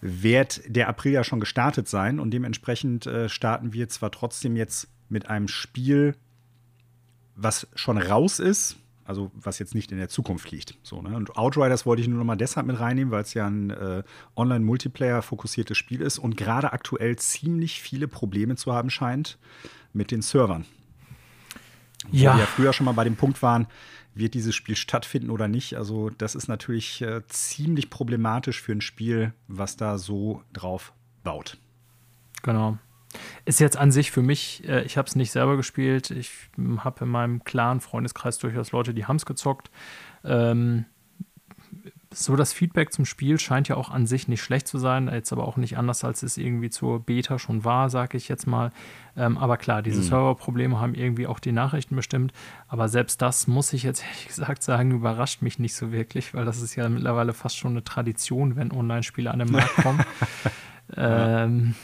wird 0.02 0.62
der 0.68 0.88
April 0.90 1.14
ja 1.14 1.24
schon 1.24 1.40
gestartet 1.40 1.88
sein. 1.88 2.20
Und 2.20 2.32
dementsprechend 2.32 3.06
äh, 3.06 3.30
starten 3.30 3.74
wir 3.74 3.90
zwar 3.90 4.12
trotzdem 4.12 4.56
jetzt 4.56 4.88
mit 5.10 5.30
einem 5.30 5.48
Spiel, 5.48 6.16
was 7.36 7.68
schon 7.76 7.98
raus 7.98 8.40
ist, 8.40 8.78
also 9.06 9.32
was 9.36 9.58
jetzt 9.60 9.74
nicht 9.74 9.92
in 9.92 9.98
der 9.98 10.10
Zukunft 10.10 10.52
liegt. 10.52 10.76
So, 10.84 11.02
ne? 11.02 11.16
Und 11.16 11.38
Outriders 11.38 11.86
wollte 11.86 12.02
ich 12.02 12.08
nur 12.08 12.18
noch 12.18 12.26
mal 12.26 12.36
deshalb 12.36 12.68
mit 12.68 12.80
reinnehmen, 12.80 13.12
weil 13.12 13.22
es 13.22 13.34
ja 13.34 13.48
ein 13.48 13.70
äh, 13.70 14.04
Online-Multiplayer-fokussiertes 14.36 15.78
Spiel 15.78 16.02
ist 16.02 16.18
und 16.20 16.36
gerade 16.36 16.74
aktuell 16.74 17.16
ziemlich 17.16 17.82
viele 17.82 18.08
Probleme 18.08 18.56
zu 18.56 18.74
haben 18.74 18.90
scheint 18.90 19.38
mit 19.94 20.12
den 20.12 20.22
Servern. 20.22 20.66
Ja. 22.12 22.32
Wo 22.32 22.36
wir 22.36 22.42
ja 22.42 22.48
früher 22.48 22.74
schon 22.74 22.86
mal 22.86 22.94
bei 22.94 23.04
dem 23.04 23.16
Punkt 23.16 23.42
waren, 23.42 23.68
wird 24.14 24.34
dieses 24.34 24.56
Spiel 24.56 24.76
stattfinden 24.76 25.30
oder 25.30 25.48
nicht. 25.48 25.76
Also, 25.76 26.10
das 26.10 26.36
ist 26.36 26.48
natürlich 26.48 27.02
äh, 27.02 27.22
ziemlich 27.28 27.90
problematisch 27.90 28.62
für 28.62 28.72
ein 28.72 28.82
Spiel, 28.82 29.34
was 29.48 29.78
da 29.78 29.98
so 29.98 30.42
drauf 30.54 30.94
baut. 31.24 31.58
Genau. 32.44 32.78
Ist 33.46 33.60
jetzt 33.60 33.78
an 33.78 33.92
sich 33.92 34.12
für 34.12 34.22
mich, 34.22 34.68
äh, 34.68 34.84
ich 34.84 34.98
habe 34.98 35.08
es 35.08 35.16
nicht 35.16 35.32
selber 35.32 35.58
gespielt. 35.58 36.12
Ich 36.12 36.32
habe 36.80 37.06
in 37.06 37.12
meinem 37.12 37.44
klaren 37.44 37.80
Freundeskreis 37.80 38.38
durchaus 38.38 38.72
Leute, 38.72 38.94
die 38.94 39.06
haben 39.06 39.16
es 39.16 39.26
gezockt. 39.26 39.72
Ähm, 40.24 40.86
so 42.12 42.36
das 42.36 42.54
Feedback 42.54 42.94
zum 42.94 43.06
Spiel 43.06 43.40
scheint 43.40 43.68
ja 43.68 43.76
auch 43.76 43.90
an 43.90 44.08
sich 44.08 44.28
nicht 44.28 44.42
schlecht 44.42 44.68
zu 44.68 44.78
sein, 44.78 45.10
jetzt 45.10 45.32
aber 45.34 45.48
auch 45.48 45.58
nicht 45.58 45.78
anders, 45.78 46.04
als 46.04 46.24
es 46.24 46.38
irgendwie 46.38 46.70
zur 46.70 47.02
Beta 47.02 47.38
schon 47.38 47.66
war, 47.66 47.90
sage 47.90 48.18
ich 48.18 48.30
jetzt 48.30 48.48
mal. 48.48 48.72
Ähm, 49.16 49.38
aber 49.38 49.58
klar, 49.58 49.82
diese 49.82 50.00
mhm. 50.00 50.06
Serverprobleme 50.06 50.80
haben 50.80 50.96
irgendwie 50.96 51.28
auch 51.28 51.40
die 51.40 51.52
Nachrichten 51.52 51.96
bestimmt. 51.96 52.34
Aber 52.68 52.88
selbst 52.88 53.22
das 53.22 53.48
muss 53.48 53.74
ich 53.74 53.84
jetzt 53.84 54.04
ehrlich 54.08 54.28
gesagt 54.28 54.64
sagen, 54.64 54.92
überrascht 54.92 55.42
mich 55.42 55.60
nicht 55.60 55.76
so 55.76 55.92
wirklich, 55.92 56.34
weil 56.34 56.46
das 56.46 56.62
ist 56.62 56.76
ja 56.76 56.88
mittlerweile 56.88 57.34
fast 57.34 57.58
schon 57.58 57.72
eine 57.72 57.84
Tradition, 57.84 58.56
wenn 58.56 58.72
Online-Spiele 58.72 59.30
an 59.30 59.40
den 59.40 59.52
Markt 59.52 59.76
kommen. 59.84 60.04
ähm, 60.96 61.76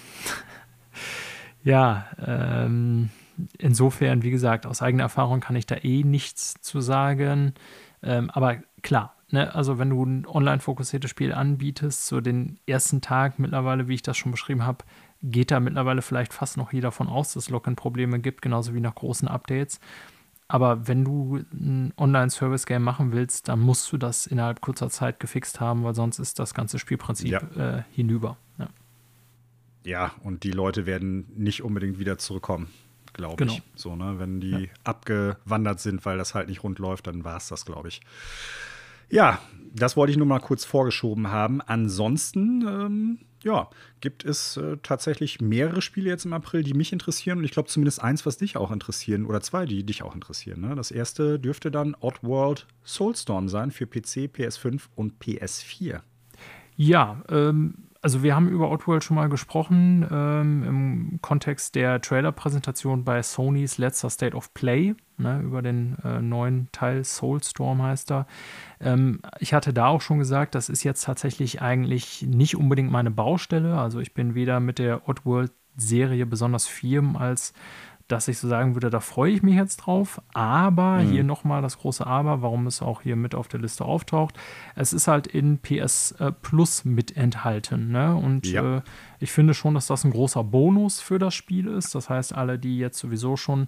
ja, 1.63 2.07
ähm, 2.25 3.09
insofern, 3.57 4.23
wie 4.23 4.31
gesagt, 4.31 4.65
aus 4.65 4.81
eigener 4.81 5.03
Erfahrung 5.03 5.39
kann 5.39 5.55
ich 5.55 5.65
da 5.65 5.75
eh 5.75 6.03
nichts 6.03 6.55
zu 6.61 6.81
sagen. 6.81 7.53
Ähm, 8.01 8.29
aber 8.29 8.57
klar, 8.81 9.15
Ne, 9.33 9.55
also 9.55 9.79
wenn 9.79 9.89
du 9.89 10.05
ein 10.05 10.27
online 10.27 10.59
fokussiertes 10.59 11.09
Spiel 11.09 11.33
anbietest, 11.33 12.05
so 12.05 12.21
den 12.21 12.59
ersten 12.67 13.01
Tag 13.01 13.39
mittlerweile, 13.39 13.87
wie 13.87 13.95
ich 13.95 14.03
das 14.03 14.15
schon 14.15 14.31
beschrieben 14.31 14.63
habe, 14.63 14.85
geht 15.23 15.49
da 15.49 15.59
mittlerweile 15.59 16.03
vielleicht 16.03 16.35
fast 16.35 16.55
noch 16.55 16.71
jeder 16.71 16.89
davon 16.89 17.07
aus, 17.07 17.33
dass 17.33 17.45
es 17.45 17.49
Login-Probleme 17.49 18.19
gibt, 18.19 18.43
genauso 18.43 18.75
wie 18.75 18.79
nach 18.79 18.93
großen 18.93 19.27
Updates. 19.27 19.79
aber 20.47 20.87
wenn 20.87 21.03
du 21.03 21.39
ein 21.51 21.93
Online-Service-Game 21.97 22.83
machen 22.83 23.11
willst, 23.11 23.47
dann 23.47 23.59
musst 23.59 23.91
du 23.91 23.97
das 23.97 24.27
innerhalb 24.27 24.61
kurzer 24.61 24.91
Zeit 24.91 25.19
gefixt 25.19 25.59
haben, 25.59 25.83
weil 25.83 25.95
sonst 25.95 26.19
ist 26.19 26.37
das 26.37 26.53
ganze 26.53 26.77
Spielprinzip 26.77 27.31
ja. 27.31 27.77
äh, 27.79 27.83
hinüber. 27.91 28.37
Ja. 28.59 28.67
ja. 29.83 30.11
und 30.21 30.43
die 30.43 30.51
Leute 30.51 30.85
werden 30.85 31.25
nicht 31.35 31.63
unbedingt 31.63 31.97
wieder 31.97 32.19
zurückkommen, 32.19 32.67
glaube 33.13 33.37
genau. 33.37 33.53
ich. 33.53 33.63
So, 33.73 33.95
ne? 33.95 34.19
Wenn 34.19 34.41
die 34.41 34.51
ja. 34.51 34.69
abgewandert 34.83 35.79
sind, 35.79 36.05
weil 36.05 36.19
das 36.19 36.35
halt 36.35 36.49
nicht 36.49 36.61
rund 36.63 36.77
läuft, 36.77 37.07
dann 37.07 37.23
war 37.23 37.37
es 37.37 37.47
das, 37.47 37.65
glaube 37.65 37.87
ich. 37.87 38.01
Ja, 39.09 39.39
das 39.73 39.97
wollte 39.97 40.11
ich 40.11 40.17
nur 40.17 40.27
mal 40.27 40.39
kurz 40.39 40.65
vorgeschoben 40.65 41.29
haben. 41.29 41.61
Ansonsten 41.61 42.61
ähm, 42.67 43.19
ja, 43.43 43.69
gibt 44.01 44.23
es 44.23 44.57
äh, 44.57 44.77
tatsächlich 44.81 45.41
mehrere 45.41 45.81
Spiele 45.81 46.09
jetzt 46.09 46.25
im 46.25 46.33
April, 46.33 46.63
die 46.63 46.73
mich 46.73 46.93
interessieren. 46.93 47.39
Und 47.39 47.43
ich 47.43 47.51
glaube 47.51 47.69
zumindest 47.69 48.01
eins, 48.01 48.25
was 48.25 48.37
dich 48.37 48.57
auch 48.57 48.71
interessieren, 48.71 49.25
oder 49.25 49.41
zwei, 49.41 49.65
die 49.65 49.83
dich 49.83 50.03
auch 50.03 50.15
interessieren. 50.15 50.61
Ne? 50.61 50.75
Das 50.75 50.91
erste 50.91 51.39
dürfte 51.39 51.69
dann 51.69 51.95
Oddworld 51.99 52.67
Soulstorm 52.83 53.49
sein 53.49 53.71
für 53.71 53.85
PC, 53.85 54.31
PS5 54.33 54.83
und 54.95 55.21
PS4. 55.21 56.01
Ja, 56.75 57.23
ähm, 57.29 57.75
also 58.03 58.21
wir 58.21 58.35
haben 58.35 58.49
über 58.49 58.69
Oddworld 58.69 59.01
schon 59.01 59.15
mal 59.15 59.29
gesprochen 59.29 60.05
ähm, 60.11 60.63
im 60.67 61.19
Kontext 61.21 61.73
der 61.73 62.01
Trailer-Präsentation 62.01 63.05
bei 63.05 63.21
Sonys 63.23 63.77
letzter 63.77 64.09
State 64.09 64.35
of 64.35 64.53
Play, 64.53 64.93
ne, 65.17 65.39
über 65.39 65.61
den 65.61 65.95
äh, 66.03 66.21
neuen 66.21 66.67
Teil 66.73 67.05
Soulstorm 67.05 67.81
heißt 67.81 68.11
er. 68.11 68.27
Ähm, 68.81 69.21
ich 69.39 69.53
hatte 69.53 69.73
da 69.73 69.87
auch 69.87 70.01
schon 70.01 70.19
gesagt, 70.19 70.53
das 70.53 70.67
ist 70.67 70.83
jetzt 70.83 71.05
tatsächlich 71.05 71.61
eigentlich 71.61 72.23
nicht 72.23 72.57
unbedingt 72.57 72.91
meine 72.91 73.09
Baustelle. 73.09 73.77
Also 73.77 74.01
ich 74.01 74.13
bin 74.13 74.35
weder 74.35 74.59
mit 74.59 74.79
der 74.79 75.07
Oddworld-Serie 75.07 76.25
besonders 76.25 76.67
firm 76.67 77.15
als 77.15 77.53
dass 78.13 78.27
ich 78.27 78.37
so 78.37 78.47
sagen 78.47 78.75
würde, 78.75 78.91
da 78.91 78.99
freue 78.99 79.31
ich 79.31 79.41
mich 79.41 79.55
jetzt 79.55 79.77
drauf. 79.77 80.21
Aber 80.33 80.99
mhm. 80.99 81.09
hier 81.09 81.23
nochmal 81.23 81.63
das 81.63 81.79
große 81.79 82.05
Aber, 82.05 82.43
warum 82.43 82.67
es 82.67 82.81
auch 82.81 83.01
hier 83.01 83.15
mit 83.15 83.33
auf 83.33 83.47
der 83.47 83.59
Liste 83.59 83.85
auftaucht. 83.85 84.37
Es 84.75 84.93
ist 84.93 85.07
halt 85.07 85.25
in 85.25 85.57
PS 85.57 86.11
äh, 86.19 86.31
Plus 86.31 86.85
mit 86.85 87.17
enthalten. 87.17 87.91
Ne? 87.91 88.15
Und 88.15 88.45
ja. 88.45 88.77
äh, 88.77 88.81
ich 89.23 89.31
finde 89.31 89.53
schon, 89.53 89.73
dass 89.73 89.87
das 89.87 90.03
ein 90.03 90.11
großer 90.11 90.43
Bonus 90.43 90.99
für 90.99 91.17
das 91.17 91.33
Spiel 91.33 91.67
ist. 91.67 91.95
Das 91.95 92.09
heißt, 92.09 92.35
alle, 92.35 92.59
die 92.59 92.77
jetzt 92.77 92.99
sowieso 92.99 93.37
schon 93.37 93.67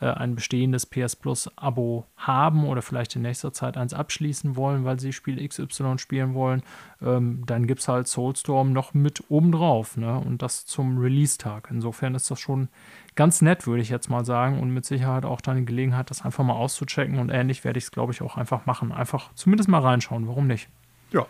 äh, 0.00 0.06
ein 0.06 0.34
bestehendes 0.34 0.84
PS 0.84 1.14
Plus 1.14 1.48
Abo 1.54 2.06
haben 2.16 2.66
oder 2.66 2.82
vielleicht 2.82 3.14
in 3.14 3.22
nächster 3.22 3.52
Zeit 3.52 3.76
eins 3.76 3.94
abschließen 3.94 4.56
wollen, 4.56 4.84
weil 4.84 4.98
sie 4.98 5.12
Spiel 5.12 5.46
XY 5.46 5.98
spielen 5.98 6.34
wollen, 6.34 6.64
ähm, 7.00 7.44
dann 7.46 7.68
gibt 7.68 7.82
es 7.82 7.88
halt 7.88 8.08
Soulstorm 8.08 8.72
noch 8.72 8.94
mit 8.94 9.22
obendrauf. 9.28 9.96
Ne? 9.96 10.18
Und 10.18 10.42
das 10.42 10.66
zum 10.66 10.98
Release-Tag. 10.98 11.68
Insofern 11.70 12.16
ist 12.16 12.28
das 12.28 12.40
schon 12.40 12.68
ganz 13.14 13.42
nett, 13.42 13.68
würde 13.68 13.82
ich 13.82 13.90
jetzt 13.90 14.10
mal 14.10 14.24
sagen. 14.24 14.58
Und 14.58 14.70
mit 14.70 14.84
Sicherheit 14.84 15.24
auch 15.24 15.40
deine 15.40 15.62
Gelegenheit, 15.62 16.10
das 16.10 16.24
einfach 16.24 16.42
mal 16.42 16.54
auszuchecken. 16.54 17.20
Und 17.20 17.30
ähnlich 17.30 17.62
werde 17.62 17.78
ich 17.78 17.84
es, 17.84 17.92
glaube 17.92 18.12
ich, 18.12 18.22
auch 18.22 18.36
einfach 18.36 18.66
machen. 18.66 18.90
Einfach 18.90 19.32
zumindest 19.34 19.68
mal 19.68 19.82
reinschauen. 19.82 20.26
Warum 20.26 20.48
nicht? 20.48 20.68
Ja. 21.12 21.26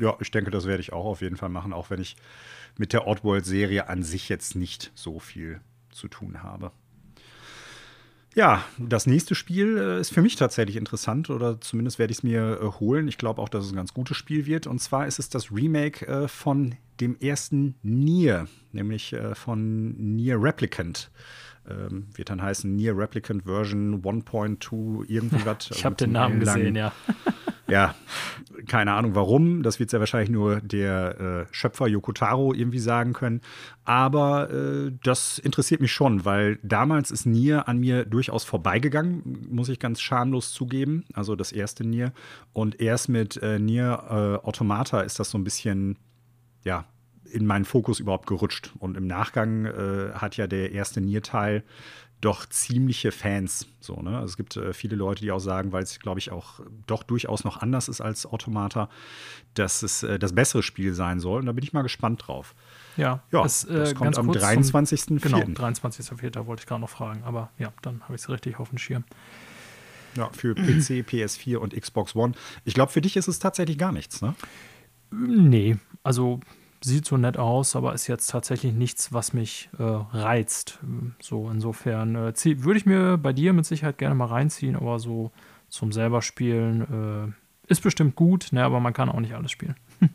Ja, 0.00 0.16
ich 0.20 0.30
denke, 0.30 0.50
das 0.50 0.66
werde 0.66 0.82
ich 0.82 0.92
auch 0.92 1.06
auf 1.06 1.22
jeden 1.22 1.36
Fall 1.36 1.48
machen, 1.48 1.72
auch 1.72 1.90
wenn 1.90 2.00
ich 2.00 2.16
mit 2.76 2.92
der 2.92 3.06
Oddworld-Serie 3.06 3.88
an 3.88 4.02
sich 4.02 4.28
jetzt 4.28 4.54
nicht 4.54 4.92
so 4.94 5.18
viel 5.18 5.60
zu 5.90 6.08
tun 6.08 6.42
habe. 6.42 6.72
Ja, 8.36 8.62
das 8.76 9.06
nächste 9.06 9.34
Spiel 9.34 9.78
äh, 9.78 9.98
ist 9.98 10.12
für 10.12 10.20
mich 10.20 10.36
tatsächlich 10.36 10.76
interessant 10.76 11.30
oder 11.30 11.58
zumindest 11.58 11.98
werde 11.98 12.10
ich 12.10 12.18
es 12.18 12.22
mir 12.22 12.60
äh, 12.60 12.66
holen. 12.80 13.08
Ich 13.08 13.16
glaube 13.16 13.40
auch, 13.40 13.48
dass 13.48 13.64
es 13.64 13.72
ein 13.72 13.76
ganz 13.76 13.94
gutes 13.94 14.18
Spiel 14.18 14.44
wird. 14.44 14.66
Und 14.66 14.78
zwar 14.78 15.06
ist 15.06 15.18
es 15.18 15.30
das 15.30 15.50
Remake 15.50 16.06
äh, 16.06 16.28
von 16.28 16.74
dem 17.00 17.18
ersten 17.18 17.76
Nier, 17.82 18.46
nämlich 18.72 19.14
von 19.34 19.92
Nier 20.16 20.40
Replicant. 20.40 21.10
Ähm, 21.68 22.06
wird 22.14 22.30
dann 22.30 22.42
heißen 22.42 22.74
Nier 22.74 22.96
Replicant 22.96 23.44
Version 23.44 24.02
1.2 24.02 25.04
irgendwie 25.08 25.44
was. 25.44 25.70
ich 25.74 25.84
habe 25.84 25.96
den 25.96 26.12
Namen 26.12 26.40
gesehen, 26.40 26.76
ja. 26.76 26.92
ja, 27.68 27.94
keine 28.68 28.92
Ahnung 28.92 29.14
warum. 29.14 29.62
Das 29.62 29.80
wird 29.80 29.90
sehr 29.90 30.00
wahrscheinlich 30.00 30.30
nur 30.30 30.60
der 30.60 31.46
äh, 31.48 31.54
Schöpfer 31.54 31.88
Yokotaro 31.88 32.54
irgendwie 32.54 32.78
sagen 32.78 33.12
können. 33.12 33.40
Aber 33.84 34.50
äh, 34.50 34.92
das 35.02 35.38
interessiert 35.38 35.80
mich 35.80 35.92
schon, 35.92 36.24
weil 36.24 36.58
damals 36.62 37.10
ist 37.10 37.26
Nier 37.26 37.68
an 37.68 37.78
mir 37.78 38.04
durchaus 38.04 38.44
vorbeigegangen, 38.44 39.46
muss 39.50 39.68
ich 39.68 39.78
ganz 39.78 40.00
schamlos 40.00 40.52
zugeben. 40.52 41.04
Also 41.14 41.34
das 41.34 41.52
erste 41.52 41.84
Nier. 41.84 42.12
Und 42.52 42.80
erst 42.80 43.08
mit 43.08 43.36
äh, 43.42 43.58
Nier 43.58 44.04
äh, 44.42 44.46
Automata 44.46 45.00
ist 45.00 45.18
das 45.18 45.30
so 45.30 45.38
ein 45.38 45.44
bisschen, 45.44 45.98
ja, 46.64 46.86
in 47.32 47.46
meinen 47.46 47.64
Fokus 47.64 48.00
überhaupt 48.00 48.26
gerutscht. 48.26 48.72
Und 48.78 48.96
im 48.96 49.06
Nachgang 49.06 49.66
äh, 49.66 50.12
hat 50.14 50.36
ja 50.36 50.46
der 50.46 50.72
erste 50.72 51.00
Nier-Teil 51.00 51.64
doch 52.20 52.46
ziemliche 52.46 53.12
Fans. 53.12 53.66
So, 53.80 54.00
ne? 54.00 54.16
also 54.16 54.26
es 54.26 54.36
gibt 54.36 54.56
äh, 54.56 54.72
viele 54.72 54.96
Leute, 54.96 55.20
die 55.20 55.30
auch 55.30 55.38
sagen, 55.38 55.72
weil 55.72 55.82
es, 55.82 56.00
glaube 56.00 56.18
ich, 56.18 56.30
auch 56.30 56.60
doch 56.86 57.02
durchaus 57.02 57.44
noch 57.44 57.58
anders 57.58 57.88
ist 57.88 58.00
als 58.00 58.26
Automata, 58.26 58.88
dass 59.54 59.82
es 59.82 60.02
äh, 60.02 60.18
das 60.18 60.34
bessere 60.34 60.62
Spiel 60.62 60.94
sein 60.94 61.20
soll. 61.20 61.40
Und 61.40 61.46
da 61.46 61.52
bin 61.52 61.62
ich 61.62 61.72
mal 61.72 61.82
gespannt 61.82 62.26
drauf. 62.26 62.54
Ja, 62.96 63.22
ja 63.32 63.44
es, 63.44 63.64
äh, 63.64 63.74
das 63.74 63.94
kommt 63.94 64.16
am 64.16 64.30
23.04. 64.30 65.20
Genau, 65.20 65.38
23.04. 65.38 66.46
wollte 66.46 66.62
ich 66.62 66.66
gerade 66.66 66.80
noch 66.80 66.90
fragen. 66.90 67.22
Aber 67.24 67.50
ja, 67.58 67.72
dann 67.82 68.02
habe 68.02 68.14
ich 68.14 68.22
es 68.22 68.28
richtig 68.30 68.58
auf 68.58 68.70
dem 68.70 68.78
Schirm. 68.78 69.04
Ja, 70.16 70.30
für 70.32 70.54
PC, 70.54 71.04
PS4 71.06 71.56
und 71.56 71.78
Xbox 71.78 72.16
One. 72.16 72.32
Ich 72.64 72.72
glaube, 72.72 72.90
für 72.90 73.02
dich 73.02 73.16
ist 73.16 73.28
es 73.28 73.38
tatsächlich 73.38 73.76
gar 73.76 73.92
nichts, 73.92 74.22
ne? 74.22 74.34
Nee, 75.10 75.76
also 76.02 76.40
sieht 76.82 77.06
so 77.06 77.16
nett 77.16 77.36
aus, 77.36 77.76
aber 77.76 77.94
ist 77.94 78.06
jetzt 78.06 78.28
tatsächlich 78.28 78.72
nichts, 78.72 79.12
was 79.12 79.32
mich 79.32 79.68
äh, 79.78 79.82
reizt. 79.82 80.78
So, 81.20 81.50
insofern 81.50 82.14
äh, 82.14 82.34
würde 82.62 82.78
ich 82.78 82.86
mir 82.86 83.18
bei 83.18 83.32
dir 83.32 83.52
mit 83.52 83.66
Sicherheit 83.66 83.98
gerne 83.98 84.14
mal 84.14 84.26
reinziehen, 84.26 84.76
aber 84.76 84.98
so 84.98 85.32
zum 85.68 85.92
selber 85.92 86.22
spielen 86.22 87.34
äh, 87.66 87.70
ist 87.72 87.82
bestimmt 87.82 88.14
gut, 88.14 88.48
ne, 88.52 88.64
aber 88.64 88.80
man 88.80 88.92
kann 88.92 89.08
auch 89.08 89.20
nicht 89.20 89.34
alles 89.34 89.50
spielen. 89.50 89.76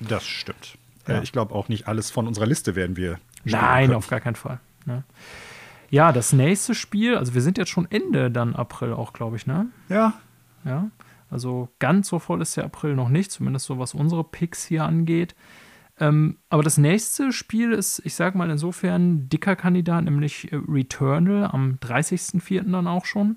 das 0.00 0.26
stimmt. 0.26 0.78
Äh, 1.06 1.14
ja. 1.14 1.22
ich 1.22 1.32
glaube 1.32 1.54
auch 1.54 1.68
nicht 1.68 1.88
alles 1.88 2.10
von 2.10 2.26
unserer 2.26 2.46
Liste 2.46 2.74
werden 2.74 2.96
wir. 2.96 3.18
Nein, 3.44 3.86
können. 3.86 3.96
auf 3.96 4.08
gar 4.08 4.20
keinen 4.20 4.36
Fall. 4.36 4.60
Ne? 4.86 5.04
Ja, 5.90 6.12
das 6.12 6.32
nächste 6.32 6.74
Spiel, 6.74 7.16
also 7.16 7.34
wir 7.34 7.42
sind 7.42 7.58
jetzt 7.58 7.70
schon 7.70 7.90
Ende 7.90 8.30
dann 8.30 8.54
April 8.54 8.92
auch, 8.92 9.12
glaube 9.12 9.36
ich, 9.36 9.46
ne? 9.46 9.66
Ja. 9.88 10.14
Ja. 10.64 10.90
Also 11.30 11.68
ganz 11.78 12.08
so 12.08 12.18
voll 12.18 12.42
ist 12.42 12.56
der 12.56 12.64
April 12.64 12.94
noch 12.94 13.08
nicht, 13.08 13.30
zumindest 13.30 13.66
so 13.66 13.78
was 13.78 13.94
unsere 13.94 14.24
Picks 14.24 14.64
hier 14.64 14.84
angeht. 14.84 15.34
Ähm, 16.00 16.38
aber 16.48 16.62
das 16.62 16.78
nächste 16.78 17.32
Spiel 17.32 17.72
ist, 17.72 18.00
ich 18.04 18.14
sage 18.14 18.38
mal, 18.38 18.50
insofern 18.50 19.28
dicker 19.28 19.56
Kandidat, 19.56 20.04
nämlich 20.04 20.52
äh, 20.52 20.56
Returnal 20.56 21.50
am 21.52 21.78
30.04. 21.82 22.70
dann 22.70 22.86
auch 22.86 23.04
schon. 23.04 23.36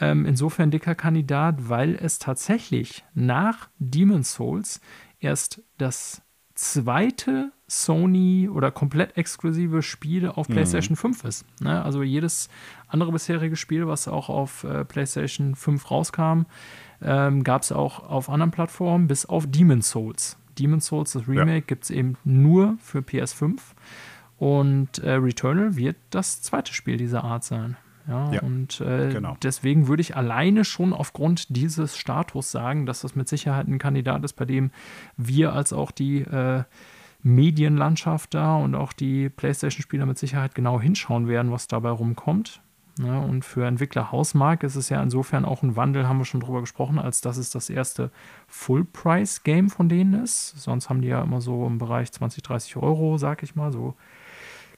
Ähm, 0.00 0.24
insofern 0.24 0.70
dicker 0.70 0.94
Kandidat, 0.94 1.68
weil 1.68 1.94
es 1.94 2.18
tatsächlich 2.18 3.04
nach 3.14 3.68
Demon's 3.78 4.32
Souls 4.32 4.80
erst 5.20 5.62
das 5.78 6.22
zweite 6.54 7.52
Sony 7.66 8.48
oder 8.52 8.70
komplett 8.70 9.16
exklusive 9.16 9.82
Spiel 9.82 10.28
auf 10.28 10.48
mhm. 10.48 10.54
PlayStation 10.54 10.96
5 10.96 11.24
ist. 11.24 11.46
Ne? 11.60 11.82
Also 11.82 12.02
jedes 12.02 12.48
andere 12.88 13.12
bisherige 13.12 13.56
Spiel, 13.56 13.86
was 13.86 14.08
auch 14.08 14.28
auf 14.28 14.64
äh, 14.64 14.84
PlayStation 14.84 15.54
5 15.54 15.90
rauskam, 15.90 16.42
ähm, 17.02 17.42
gab 17.44 17.62
es 17.62 17.72
auch 17.72 18.08
auf 18.08 18.28
anderen 18.28 18.50
Plattformen, 18.50 19.08
bis 19.08 19.26
auf 19.26 19.46
Demon's 19.46 19.90
Souls. 19.90 20.36
Demon's 20.58 20.86
Souls, 20.86 21.12
das 21.12 21.28
Remake, 21.28 21.52
ja. 21.52 21.60
gibt 21.60 21.84
es 21.84 21.90
eben 21.90 22.16
nur 22.24 22.76
für 22.80 23.00
PS5. 23.00 23.58
Und 24.38 24.98
äh, 24.98 25.12
Returnal 25.12 25.76
wird 25.76 25.96
das 26.10 26.42
zweite 26.42 26.74
Spiel 26.74 26.96
dieser 26.96 27.22
Art 27.22 27.44
sein. 27.44 27.76
Ja, 28.08 28.32
ja 28.32 28.42
und 28.42 28.80
äh, 28.80 29.10
genau. 29.12 29.36
deswegen 29.42 29.86
würde 29.86 30.00
ich 30.00 30.16
alleine 30.16 30.64
schon 30.64 30.92
aufgrund 30.92 31.54
dieses 31.56 31.96
Status 31.96 32.50
sagen, 32.50 32.86
dass 32.86 33.02
das 33.02 33.14
mit 33.14 33.28
Sicherheit 33.28 33.68
ein 33.68 33.78
Kandidat 33.78 34.24
ist, 34.24 34.32
bei 34.32 34.44
dem 34.44 34.70
wir 35.16 35.52
als 35.52 35.72
auch 35.72 35.90
die 35.90 36.22
äh, 36.22 36.64
Medienlandschaft 37.22 38.34
da 38.34 38.56
und 38.56 38.74
auch 38.74 38.92
die 38.92 39.28
PlayStation-Spieler 39.28 40.06
mit 40.06 40.18
Sicherheit 40.18 40.54
genau 40.54 40.80
hinschauen 40.80 41.28
werden, 41.28 41.52
was 41.52 41.68
dabei 41.68 41.90
rumkommt. 41.90 42.61
Ne? 42.98 43.20
Und 43.20 43.44
für 43.44 43.66
Entwickler 43.66 44.12
Hausmark 44.12 44.62
ist 44.62 44.76
es 44.76 44.88
ja 44.88 45.02
insofern 45.02 45.44
auch 45.44 45.62
ein 45.62 45.76
Wandel, 45.76 46.08
haben 46.08 46.18
wir 46.18 46.24
schon 46.24 46.40
drüber 46.40 46.60
gesprochen, 46.60 46.98
als 46.98 47.20
dass 47.20 47.36
es 47.36 47.50
das 47.50 47.70
erste 47.70 48.10
Full-Price-Game 48.48 49.70
von 49.70 49.88
denen 49.88 50.22
ist. 50.22 50.60
Sonst 50.60 50.90
haben 50.90 51.00
die 51.00 51.08
ja 51.08 51.22
immer 51.22 51.40
so 51.40 51.66
im 51.66 51.78
Bereich 51.78 52.12
20, 52.12 52.42
30 52.42 52.76
Euro, 52.76 53.18
sag 53.18 53.42
ich 53.42 53.54
mal, 53.54 53.72
so 53.72 53.94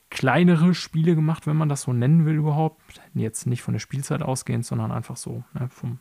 kleinere 0.09 0.73
Spiele 0.73 1.15
gemacht, 1.15 1.45
wenn 1.47 1.57
man 1.57 1.69
das 1.69 1.81
so 1.81 1.93
nennen 1.93 2.25
will 2.25 2.35
überhaupt. 2.35 3.01
Jetzt 3.13 3.47
nicht 3.47 3.61
von 3.61 3.73
der 3.73 3.79
Spielzeit 3.79 4.21
ausgehend, 4.21 4.65
sondern 4.65 4.91
einfach 4.91 5.17
so 5.17 5.43
ne, 5.53 5.67
vom, 5.69 5.99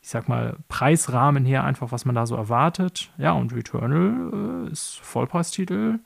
ich 0.00 0.08
sag 0.08 0.28
mal, 0.28 0.56
Preisrahmen 0.68 1.44
her, 1.44 1.64
einfach 1.64 1.92
was 1.92 2.04
man 2.04 2.14
da 2.14 2.26
so 2.26 2.36
erwartet. 2.36 3.12
Ja, 3.18 3.32
und 3.32 3.52
Returnal 3.52 4.66
äh, 4.68 4.70
ist 4.70 5.00
Vollpreistitel 5.00 5.98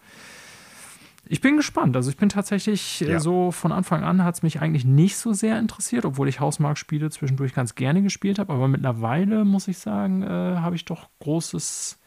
ich 1.28 1.40
bin 1.40 1.56
gespannt. 1.56 1.96
Also 1.96 2.10
ich 2.10 2.16
bin 2.16 2.28
tatsächlich 2.28 3.02
äh, 3.02 3.12
ja. 3.12 3.20
so 3.20 3.50
von 3.50 3.72
Anfang 3.72 4.04
an 4.04 4.22
hat 4.22 4.36
es 4.36 4.42
mich 4.42 4.60
eigentlich 4.60 4.84
nicht 4.84 5.16
so 5.16 5.32
sehr 5.32 5.58
interessiert, 5.58 6.04
obwohl 6.04 6.28
ich 6.28 6.40
Hausmark-Spiele 6.40 7.10
zwischendurch 7.10 7.52
ganz 7.52 7.74
gerne 7.74 8.02
gespielt 8.02 8.38
habe. 8.38 8.52
Aber 8.52 8.68
mittlerweile 8.68 9.44
muss 9.44 9.68
ich 9.68 9.78
sagen, 9.78 10.22
äh, 10.22 10.26
habe 10.26 10.76
ich 10.76 10.84
doch 10.84 11.08
großes, 11.20 11.98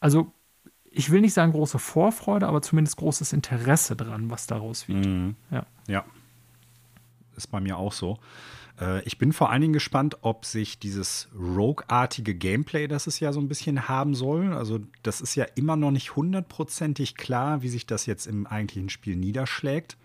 also 0.00 0.32
ich 0.90 1.10
will 1.10 1.22
nicht 1.22 1.32
sagen 1.32 1.52
große 1.52 1.78
Vorfreude, 1.78 2.46
aber 2.46 2.60
zumindest 2.60 2.98
großes 2.98 3.32
Interesse 3.32 3.96
dran, 3.96 4.30
was 4.30 4.46
daraus 4.46 4.88
wird. 4.88 5.06
Mhm. 5.06 5.36
Ja. 5.50 5.66
ja. 5.88 6.04
Ist 7.34 7.50
bei 7.50 7.60
mir 7.60 7.78
auch 7.78 7.92
so. 7.92 8.18
Äh, 8.82 9.02
ich 9.04 9.18
bin 9.18 9.32
vor 9.32 9.50
allen 9.50 9.60
Dingen 9.60 9.72
gespannt, 9.72 10.18
ob 10.22 10.44
sich 10.44 10.78
dieses 10.78 11.28
Rogue-artige 11.38 12.34
Gameplay, 12.34 12.88
das 12.88 13.06
es 13.06 13.20
ja 13.20 13.32
so 13.32 13.40
ein 13.40 13.48
bisschen 13.48 13.88
haben 13.88 14.14
soll, 14.14 14.52
also 14.52 14.80
das 15.02 15.20
ist 15.20 15.34
ja 15.34 15.44
immer 15.54 15.76
noch 15.76 15.92
nicht 15.92 16.16
hundertprozentig 16.16 17.14
klar, 17.14 17.62
wie 17.62 17.68
sich 17.68 17.86
das 17.86 18.06
jetzt 18.06 18.26
im 18.26 18.46
eigentlichen 18.46 18.88
Spiel 18.88 19.16
niederschlägt, 19.16 19.96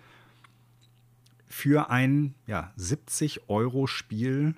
für 1.48 1.90
ein 1.90 2.36
ja, 2.46 2.72
70-Euro-Spiel 2.78 4.56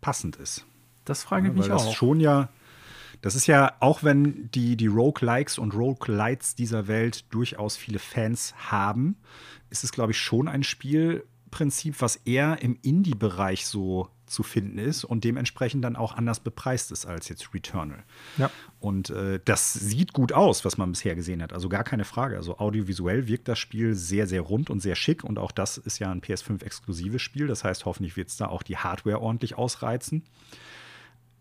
passend 0.00 0.36
ist. 0.36 0.64
Das 1.04 1.24
frage 1.24 1.48
ich 1.48 1.54
ja, 1.54 1.58
mich 1.58 1.68
das 1.68 1.86
auch. 1.86 1.94
schon 1.94 2.20
ja 2.20 2.48
das 3.20 3.34
ist 3.34 3.46
ja, 3.46 3.74
auch 3.80 4.04
wenn 4.04 4.48
die, 4.52 4.76
die 4.76 4.86
Rogue-Likes 4.86 5.58
und 5.58 5.74
Rogue-Lights 5.74 6.54
dieser 6.54 6.86
Welt 6.86 7.24
durchaus 7.30 7.76
viele 7.76 7.98
Fans 7.98 8.54
haben, 8.70 9.16
ist 9.70 9.82
es, 9.82 9.90
glaube 9.90 10.12
ich, 10.12 10.18
schon 10.18 10.46
ein 10.46 10.62
Spielprinzip, 11.48 12.00
was 12.00 12.16
eher 12.16 12.62
im 12.62 12.78
Indie-Bereich 12.82 13.66
so 13.66 14.08
zu 14.26 14.42
finden 14.42 14.76
ist 14.76 15.04
und 15.04 15.24
dementsprechend 15.24 15.82
dann 15.82 15.96
auch 15.96 16.14
anders 16.14 16.40
bepreist 16.40 16.92
ist 16.92 17.06
als 17.06 17.30
jetzt 17.30 17.54
Returnal. 17.54 18.04
Ja. 18.36 18.50
Und 18.78 19.08
äh, 19.08 19.40
das 19.42 19.72
sieht 19.72 20.12
gut 20.12 20.34
aus, 20.34 20.66
was 20.66 20.76
man 20.76 20.92
bisher 20.92 21.14
gesehen 21.14 21.42
hat. 21.42 21.54
Also 21.54 21.70
gar 21.70 21.84
keine 21.84 22.04
Frage. 22.04 22.36
Also 22.36 22.58
audiovisuell 22.58 23.26
wirkt 23.26 23.48
das 23.48 23.58
Spiel 23.58 23.94
sehr, 23.94 24.26
sehr 24.26 24.42
rund 24.42 24.68
und 24.68 24.80
sehr 24.80 24.96
schick. 24.96 25.24
Und 25.24 25.38
auch 25.38 25.52
das 25.52 25.78
ist 25.78 25.98
ja 25.98 26.10
ein 26.10 26.20
PS5-exklusives 26.20 27.20
Spiel. 27.20 27.46
Das 27.46 27.64
heißt, 27.64 27.86
hoffentlich 27.86 28.18
wird 28.18 28.28
es 28.28 28.36
da 28.36 28.48
auch 28.48 28.62
die 28.62 28.76
Hardware 28.76 29.22
ordentlich 29.22 29.56
ausreizen. 29.56 30.24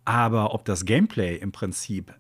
Aber 0.06 0.54
ob 0.54 0.64
das 0.64 0.86
Gameplay 0.86 1.36
im 1.36 1.52
Prinzip 1.52 2.12
äh, 2.12 2.14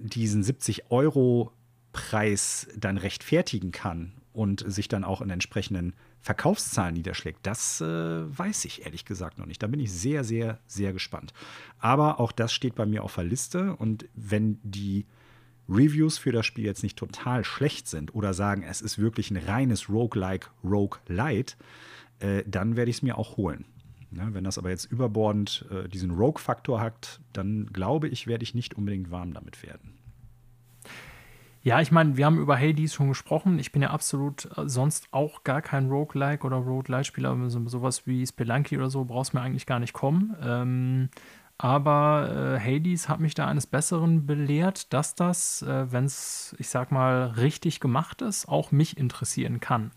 diesen 0.00 0.42
70-Euro-Preis 0.42 2.66
dann 2.76 2.98
rechtfertigen 2.98 3.70
kann 3.70 4.14
und 4.32 4.64
sich 4.66 4.88
dann 4.88 5.04
auch 5.04 5.20
in 5.20 5.30
entsprechenden 5.30 5.94
Verkaufszahlen 6.22 6.94
niederschlägt, 6.94 7.40
das 7.44 7.80
äh, 7.80 7.84
weiß 7.86 8.66
ich 8.66 8.84
ehrlich 8.84 9.04
gesagt 9.04 9.38
noch 9.38 9.46
nicht. 9.46 9.62
Da 9.62 9.66
bin 9.66 9.80
ich 9.80 9.92
sehr, 9.92 10.22
sehr, 10.22 10.58
sehr 10.66 10.92
gespannt. 10.92 11.32
Aber 11.78 12.20
auch 12.20 12.32
das 12.32 12.52
steht 12.52 12.74
bei 12.74 12.86
mir 12.86 13.02
auf 13.02 13.14
der 13.14 13.24
Liste. 13.24 13.74
Und 13.76 14.06
wenn 14.14 14.58
die 14.62 15.06
Reviews 15.68 16.18
für 16.18 16.32
das 16.32 16.44
Spiel 16.44 16.64
jetzt 16.64 16.82
nicht 16.82 16.98
total 16.98 17.44
schlecht 17.44 17.88
sind 17.88 18.14
oder 18.14 18.34
sagen, 18.34 18.62
es 18.62 18.82
ist 18.82 18.98
wirklich 18.98 19.30
ein 19.30 19.38
reines 19.38 19.88
Roguelike, 19.88 20.48
Roguelite, 20.62 21.54
äh, 22.18 22.42
dann 22.46 22.76
werde 22.76 22.90
ich 22.90 22.98
es 22.98 23.02
mir 23.02 23.16
auch 23.16 23.36
holen. 23.36 23.64
Ne, 24.12 24.28
wenn 24.32 24.42
das 24.42 24.58
aber 24.58 24.70
jetzt 24.70 24.90
überbordend 24.90 25.64
äh, 25.70 25.88
diesen 25.88 26.10
Rogue-Faktor 26.10 26.80
hat, 26.80 27.20
dann 27.32 27.70
glaube 27.72 28.08
ich, 28.08 28.26
werde 28.26 28.42
ich 28.42 28.54
nicht 28.54 28.74
unbedingt 28.74 29.12
warm 29.12 29.32
damit 29.32 29.62
werden. 29.62 29.99
Ja, 31.62 31.80
ich 31.80 31.92
meine, 31.92 32.16
wir 32.16 32.24
haben 32.24 32.38
über 32.38 32.58
Hades 32.58 32.94
schon 32.94 33.08
gesprochen. 33.08 33.58
Ich 33.58 33.70
bin 33.70 33.82
ja 33.82 33.90
absolut 33.90 34.48
äh, 34.56 34.68
sonst 34.68 35.08
auch 35.10 35.44
gar 35.44 35.60
kein 35.60 35.90
Roguelike 35.90 36.46
oder 36.46 36.56
Roguelite-Spieler. 36.56 37.50
So, 37.50 37.68
sowas 37.68 38.06
wie 38.06 38.26
Spelunky 38.26 38.78
oder 38.78 38.88
so 38.88 39.04
brauchst 39.04 39.34
mir 39.34 39.42
eigentlich 39.42 39.66
gar 39.66 39.78
nicht 39.78 39.92
kommen. 39.92 40.34
Ähm, 40.42 41.10
aber 41.58 42.56
äh, 42.56 42.60
Hades 42.60 43.10
hat 43.10 43.20
mich 43.20 43.34
da 43.34 43.46
eines 43.46 43.66
Besseren 43.66 44.24
belehrt, 44.24 44.94
dass 44.94 45.14
das, 45.14 45.60
äh, 45.60 45.92
wenn 45.92 46.06
es, 46.06 46.56
ich 46.58 46.70
sag 46.70 46.90
mal, 46.90 47.26
richtig 47.36 47.80
gemacht 47.80 48.22
ist, 48.22 48.48
auch 48.48 48.72
mich 48.72 48.96
interessieren 48.96 49.60
kann. 49.60 49.90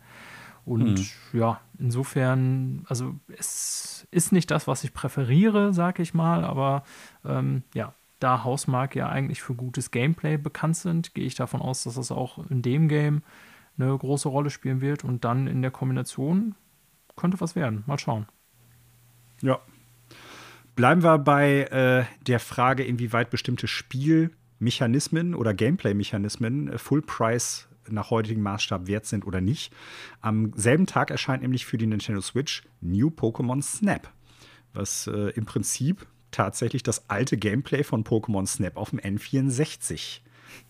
Und 0.66 1.00
mhm. 1.00 1.40
ja, 1.40 1.62
insofern, 1.78 2.86
also 2.90 3.16
es 3.38 4.06
ist 4.12 4.34
nicht 4.34 4.52
das, 4.52 4.68
was 4.68 4.84
ich 4.84 4.94
präferiere, 4.94 5.74
sag 5.74 6.00
ich 6.00 6.14
mal, 6.14 6.44
aber 6.44 6.84
ähm, 7.26 7.64
ja, 7.74 7.94
da 8.20 8.44
Hausmark 8.44 8.96
ja 8.96 9.10
eigentlich 9.10 9.42
für 9.42 9.56
gutes 9.56 9.92
Gameplay 9.92 10.38
bekannt 10.38 10.78
sind, 10.78 11.14
gehe 11.14 11.26
ich 11.26 11.36
davon 11.36 11.62
aus, 11.62 11.84
dass 11.84 11.96
das 11.96 12.12
auch 12.12 12.50
in 12.50 12.62
dem 12.62 12.88
Game 12.88 13.24
eine 13.78 13.98
große 13.98 14.30
Rolle 14.30 14.50
spielen 14.50 14.82
wird 14.82 15.04
und 15.04 15.26
dann 15.26 15.48
in 15.48 15.62
der 15.62 15.72
Kombination 15.72 16.56
könnte 17.16 17.42
was 17.42 17.56
werden. 17.56 17.84
Mal 17.86 18.00
schauen. 18.00 18.28
Ja. 19.42 19.60
Bleiben 20.76 21.04
wir 21.04 21.20
bei 21.20 21.64
äh, 21.64 22.06
der 22.26 22.40
Frage, 22.40 22.84
inwieweit 22.84 23.30
bestimmte 23.30 23.68
Spielmechanismen 23.68 25.36
oder 25.36 25.54
Gameplay-Mechanismen 25.54 26.70
äh, 26.70 26.78
Full 26.78 27.04
Price 27.04 27.68
nach 27.90 28.10
heutigem 28.10 28.42
Maßstab 28.42 28.88
wert 28.88 29.06
sind 29.06 29.26
oder 29.28 29.42
nicht. 29.42 29.74
Am 30.22 30.54
selben 30.56 30.86
Tag 30.86 31.12
erscheint 31.12 31.42
nämlich 31.42 31.66
für 31.66 31.78
die 31.78 31.86
Nintendo 31.86 32.22
Switch 32.22 32.64
New 32.82 33.10
Pokémon 33.10 33.62
Snap, 33.62 34.12
was 34.74 35.08
äh, 35.08 35.32
im 35.32 35.46
Prinzip 35.46 36.08
tatsächlich 36.34 36.84
das 36.84 37.10
alte 37.10 37.38
Gameplay 37.38 37.84
von 37.84 38.04
Pokémon 38.04 38.46
Snap 38.46 38.78
auf 38.78 38.90
dem 38.90 39.00
N64 39.00 40.20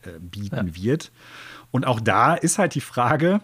äh, 0.04 0.20
bieten 0.20 0.68
ja. 0.68 0.76
wird. 0.76 1.12
Und 1.72 1.86
auch 1.86 2.00
da 2.00 2.36
ist 2.36 2.60
halt 2.60 2.76
die 2.76 2.82
Frage, 2.82 3.42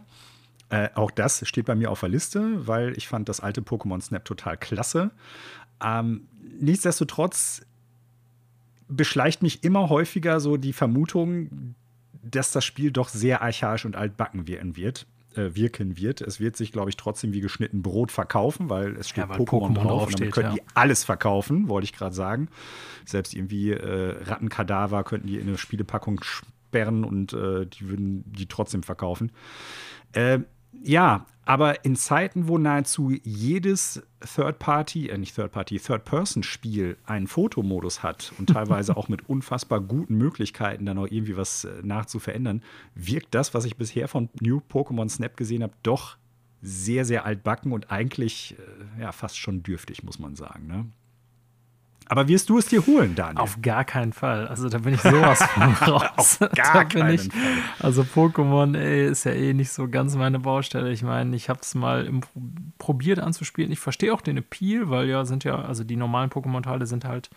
äh, 0.69 0.89
auch 0.93 1.11
das 1.11 1.47
steht 1.47 1.65
bei 1.65 1.75
mir 1.75 1.89
auf 1.89 2.01
der 2.01 2.09
Liste, 2.09 2.67
weil 2.67 2.95
ich 2.97 3.07
fand 3.07 3.27
das 3.27 3.39
alte 3.39 3.61
Pokémon 3.61 4.01
Snap 4.01 4.23
total 4.23 4.57
klasse. 4.57 5.11
Ähm, 5.83 6.27
nichtsdestotrotz 6.59 7.63
beschleicht 8.87 9.41
mich 9.41 9.63
immer 9.63 9.89
häufiger 9.89 10.39
so 10.39 10.57
die 10.57 10.73
Vermutung, 10.73 11.75
dass 12.23 12.51
das 12.51 12.65
Spiel 12.65 12.91
doch 12.91 13.09
sehr 13.09 13.41
archaisch 13.41 13.85
und 13.85 13.95
altbacken 13.95 14.47
wirken 14.47 14.75
wird. 14.75 15.07
Äh, 15.35 15.53
wirken 15.53 15.95
wird. 15.95 16.21
Es 16.21 16.39
wird 16.39 16.57
sich, 16.57 16.71
glaube 16.71 16.89
ich, 16.89 16.97
trotzdem 16.97 17.33
wie 17.33 17.39
geschnitten 17.39 17.83
Brot 17.83 18.11
verkaufen, 18.11 18.67
weil 18.67 18.95
es 18.95 19.09
steht 19.09 19.29
ja, 19.29 19.35
Pokémon, 19.35 19.73
Pokémon 19.73 19.83
drauf 19.83 20.07
und 20.07 20.19
damit 20.19 20.33
können 20.33 20.49
ja. 20.49 20.55
die 20.55 20.61
alles 20.73 21.03
verkaufen, 21.03 21.69
wollte 21.69 21.85
ich 21.85 21.93
gerade 21.93 22.15
sagen. 22.15 22.47
Selbst 23.05 23.35
irgendwie 23.35 23.69
äh, 23.69 24.23
Rattenkadaver 24.23 25.03
könnten 25.03 25.27
die 25.27 25.37
in 25.37 25.47
eine 25.47 25.59
Spielepackung 25.59 26.21
sperren 26.23 27.03
und 27.03 27.33
äh, 27.33 27.67
die 27.67 27.89
würden 27.89 28.23
die 28.25 28.47
trotzdem 28.47 28.81
verkaufen. 28.81 29.31
Äh, 30.13 30.39
ja, 30.83 31.27
aber 31.49 31.83
in 31.83 31.95
Zeiten, 31.95 32.47
wo 32.47 32.59
nahezu 32.59 33.09
jedes 33.23 34.03
Third-Party, 34.35 35.09
äh 35.09 35.17
nicht 35.17 35.33
Third-Party, 35.33 35.79
Third-Person-Spiel 35.79 36.95
einen 37.07 37.25
Fotomodus 37.25 38.03
hat 38.03 38.33
und 38.37 38.49
teilweise 38.53 38.95
auch 38.95 39.09
mit 39.09 39.27
unfassbar 39.27 39.81
guten 39.81 40.15
Möglichkeiten, 40.15 40.85
dann 40.85 40.99
auch 40.99 41.07
irgendwie 41.09 41.35
was 41.35 41.63
äh, 41.63 41.81
nachzuverändern, 41.81 42.61
wirkt 42.93 43.33
das, 43.33 43.55
was 43.55 43.65
ich 43.65 43.77
bisher 43.77 44.07
von 44.07 44.29
New 44.39 44.61
Pokémon 44.71 45.09
Snap 45.09 45.35
gesehen 45.37 45.63
habe, 45.63 45.73
doch 45.81 46.17
sehr, 46.61 47.03
sehr 47.03 47.25
altbacken 47.25 47.71
und 47.71 47.89
eigentlich 47.89 48.55
äh, 48.97 49.01
ja, 49.01 49.11
fast 49.11 49.39
schon 49.39 49.63
dürftig, 49.63 50.03
muss 50.03 50.19
man 50.19 50.35
sagen. 50.35 50.67
Ne? 50.67 50.85
Aber 52.09 52.27
wirst 52.27 52.49
du 52.49 52.57
es 52.57 52.65
dir 52.65 52.85
holen, 52.87 53.13
Daniel? 53.13 53.37
Auf 53.37 53.61
gar 53.61 53.85
keinen 53.85 54.13
Fall. 54.13 54.47
Also 54.47 54.67
da 54.67 54.79
bin 54.79 54.95
ich 54.95 55.01
sowas 55.01 55.41
von 55.43 55.73
raus. 55.87 56.41
Auf 56.41 56.51
gar 56.55 56.85
keinen 56.85 57.13
ich, 57.13 57.31
Fall. 57.31 57.41
Also 57.79 58.01
Pokémon 58.01 58.75
ey, 58.75 59.07
ist 59.07 59.25
ja 59.25 59.31
eh 59.31 59.53
nicht 59.53 59.71
so 59.71 59.87
ganz 59.87 60.15
meine 60.15 60.39
Baustelle. 60.39 60.91
Ich 60.91 61.03
meine, 61.03 61.35
ich 61.35 61.49
habe 61.49 61.59
es 61.61 61.75
mal 61.75 62.05
im, 62.05 62.21
probiert 62.79 63.19
anzuspielen. 63.19 63.71
Ich 63.71 63.79
verstehe 63.79 64.11
auch 64.11 64.21
den 64.21 64.37
Appeal, 64.37 64.89
weil 64.89 65.07
ja 65.07 65.23
sind 65.23 65.43
ja, 65.43 65.61
also 65.61 65.83
die 65.83 65.95
normalen 65.95 66.31
Pokémon-Teile 66.31 66.87
sind 66.87 67.05
halt 67.05 67.29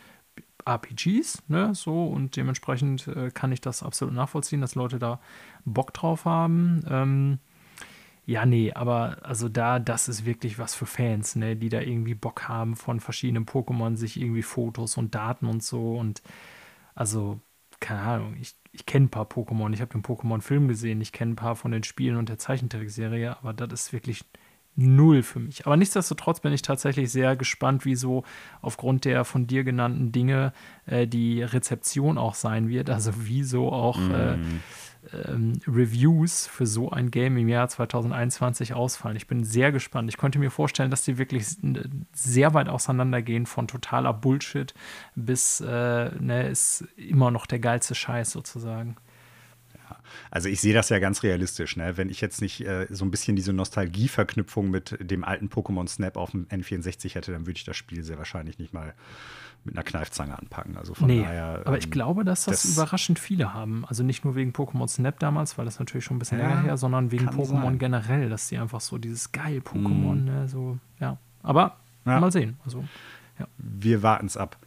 RPGs, 0.64 1.42
ne, 1.48 1.74
so 1.74 2.06
und 2.06 2.36
dementsprechend 2.36 3.08
äh, 3.08 3.30
kann 3.30 3.52
ich 3.52 3.60
das 3.60 3.82
absolut 3.82 4.14
nachvollziehen, 4.14 4.60
dass 4.60 4.74
Leute 4.74 4.98
da 4.98 5.20
Bock 5.64 5.92
drauf 5.92 6.24
haben. 6.24 6.82
Ähm, 6.88 7.38
ja, 8.24 8.46
nee, 8.46 8.72
aber 8.72 9.18
also 9.22 9.48
da, 9.48 9.78
das 9.78 10.08
ist 10.08 10.24
wirklich 10.24 10.58
was 10.58 10.74
für 10.74 10.86
Fans, 10.86 11.34
ne, 11.34 11.56
die 11.56 11.68
da 11.68 11.80
irgendwie 11.80 12.14
Bock 12.14 12.48
haben 12.48 12.76
von 12.76 13.00
verschiedenen 13.00 13.46
Pokémon, 13.46 13.96
sich 13.96 14.20
irgendwie 14.20 14.42
Fotos 14.42 14.96
und 14.96 15.14
Daten 15.14 15.46
und 15.46 15.62
so 15.62 15.96
und 15.98 16.22
also, 16.94 17.40
keine 17.80 18.00
Ahnung, 18.00 18.36
ich, 18.40 18.54
ich 18.70 18.86
kenne 18.86 19.06
ein 19.06 19.10
paar 19.10 19.26
Pokémon, 19.26 19.72
ich 19.72 19.80
habe 19.80 19.92
den 19.92 20.02
Pokémon-Film 20.02 20.68
gesehen, 20.68 21.00
ich 21.00 21.12
kenne 21.12 21.32
ein 21.32 21.36
paar 21.36 21.56
von 21.56 21.72
den 21.72 21.82
Spielen 21.82 22.16
und 22.16 22.28
der 22.28 22.38
Zeichentrickserie, 22.38 23.36
aber 23.38 23.52
das 23.52 23.72
ist 23.72 23.92
wirklich 23.92 24.24
null 24.76 25.22
für 25.22 25.40
mich. 25.40 25.66
Aber 25.66 25.76
nichtsdestotrotz 25.76 26.40
bin 26.40 26.52
ich 26.52 26.62
tatsächlich 26.62 27.10
sehr 27.10 27.36
gespannt, 27.36 27.84
wie 27.84 27.94
so 27.94 28.24
aufgrund 28.62 29.04
der 29.04 29.24
von 29.24 29.46
dir 29.46 29.64
genannten 29.64 30.12
Dinge 30.12 30.52
äh, 30.86 31.06
die 31.06 31.42
Rezeption 31.42 32.18
auch 32.18 32.34
sein 32.34 32.68
wird, 32.68 32.88
also 32.88 33.26
wie 33.26 33.42
so 33.42 33.70
auch 33.70 33.98
mm. 33.98 34.14
äh, 34.14 34.36
mhm 34.36 34.60
ähm, 35.12 35.60
Reviews 35.66 36.46
für 36.46 36.66
so 36.66 36.90
ein 36.90 37.10
Game 37.10 37.36
im 37.36 37.48
Jahr 37.48 37.68
2021 37.68 38.74
ausfallen. 38.74 39.16
Ich 39.16 39.26
bin 39.26 39.44
sehr 39.44 39.72
gespannt. 39.72 40.08
Ich 40.08 40.16
könnte 40.16 40.38
mir 40.38 40.50
vorstellen, 40.50 40.90
dass 40.90 41.04
die 41.04 41.18
wirklich 41.18 41.46
sehr 42.12 42.54
weit 42.54 42.68
auseinandergehen 42.68 43.46
von 43.46 43.68
totaler 43.68 44.12
Bullshit 44.12 44.74
bis 45.14 45.60
äh, 45.60 46.10
ne, 46.20 46.48
ist 46.48 46.84
immer 46.96 47.30
noch 47.30 47.46
der 47.46 47.58
geilste 47.58 47.94
Scheiß 47.94 48.30
sozusagen. 48.30 48.96
Also 50.30 50.48
ich 50.48 50.60
sehe 50.60 50.74
das 50.74 50.88
ja 50.88 50.98
ganz 50.98 51.22
realistisch. 51.22 51.76
Ne? 51.76 51.96
Wenn 51.96 52.08
ich 52.08 52.20
jetzt 52.20 52.40
nicht 52.40 52.60
äh, 52.66 52.86
so 52.90 53.04
ein 53.04 53.10
bisschen 53.10 53.36
diese 53.36 53.52
Nostalgieverknüpfung 53.52 54.70
mit 54.70 54.96
dem 55.00 55.24
alten 55.24 55.48
Pokémon 55.48 55.88
Snap 55.88 56.16
auf 56.16 56.30
dem 56.32 56.46
N64 56.46 57.14
hätte, 57.14 57.32
dann 57.32 57.46
würde 57.46 57.58
ich 57.58 57.64
das 57.64 57.76
Spiel 57.76 58.02
sehr 58.02 58.18
wahrscheinlich 58.18 58.58
nicht 58.58 58.72
mal 58.72 58.94
mit 59.64 59.76
einer 59.76 59.84
Kneifzange 59.84 60.36
anpacken. 60.38 60.76
Also 60.76 60.94
von 60.94 61.06
nee, 61.06 61.22
daher, 61.22 61.62
aber 61.64 61.78
ich 61.78 61.84
ähm, 61.84 61.90
glaube, 61.90 62.24
dass 62.24 62.44
das, 62.44 62.62
das, 62.62 62.72
überraschend 62.72 63.18
viele 63.18 63.54
haben. 63.54 63.84
Also 63.86 64.02
nicht 64.02 64.24
nur 64.24 64.34
wegen 64.34 64.52
Pokémon 64.52 64.88
Snap 64.88 65.18
damals, 65.18 65.56
weil 65.58 65.64
das 65.64 65.78
natürlich 65.78 66.04
schon 66.04 66.16
ein 66.16 66.18
bisschen 66.18 66.38
ja, 66.38 66.48
länger 66.48 66.62
her, 66.62 66.76
sondern 66.76 67.10
wegen 67.10 67.28
Pokémon 67.28 67.76
generell, 67.76 68.28
dass 68.28 68.48
die 68.48 68.58
einfach 68.58 68.80
so 68.80 68.98
dieses 68.98 69.32
geil 69.32 69.58
Pokémon, 69.58 70.14
mm. 70.14 70.24
ne, 70.24 70.48
so, 70.48 70.78
ja. 70.98 71.18
Aber 71.42 71.76
ja. 72.04 72.20
mal 72.20 72.32
sehen. 72.32 72.58
Also, 72.64 72.84
ja. 73.38 73.46
Wir 73.58 74.02
warten 74.02 74.26
es 74.26 74.36
ab. 74.36 74.58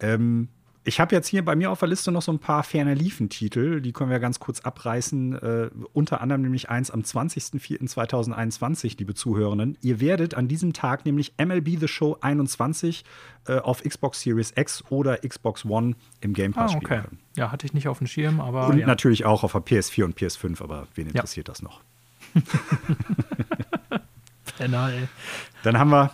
Ähm, 0.00 0.48
Ich 0.86 1.00
habe 1.00 1.12
jetzt 1.16 1.26
hier 1.26 1.44
bei 1.44 1.56
mir 1.56 1.72
auf 1.72 1.80
der 1.80 1.88
Liste 1.88 2.12
noch 2.12 2.22
so 2.22 2.30
ein 2.30 2.38
paar 2.38 2.62
ferner 2.62 2.94
Liefen-Titel, 2.94 3.80
die 3.80 3.92
können 3.92 4.08
wir 4.08 4.20
ganz 4.20 4.38
kurz 4.38 4.60
abreißen. 4.60 5.32
Äh, 5.34 5.70
unter 5.92 6.20
anderem 6.20 6.42
nämlich 6.42 6.70
eins 6.70 6.92
am 6.92 7.00
20.04.2021, 7.00 8.96
liebe 8.98 9.12
Zuhörenden. 9.14 9.76
Ihr 9.82 9.98
werdet 9.98 10.34
an 10.34 10.46
diesem 10.46 10.72
Tag 10.74 11.04
nämlich 11.04 11.32
MLB 11.44 11.80
The 11.80 11.88
Show 11.88 12.18
21 12.20 13.04
äh, 13.48 13.58
auf 13.58 13.82
Xbox 13.82 14.20
Series 14.20 14.52
X 14.54 14.84
oder 14.88 15.16
Xbox 15.16 15.64
One 15.64 15.96
im 16.20 16.34
Game 16.34 16.52
Pass 16.52 16.70
ah, 16.70 16.76
okay. 16.76 16.86
spielen 16.86 17.02
können. 17.02 17.18
Ja, 17.34 17.50
hatte 17.50 17.66
ich 17.66 17.74
nicht 17.74 17.88
auf 17.88 17.98
dem 17.98 18.06
Schirm, 18.06 18.40
aber. 18.40 18.68
Und 18.68 18.78
ja. 18.78 18.86
natürlich 18.86 19.24
auch 19.24 19.42
auf 19.42 19.50
der 19.52 19.62
PS4 19.62 20.04
und 20.04 20.16
PS5, 20.16 20.62
aber 20.62 20.86
wen 20.94 21.08
interessiert 21.08 21.48
ja. 21.48 21.52
das 21.52 21.62
noch? 21.62 21.80
Penner, 24.56 24.92
ey. 24.92 25.08
Dann 25.64 25.80
haben 25.80 25.90
wir 25.90 26.12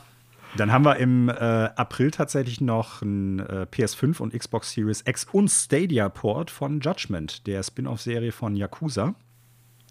dann 0.57 0.73
haben 0.73 0.85
wir 0.85 0.97
im 0.97 1.29
äh, 1.29 1.33
April 1.33 2.11
tatsächlich 2.11 2.61
noch 2.61 3.03
ein 3.03 3.41
äh, 3.41 3.67
PS5 3.71 4.21
und 4.21 4.35
Xbox 4.35 4.73
Series 4.73 5.03
X 5.07 5.27
und 5.33 5.49
Stadia-Port 5.49 6.51
von 6.51 6.81
Judgment, 6.81 7.47
der 7.47 7.63
Spin-off-Serie 7.63 8.33
von 8.33 8.55
Yakuza. 8.55 9.15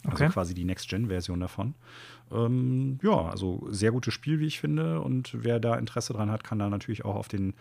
Also 0.04 0.16
okay. 0.16 0.30
quasi 0.30 0.54
die 0.54 0.66
Next-Gen-Version 0.66 1.40
davon. 1.40 1.76
Ähm, 2.32 3.00
ja, 3.04 3.30
also 3.30 3.68
sehr 3.70 3.92
gutes 3.92 4.14
Spiel, 4.14 4.40
wie 4.40 4.48
ich 4.48 4.60
finde. 4.60 5.02
Und 5.02 5.32
wer 5.34 5.60
da 5.60 5.76
Interesse 5.76 6.14
dran 6.14 6.32
hat, 6.32 6.44
kann 6.44 6.60
da 6.60 6.70
natürlich 6.70 7.06
auch 7.06 7.16
auf 7.16 7.28
den 7.28 7.54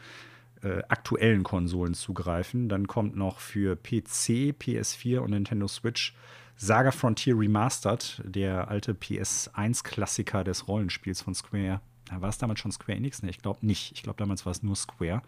äh, 0.62 0.82
aktuellen 0.88 1.42
Konsolen 1.42 1.94
zugreifen. 1.94 2.68
Dann 2.68 2.86
kommt 2.86 3.16
noch 3.16 3.40
für 3.40 3.76
PC, 3.76 4.54
PS4 4.58 5.18
und 5.18 5.30
Nintendo 5.30 5.68
Switch 5.68 6.14
Saga 6.56 6.90
Frontier 6.90 7.38
Remastered, 7.38 8.22
der 8.24 8.68
alte 8.68 8.92
PS1-Klassiker 8.92 10.44
des 10.44 10.68
Rollenspiels 10.68 11.22
von 11.22 11.34
Square 11.34 11.80
war 12.18 12.28
es 12.28 12.38
damals 12.38 12.60
schon 12.60 12.72
Square 12.72 12.96
Enix? 12.96 13.22
Ne, 13.22 13.30
ich 13.30 13.38
glaube 13.38 13.64
nicht. 13.66 13.92
Ich 13.92 14.02
glaube, 14.02 14.18
damals 14.18 14.44
war 14.46 14.52
es 14.52 14.62
nur 14.62 14.76
Square. 14.76 15.22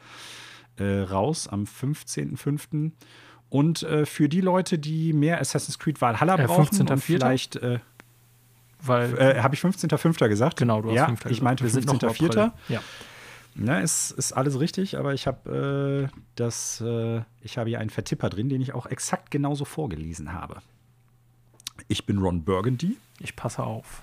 Äh, 0.77 1.01
raus 1.01 1.49
am 1.49 1.65
15.05. 1.65 2.93
Und 3.51 3.83
äh, 3.83 4.07
für 4.07 4.29
die 4.29 4.41
Leute, 4.41 4.79
die 4.79 5.13
mehr 5.13 5.41
Assassin's 5.41 5.79
Creed 5.79 6.01
Valhalla 6.01 6.39
äh, 6.39 6.47
brauchen, 6.47 6.75
15. 6.75 6.99
vielleicht. 6.99 7.57
Äh, 7.57 7.81
Weil. 8.81 9.19
Äh, 9.19 9.43
Habe 9.43 9.55
ich 9.55 9.61
15.05. 9.61 10.29
gesagt? 10.29 10.57
Genau, 10.59 10.81
du 10.81 10.89
hast 10.89 10.97
ja, 10.97 11.07
5. 11.07 11.27
Ich 11.27 11.43
meinte 11.43 11.65
15.04. 11.65 12.53
Ja. 12.69 12.81
Na, 13.55 13.81
ist, 13.81 14.13
ist 14.13 14.33
alles 14.33 14.59
richtig, 14.61 14.97
aber 14.97 15.13
ich 15.13 15.27
habe 15.27 16.09
äh, 16.11 16.17
das, 16.37 16.81
äh, 16.81 17.21
ich 17.43 17.59
habe 17.59 17.69
hier 17.69 17.81
einen 17.81 17.91
Vertipper 17.91 18.31
drin, 18.31 18.49
den 18.49 18.63
ich 18.63 18.73
auch 18.73 18.87
exakt 18.87 19.31
genauso 19.31 19.67
vorgelesen 19.67 20.33
habe. 20.33 20.63
Ich 21.89 22.07
bin 22.07 22.19
Ron 22.19 22.45
Burgundy. 22.45 22.97
Ich 23.21 23.37
passe 23.37 23.63
auf. 23.63 24.03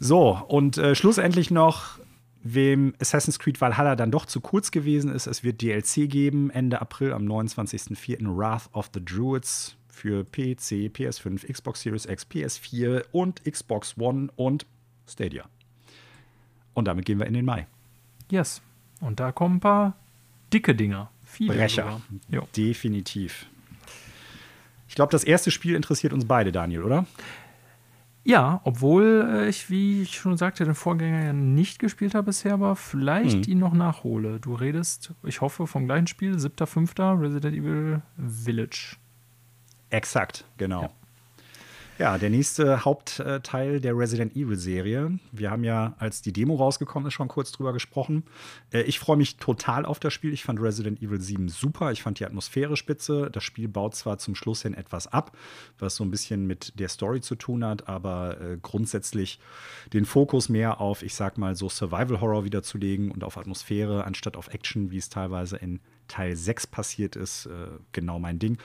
So, 0.00 0.40
und 0.46 0.78
äh, 0.78 0.94
schlussendlich 0.94 1.50
noch, 1.50 1.98
wem 2.44 2.94
Assassin's 3.00 3.38
Creed 3.38 3.60
Valhalla 3.60 3.96
dann 3.96 4.12
doch 4.12 4.26
zu 4.26 4.40
kurz 4.40 4.70
gewesen 4.70 5.12
ist, 5.12 5.26
es 5.26 5.42
wird 5.42 5.60
DLC 5.60 6.08
geben, 6.08 6.50
Ende 6.50 6.80
April 6.80 7.12
am 7.12 7.26
29.04. 7.26 8.36
Wrath 8.36 8.70
of 8.72 8.90
the 8.94 9.04
Druids 9.04 9.76
für 9.88 10.24
PC, 10.24 10.94
PS5, 10.94 11.52
Xbox 11.52 11.80
Series 11.80 12.06
X, 12.06 12.26
PS4 12.30 13.04
und 13.10 13.44
Xbox 13.44 13.96
One 13.98 14.28
und 14.36 14.66
Stadia. 15.08 15.46
Und 16.74 16.86
damit 16.86 17.04
gehen 17.04 17.18
wir 17.18 17.26
in 17.26 17.34
den 17.34 17.44
Mai. 17.44 17.66
Yes. 18.30 18.62
Und 19.00 19.18
da 19.18 19.32
kommen 19.32 19.56
ein 19.56 19.60
paar 19.60 19.96
dicke 20.52 20.76
Dinger. 20.76 21.10
Viele 21.24 21.54
Brecher. 21.54 22.00
Definitiv. 22.56 23.46
Ich 24.88 24.94
glaube, 24.94 25.10
das 25.10 25.24
erste 25.24 25.50
Spiel 25.50 25.74
interessiert 25.74 26.12
uns 26.12 26.24
beide, 26.24 26.52
Daniel, 26.52 26.84
oder? 26.84 27.06
Ja, 28.28 28.60
obwohl 28.64 29.26
äh, 29.26 29.48
ich, 29.48 29.70
wie 29.70 30.02
ich 30.02 30.18
schon 30.18 30.36
sagte, 30.36 30.62
den 30.62 30.74
Vorgänger 30.74 31.24
ja 31.24 31.32
nicht 31.32 31.78
gespielt 31.78 32.14
habe 32.14 32.26
bisher, 32.26 32.52
aber 32.52 32.76
vielleicht 32.76 33.46
mhm. 33.46 33.52
ihn 33.52 33.58
noch 33.58 33.72
nachhole. 33.72 34.38
Du 34.38 34.52
redest, 34.52 35.14
ich 35.24 35.40
hoffe, 35.40 35.66
vom 35.66 35.86
gleichen 35.86 36.08
Spiel, 36.08 36.34
7.5. 36.36 37.22
Resident 37.22 37.56
Evil 37.56 38.02
Village. 38.18 38.96
Exakt, 39.88 40.44
genau. 40.58 40.82
Ja. 40.82 40.90
Ja, 41.98 42.16
der 42.16 42.30
nächste 42.30 42.84
Hauptteil 42.84 43.80
der 43.80 43.98
Resident 43.98 44.36
Evil-Serie. 44.36 45.18
Wir 45.32 45.50
haben 45.50 45.64
ja, 45.64 45.96
als 45.98 46.22
die 46.22 46.32
Demo 46.32 46.54
rausgekommen 46.54 47.08
ist, 47.08 47.14
schon 47.14 47.26
kurz 47.26 47.50
drüber 47.50 47.72
gesprochen. 47.72 48.22
Äh, 48.72 48.82
ich 48.82 49.00
freue 49.00 49.16
mich 49.16 49.38
total 49.38 49.84
auf 49.84 49.98
das 49.98 50.14
Spiel. 50.14 50.32
Ich 50.32 50.44
fand 50.44 50.60
Resident 50.62 51.02
Evil 51.02 51.20
7 51.20 51.48
super. 51.48 51.90
Ich 51.90 52.04
fand 52.04 52.20
die 52.20 52.24
Atmosphäre 52.24 52.76
spitze. 52.76 53.30
Das 53.32 53.42
Spiel 53.42 53.66
baut 53.66 53.96
zwar 53.96 54.18
zum 54.18 54.36
Schluss 54.36 54.62
hin 54.62 54.74
etwas 54.74 55.08
ab, 55.08 55.36
was 55.80 55.96
so 55.96 56.04
ein 56.04 56.12
bisschen 56.12 56.46
mit 56.46 56.78
der 56.78 56.88
Story 56.88 57.20
zu 57.20 57.34
tun 57.34 57.64
hat, 57.64 57.88
aber 57.88 58.40
äh, 58.40 58.58
grundsätzlich 58.62 59.40
den 59.92 60.04
Fokus 60.04 60.48
mehr 60.48 60.80
auf, 60.80 61.02
ich 61.02 61.16
sag 61.16 61.36
mal, 61.36 61.56
so 61.56 61.68
Survival-Horror 61.68 62.44
wiederzulegen 62.44 63.10
und 63.10 63.24
auf 63.24 63.36
Atmosphäre 63.36 64.04
anstatt 64.04 64.36
auf 64.36 64.54
Action, 64.54 64.92
wie 64.92 64.98
es 64.98 65.08
teilweise 65.08 65.56
in 65.56 65.80
Teil 66.06 66.36
6 66.36 66.68
passiert 66.68 67.16
ist. 67.16 67.46
Äh, 67.46 67.50
genau 67.90 68.20
mein 68.20 68.38
Ding. 68.38 68.56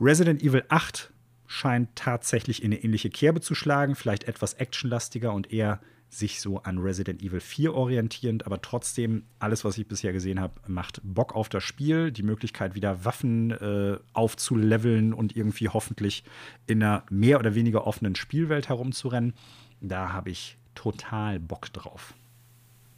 Resident 0.00 0.42
Evil 0.42 0.64
8 0.70 1.13
scheint 1.54 1.94
tatsächlich 1.94 2.62
in 2.62 2.72
eine 2.72 2.82
ähnliche 2.82 3.10
Kerbe 3.10 3.40
zu 3.40 3.54
schlagen, 3.54 3.94
vielleicht 3.94 4.24
etwas 4.24 4.54
actionlastiger 4.54 5.32
und 5.32 5.52
eher 5.52 5.80
sich 6.10 6.40
so 6.40 6.58
an 6.58 6.78
Resident 6.78 7.22
Evil 7.22 7.40
4 7.40 7.74
orientierend, 7.74 8.46
aber 8.46 8.60
trotzdem, 8.60 9.24
alles, 9.38 9.64
was 9.64 9.78
ich 9.78 9.86
bisher 9.86 10.12
gesehen 10.12 10.40
habe, 10.40 10.54
macht 10.66 11.00
Bock 11.02 11.34
auf 11.34 11.48
das 11.48 11.62
Spiel. 11.62 12.12
Die 12.12 12.22
Möglichkeit, 12.22 12.74
wieder 12.74 13.04
Waffen 13.04 13.52
äh, 13.52 13.98
aufzuleveln 14.12 15.12
und 15.12 15.36
irgendwie 15.36 15.68
hoffentlich 15.68 16.24
in 16.66 16.82
einer 16.82 17.04
mehr 17.08 17.38
oder 17.38 17.54
weniger 17.54 17.86
offenen 17.86 18.16
Spielwelt 18.16 18.68
herumzurennen. 18.68 19.34
Da 19.80 20.12
habe 20.12 20.30
ich 20.30 20.58
total 20.74 21.40
Bock 21.40 21.72
drauf. 21.72 22.14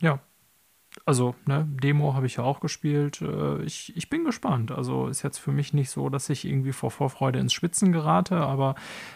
Ja, 0.01 0.21
also, 1.05 1.35
ne, 1.47 1.67
Demo 1.69 2.15
habe 2.15 2.27
ich 2.27 2.37
ja 2.37 2.45
auch 2.45 2.61
gespielt. 2.61 3.21
Äh, 3.23 3.63
ich, 3.63 3.97
ich 3.97 4.09
bin 4.09 4.25
gespannt. 4.25 4.73
Also 4.73 5.09
ist 5.09 5.23
jetzt 5.23 5.39
für 5.39 5.53
mich 5.53 5.73
nicht 5.73 5.91
so, 5.91 6.09
dass 6.09 6.29
ich 6.31 6.45
irgendwie 6.45 6.73
vor 6.73 6.91
Vorfreude 6.91 7.39
ins 7.39 7.53
Schwitzen 7.53 7.93
gerate, 7.93 8.37
aber 8.37 8.75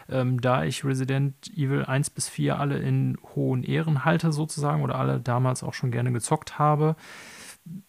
ähm, 0.08 0.40
da 0.40 0.64
ich 0.64 0.84
Resident 0.84 1.34
Evil 1.56 1.84
1 1.84 2.10
bis 2.10 2.28
4 2.28 2.58
alle 2.58 2.78
in 2.78 3.18
hohen 3.34 3.62
Ehren 3.62 4.04
halte, 4.04 4.32
sozusagen, 4.32 4.82
oder 4.82 4.96
alle 4.96 5.20
damals 5.20 5.62
auch 5.62 5.74
schon 5.74 5.90
gerne 5.90 6.12
gezockt 6.12 6.58
habe, 6.58 6.96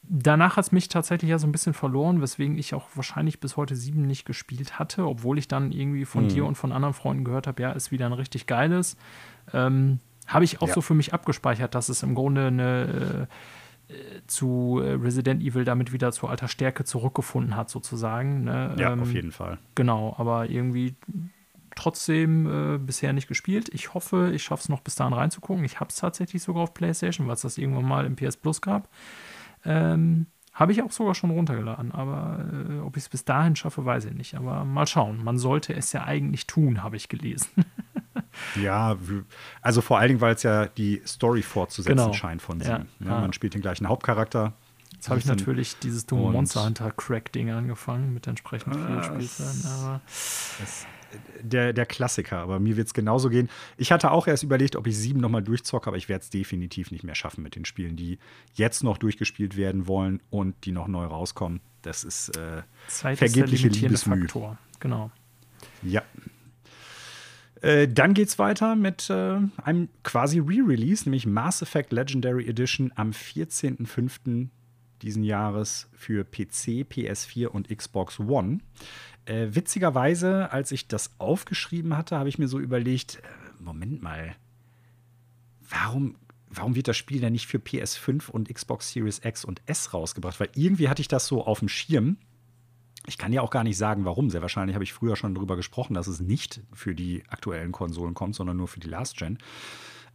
danach 0.03 0.57
hat 0.57 0.65
es 0.65 0.72
mich 0.72 0.89
tatsächlich 0.89 1.30
ja 1.30 1.39
so 1.39 1.47
ein 1.47 1.51
bisschen 1.51 1.73
verloren, 1.73 2.22
weswegen 2.22 2.57
ich 2.57 2.73
auch 2.73 2.89
wahrscheinlich 2.95 3.39
bis 3.39 3.57
heute 3.57 3.76
7 3.76 4.01
nicht 4.01 4.26
gespielt 4.26 4.80
hatte, 4.80 5.05
obwohl 5.05 5.38
ich 5.38 5.47
dann 5.47 5.72
irgendwie 5.72 6.05
von 6.05 6.26
mhm. 6.26 6.30
dir 6.30 6.45
und 6.45 6.55
von 6.55 6.72
anderen 6.72 6.93
Freunden 6.93 7.23
gehört 7.23 7.47
habe, 7.47 7.61
ja, 7.61 7.72
ist 7.72 7.91
wieder 7.91 8.05
ein 8.05 8.13
richtig 8.13 8.47
geiles. 8.47 8.97
Ähm, 9.53 9.99
habe 10.27 10.45
ich 10.45 10.61
auch 10.61 10.68
ja. 10.68 10.73
so 10.73 10.81
für 10.81 10.93
mich 10.93 11.13
abgespeichert, 11.13 11.76
dass 11.76 11.89
es 11.89 12.03
im 12.03 12.15
Grunde 12.15 12.47
eine. 12.47 13.27
Äh, 13.30 13.34
zu 14.27 14.80
äh, 14.84 14.93
Resident 14.93 15.41
Evil 15.41 15.65
damit 15.65 15.93
wieder 15.93 16.11
zu 16.11 16.27
alter 16.27 16.47
Stärke 16.47 16.84
zurückgefunden 16.84 17.55
hat, 17.55 17.69
sozusagen. 17.69 18.43
Ne? 18.43 18.76
Ja, 18.77 18.93
ähm, 18.93 19.01
auf 19.01 19.13
jeden 19.13 19.31
Fall. 19.31 19.57
Genau, 19.76 20.15
aber 20.18 20.49
irgendwie 20.49 20.95
trotzdem 21.76 22.76
äh, 22.76 22.77
bisher 22.77 23.13
nicht 23.13 23.27
gespielt. 23.27 23.69
Ich 23.73 23.93
hoffe, 23.93 24.31
ich 24.34 24.43
schaffe 24.43 24.63
es 24.63 24.69
noch 24.69 24.81
bis 24.81 24.95
dahin 24.95 25.13
reinzugucken. 25.13 25.63
Ich 25.63 25.80
habe 25.80 25.89
es 25.89 25.95
tatsächlich 25.95 26.43
sogar 26.43 26.63
auf 26.63 26.73
PlayStation, 26.73 27.27
weil 27.27 27.35
es 27.35 27.41
das 27.41 27.57
irgendwann 27.57 27.85
mal 27.85 28.05
im 28.05 28.15
PS 28.15 28.38
Plus 28.38 28.61
gab. 28.61 28.89
Ähm, 29.65 30.27
habe 30.53 30.73
ich 30.73 30.84
auch 30.84 30.91
sogar 30.91 31.15
schon 31.15 31.31
runtergeladen, 31.31 31.91
aber 31.91 32.45
äh, 32.69 32.80
ob 32.80 32.97
ich 32.97 33.03
es 33.03 33.09
bis 33.09 33.23
dahin 33.23 33.55
schaffe, 33.55 33.85
weiß 33.85 34.05
ich 34.05 34.13
nicht. 34.13 34.35
Aber 34.35 34.65
mal 34.65 34.85
schauen. 34.85 35.23
Man 35.23 35.38
sollte 35.38 35.73
es 35.73 35.93
ja 35.93 36.03
eigentlich 36.03 36.45
tun, 36.45 36.84
habe 36.84 36.97
ich 36.97 37.09
gelesen. 37.09 37.47
Ja, 38.61 38.97
also 39.61 39.81
vor 39.81 39.99
allen 39.99 40.09
Dingen, 40.09 40.21
weil 40.21 40.35
es 40.35 40.43
ja 40.43 40.67
die 40.67 41.01
Story 41.05 41.41
fortzusetzen 41.41 41.97
genau. 41.97 42.13
scheint 42.13 42.41
von 42.41 42.59
sie. 42.59 42.69
Ja. 42.69 42.85
Ja, 42.99 43.21
man 43.21 43.33
spielt 43.33 43.53
den 43.53 43.61
gleichen 43.61 43.88
Hauptcharakter. 43.88 44.53
Jetzt 44.93 45.09
habe 45.09 45.19
ich 45.19 45.25
natürlich 45.25 45.79
dieses 45.79 46.05
dumme 46.05 46.31
Monster 46.31 46.63
Hunter 46.63 46.91
Crack-Ding 46.91 47.49
angefangen 47.49 48.13
mit 48.13 48.27
entsprechend 48.27 48.75
vielen 48.75 48.99
ah, 48.99 49.03
Spielzeiten. 49.03 50.01
der, 51.41 51.73
der 51.73 51.85
Klassiker, 51.88 52.38
aber 52.38 52.59
mir 52.59 52.77
wird 52.77 52.85
es 52.88 52.93
genauso 52.93 53.29
gehen. 53.29 53.49
Ich 53.77 53.91
hatte 53.91 54.11
auch 54.11 54.27
erst 54.27 54.43
überlegt, 54.43 54.75
ob 54.75 54.85
ich 54.85 54.95
sieben 54.95 55.19
nochmal 55.19 55.41
durchzocke, 55.41 55.88
aber 55.88 55.97
ich 55.97 56.07
werde 56.07 56.21
es 56.21 56.29
definitiv 56.29 56.91
nicht 56.91 57.03
mehr 57.03 57.15
schaffen 57.15 57.41
mit 57.41 57.55
den 57.55 57.65
Spielen, 57.65 57.95
die 57.95 58.19
jetzt 58.53 58.83
noch 58.83 58.99
durchgespielt 58.99 59.57
werden 59.57 59.88
wollen 59.88 60.21
und 60.29 60.65
die 60.65 60.71
noch 60.71 60.88
neu 60.88 61.05
rauskommen. 61.05 61.61
Das 61.81 62.03
ist 62.03 62.38
äh, 62.38 62.61
vergebliche 62.88 63.69
Liebesmüh. 63.69 64.21
Faktor. 64.21 64.59
Genau. 64.79 65.09
Ja, 65.81 66.03
äh, 67.61 67.88
dann 67.88 68.13
geht's 68.13 68.39
weiter 68.39 68.75
mit 68.75 69.09
äh, 69.09 69.39
einem 69.63 69.89
quasi 70.03 70.39
Re-Release, 70.39 71.05
nämlich 71.05 71.25
Mass 71.25 71.61
Effect 71.61 71.91
Legendary 71.91 72.47
Edition 72.47 72.91
am 72.95 73.11
14.05. 73.11 74.49
diesen 75.01 75.23
Jahres 75.23 75.89
für 75.93 76.23
PC, 76.23 76.85
PS4 76.89 77.47
und 77.47 77.75
Xbox 77.75 78.19
One. 78.19 78.59
Äh, 79.25 79.49
witzigerweise, 79.51 80.51
als 80.51 80.71
ich 80.71 80.88
das 80.88 81.11
aufgeschrieben 81.19 81.95
hatte, 81.95 82.17
habe 82.17 82.29
ich 82.29 82.39
mir 82.39 82.47
so 82.47 82.59
überlegt, 82.59 83.17
äh, 83.17 83.63
Moment 83.63 84.01
mal, 84.01 84.35
warum 85.69 86.15
warum 86.53 86.75
wird 86.75 86.88
das 86.88 86.97
Spiel 86.97 87.21
denn 87.21 87.33
nicht 87.33 87.47
für 87.47 87.57
PS5 87.57 88.29
und 88.29 88.53
Xbox 88.53 88.91
Series 88.91 89.21
X 89.23 89.45
und 89.45 89.61
S 89.65 89.93
rausgebracht? 89.93 90.39
Weil 90.39 90.49
irgendwie 90.55 90.89
hatte 90.89 91.01
ich 91.01 91.07
das 91.07 91.27
so 91.27 91.45
auf 91.45 91.59
dem 91.59 91.69
Schirm. 91.69 92.17
Ich 93.07 93.18
kann 93.18 93.34
ja 93.34 93.41
auch 93.41 93.49
gar 93.49 93.64
nicht 93.64 93.78
sagen, 93.78 94.06
warum. 94.06 94.30
Sehr 94.30 94.41
wahrscheinlich 94.41 94.76
habe 94.76 94.84
ich 94.84 94.94
früher 94.94 95.15
schon 95.15 95.34
darüber 95.36 95.56
gesprochen, 95.56 95.94
dass 95.95 96.07
es 96.07 96.19
nicht 96.19 96.61
für 96.73 96.94
die 96.94 97.23
aktuellen 97.30 97.72
Konsolen 97.72 98.14
kommt, 98.14 98.36
sondern 98.36 98.57
nur 98.57 98.68
für 98.68 98.80
die 98.80 98.88
Last 98.90 99.18
Gen. 99.18 99.38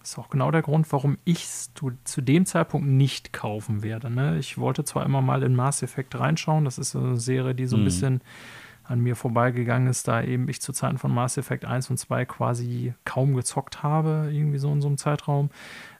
Das 0.00 0.10
ist 0.10 0.18
auch 0.18 0.30
genau 0.30 0.50
der 0.50 0.62
Grund, 0.62 0.90
warum 0.92 1.18
ich 1.24 1.44
es 1.44 1.74
zu, 1.74 1.92
zu 2.04 2.20
dem 2.20 2.46
Zeitpunkt 2.46 2.86
nicht 2.86 3.32
kaufen 3.32 3.82
werde. 3.82 4.10
Ne? 4.10 4.38
Ich 4.38 4.56
wollte 4.58 4.84
zwar 4.84 5.04
immer 5.04 5.20
mal 5.22 5.42
in 5.42 5.54
Mass 5.56 5.82
Effect 5.82 6.18
reinschauen, 6.18 6.64
das 6.64 6.78
ist 6.78 6.92
so 6.92 7.00
eine 7.00 7.16
Serie, 7.16 7.54
die 7.54 7.66
so 7.66 7.76
ein 7.76 7.80
Mhm. 7.80 7.84
bisschen 7.84 8.20
an 8.84 9.00
mir 9.00 9.16
vorbeigegangen 9.16 9.88
ist, 9.88 10.08
da 10.08 10.22
eben 10.22 10.48
ich 10.48 10.62
zu 10.62 10.72
Zeiten 10.72 10.96
von 10.96 11.12
Mass 11.12 11.36
Effect 11.36 11.66
1 11.66 11.90
und 11.90 11.98
2 11.98 12.24
quasi 12.24 12.94
kaum 13.04 13.34
gezockt 13.34 13.82
habe, 13.82 14.30
irgendwie 14.32 14.56
so 14.58 14.72
in 14.72 14.80
so 14.80 14.88
einem 14.88 14.96
Zeitraum. 14.96 15.50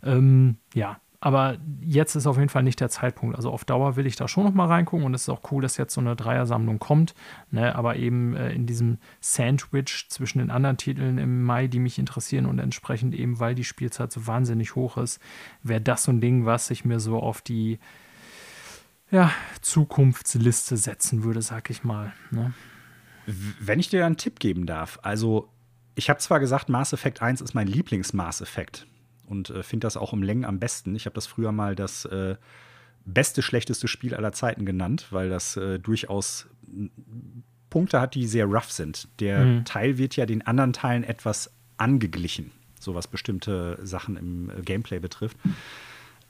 Ähm, 0.02 0.56
ja, 0.74 0.96
aber 1.20 1.58
jetzt 1.80 2.14
ist 2.14 2.28
auf 2.28 2.36
jeden 2.36 2.48
Fall 2.48 2.62
nicht 2.62 2.80
der 2.80 2.90
Zeitpunkt. 2.90 3.34
Also 3.34 3.50
auf 3.50 3.64
Dauer 3.64 3.96
will 3.96 4.06
ich 4.06 4.14
da 4.14 4.28
schon 4.28 4.44
noch 4.44 4.54
mal 4.54 4.66
reingucken 4.66 5.04
und 5.04 5.14
es 5.14 5.22
ist 5.22 5.28
auch 5.28 5.50
cool, 5.50 5.62
dass 5.62 5.76
jetzt 5.76 5.94
so 5.94 6.00
eine 6.00 6.14
Dreiersammlung 6.14 6.78
kommt, 6.78 7.14
ne? 7.50 7.74
aber 7.74 7.96
eben 7.96 8.36
äh, 8.36 8.52
in 8.52 8.66
diesem 8.66 8.98
Sandwich 9.20 10.06
zwischen 10.10 10.38
den 10.38 10.50
anderen 10.50 10.76
Titeln 10.76 11.18
im 11.18 11.42
Mai, 11.42 11.66
die 11.66 11.80
mich 11.80 11.98
interessieren 11.98 12.46
und 12.46 12.60
entsprechend 12.60 13.14
eben, 13.14 13.40
weil 13.40 13.56
die 13.56 13.64
Spielzeit 13.64 14.12
so 14.12 14.28
wahnsinnig 14.28 14.76
hoch 14.76 14.96
ist, 14.96 15.20
wäre 15.64 15.80
das 15.80 16.04
so 16.04 16.12
ein 16.12 16.20
Ding, 16.20 16.46
was 16.46 16.70
ich 16.70 16.84
mir 16.84 17.00
so 17.00 17.18
auf 17.18 17.42
die 17.42 17.80
ja, 19.10 19.32
Zukunftsliste 19.60 20.76
setzen 20.76 21.24
würde, 21.24 21.42
sag 21.42 21.70
ich 21.70 21.82
mal. 21.82 22.12
Ne? 22.30 22.52
Wenn 23.26 23.80
ich 23.80 23.88
dir 23.88 24.06
einen 24.06 24.18
Tipp 24.18 24.38
geben 24.38 24.66
darf, 24.66 25.00
also 25.02 25.48
ich 25.96 26.10
habe 26.10 26.20
zwar 26.20 26.38
gesagt, 26.38 26.68
Mass 26.68 26.92
Effect 26.92 27.22
1 27.22 27.40
ist 27.40 27.54
mein 27.54 27.66
Lieblings-Mass 27.66 28.40
Effect 28.40 28.86
und 29.28 29.50
äh, 29.50 29.62
finde 29.62 29.86
das 29.86 29.96
auch 29.96 30.12
um 30.12 30.22
Längen 30.22 30.44
am 30.44 30.58
besten. 30.58 30.94
Ich 30.94 31.06
habe 31.06 31.14
das 31.14 31.26
früher 31.26 31.52
mal 31.52 31.74
das 31.74 32.04
äh, 32.06 32.36
beste, 33.04 33.42
schlechteste 33.42 33.88
Spiel 33.88 34.14
aller 34.14 34.32
Zeiten 34.32 34.66
genannt, 34.66 35.06
weil 35.10 35.28
das 35.28 35.56
äh, 35.56 35.78
durchaus 35.78 36.46
Punkte 37.70 38.00
hat, 38.00 38.14
die 38.14 38.26
sehr 38.26 38.46
rough 38.46 38.70
sind. 38.72 39.08
Der 39.20 39.44
Mhm. 39.44 39.64
Teil 39.64 39.98
wird 39.98 40.16
ja 40.16 40.26
den 40.26 40.46
anderen 40.46 40.72
Teilen 40.72 41.04
etwas 41.04 41.50
angeglichen, 41.76 42.50
so 42.80 42.94
was 42.94 43.06
bestimmte 43.06 43.78
Sachen 43.82 44.16
im 44.16 44.50
äh, 44.50 44.62
Gameplay 44.62 44.98
betrifft. 44.98 45.36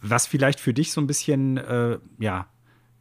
Was 0.01 0.27
vielleicht 0.27 0.61
für 0.61 0.73
dich 0.75 0.93
so 0.93 1.01
ein 1.01 1.07
bisschen, 1.07 1.57
äh, 1.57 1.99
ja, 2.19 2.47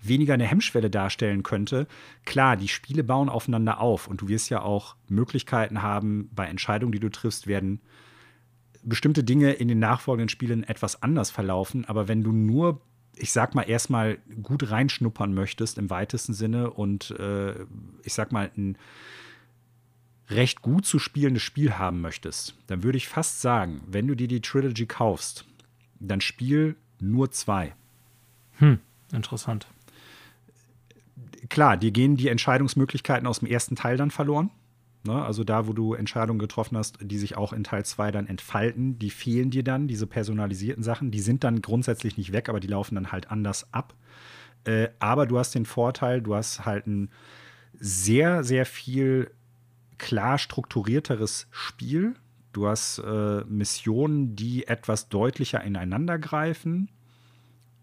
weniger 0.02 0.36
eine 0.36 0.46
Hemmschwelle 0.46 0.90
darstellen 0.92 1.42
könnte. 1.44 1.88
Klar, 2.26 2.56
die 2.56 2.68
Spiele 2.68 3.04
bauen 3.04 3.30
aufeinander 3.30 3.80
auf 3.80 4.08
und 4.08 4.22
du 4.22 4.28
wirst 4.28 4.50
ja 4.50 4.62
auch 4.62 4.96
Möglichkeiten 5.10 5.82
haben, 5.82 6.30
bei 6.34 6.46
Entscheidungen, 6.46 6.92
die 6.92 7.00
du 7.00 7.10
triffst, 7.10 7.48
werden 7.48 7.82
bestimmte 8.88 9.24
Dinge 9.24 9.54
in 9.54 9.68
den 9.68 9.80
nachfolgenden 9.80 10.30
Spielen 10.30 10.64
etwas 10.64 11.02
anders 11.04 11.30
verlaufen. 11.30 11.86
Aber 11.86 12.08
wenn 12.08 12.24
du 12.24 12.32
nur, 12.32 12.82
ich 13.16 13.32
sag 13.32 13.54
mal, 13.56 13.64
erstmal 13.64 14.18
gut 14.42 14.72
reinschnuppern 14.72 15.34
möchtest 15.34 15.78
im 15.78 15.90
weitesten 15.90 16.34
Sinne 16.34 16.72
und 16.72 17.12
äh, 17.12 17.54
ich 18.04 18.14
sag 18.14 18.32
mal, 18.32 18.50
ein 18.58 18.78
recht 20.30 20.62
gut 20.62 20.86
zu 20.86 21.00
spielendes 21.00 21.44
Spiel 21.44 21.74
haben 21.74 22.02
möchtest, 22.02 22.56
dann 22.68 22.84
würde 22.84 22.98
ich 22.98 23.08
fast 23.08 23.42
sagen, 23.42 23.82
wenn 23.88 24.08
du 24.08 24.16
dir 24.16 24.28
die 24.28 24.42
Trilogy 24.42 24.86
kaufst, 24.86 25.46
dann 26.00 26.22
spiel 26.22 26.76
nur 27.00 27.32
zwei. 27.32 27.74
Hm, 28.58 28.80
interessant. 29.14 29.68
klar, 31.50 31.78
dir 31.78 31.92
gehen 31.92 32.18
die 32.18 32.28
Entscheidungsmöglichkeiten 32.28 33.28
aus 33.28 33.40
dem 33.40 33.48
ersten 33.48 33.76
Teil 33.76 33.98
dann 33.98 34.12
verloren. 34.12 34.50
Ne? 35.08 35.24
Also 35.24 35.44
da, 35.44 35.68
wo 35.68 35.74
du 35.74 35.94
Entscheidungen 35.94 36.40
getroffen 36.40 36.78
hast, 36.78 36.98
die 37.02 37.18
sich 37.18 37.36
auch 37.38 37.54
in 37.54 37.64
Teil 37.64 37.86
2 37.86 38.12
dann 38.12 38.28
entfalten, 38.28 39.00
die 39.00 39.10
fehlen 39.10 39.50
dir 39.50 39.64
dann, 39.64 39.88
diese 39.88 40.06
personalisierten 40.06 40.84
Sachen. 40.84 41.10
Die 41.10 41.22
sind 41.22 41.44
dann 41.44 41.62
grundsätzlich 41.62 42.18
nicht 42.18 42.34
weg, 42.34 42.50
aber 42.50 42.60
die 42.60 42.68
laufen 42.68 42.96
dann 42.96 43.12
halt 43.12 43.32
anders 43.32 43.74
ab. 43.74 43.96
Äh, 44.66 44.90
aber 45.00 45.26
du 45.26 45.40
hast 45.40 45.56
den 45.56 45.66
Vorteil, 45.66 46.22
du 46.22 46.36
hast 46.36 46.66
halt 46.66 46.86
ein 46.86 47.10
sehr, 47.74 48.44
sehr 48.44 48.66
viel 48.66 49.32
klar 49.98 50.38
strukturierteres 50.38 51.48
Spiel. 51.52 52.16
Du 52.54 52.68
hast 52.68 53.00
äh, 53.00 53.44
Missionen, 53.46 54.36
die 54.36 54.68
etwas 54.68 55.10
deutlicher 55.10 55.64
ineinander 55.64 56.20
greifen. 56.20 56.90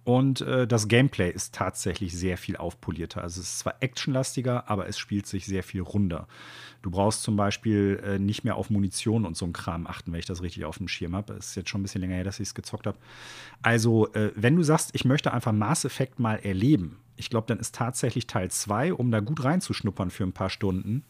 Und 0.05 0.43
äh, 0.43 0.67
das 0.67 0.89
Gameplay 0.89 1.31
ist 1.31 1.55
tatsächlich 1.55 2.15
sehr 2.15 2.37
viel 2.37 2.57
aufpolierter. 2.59 3.23
Also 3.23 3.41
es 3.41 3.49
ist 3.49 3.59
zwar 3.61 3.77
actionlastiger, 3.81 4.69
aber 4.69 4.87
es 4.87 4.99
spielt 4.99 5.27
sich 5.27 5.47
sehr 5.47 5.63
viel 5.63 5.81
runder. 5.81 6.29
Du 6.83 6.91
brauchst 6.91 7.23
zum 7.23 7.37
Beispiel 7.37 8.03
äh, 8.05 8.19
nicht 8.19 8.45
mehr 8.45 8.57
auf 8.57 8.69
Munition 8.69 9.25
und 9.25 9.35
so 9.37 9.47
ein 9.47 9.55
Kram 9.55 9.87
achten, 9.87 10.13
wenn 10.13 10.19
ich 10.19 10.27
das 10.27 10.43
richtig 10.43 10.67
auf 10.67 10.77
dem 10.77 10.89
Schirm 10.89 11.17
habe. 11.17 11.33
Es 11.35 11.47
ist 11.49 11.55
jetzt 11.57 11.71
schon 11.71 11.81
ein 11.81 11.85
bisschen 11.85 12.03
länger 12.03 12.17
her, 12.17 12.25
dass 12.25 12.39
ich 12.39 12.49
es 12.49 12.55
gezockt 12.55 12.87
habe. 12.87 12.99
Also, 13.63 14.13
äh, 14.13 14.31
wenn 14.37 14.57
du 14.57 14.63
sagst, 14.63 14.91
ich 14.93 15.07
möchte 15.07 15.33
einfach 15.33 15.53
Mass 15.53 15.87
Effect 15.87 16.19
mal 16.21 16.37
erleben, 16.37 16.99
ich 17.17 17.31
glaube, 17.31 17.47
dann 17.47 17.59
ist 17.59 17.75
tatsächlich 17.75 18.27
Teil 18.27 18.51
2, 18.51 18.93
um 18.93 19.11
da 19.11 19.21
gut 19.21 19.43
reinzuschnuppern 19.45 20.11
für 20.11 20.25
ein 20.25 20.33
paar 20.33 20.51
Stunden, 20.51 21.03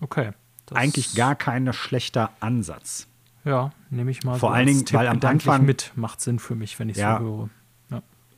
Okay. 0.00 0.30
Eigentlich 0.74 1.14
gar 1.14 1.36
kein 1.36 1.72
schlechter 1.72 2.30
Ansatz. 2.40 3.06
Ja, 3.44 3.70
nehme 3.90 4.10
ich 4.10 4.24
mal 4.24 4.38
Vor 4.38 4.50
so 4.50 4.54
allen 4.54 4.66
Dingen, 4.66 4.84
weil 4.92 5.06
am 5.06 5.20
Anfang- 5.22 5.64
mit 5.64 5.92
macht 5.96 6.20
Sinn 6.20 6.38
für 6.40 6.54
mich, 6.56 6.78
wenn 6.80 6.88
ich 6.88 6.96
Ja. 6.96 7.18
so 7.18 7.24
höre. 7.24 7.50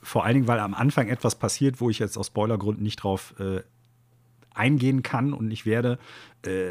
Vor 0.05 0.25
allen 0.25 0.35
Dingen, 0.35 0.49
weil 0.49 0.61
am 0.61 0.75
Anfang 0.75 1.09
etwas 1.09 1.35
passiert, 1.35 1.81
wo 1.81 1.91
ich 1.91 1.99
jetzt 1.99 2.17
aus 2.17 2.29
Spoilergründen 2.29 2.83
nicht 2.83 2.97
drauf 2.97 3.35
äh, 3.41 3.63
eingehen 4.55 5.03
kann 5.03 5.33
und 5.33 5.49
nicht 5.49 5.67
werde, 5.67 5.99
äh, 6.43 6.71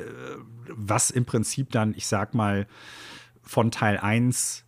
was 0.69 1.11
im 1.11 1.25
Prinzip 1.25 1.71
dann, 1.71 1.93
ich 1.95 2.07
sag 2.07 2.33
mal, 2.33 2.67
von 3.41 3.71
Teil 3.71 3.97
1 3.97 4.63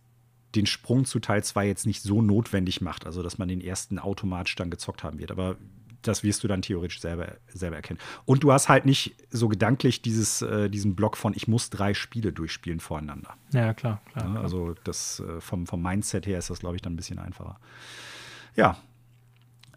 den 0.54 0.66
Sprung 0.66 1.04
zu 1.04 1.20
Teil 1.20 1.44
2 1.44 1.66
jetzt 1.66 1.86
nicht 1.86 2.02
so 2.02 2.22
notwendig 2.22 2.80
macht. 2.80 3.06
Also, 3.06 3.22
dass 3.22 3.38
man 3.38 3.48
den 3.48 3.60
ersten 3.60 3.98
automatisch 3.98 4.54
dann 4.56 4.70
gezockt 4.70 5.04
haben 5.04 5.18
wird. 5.18 5.30
Aber 5.30 5.56
das 6.02 6.22
wirst 6.22 6.44
du 6.44 6.48
dann 6.48 6.62
theoretisch 6.62 7.00
selber, 7.00 7.36
selber 7.48 7.76
erkennen. 7.76 7.98
Und 8.24 8.42
du 8.42 8.52
hast 8.52 8.68
halt 8.68 8.86
nicht 8.86 9.16
so 9.30 9.48
gedanklich 9.48 10.02
dieses, 10.02 10.42
äh, 10.42 10.70
diesen 10.70 10.94
Block 10.94 11.16
von, 11.16 11.34
ich 11.34 11.48
muss 11.48 11.70
drei 11.70 11.94
Spiele 11.94 12.32
durchspielen 12.32 12.80
voreinander. 12.80 13.34
ja, 13.52 13.74
klar, 13.74 14.00
klar. 14.12 14.30
Klar. 14.30 14.42
Also 14.42 14.74
das 14.84 15.20
äh, 15.20 15.40
vom, 15.40 15.66
vom 15.66 15.82
Mindset 15.82 16.26
her 16.26 16.38
ist 16.38 16.50
das, 16.50 16.60
glaube 16.60 16.76
ich, 16.76 16.82
dann 16.82 16.94
ein 16.94 16.96
bisschen 16.96 17.18
einfacher. 17.18 17.58
Ja. 18.56 18.78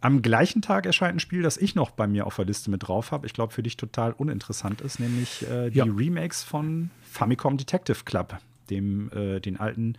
Am 0.02 0.22
gleichen 0.22 0.62
Tag 0.62 0.86
erscheint 0.86 1.18
ein 1.18 1.20
Spiel, 1.20 1.42
das 1.42 1.58
ich 1.58 1.76
noch 1.76 1.92
bei 1.92 2.08
mir 2.08 2.26
auf 2.26 2.38
der 2.38 2.46
Liste 2.46 2.72
mit 2.72 2.88
drauf 2.88 3.12
habe. 3.12 3.26
Ich 3.28 3.34
glaube, 3.34 3.52
für 3.54 3.62
dich 3.64 3.76
total 3.76 4.14
uninteressant 4.14 4.80
ist, 4.80 5.00
nämlich 5.00 5.46
äh, 5.50 5.70
die 5.70 5.80
Ja. 5.80 5.84
Remakes 5.86 6.42
von 6.44 6.90
Famicom 7.04 7.58
Detective 7.58 8.06
Club, 8.06 8.38
dem 8.70 9.12
äh, 9.12 9.42
den 9.42 9.60
alten 9.60 9.98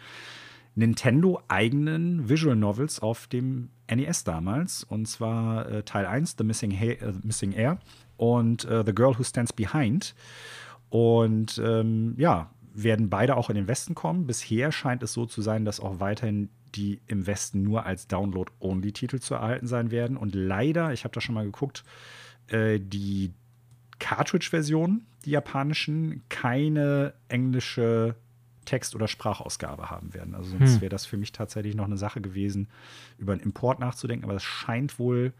Nintendo-eigenen 0.74 2.28
Visual 2.28 2.56
Novels 2.56 3.00
auf 3.00 3.26
dem 3.26 3.70
NES 3.92 4.24
damals. 4.24 4.84
Und 4.84 5.06
zwar 5.06 5.68
äh, 5.68 5.82
Teil 5.82 6.06
1, 6.06 6.36
The 6.38 6.44
Missing, 6.44 6.72
Ha- 6.72 7.04
äh, 7.06 7.12
Missing 7.22 7.52
Air 7.52 7.78
und 8.16 8.64
äh, 8.64 8.82
The 8.86 8.94
Girl 8.94 9.18
Who 9.18 9.22
Stands 9.24 9.52
Behind. 9.52 10.14
Und 10.88 11.60
ähm, 11.64 12.14
ja, 12.16 12.50
werden 12.72 13.10
beide 13.10 13.36
auch 13.36 13.50
in 13.50 13.56
den 13.56 13.68
Westen 13.68 13.94
kommen. 13.94 14.26
Bisher 14.26 14.72
scheint 14.72 15.02
es 15.02 15.12
so 15.12 15.26
zu 15.26 15.42
sein, 15.42 15.64
dass 15.64 15.80
auch 15.80 16.00
weiterhin 16.00 16.48
die 16.74 17.00
im 17.06 17.26
Westen 17.26 17.62
nur 17.62 17.86
als 17.86 18.06
Download-Only-Titel 18.08 19.18
zu 19.18 19.34
erhalten 19.34 19.66
sein 19.66 19.90
werden. 19.90 20.16
Und 20.16 20.34
leider, 20.34 20.92
ich 20.92 21.04
habe 21.04 21.14
da 21.14 21.20
schon 21.20 21.34
mal 21.34 21.44
geguckt, 21.44 21.84
äh, 22.48 22.78
die 22.80 23.32
Cartridge-Version, 23.98 25.02
die 25.24 25.30
japanischen, 25.30 26.22
keine 26.28 27.14
englische 27.28 28.14
Text- 28.64 28.94
oder 28.94 29.08
Sprachausgabe 29.08 29.90
haben 29.90 30.14
werden. 30.14 30.34
Also 30.34 30.50
sonst 30.50 30.74
Hm. 30.74 30.80
wäre 30.82 30.90
das 30.90 31.06
für 31.06 31.16
mich 31.16 31.32
tatsächlich 31.32 31.74
noch 31.74 31.86
eine 31.86 31.96
Sache 31.96 32.20
gewesen, 32.20 32.68
über 33.18 33.32
einen 33.32 33.42
Import 33.42 33.80
nachzudenken. 33.80 34.24
Aber 34.24 34.34
es 34.34 34.42
scheint 34.42 34.98
wohl 34.98 35.32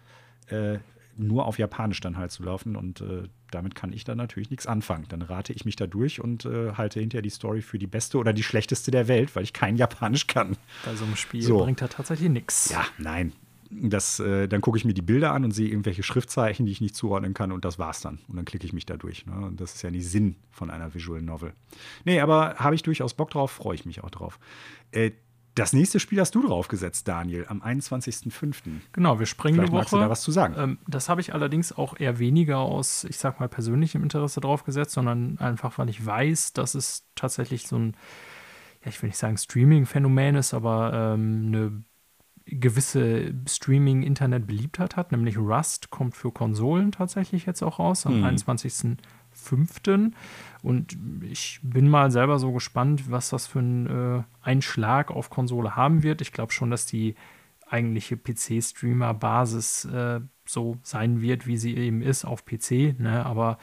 äh, 0.49 0.79
nur 1.17 1.47
auf 1.47 1.59
Japanisch 1.59 2.01
dann 2.01 2.17
halt 2.17 2.31
zu 2.33 2.43
laufen 2.43 2.77
und 2.77 3.01
äh, 3.01 3.29
damit 3.51 3.75
kann 3.75 3.93
ich 3.93 4.05
dann 4.05 4.19
natürlich 4.19 4.51
nichts 4.51 4.67
anfangen. 4.67 5.07
Dann 5.09 5.23
rate 5.23 5.53
ich 5.53 5.65
mich 5.65 5.77
da 5.77 5.87
durch 5.87 6.21
und 6.21 6.45
äh, 6.45 6.73
halte 6.73 7.01
hinterher 7.01 7.23
die 7.23 7.31
Story 7.31 7.63
für 7.63 7.79
die 7.79 7.87
beste 7.87 8.19
oder 8.19 8.33
die 8.33 8.43
schlechteste 8.43 8.91
der 8.91 9.09
Welt, 9.09 9.35
weil 9.37 9.45
ich 9.45 9.53
kein 9.53 9.77
Japanisch 9.77 10.27
kann. 10.27 10.57
Bei 10.85 10.95
so 10.95 11.05
einem 11.05 11.17
Spiel 11.17 11.43
so. 11.43 11.59
bringt 11.59 11.81
da 11.81 11.89
tatsächlich 11.89 12.31
nichts. 12.31 12.71
Ja, 12.71 12.85
nein. 12.99 13.33
Das, 13.73 14.19
äh, 14.19 14.49
dann 14.49 14.61
gucke 14.63 14.79
ich 14.79 14.85
mir 14.85 14.95
die 14.95 15.03
Bilder 15.03 15.33
an 15.33 15.45
und 15.45 15.53
sehe 15.53 15.69
irgendwelche 15.69 16.03
Schriftzeichen, 16.03 16.67
die 16.67 16.73
ich 16.73 16.81
nicht 16.81 16.97
zuordnen 16.97 17.35
kann 17.35 17.53
und 17.53 17.65
das 17.65 17.79
war's 17.79 18.01
dann. 18.01 18.19
Und 18.27 18.37
dann 18.37 18.45
klicke 18.45 18.67
ich 18.67 18.73
mich 18.73 18.85
da 18.85 18.97
durch. 18.97 19.27
Ne? 19.27 19.33
Und 19.33 19.61
das 19.61 19.75
ist 19.75 19.83
ja 19.83 19.93
nicht 19.93 20.09
Sinn 20.09 20.35
von 20.51 20.71
einer 20.71 20.93
Visual 20.93 21.23
Novel. 21.23 21.53
Nee, 22.05 22.19
aber 22.21 22.57
habe 22.57 22.75
ich 22.75 22.83
durchaus 22.83 23.15
Bock 23.15 23.31
drauf, 23.31 23.53
freue 23.53 23.77
ich 23.77 23.85
mich 23.85 24.03
auch 24.03 24.11
drauf. 24.11 24.41
Äh, 24.91 25.13
das 25.61 25.73
nächste 25.73 26.01
Spiel 26.01 26.21
hast 26.21 26.35
du 26.35 26.47
draufgesetzt, 26.47 27.07
Daniel, 27.07 27.47
am 27.49 27.63
21.05. 27.63 28.63
Genau, 28.93 29.19
wir 29.19 29.27
springen 29.27 29.57
Vielleicht 29.57 29.69
die 29.69 29.73
Woche. 29.73 29.81
Magst 29.81 29.93
du 29.93 29.99
da 29.99 30.11
was 30.11 30.23
zu 30.23 30.31
sagen? 30.31 30.55
Ähm, 30.57 30.79
das 30.89 31.09
habe 31.09 31.21
ich 31.21 31.35
allerdings 31.35 31.73
auch 31.73 31.99
eher 31.99 32.19
weniger 32.19 32.59
aus, 32.59 33.05
ich 33.05 33.19
sag 33.19 33.41
mal, 33.41 33.49
persönlichem 33.49 34.03
Interesse 34.03 34.41
draufgesetzt, 34.41 34.93
sondern 34.93 35.39
einfach, 35.39 35.79
weil 35.79 35.89
ich 35.91 36.05
weiß, 36.05 36.55
dass 36.55 36.75
es 36.75 37.07
tatsächlich 37.15 37.67
so 37.67 37.77
ein, 37.77 37.97
ja, 38.83 38.89
ich 38.89 39.03
will 39.03 39.09
nicht 39.09 39.19
sagen 39.19 39.37
Streaming-Phänomen 39.37 40.37
ist, 40.37 40.55
aber 40.55 40.93
ähm, 40.95 41.45
eine 41.49 41.85
gewisse 42.47 43.35
Streaming-Internet-Beliebtheit 43.47 44.97
hat, 44.97 45.13
nämlich 45.13 45.39
Rust 45.39 45.91
kommt 45.91 46.17
für 46.17 46.33
Konsolen 46.33 46.91
tatsächlich 46.91 47.47
jetzt 47.47 47.63
auch 47.63 47.79
raus 47.79 48.07
am 48.07 48.19
mhm. 48.19 48.25
21 48.25 48.97
fünften. 49.41 50.15
Und 50.63 50.97
ich 51.23 51.61
bin 51.63 51.89
mal 51.89 52.11
selber 52.11 52.39
so 52.39 52.53
gespannt, 52.53 53.11
was 53.11 53.31
das 53.31 53.47
für 53.47 53.61
einen 53.61 53.87
äh, 53.87 54.23
Einschlag 54.43 55.11
auf 55.11 55.31
Konsole 55.31 55.77
haben 55.77 56.03
wird. 56.03 56.21
Ich 56.21 56.33
glaube 56.33 56.53
schon, 56.53 56.71
dass 56.71 56.87
die 56.87 57.15
eigentliche 57.69 58.17
PC-Streamer-Basis 58.17 59.85
äh, 59.87 60.21
so 60.45 60.79
sein 60.83 61.21
wird, 61.21 61.47
wie 61.47 61.57
sie 61.57 61.77
eben 61.77 62.03
ist 62.03 62.25
auf 62.25 62.45
PC. 62.45 62.99
Ne? 62.99 63.25
Aber 63.25 63.59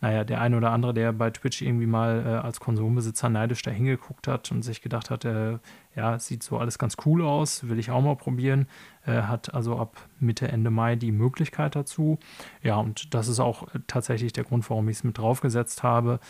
naja, 0.00 0.24
der 0.24 0.42
eine 0.42 0.58
oder 0.58 0.72
andere, 0.72 0.92
der 0.92 1.12
bei 1.12 1.30
Twitch 1.30 1.62
irgendwie 1.62 1.86
mal 1.86 2.22
äh, 2.26 2.28
als 2.44 2.60
Konsolenbesitzer 2.60 3.30
neidisch 3.30 3.62
da 3.62 3.70
hingeguckt 3.70 4.28
hat 4.28 4.52
und 4.52 4.62
sich 4.62 4.82
gedacht 4.82 5.10
hat, 5.10 5.24
äh, 5.24 5.58
ja, 5.94 6.18
sieht 6.18 6.42
so 6.42 6.58
alles 6.58 6.78
ganz 6.78 6.96
cool 7.06 7.22
aus, 7.22 7.66
will 7.68 7.78
ich 7.78 7.90
auch 7.90 8.02
mal 8.02 8.16
probieren, 8.16 8.66
äh, 9.06 9.22
hat 9.22 9.54
also 9.54 9.78
ab 9.78 9.96
Mitte, 10.20 10.48
Ende 10.48 10.70
Mai 10.70 10.96
die 10.96 11.12
Möglichkeit 11.12 11.76
dazu. 11.76 12.18
Ja, 12.62 12.76
und 12.76 13.14
das 13.14 13.28
ist 13.28 13.40
auch 13.40 13.74
äh, 13.74 13.80
tatsächlich 13.86 14.34
der 14.34 14.44
Grund, 14.44 14.68
warum 14.68 14.86
ich 14.90 14.98
es 14.98 15.04
mit 15.04 15.16
draufgesetzt 15.16 15.82
habe. 15.82 16.20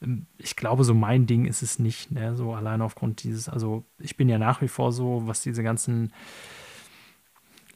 Ähm, 0.00 0.26
ich 0.36 0.54
glaube, 0.54 0.84
so 0.84 0.94
mein 0.94 1.26
Ding 1.26 1.44
ist 1.44 1.62
es 1.62 1.80
nicht, 1.80 2.12
ne? 2.12 2.36
so 2.36 2.54
allein 2.54 2.80
aufgrund 2.80 3.24
dieses, 3.24 3.48
also 3.48 3.84
ich 3.98 4.16
bin 4.16 4.28
ja 4.28 4.38
nach 4.38 4.62
wie 4.62 4.68
vor 4.68 4.92
so, 4.92 5.22
was 5.26 5.42
diese 5.42 5.64
ganzen 5.64 6.12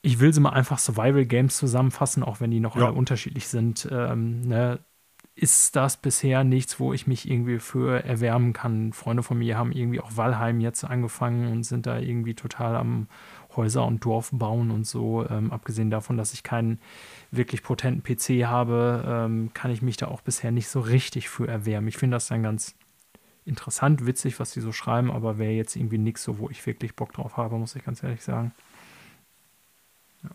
ich 0.04 0.18
will 0.18 0.32
sie 0.32 0.40
mal 0.40 0.50
einfach 0.50 0.80
Survival 0.80 1.24
Games 1.24 1.56
zusammenfassen, 1.56 2.24
auch 2.24 2.40
wenn 2.40 2.50
die 2.50 2.58
noch 2.58 2.74
ja. 2.76 2.86
alle 2.86 2.92
unterschiedlich 2.92 3.46
sind. 3.46 3.88
Ähm, 3.90 4.40
ne? 4.40 4.80
Ist 5.34 5.76
das 5.76 5.96
bisher 5.96 6.44
nichts, 6.44 6.78
wo 6.78 6.92
ich 6.92 7.06
mich 7.06 7.28
irgendwie 7.30 7.58
für 7.58 8.04
erwärmen 8.04 8.52
kann. 8.52 8.92
Freunde 8.92 9.22
von 9.22 9.38
mir 9.38 9.56
haben 9.56 9.72
irgendwie 9.72 10.00
auch 10.00 10.16
Valheim 10.16 10.60
jetzt 10.60 10.84
angefangen 10.84 11.50
und 11.50 11.64
sind 11.64 11.86
da 11.86 11.98
irgendwie 11.98 12.34
total 12.34 12.76
am 12.76 13.06
Häuser 13.56 13.84
und 13.86 14.04
Dorf 14.04 14.30
bauen 14.32 14.70
und 14.70 14.86
so. 14.86 15.26
Ähm, 15.28 15.50
abgesehen 15.50 15.90
davon, 15.90 16.16
dass 16.16 16.34
ich 16.34 16.42
keinen 16.42 16.78
wirklich 17.30 17.62
potenten 17.62 18.02
PC 18.02 18.46
habe, 18.46 19.04
ähm, 19.06 19.50
kann 19.54 19.70
ich 19.70 19.80
mich 19.80 19.96
da 19.96 20.08
auch 20.08 20.20
bisher 20.20 20.50
nicht 20.52 20.68
so 20.68 20.80
richtig 20.80 21.30
für 21.30 21.48
erwärmen. 21.48 21.88
Ich 21.88 21.96
finde 21.96 22.16
das 22.16 22.28
dann 22.28 22.42
ganz 22.42 22.74
interessant, 23.46 24.06
witzig, 24.06 24.38
was 24.38 24.52
die 24.52 24.60
so 24.60 24.72
schreiben, 24.72 25.10
aber 25.10 25.38
wäre 25.38 25.52
jetzt 25.52 25.76
irgendwie 25.76 25.98
nichts 25.98 26.22
so, 26.22 26.38
wo 26.38 26.50
ich 26.50 26.64
wirklich 26.66 26.94
Bock 26.94 27.12
drauf 27.12 27.36
habe, 27.38 27.56
muss 27.56 27.74
ich 27.74 27.84
ganz 27.84 28.02
ehrlich 28.02 28.22
sagen. 28.22 28.52
Ja. 30.22 30.30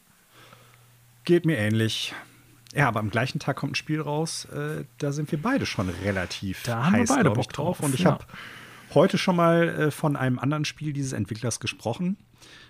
Geht 1.23 1.45
mir 1.45 1.57
ähnlich. 1.57 2.13
Ja, 2.75 2.87
aber 2.87 2.99
am 2.99 3.09
gleichen 3.09 3.39
Tag 3.39 3.57
kommt 3.57 3.73
ein 3.73 3.75
Spiel 3.75 4.01
raus, 4.01 4.45
äh, 4.45 4.83
da 4.97 5.11
sind 5.11 5.31
wir 5.31 5.41
beide 5.41 5.65
schon 5.65 5.89
relativ 5.89 6.63
da 6.63 6.85
haben 6.85 6.93
heiß, 6.93 7.09
wir 7.09 7.15
beide 7.15 7.31
Bock 7.31 7.51
drauf. 7.51 7.79
Und 7.79 7.93
ich 7.95 8.01
ja. 8.01 8.11
habe 8.11 8.25
heute 8.93 9.17
schon 9.17 9.35
mal 9.35 9.69
äh, 9.69 9.91
von 9.91 10.15
einem 10.15 10.39
anderen 10.39 10.65
Spiel 10.65 10.93
dieses 10.93 11.13
Entwicklers 11.13 11.59
gesprochen, 11.59 12.17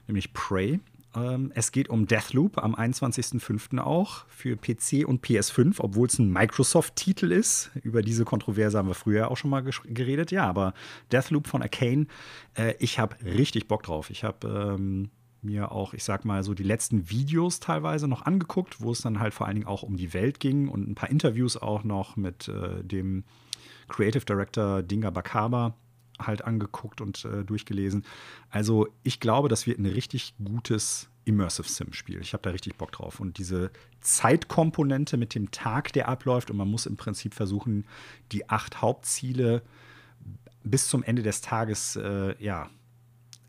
nämlich 0.07 0.33
Prey. 0.33 0.79
Ähm, 1.15 1.51
es 1.55 1.71
geht 1.71 1.89
um 1.89 2.05
Deathloop 2.05 2.57
am 2.57 2.75
21.05. 2.75 3.79
auch 3.79 4.25
für 4.27 4.55
PC 4.55 5.07
und 5.07 5.25
PS5, 5.25 5.75
obwohl 5.79 6.07
es 6.07 6.19
ein 6.19 6.31
Microsoft-Titel 6.31 7.31
ist. 7.31 7.71
Über 7.81 8.01
diese 8.01 8.23
Kontroverse 8.23 8.77
haben 8.77 8.87
wir 8.87 8.95
früher 8.95 9.31
auch 9.31 9.37
schon 9.37 9.49
mal 9.49 9.61
geredet. 9.61 10.31
Ja, 10.31 10.45
aber 10.45 10.73
Deathloop 11.11 11.47
von 11.47 11.61
Arcane, 11.61 12.07
äh, 12.55 12.75
ich 12.79 12.99
habe 12.99 13.15
richtig 13.25 13.67
Bock 13.67 13.83
drauf. 13.83 14.09
Ich 14.09 14.23
habe 14.23 14.75
ähm, 14.77 15.09
mir 15.41 15.71
auch, 15.71 15.93
ich 15.93 16.03
sag 16.03 16.25
mal, 16.25 16.43
so 16.43 16.53
die 16.53 16.63
letzten 16.63 17.09
Videos 17.09 17.59
teilweise 17.59 18.07
noch 18.07 18.23
angeguckt, 18.23 18.81
wo 18.81 18.91
es 18.91 19.01
dann 19.01 19.19
halt 19.19 19.33
vor 19.33 19.47
allen 19.47 19.55
Dingen 19.55 19.67
auch 19.67 19.83
um 19.83 19.97
die 19.97 20.13
Welt 20.13 20.39
ging 20.39 20.67
und 20.67 20.87
ein 20.87 20.95
paar 20.95 21.09
Interviews 21.09 21.57
auch 21.57 21.83
noch 21.83 22.15
mit 22.15 22.47
äh, 22.47 22.83
dem 22.83 23.23
Creative 23.87 24.25
Director 24.25 24.83
Dinga 24.83 25.09
Bakaba 25.09 25.75
halt 26.19 26.43
angeguckt 26.43 27.01
und 27.01 27.25
äh, 27.25 27.43
durchgelesen. 27.43 28.03
Also 28.49 28.87
ich 29.03 29.19
glaube, 29.19 29.49
das 29.49 29.67
wird 29.67 29.79
ein 29.79 29.85
richtig 29.85 30.33
gutes 30.43 31.09
Immersive 31.25 31.67
Sim-Spiel. 31.67 32.21
Ich 32.21 32.33
habe 32.33 32.41
da 32.41 32.51
richtig 32.51 32.75
Bock 32.75 32.91
drauf. 32.91 33.19
Und 33.19 33.37
diese 33.37 33.71
Zeitkomponente 34.01 35.17
mit 35.17 35.35
dem 35.35 35.51
Tag, 35.51 35.93
der 35.93 36.07
abläuft, 36.07 36.49
und 36.49 36.57
man 36.57 36.69
muss 36.69 36.85
im 36.85 36.97
Prinzip 36.97 37.33
versuchen, 37.33 37.85
die 38.31 38.49
acht 38.49 38.81
Hauptziele 38.81 39.61
bis 40.63 40.87
zum 40.87 41.03
Ende 41.03 41.21
des 41.21 41.41
Tages 41.41 41.95
äh, 41.97 42.35
ja, 42.43 42.69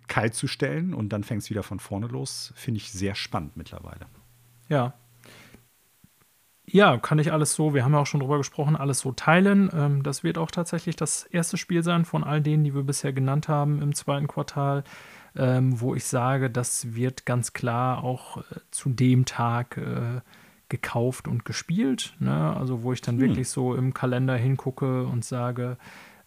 kalt 0.09 0.35
zu 0.35 0.47
stellen 0.47 0.95
und 0.95 1.11
dann 1.11 1.25
fängt 1.25 1.43
es 1.43 1.51
wieder 1.51 1.63
von 1.63 1.81
vorne 1.81 2.07
los, 2.07 2.53
finde 2.57 2.79
ich 2.79 2.91
sehr 2.91 3.15
spannend 3.15 3.57
mittlerweile. 3.57 4.07
Ja. 4.69 4.95
Ja, 6.71 6.99
kann 6.99 7.19
ich 7.19 7.33
alles 7.33 7.55
so, 7.55 7.73
wir 7.73 7.83
haben 7.83 7.93
ja 7.93 8.01
auch 8.01 8.07
schon 8.07 8.21
drüber 8.21 8.37
gesprochen, 8.37 8.77
alles 8.77 8.99
so 8.99 9.13
teilen. 9.13 9.71
Ähm, 9.73 10.03
das 10.03 10.23
wird 10.23 10.37
auch 10.37 10.51
tatsächlich 10.51 10.97
das 10.97 11.25
erste 11.25 11.57
Spiel 11.57 11.83
sein 11.83 12.05
von 12.05 12.25
all 12.25 12.43
denen, 12.43 12.63
die 12.65 12.75
wir 12.75 12.83
bisher 12.83 13.15
genannt 13.15 13.49
haben 13.49 13.81
im 13.81 13.95
zweiten 13.95 14.29
Quartal, 14.29 14.85
ähm, 15.35 15.81
wo 15.81 15.95
ich 15.95 16.05
sage, 16.05 16.51
das 16.51 16.95
wird 16.95 17.25
ganz 17.25 17.55
klar 17.55 18.05
auch 18.05 18.39
äh, 18.39 18.43
zu 18.71 18.91
dem 18.91 19.25
Tag 19.25 19.79
äh, 19.79 20.21
gekauft 20.69 21.27
und 21.27 21.47
gespielt. 21.47 22.15
Ne? 22.19 22.55
Also 22.55 22.83
wo 22.83 22.93
ich 22.93 23.01
dann 23.01 23.19
hm. 23.19 23.29
wirklich 23.29 23.49
so 23.49 23.75
im 23.75 23.95
Kalender 23.95 24.37
hingucke 24.37 25.05
und 25.05 25.25
sage, 25.25 25.79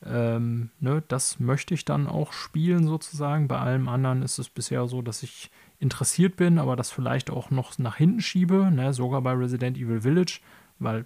ähm, 0.05 0.69
ne, 0.79 1.03
das 1.07 1.39
möchte 1.39 1.73
ich 1.73 1.85
dann 1.85 2.07
auch 2.07 2.33
spielen 2.33 2.87
sozusagen. 2.87 3.47
Bei 3.47 3.59
allem 3.59 3.87
anderen 3.87 4.23
ist 4.23 4.39
es 4.39 4.49
bisher 4.49 4.87
so, 4.87 5.01
dass 5.01 5.23
ich 5.23 5.51
interessiert 5.79 6.35
bin, 6.35 6.59
aber 6.59 6.75
das 6.75 6.91
vielleicht 6.91 7.29
auch 7.29 7.51
noch 7.51 7.77
nach 7.77 7.95
hinten 7.95 8.21
schiebe, 8.21 8.71
ne, 8.71 8.93
sogar 8.93 9.21
bei 9.21 9.33
Resident 9.33 9.77
Evil 9.77 10.01
Village, 10.01 10.39
weil 10.79 11.05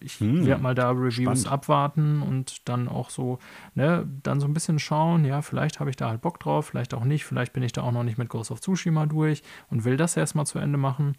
ich 0.00 0.18
hm, 0.18 0.46
werde 0.46 0.62
mal 0.62 0.74
da 0.74 0.90
Reviews 0.90 1.14
spannend. 1.14 1.52
abwarten 1.52 2.22
und 2.22 2.68
dann 2.68 2.88
auch 2.88 3.10
so, 3.10 3.38
ne, 3.74 4.06
dann 4.22 4.40
so 4.40 4.46
ein 4.46 4.54
bisschen 4.54 4.78
schauen, 4.78 5.24
ja, 5.24 5.42
vielleicht 5.42 5.80
habe 5.80 5.90
ich 5.90 5.96
da 5.96 6.08
halt 6.08 6.20
Bock 6.20 6.40
drauf, 6.40 6.66
vielleicht 6.66 6.94
auch 6.94 7.04
nicht, 7.04 7.24
vielleicht 7.24 7.52
bin 7.52 7.62
ich 7.62 7.72
da 7.72 7.82
auch 7.82 7.92
noch 7.92 8.02
nicht 8.02 8.18
mit 8.18 8.28
Ghost 8.28 8.50
of 8.50 8.60
Tsushima 8.60 9.06
durch 9.06 9.42
und 9.70 9.84
will 9.84 9.96
das 9.96 10.16
erstmal 10.16 10.46
zu 10.46 10.58
Ende 10.58 10.78
machen. 10.78 11.16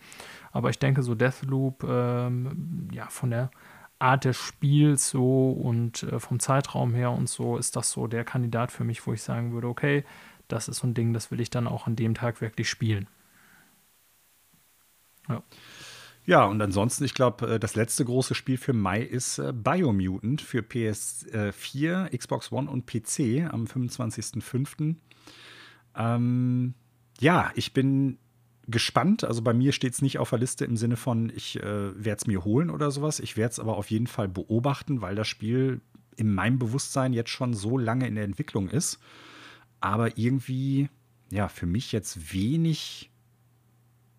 Aber 0.52 0.70
ich 0.70 0.80
denke, 0.80 1.04
so 1.04 1.16
Deathloop, 1.16 1.86
ähm, 1.88 2.90
ja, 2.92 3.08
von 3.08 3.32
der 3.32 3.52
Art 4.00 4.26
des 4.26 4.38
Spiels 4.38 5.10
so 5.10 5.52
und 5.52 6.04
äh, 6.04 6.20
vom 6.20 6.40
Zeitraum 6.40 6.94
her 6.94 7.12
und 7.12 7.28
so 7.30 7.58
ist 7.58 7.76
das 7.76 7.92
so 7.92 8.08
der 8.08 8.24
Kandidat 8.24 8.72
für 8.72 8.84
mich, 8.84 9.06
wo 9.08 9.14
ich 9.14 9.22
sagen 9.22 9.54
würde, 9.54 9.68
okay, 9.68 10.04
das 10.48 10.68
ist 10.68 10.78
so 10.78 10.88
ein 10.88 10.94
Ding, 10.94 11.14
das 11.14 11.32
will 11.32 11.42
ich 11.42 11.50
dann 11.50 11.68
auch 11.68 11.88
an 11.88 11.96
dem 11.96 12.14
Tag 12.14 12.42
wirklich 12.42 12.70
spielen. 12.70 13.08
Ja. 15.28 15.44
Ja, 16.28 16.44
und 16.44 16.62
ansonsten, 16.62 17.06
ich 17.06 17.14
glaube, 17.14 17.56
äh, 17.56 17.60
das 17.60 17.76
letzte 17.76 18.04
große 18.04 18.36
Spiel 18.36 18.58
für 18.58 18.74
Mai 18.74 19.02
ist 19.02 19.40
äh, 19.40 19.54
Biomutant 19.54 20.42
für 20.42 20.60
PS4, 20.60 22.16
Xbox 22.16 22.52
One 22.52 22.70
und 22.70 22.86
PC 22.86 23.50
am 23.50 23.64
25.05. 23.64 24.96
Ähm, 25.96 26.74
ja, 27.22 27.52
ich 27.56 27.72
bin 27.72 28.20
gespannt. 28.68 29.24
Also 29.24 29.42
bei 29.42 29.54
mir 29.54 29.72
steht 29.72 29.94
es 29.94 30.02
nicht 30.02 30.20
auf 30.20 30.30
der 30.30 30.40
Liste 30.40 30.66
im 30.66 30.78
Sinne 30.78 30.98
von, 30.98 31.32
ich 31.36 31.58
äh, 31.58 31.64
werde 32.04 32.20
es 32.20 32.28
mir 32.28 32.44
holen 32.44 32.70
oder 32.70 32.92
sowas. 32.92 33.20
Ich 33.20 33.38
werde 33.38 33.52
es 33.52 33.60
aber 33.60 33.78
auf 33.78 33.90
jeden 33.90 34.08
Fall 34.08 34.28
beobachten, 34.28 35.02
weil 35.02 35.16
das 35.16 35.28
Spiel 35.28 35.82
in 36.16 36.34
meinem 36.34 36.60
Bewusstsein 36.60 37.14
jetzt 37.14 37.30
schon 37.30 37.54
so 37.54 37.78
lange 37.78 38.08
in 38.08 38.16
der 38.16 38.26
Entwicklung 38.26 38.70
ist. 38.70 39.00
Aber 39.80 40.18
irgendwie, 40.18 40.90
ja, 41.32 41.48
für 41.48 41.66
mich 41.66 41.92
jetzt 41.92 42.34
wenig 42.34 43.12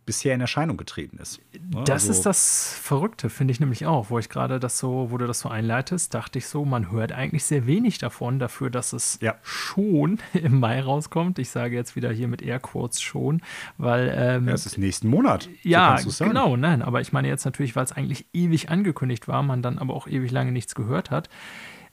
bisher 0.09 0.35
in 0.35 0.40
Erscheinung 0.40 0.78
getreten 0.78 1.18
ist. 1.18 1.39
Ne? 1.52 1.85
Das 1.85 2.05
also, 2.05 2.12
ist 2.12 2.22
das 2.22 2.72
Verrückte, 2.80 3.28
finde 3.28 3.52
ich 3.52 3.60
nämlich 3.60 3.85
auch, 3.85 4.09
wo 4.09 4.18
ich 4.18 4.30
gerade 4.30 4.59
das 4.59 4.78
so, 4.78 5.09
wo 5.10 5.18
du 5.18 5.26
das 5.26 5.40
so 5.40 5.51
einleitest, 5.51 6.14
dachte 6.14 6.39
ich 6.39 6.47
so, 6.47 6.64
man 6.64 6.90
hört 6.90 7.12
eigentlich 7.12 7.44
sehr 7.44 7.66
wenig 7.66 7.98
davon, 7.98 8.39
dafür, 8.39 8.70
dass 8.70 8.94
es 8.94 9.18
ja. 9.20 9.35
schon 9.43 10.18
im 10.32 10.60
Mai 10.60 10.80
rauskommt. 10.80 11.39
Ich 11.39 11.51
sage 11.51 11.76
jetzt 11.76 11.94
wieder 11.94 12.10
hier 12.10 12.26
mit 12.26 12.40
Airquotes 12.40 13.02
schon, 13.02 13.43
weil. 13.76 14.10
Ähm, 14.16 14.48
ja, 14.48 14.55
es 14.55 14.64
ist 14.64 14.78
nächsten 14.78 15.09
Monat. 15.09 15.51
Ja, 15.62 15.98
so 15.98 16.24
genau, 16.24 16.56
nein, 16.56 16.80
aber 16.80 17.02
ich 17.02 17.12
meine 17.12 17.28
jetzt 17.28 17.44
natürlich, 17.44 17.76
weil 17.76 17.85
es 17.85 17.93
eigentlich 17.93 18.24
ewig 18.32 18.70
angekündigt 18.70 19.28
war, 19.28 19.43
man 19.43 19.60
dann 19.60 19.78
aber 19.78 19.93
auch 19.93 20.06
ewig 20.06 20.30
lange 20.30 20.52
nichts 20.52 20.74
gehört 20.74 21.10
hat. 21.10 21.28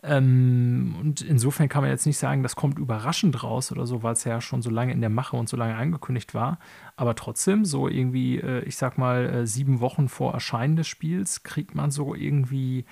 Ähm, 0.07 0.95
und 0.99 1.21
insofern 1.21 1.69
kann 1.69 1.81
man 1.81 1.89
jetzt 1.89 2.05
nicht 2.05 2.17
sagen, 2.17 2.43
das 2.43 2.55
kommt 2.55 2.77
überraschend 2.77 3.43
raus 3.43 3.71
oder 3.71 3.87
so, 3.87 4.03
weil 4.03 4.13
es 4.13 4.23
ja 4.23 4.39
schon 4.41 4.61
so 4.61 4.69
lange 4.69 4.93
in 4.93 5.01
der 5.01 5.09
Mache 5.09 5.35
und 5.35 5.49
so 5.49 5.57
lange 5.57 5.75
angekündigt 5.75 6.33
war. 6.33 6.59
Aber 6.95 7.15
trotzdem, 7.15 7.65
so 7.65 7.87
irgendwie, 7.87 8.37
äh, 8.39 8.63
ich 8.63 8.77
sag 8.77 8.97
mal, 8.97 9.25
äh, 9.25 9.47
sieben 9.47 9.79
Wochen 9.79 10.07
vor 10.07 10.33
Erscheinen 10.33 10.75
des 10.75 10.87
Spiels 10.87 11.43
kriegt 11.43 11.75
man 11.75 11.91
so 11.91 12.13
irgendwie 12.13 12.85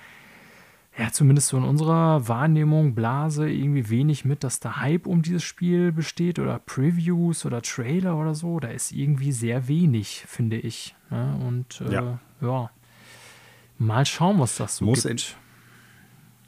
ja, 0.96 1.10
zumindest 1.10 1.48
so 1.48 1.56
in 1.56 1.64
unserer 1.64 2.28
Wahrnehmung, 2.28 2.94
Blase, 2.94 3.50
irgendwie 3.50 3.90
wenig 3.90 4.24
mit, 4.24 4.44
dass 4.44 4.60
da 4.60 4.76
Hype 4.76 5.06
um 5.06 5.22
dieses 5.22 5.42
Spiel 5.42 5.90
besteht 5.90 6.38
oder 6.38 6.60
Previews 6.60 7.44
oder 7.44 7.62
Trailer 7.62 8.16
oder 8.16 8.34
so. 8.34 8.60
Da 8.60 8.68
ist 8.68 8.92
irgendwie 8.92 9.32
sehr 9.32 9.66
wenig, 9.66 10.24
finde 10.28 10.56
ich. 10.56 10.94
Ne? 11.10 11.36
Und 11.44 11.80
äh, 11.80 11.92
ja. 11.92 12.18
ja. 12.40 12.70
mal 13.78 14.06
schauen, 14.06 14.38
was 14.38 14.56
das 14.56 14.76
so 14.76 14.84
muss 14.84 15.02
gibt. 15.02 15.36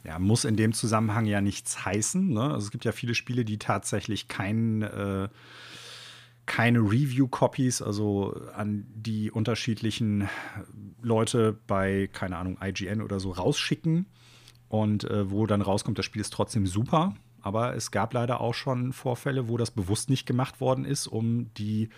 Ja, 0.06 0.18
muss 0.20 0.44
in 0.44 0.56
dem 0.56 0.72
Zusammenhang 0.72 1.26
ja 1.26 1.40
nichts 1.40 1.84
heißen. 1.84 2.28
Ne? 2.28 2.42
Also 2.42 2.66
es 2.66 2.70
gibt 2.70 2.84
ja 2.84 2.92
viele 2.92 3.14
Spiele, 3.14 3.44
die 3.44 3.58
tatsächlich 3.58 4.28
kein 4.28 4.82
äh, 4.82 5.28
keine 6.46 6.78
Review-Copies, 6.78 7.82
also 7.82 8.40
an 8.54 8.86
die 8.94 9.32
unterschiedlichen 9.32 10.28
Leute 11.02 11.58
bei, 11.66 12.08
keine 12.12 12.36
Ahnung, 12.36 12.56
IGN 12.62 13.02
oder 13.02 13.18
so 13.18 13.32
rausschicken 13.32 14.06
und 14.68 15.04
äh, 15.10 15.28
wo 15.28 15.46
dann 15.46 15.60
rauskommt, 15.60 15.98
das 15.98 16.06
Spiel 16.06 16.20
ist 16.20 16.32
trotzdem 16.32 16.66
super. 16.66 17.14
Aber 17.42 17.74
es 17.74 17.90
gab 17.90 18.12
leider 18.12 18.40
auch 18.40 18.54
schon 18.54 18.92
Vorfälle, 18.92 19.48
wo 19.48 19.56
das 19.56 19.70
bewusst 19.70 20.08
nicht 20.08 20.26
gemacht 20.26 20.60
worden 20.60 20.84
ist, 20.84 21.06
um 21.06 21.52
die 21.54 21.90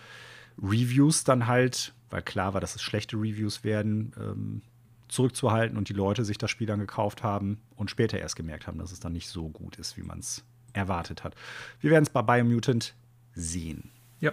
Reviews 0.61 1.25
dann 1.25 1.47
halt, 1.47 1.95
weil 2.11 2.23
klar 2.23 2.55
war, 2.55 2.61
dass 2.61 2.75
es 2.75 2.83
schlechte 2.83 3.17
Reviews 3.17 3.65
werden, 3.65 4.13
ähm, 4.19 4.63
zurückzuhalten 5.09 5.77
und 5.77 5.89
die 5.89 5.95
Leute 5.95 6.25
sich 6.25 6.39
das 6.39 6.51
Spiel 6.51 6.67
dann 6.67 6.81
gekauft 6.81 7.23
haben 7.23 7.61
und 7.77 7.91
später 7.91 8.19
erst 8.19 8.37
gemerkt 8.37 8.67
haben, 8.67 8.79
dass 8.79 8.93
es 8.93 9.01
dann 9.01 9.13
nicht 9.13 9.29
so 9.29 9.49
gut 9.49 9.77
ist, 9.77 9.97
wie 9.97 10.03
man 10.03 10.19
es 10.19 10.45
erwartet 10.73 11.25
hat. 11.25 11.35
Wir 11.81 11.91
werden 11.91 12.05
es 12.05 12.11
bei 12.11 12.23
Biomutant 12.23 12.95
sehen. 13.35 13.91
Ja. 14.21 14.33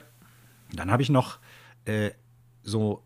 Dann 0.74 0.92
habe 0.92 1.02
ich 1.02 1.10
noch 1.10 1.40
äh, 1.86 2.12
so 2.64 3.04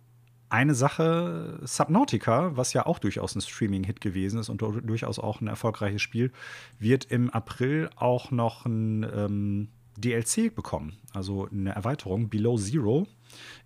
eine 0.49 0.73
Sache, 0.73 1.59
Subnautica, 1.61 2.57
was 2.57 2.73
ja 2.73 2.85
auch 2.85 2.97
durchaus 2.97 3.35
ein 3.35 3.41
Streaming-Hit 3.41 4.01
gewesen 4.01 4.39
ist 4.39 4.49
und 4.49 4.61
durchaus 4.61 5.19
auch 5.19 5.41
ein 5.41 5.47
erfolgreiches 5.47 6.01
Spiel, 6.01 6.31
wird 6.79 7.05
im 7.05 7.29
April 7.29 7.89
auch 7.95 8.31
noch 8.31 8.65
ein 8.65 9.03
ähm, 9.03 9.69
DLC 9.99 10.53
bekommen, 10.53 10.97
also 11.13 11.47
eine 11.51 11.71
Erweiterung, 11.71 12.29
Below 12.29 12.57
Zero. 12.57 13.07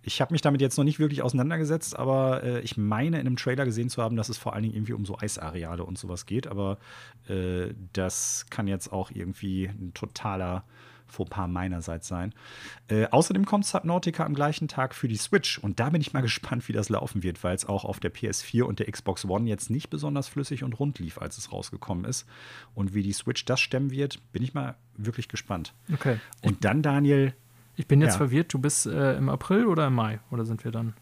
Ich 0.02 0.20
habe 0.20 0.32
mich 0.32 0.42
damit 0.42 0.60
jetzt 0.60 0.76
noch 0.76 0.84
nicht 0.84 0.98
wirklich 0.98 1.22
auseinandergesetzt, 1.22 1.96
aber 1.98 2.42
äh, 2.42 2.60
ich 2.60 2.76
meine 2.76 3.18
in 3.18 3.26
einem 3.26 3.36
Trailer 3.36 3.64
gesehen 3.64 3.88
zu 3.88 4.02
haben, 4.02 4.16
dass 4.16 4.28
es 4.28 4.36
vor 4.36 4.52
allen 4.52 4.62
Dingen 4.62 4.74
irgendwie 4.74 4.92
um 4.92 5.06
so 5.06 5.18
Eisareale 5.18 5.84
und 5.84 5.98
sowas 5.98 6.26
geht. 6.26 6.46
Aber 6.46 6.78
äh, 7.28 7.72
das 7.92 8.46
kann 8.50 8.66
jetzt 8.66 8.92
auch 8.92 9.10
irgendwie 9.10 9.66
ein 9.66 9.92
totaler 9.94 10.64
Fauxpas 11.14 11.48
meinerseits 11.48 12.08
sein. 12.08 12.34
Äh, 12.88 13.06
außerdem 13.06 13.44
kommt 13.44 13.66
Subnautica 13.66 14.24
am 14.24 14.34
gleichen 14.34 14.68
Tag 14.68 14.94
für 14.94 15.08
die 15.08 15.16
Switch 15.16 15.58
und 15.58 15.80
da 15.80 15.90
bin 15.90 16.00
ich 16.00 16.12
mal 16.12 16.22
gespannt, 16.22 16.68
wie 16.68 16.72
das 16.72 16.88
laufen 16.88 17.22
wird, 17.22 17.42
weil 17.44 17.54
es 17.54 17.64
auch 17.64 17.84
auf 17.84 18.00
der 18.00 18.12
PS4 18.12 18.62
und 18.62 18.78
der 18.78 18.90
Xbox 18.90 19.24
One 19.24 19.48
jetzt 19.48 19.70
nicht 19.70 19.90
besonders 19.90 20.28
flüssig 20.28 20.64
und 20.64 20.78
rund 20.78 20.98
lief, 20.98 21.18
als 21.18 21.38
es 21.38 21.52
rausgekommen 21.52 22.04
ist. 22.04 22.26
Und 22.74 22.94
wie 22.94 23.02
die 23.02 23.12
Switch 23.12 23.44
das 23.44 23.60
stemmen 23.60 23.90
wird, 23.90 24.20
bin 24.32 24.42
ich 24.42 24.54
mal 24.54 24.76
wirklich 24.96 25.28
gespannt. 25.28 25.74
Okay. 25.92 26.18
Und 26.42 26.64
dann, 26.64 26.82
Daniel. 26.82 27.34
Ich 27.76 27.88
bin 27.88 28.00
jetzt 28.00 28.12
ja. 28.12 28.18
verwirrt, 28.18 28.52
du 28.52 28.58
bist 28.58 28.86
äh, 28.86 29.16
im 29.16 29.28
April 29.28 29.66
oder 29.66 29.88
im 29.88 29.94
Mai? 29.94 30.20
Oder 30.30 30.44
sind 30.44 30.64
wir 30.64 30.70
dann? 30.70 30.94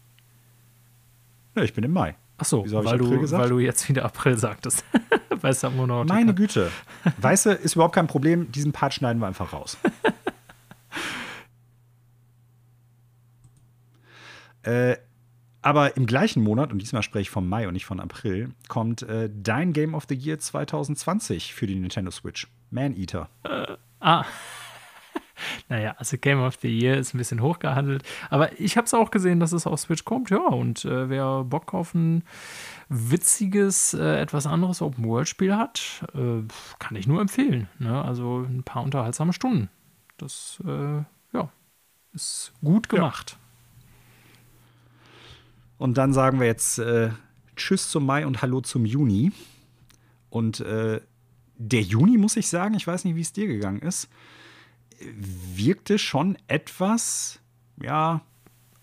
Ja, 1.55 1.61
ich 1.61 1.73
bin 1.73 1.83
im 1.83 1.91
Mai. 1.91 2.15
Ach 2.43 2.49
so, 2.49 2.65
weil 2.83 2.97
du, 2.97 3.31
weil 3.31 3.47
du 3.47 3.59
jetzt 3.59 3.87
wieder 3.87 4.03
April 4.03 4.37
sagtest. 4.37 4.83
bei 5.41 5.53
Subnautica. 5.53 6.13
Meine 6.13 6.33
Güte. 6.33 6.71
Weißt 7.17 7.45
du, 7.45 7.51
ist 7.51 7.75
überhaupt 7.75 7.95
kein 7.95 8.07
Problem. 8.07 8.51
Diesen 8.51 8.73
Part 8.73 8.93
schneiden 8.93 9.21
wir 9.21 9.27
einfach 9.27 9.53
raus. 9.53 9.77
äh, 14.63 14.97
aber 15.61 15.95
im 15.95 16.05
gleichen 16.05 16.43
Monat, 16.43 16.73
und 16.73 16.79
diesmal 16.79 17.01
spreche 17.01 17.21
ich 17.21 17.29
vom 17.29 17.47
Mai 17.47 17.65
und 17.67 17.73
nicht 17.73 17.85
von 17.85 18.01
April, 18.01 18.49
kommt 18.67 19.03
äh, 19.03 19.29
dein 19.33 19.71
Game 19.71 19.93
of 19.93 20.03
the 20.09 20.15
Year 20.15 20.37
2020 20.37 21.53
für 21.53 21.65
die 21.65 21.75
Nintendo 21.75 22.11
Switch. 22.11 22.47
Man 22.71 22.93
Eater. 22.97 23.29
Äh, 23.43 23.77
ah. 24.01 24.25
Naja, 25.69 25.95
also 25.97 26.17
Game 26.17 26.41
of 26.41 26.57
the 26.61 26.67
Year 26.67 26.97
ist 26.97 27.13
ein 27.13 27.17
bisschen 27.17 27.41
hochgehandelt. 27.41 28.03
Aber 28.29 28.59
ich 28.59 28.77
habe 28.77 28.85
es 28.85 28.93
auch 28.93 29.11
gesehen, 29.11 29.39
dass 29.39 29.51
es 29.51 29.67
auf 29.67 29.79
Switch 29.79 30.05
kommt, 30.05 30.29
ja. 30.29 30.45
Und 30.45 30.85
äh, 30.85 31.09
wer 31.09 31.43
Bock 31.43 31.73
auf 31.73 31.93
ein 31.93 32.23
witziges, 32.89 33.93
äh, 33.93 34.19
etwas 34.19 34.45
anderes 34.45 34.81
Open-World-Spiel 34.81 35.55
hat, 35.55 36.05
äh, 36.13 36.43
kann 36.79 36.95
ich 36.95 37.07
nur 37.07 37.21
empfehlen. 37.21 37.67
Ne? 37.79 38.03
Also 38.03 38.41
ein 38.41 38.63
paar 38.63 38.83
unterhaltsame 38.83 39.33
Stunden. 39.33 39.69
Das, 40.17 40.61
äh, 40.65 41.03
ja, 41.33 41.49
ist 42.13 42.53
gut 42.63 42.89
gemacht. 42.89 43.31
Ja. 43.31 43.37
Und 45.77 45.97
dann 45.97 46.13
sagen 46.13 46.39
wir 46.39 46.47
jetzt 46.47 46.79
äh, 46.79 47.09
Tschüss 47.55 47.89
zum 47.89 48.05
Mai 48.05 48.25
und 48.25 48.41
Hallo 48.41 48.61
zum 48.61 48.85
Juni. 48.85 49.31
Und 50.29 50.59
äh, 50.61 51.01
der 51.57 51.81
Juni, 51.81 52.17
muss 52.17 52.37
ich 52.37 52.47
sagen, 52.47 52.75
ich 52.75 52.87
weiß 52.87 53.05
nicht, 53.05 53.15
wie 53.15 53.21
es 53.21 53.33
dir 53.33 53.47
gegangen 53.47 53.81
ist, 53.81 54.09
wirkte 55.55 55.97
schon 55.97 56.37
etwas, 56.47 57.39
ja, 57.81 58.21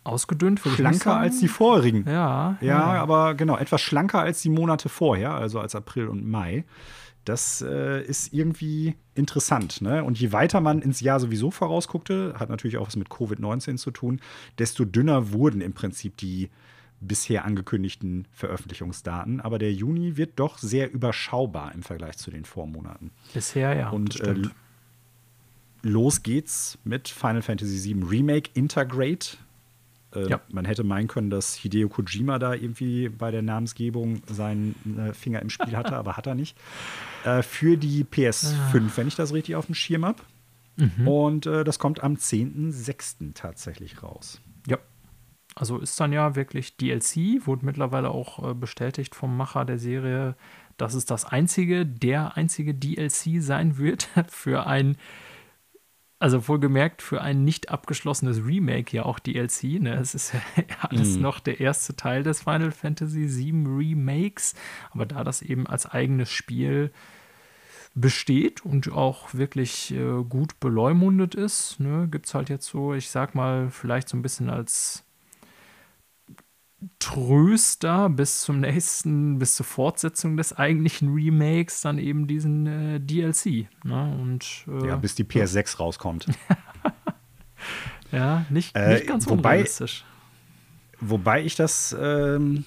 ausgedünnt, 0.04 0.60
schlanker 0.60 1.16
als 1.16 1.40
die 1.40 1.48
vorherigen. 1.48 2.04
Ja, 2.06 2.56
ja, 2.60 2.66
ja, 2.66 3.02
aber 3.02 3.34
genau, 3.34 3.56
etwas 3.56 3.82
schlanker 3.82 4.20
als 4.20 4.42
die 4.42 4.48
Monate 4.48 4.88
vorher, 4.88 5.32
also 5.34 5.60
als 5.60 5.74
April 5.74 6.08
und 6.08 6.26
Mai. 6.26 6.64
Das 7.26 7.60
äh, 7.60 8.02
ist 8.02 8.32
irgendwie 8.32 8.96
interessant. 9.14 9.82
Ne? 9.82 10.02
Und 10.02 10.18
je 10.18 10.32
weiter 10.32 10.60
man 10.60 10.80
ins 10.80 11.00
Jahr 11.00 11.20
sowieso 11.20 11.50
vorausguckte, 11.50 12.34
hat 12.38 12.48
natürlich 12.48 12.78
auch 12.78 12.86
was 12.86 12.96
mit 12.96 13.08
Covid-19 13.08 13.76
zu 13.76 13.90
tun, 13.90 14.20
desto 14.58 14.86
dünner 14.86 15.32
wurden 15.32 15.60
im 15.60 15.74
Prinzip 15.74 16.16
die 16.16 16.48
bisher 17.00 17.44
angekündigten 17.44 18.26
Veröffentlichungsdaten. 18.32 19.40
Aber 19.40 19.58
der 19.58 19.72
Juni 19.72 20.16
wird 20.16 20.38
doch 20.38 20.58
sehr 20.58 20.90
überschaubar 20.90 21.72
im 21.74 21.82
Vergleich 21.82 22.16
zu 22.16 22.30
den 22.30 22.44
Vormonaten. 22.44 23.10
Bisher, 23.34 23.76
ja. 23.76 23.90
Und 23.90 24.20
äh, 24.20 24.42
los 25.82 26.22
geht's 26.22 26.78
mit 26.84 27.08
Final 27.08 27.42
Fantasy 27.42 27.94
VII 27.94 28.04
Remake 28.04 28.50
Integrate. 28.54 29.36
Äh, 30.14 30.28
ja. 30.28 30.40
Man 30.50 30.64
hätte 30.64 30.84
meinen 30.84 31.08
können, 31.08 31.30
dass 31.30 31.54
Hideo 31.54 31.88
Kojima 31.88 32.38
da 32.38 32.54
irgendwie 32.54 33.08
bei 33.08 33.30
der 33.30 33.42
Namensgebung 33.42 34.22
seinen 34.26 34.74
äh, 34.98 35.14
Finger 35.14 35.40
im 35.40 35.50
Spiel 35.50 35.76
hatte, 35.76 35.96
aber 35.96 36.16
hat 36.16 36.26
er 36.26 36.34
nicht. 36.34 36.56
Äh, 37.24 37.42
für 37.42 37.76
die 37.76 38.04
PS5, 38.04 38.54
ah. 38.54 38.90
wenn 38.96 39.08
ich 39.08 39.16
das 39.16 39.32
richtig 39.32 39.56
auf 39.56 39.66
dem 39.66 39.74
Schirm 39.74 40.04
habe. 40.04 40.22
Mhm. 40.76 41.08
Und 41.08 41.46
äh, 41.46 41.64
das 41.64 41.78
kommt 41.78 42.02
am 42.02 42.14
10.06. 42.14 43.34
tatsächlich 43.34 44.02
raus. 44.02 44.40
Ja. 44.66 44.78
Also 45.54 45.78
ist 45.78 45.98
dann 46.00 46.12
ja 46.12 46.36
wirklich 46.36 46.76
DLC, 46.76 47.46
wurde 47.46 47.66
mittlerweile 47.66 48.10
auch 48.10 48.50
äh, 48.50 48.54
bestätigt 48.54 49.14
vom 49.14 49.36
Macher 49.36 49.64
der 49.64 49.78
Serie, 49.78 50.36
dass 50.76 50.94
es 50.94 51.04
das 51.04 51.24
einzige, 51.24 51.84
der 51.84 52.36
einzige 52.36 52.74
DLC 52.74 53.42
sein 53.42 53.76
wird 53.76 54.08
für 54.28 54.66
ein 54.66 54.96
also 56.20 56.46
wohlgemerkt 56.48 57.00
für 57.00 57.22
ein 57.22 57.44
nicht 57.44 57.70
abgeschlossenes 57.70 58.44
Remake 58.44 58.94
ja 58.94 59.04
auch 59.04 59.18
DLC. 59.18 59.80
Ne? 59.80 59.94
Es 59.94 60.14
ist 60.14 60.34
ja 60.34 60.40
alles 60.80 61.16
mhm. 61.16 61.22
noch 61.22 61.40
der 61.40 61.60
erste 61.60 61.96
Teil 61.96 62.22
des 62.22 62.42
Final 62.42 62.70
Fantasy 62.70 63.26
VII 63.26 63.64
Remakes. 63.66 64.54
Aber 64.90 65.06
da 65.06 65.24
das 65.24 65.40
eben 65.40 65.66
als 65.66 65.86
eigenes 65.86 66.30
Spiel 66.30 66.92
besteht 67.94 68.64
und 68.64 68.92
auch 68.92 69.34
wirklich 69.34 69.92
äh, 69.92 70.22
gut 70.22 70.60
beleumundet 70.60 71.34
ist, 71.34 71.80
ne, 71.80 72.06
gibt 72.08 72.26
es 72.26 72.34
halt 72.34 72.48
jetzt 72.50 72.66
so, 72.66 72.94
ich 72.94 73.10
sag 73.10 73.34
mal, 73.34 73.70
vielleicht 73.70 74.08
so 74.08 74.16
ein 74.16 74.22
bisschen 74.22 74.48
als 74.48 75.04
Tröster 76.98 78.08
bis 78.08 78.40
zum 78.40 78.60
nächsten, 78.60 79.38
bis 79.38 79.54
zur 79.56 79.66
Fortsetzung 79.66 80.36
des 80.36 80.56
eigentlichen 80.56 81.12
Remakes 81.12 81.82
dann 81.82 81.98
eben 81.98 82.26
diesen 82.26 82.66
äh, 82.66 83.00
DLC. 83.00 83.68
Ne? 83.84 84.18
Und, 84.20 84.64
äh, 84.66 84.88
ja, 84.88 84.96
bis 84.96 85.14
die 85.14 85.24
PS6 85.24 85.76
rauskommt. 85.78 86.26
ja, 88.12 88.46
nicht, 88.48 88.74
äh, 88.74 88.94
nicht 88.94 89.06
ganz 89.06 89.26
wobei, 89.26 89.36
unrealistisch. 89.36 90.04
Wobei 91.00 91.42
ich 91.42 91.54
das, 91.54 91.94
ähm, 92.00 92.64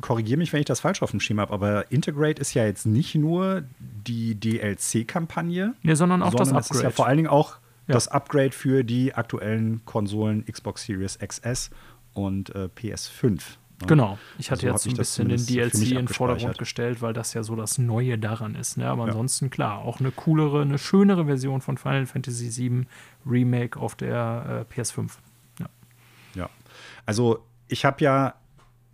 korrigiere 0.00 0.38
mich, 0.38 0.52
wenn 0.52 0.60
ich 0.60 0.66
das 0.66 0.80
falsch 0.80 1.02
auf 1.02 1.10
dem 1.10 1.20
Schema 1.20 1.42
habe, 1.42 1.52
aber 1.52 1.92
Integrate 1.92 2.40
ist 2.40 2.54
ja 2.54 2.64
jetzt 2.64 2.86
nicht 2.86 3.14
nur 3.14 3.62
die 3.78 4.34
DLC-Kampagne, 4.34 5.74
nee, 5.82 5.94
sondern 5.94 6.22
auch 6.22 6.32
sondern 6.32 6.54
das 6.56 6.66
Upgrade. 6.66 6.78
ist 6.78 6.82
ja 6.84 6.90
vor 6.90 7.06
allen 7.06 7.18
Dingen 7.18 7.28
auch 7.28 7.58
ja. 7.86 7.94
das 7.94 8.08
Upgrade 8.08 8.52
für 8.52 8.84
die 8.84 9.14
aktuellen 9.14 9.84
Konsolen 9.84 10.44
Xbox 10.46 10.84
Series 10.84 11.18
XS 11.18 11.70
und 12.26 12.54
äh, 12.54 12.68
PS5. 12.74 13.30
Ne? 13.80 13.86
Genau, 13.86 14.18
ich 14.38 14.50
hatte 14.50 14.70
also 14.72 14.88
jetzt 14.88 14.94
ein 14.94 14.98
bisschen 14.98 15.28
den 15.28 15.46
DLC 15.46 15.90
in 15.90 15.96
den 15.96 16.08
Vordergrund 16.08 16.58
gestellt, 16.58 17.00
weil 17.00 17.12
das 17.12 17.32
ja 17.34 17.44
so 17.44 17.54
das 17.54 17.78
Neue 17.78 18.18
daran 18.18 18.56
ist. 18.56 18.76
Ne? 18.76 18.88
Aber 18.88 19.04
ja. 19.04 19.08
ansonsten, 19.10 19.50
klar, 19.50 19.78
auch 19.78 20.00
eine 20.00 20.10
coolere, 20.10 20.62
eine 20.62 20.78
schönere 20.78 21.26
Version 21.26 21.60
von 21.60 21.78
Final 21.78 22.06
Fantasy 22.06 22.50
VII 22.56 22.86
Remake 23.24 23.78
auf 23.78 23.94
der 23.94 24.66
äh, 24.68 24.74
PS5. 24.74 25.10
Ja. 25.60 25.68
ja. 26.34 26.50
Also, 27.06 27.44
ich 27.68 27.84
habe 27.84 28.02
ja 28.02 28.34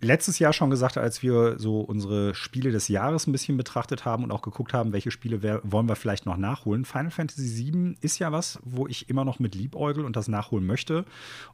letztes 0.01 0.39
Jahr 0.39 0.53
schon 0.53 0.69
gesagt, 0.69 0.97
als 0.97 1.23
wir 1.23 1.57
so 1.57 1.81
unsere 1.81 2.35
Spiele 2.35 2.71
des 2.71 2.87
Jahres 2.87 3.27
ein 3.27 3.31
bisschen 3.31 3.57
betrachtet 3.57 4.05
haben 4.05 4.23
und 4.23 4.31
auch 4.31 4.41
geguckt 4.41 4.73
haben, 4.73 4.93
welche 4.93 5.11
Spiele 5.11 5.61
wollen 5.63 5.87
wir 5.87 5.95
vielleicht 5.95 6.25
noch 6.25 6.37
nachholen. 6.37 6.85
Final 6.85 7.11
Fantasy 7.11 7.71
VII 7.71 7.95
ist 8.01 8.19
ja 8.19 8.31
was, 8.31 8.59
wo 8.63 8.87
ich 8.87 9.09
immer 9.09 9.25
noch 9.25 9.39
mit 9.39 9.55
liebäugel 9.55 10.05
und 10.05 10.15
das 10.15 10.27
nachholen 10.27 10.65
möchte. 10.65 11.05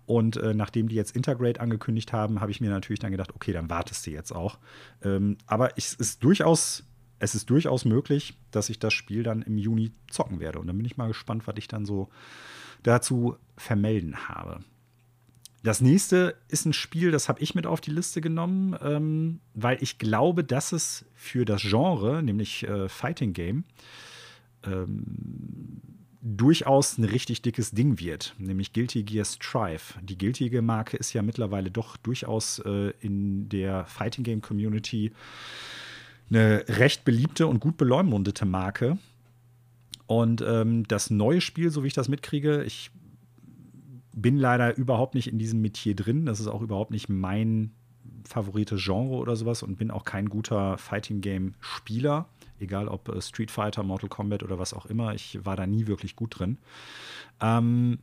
Und 0.06 0.38
äh, 0.38 0.54
nachdem 0.54 0.90
die 0.90 0.96
jetzt 0.96 1.16
Integrate 1.16 1.60
angekündigt 1.60 2.14
haben, 2.14 2.42
habe 2.42 2.52
ich 2.52 2.62
mir 2.62 2.70
natürlich 2.70 3.00
dann 3.00 3.12
gedacht, 3.12 3.34
okay, 3.36 3.54
dann 3.54 3.70
wartest 3.70 4.06
du 4.06 4.12
jetzt 4.12 4.32
auch. 4.32 4.58
Ähm, 5.04 5.38
aber 5.46 5.78
es 5.78 5.94
ist 5.94 6.24
durchaus 6.24 6.84
es 7.22 7.36
ist 7.36 7.52
durchaus 7.52 7.86
möglich, 7.86 8.36
dass 8.50 8.70
ich 8.70 8.80
das 8.80 8.94
Spiel 8.94 9.22
dann 9.22 9.44
im 9.44 9.60
Juni 9.60 9.92
zocken 10.10 10.40
werde. 10.40 10.58
Und 10.58 10.66
dann 10.66 10.76
bin 10.76 10.88
ich 10.88 10.98
mal 10.98 11.08
gespannt, 11.08 11.46
was 11.46 11.56
ich 11.58 11.68
dann 11.68 11.86
so 11.86 12.10
dazu 12.82 13.38
vermelden 13.58 14.28
habe. 14.28 14.62
Das 15.64 15.80
nächste 15.80 16.36
ist 16.48 16.66
ein 16.66 16.74
Spiel, 16.74 17.12
das 17.12 17.30
habe 17.30 17.40
ich 17.40 17.54
mit 17.54 17.68
auf 17.68 17.82
die 17.82 17.92
Liste 17.92 18.20
genommen, 18.20 18.76
ähm, 18.82 19.40
weil 19.54 19.78
ich 19.82 20.00
glaube, 20.00 20.44
dass 20.44 20.72
es 20.72 21.06
für 21.14 21.46
das 21.46 21.62
Genre, 21.62 22.24
nämlich 22.24 22.64
äh, 22.68 22.90
Fighting 22.90 23.34
Game, 23.34 23.64
ähm, 24.64 25.82
durchaus 26.22 26.98
ein 26.98 27.04
richtig 27.04 27.42
dickes 27.42 27.72
Ding 27.72 28.00
wird, 28.00 28.36
nämlich 28.38 28.74
Guilty 28.74 29.04
Gear 29.04 29.26
Strive. 29.26 29.96
Die 30.02 30.18
Guilty 30.18 30.50
Gear 30.50 30.62
Marke 30.62 30.98
ist 30.98 31.14
ja 31.14 31.22
mittlerweile 31.22 31.72
doch 31.72 31.98
durchaus 31.98 32.60
äh, 32.60 32.94
in 33.00 33.50
der 33.50 33.86
Fighting 33.86 34.24
Game 34.24 34.42
Community 34.42 35.12
eine 36.30 36.64
recht 36.68 37.06
beliebte 37.06 37.48
und 37.48 37.60
gut 37.60 37.78
beleumundete 37.78 38.46
Marke. 38.46 38.98
Und 40.06 40.44
ähm, 40.46 40.88
das 40.88 41.10
neue 41.10 41.42
Spiel, 41.42 41.72
so 41.72 41.84
wie 41.84 41.88
ich 41.88 41.94
das 41.94 42.08
mitkriege, 42.08 42.64
ich 42.64 42.92
bin 44.14 44.38
leider 44.38 44.76
überhaupt 44.78 45.16
nicht 45.16 45.28
in 45.28 45.40
diesem 45.40 45.62
Metier 45.62 45.96
drin. 45.96 46.26
Das 46.26 46.40
ist 46.40 46.48
auch 46.48 46.62
überhaupt 46.62 46.92
nicht 46.92 47.10
mein 47.10 47.72
favorites 48.28 48.84
Genre 48.84 49.16
oder 49.16 49.36
sowas 49.36 49.64
und 49.64 49.78
bin 49.78 49.92
auch 49.92 50.04
kein 50.04 50.30
guter 50.30 50.78
Fighting 50.78 51.22
Game 51.22 51.54
Spieler, 51.60 52.28
egal 52.60 52.88
ob 52.88 53.10
äh, 53.10 53.22
Street 53.22 53.52
Fighter, 53.52 53.84
Mortal 53.84 54.10
Kombat 54.10 54.44
oder 54.44 54.60
was 54.60 54.74
auch 54.74 54.86
immer. 54.86 55.14
Ich 55.14 55.40
war 55.44 55.56
da 55.56 55.66
nie 55.66 55.88
wirklich 55.88 56.16
gut 56.16 56.40
drin. 56.40 56.58
Ähm, 57.40 58.00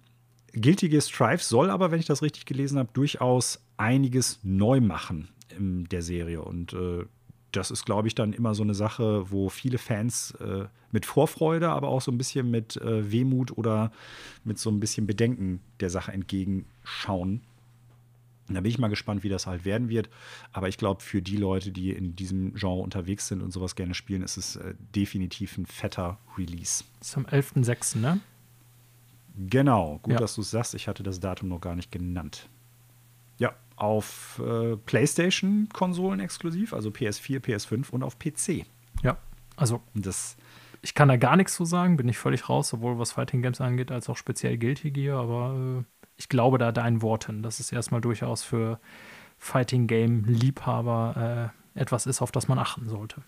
Guilty 0.53 0.89
Gear 0.89 1.03
Strive 1.03 1.43
soll 1.43 1.71
aber, 1.71 1.91
wenn 1.91 2.01
ich 2.01 2.07
das 2.07 2.23
richtig 2.23 2.47
gelesen 2.47 2.79
habe, 2.79 2.91
durchaus 2.93 3.65
einiges 3.77 4.41
neu 4.43 4.81
machen 4.81 5.29
in 5.57 5.85
der 5.85 6.03
Serie 6.03 6.43
und 6.43 6.73
äh, 6.73 7.05
das 7.53 7.71
ist, 7.71 7.87
glaube 7.87 8.09
ich, 8.09 8.15
dann 8.15 8.33
immer 8.33 8.55
so 8.55 8.63
eine 8.63 8.75
Sache, 8.75 9.31
wo 9.31 9.49
viele 9.49 9.79
Fans 9.79 10.33
äh, 10.33 10.67
mit 10.93 11.07
Vorfreude, 11.07 11.71
aber 11.71 11.89
auch 11.89 12.01
so 12.01 12.11
ein 12.11 12.19
bisschen 12.19 12.51
mit 12.51 12.77
äh, 12.77 13.11
Wehmut 13.11 13.57
oder 13.57 13.91
mit 14.45 14.59
so 14.59 14.71
ein 14.71 14.81
bisschen 14.81 15.07
Bedenken 15.07 15.61
der 15.81 15.91
Sache 15.91 16.13
entgegenschauen. 16.13 17.43
Und 18.49 18.55
da 18.55 18.61
bin 18.63 18.71
ich 18.71 18.79
mal 18.79 18.89
gespannt, 18.89 19.23
wie 19.23 19.29
das 19.29 19.47
halt 19.47 19.65
werden 19.65 19.89
wird. 19.89 20.09
Aber 20.53 20.69
ich 20.69 20.79
glaube, 20.79 21.03
für 21.03 21.21
die 21.21 21.37
Leute, 21.37 21.71
die 21.71 21.91
in 21.91 22.17
diesem 22.17 22.55
Genre 22.55 22.81
unterwegs 22.81 23.29
sind 23.29 23.43
und 23.43 23.53
sowas 23.53 23.77
gerne 23.77 23.95
spielen, 23.95 24.23
ist 24.23 24.37
es 24.37 24.57
äh, 24.57 24.75
definitiv 24.95 25.59
ein 25.59 25.67
fetter 25.67 26.19
Release. 26.37 26.85
Das 26.99 27.09
ist 27.09 27.17
am 27.17 27.27
11.06., 27.27 27.99
ne? 27.99 28.21
Genau, 29.37 30.01
gut, 30.03 30.15
ja. 30.15 30.19
dass 30.19 30.35
du 30.35 30.41
es 30.41 30.51
sagst. 30.51 30.75
Ich 30.75 30.89
hatte 30.89 31.03
das 31.03 31.21
Datum 31.21 31.49
noch 31.49 31.61
gar 31.61 31.77
nicht 31.77 31.93
genannt. 31.93 32.49
Ja, 33.39 33.55
auf 33.81 34.41
äh, 34.45 34.77
PlayStation-Konsolen 34.77 36.21
exklusiv, 36.21 36.73
also 36.73 36.91
PS4, 36.91 37.41
PS5 37.41 37.91
und 37.91 38.03
auf 38.03 38.19
PC. 38.19 38.67
Ja, 39.03 39.19
also 39.57 39.83
das. 39.95 40.37
Ich 40.81 40.95
kann 40.95 41.09
da 41.09 41.17
gar 41.17 41.37
nichts 41.37 41.55
zu 41.55 41.65
sagen, 41.65 41.97
bin 41.97 42.09
ich 42.09 42.19
völlig 42.19 42.49
raus, 42.49 42.69
sowohl 42.69 42.99
was 42.99 43.13
Fighting 43.13 43.43
Games 43.43 43.61
angeht, 43.61 43.91
als 43.91 44.09
auch 44.09 44.17
speziell 44.17 44.59
Guilty 44.59 44.93
Gear, 44.93 45.21
aber 45.21 45.81
äh, 45.81 45.85
ich 46.17 46.29
glaube 46.29 46.59
da 46.59 46.71
deinen 46.71 47.03
Worten, 47.03 47.43
dass 47.43 47.59
es 47.59 47.73
erstmal 47.73 48.01
durchaus 48.01 48.45
für 48.45 48.79
Fighting 49.39 49.87
Game-Liebhaber 49.87 51.53
äh, 51.75 51.81
etwas 51.81 52.07
ist, 52.07 52.23
auf 52.23 52.33
das 52.33 52.49
man 52.49 52.59
achten 52.59 52.89
sollte. 52.89 53.23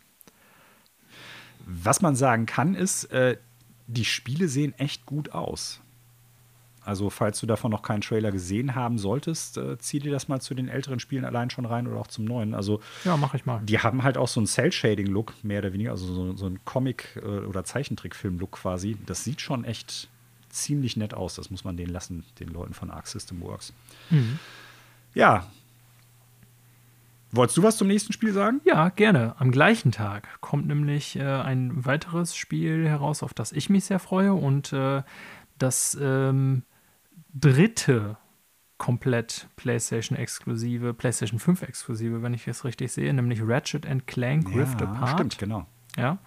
Was 1.67 2.03
man 2.03 2.17
sagen 2.17 2.47
kann, 2.47 2.75
ist, 2.75 3.05
äh, 3.07 3.37
die 3.87 4.05
Spiele 4.05 4.49
sehen 4.49 4.73
echt 4.79 5.07
gut 5.07 5.33
aus. 5.33 5.81
Also, 6.85 7.11
falls 7.11 7.39
du 7.41 7.47
davon 7.47 7.71
noch 7.71 7.83
keinen 7.83 8.01
Trailer 8.01 8.33
gesehen 8.33 8.75
haben 8.75 8.99
solltest, 8.99 9.59
äh, 9.59 9.77
zieh 9.79 9.99
dir 9.99 10.11
das 10.11 10.29
mal 10.29 10.41
zu 10.41 10.55
den 10.55 10.69
älteren 10.69 10.99
Spielen 10.99 11.25
allein 11.25 11.51
schon 11.51 11.67
rein 11.67 11.87
oder 11.87 12.01
auch 12.01 12.07
zum 12.07 12.25
neuen. 12.25 12.55
Also, 12.55 12.81
ja, 13.05 13.17
mache 13.17 13.37
ich 13.37 13.45
mal. 13.45 13.61
Die 13.63 13.79
haben 13.79 14.03
halt 14.03 14.17
auch 14.17 14.29
so 14.29 14.41
einen 14.41 14.47
Cell-Shading-Look, 14.47 15.35
mehr 15.45 15.59
oder 15.59 15.73
weniger, 15.73 15.91
also 15.91 16.07
so, 16.07 16.37
so 16.37 16.47
einen 16.47 16.65
Comic- 16.65 17.21
äh, 17.23 17.45
oder 17.47 17.65
Zeichentrickfilm-Look 17.65 18.53
quasi. 18.53 18.97
Das 19.05 19.25
sieht 19.25 19.41
schon 19.41 19.65
echt 19.65 20.09
ziemlich 20.49 20.97
nett 20.97 21.15
aus. 21.15 21.35
Das 21.35 21.51
muss 21.51 21.65
man 21.65 21.77
denen 21.77 21.93
lassen, 21.93 22.25
den 22.41 22.49
Leuten 22.49 22.75
von 22.75 22.91
Arc 22.91 23.07
System 23.07 23.41
Works. 23.43 23.73
Mhm. 24.09 24.39
Ja. 25.15 25.47
Wolltest 27.33 27.59
du 27.59 27.63
was 27.63 27.77
zum 27.77 27.87
nächsten 27.87 28.13
Spiel 28.13 28.33
sagen? 28.33 28.61
Ja, 28.65 28.89
gerne. 28.89 29.35
Am 29.39 29.53
gleichen 29.53 29.93
Tag 29.93 30.41
kommt 30.41 30.67
nämlich 30.67 31.15
äh, 31.15 31.23
ein 31.23 31.85
weiteres 31.85 32.35
Spiel 32.35 32.89
heraus, 32.89 33.23
auf 33.23 33.35
das 33.35 33.53
ich 33.53 33.71
mich 33.71 33.85
sehr 33.85 34.01
freue 34.01 34.33
und 34.35 34.73
äh, 34.73 35.03
das 35.59 35.97
ähm, 36.01 36.63
dritte 37.33 38.17
komplett 38.79 39.49
PlayStation-exklusive, 39.57 40.95
PlayStation 40.95 41.39
5-exklusive, 41.39 42.23
wenn 42.23 42.33
ich 42.33 42.49
es 42.49 42.65
richtig 42.65 42.91
sehe, 42.93 43.13
nämlich 43.13 43.41
Ratchet 43.43 43.87
Clank 44.07 44.49
ja, 44.51 44.57
Rift 44.57 44.81
Apart. 44.81 45.11
Stimmt, 45.11 45.39
genau. 45.39 45.67
Ja. 45.97 46.19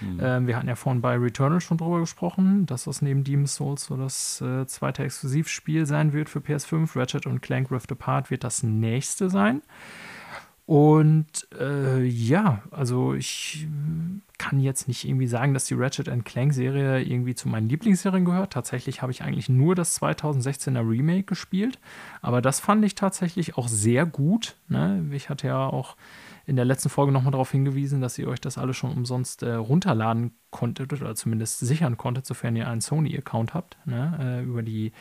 Mhm. 0.00 0.20
Ähm, 0.20 0.46
wir 0.46 0.56
hatten 0.56 0.68
ja 0.68 0.74
vorhin 0.74 1.00
bei 1.00 1.16
Returnal 1.16 1.60
schon 1.60 1.78
drüber 1.78 2.00
gesprochen, 2.00 2.66
dass 2.66 2.84
das 2.84 3.02
neben 3.02 3.24
Demon's 3.24 3.54
Souls 3.54 3.84
so 3.84 3.96
das 3.96 4.40
äh, 4.40 4.66
zweite 4.66 5.04
Exklusivspiel 5.04 5.86
sein 5.86 6.12
wird 6.12 6.28
für 6.28 6.40
PS5. 6.40 6.98
Ratchet 6.98 7.26
und 7.26 7.40
Clank 7.40 7.70
Rift 7.70 7.90
Apart 7.92 8.30
wird 8.30 8.44
das 8.44 8.62
nächste 8.62 9.30
sein. 9.30 9.62
Und 10.64 11.48
äh, 11.58 12.04
ja, 12.04 12.62
also 12.70 13.14
ich 13.14 13.66
kann 14.38 14.60
jetzt 14.60 14.88
nicht 14.88 15.06
irgendwie 15.06 15.26
sagen, 15.26 15.54
dass 15.54 15.66
die 15.66 15.74
Ratchet 15.74 16.08
Clank-Serie 16.24 17.02
irgendwie 17.02 17.34
zu 17.34 17.48
meinen 17.48 17.68
Lieblingsserien 17.68 18.24
gehört. 18.24 18.52
Tatsächlich 18.52 19.02
habe 19.02 19.12
ich 19.12 19.22
eigentlich 19.22 19.48
nur 19.48 19.74
das 19.74 20.00
2016er 20.00 20.88
Remake 20.88 21.24
gespielt. 21.24 21.78
Aber 22.20 22.40
das 22.40 22.60
fand 22.60 22.84
ich 22.84 22.94
tatsächlich 22.94 23.56
auch 23.56 23.68
sehr 23.68 24.06
gut. 24.06 24.56
Ne? 24.68 25.04
Ich 25.12 25.28
hatte 25.28 25.48
ja 25.48 25.66
auch 25.66 25.96
in 26.46 26.56
der 26.56 26.64
letzten 26.64 26.88
Folge 26.88 27.12
nochmal 27.12 27.32
darauf 27.32 27.50
hingewiesen, 27.50 28.00
dass 28.00 28.18
ihr 28.18 28.28
euch 28.28 28.40
das 28.40 28.58
alles 28.58 28.76
schon 28.76 28.92
umsonst 28.92 29.42
äh, 29.42 29.52
runterladen 29.52 30.32
konntet 30.50 30.92
oder 30.92 31.14
zumindest 31.14 31.60
sichern 31.60 31.96
konntet, 31.96 32.26
sofern 32.26 32.56
ihr 32.56 32.68
einen 32.68 32.80
Sony-Account 32.80 33.54
habt, 33.54 33.76
ne? 33.84 34.18
äh, 34.20 34.44
über 34.44 34.62
die 34.62 34.92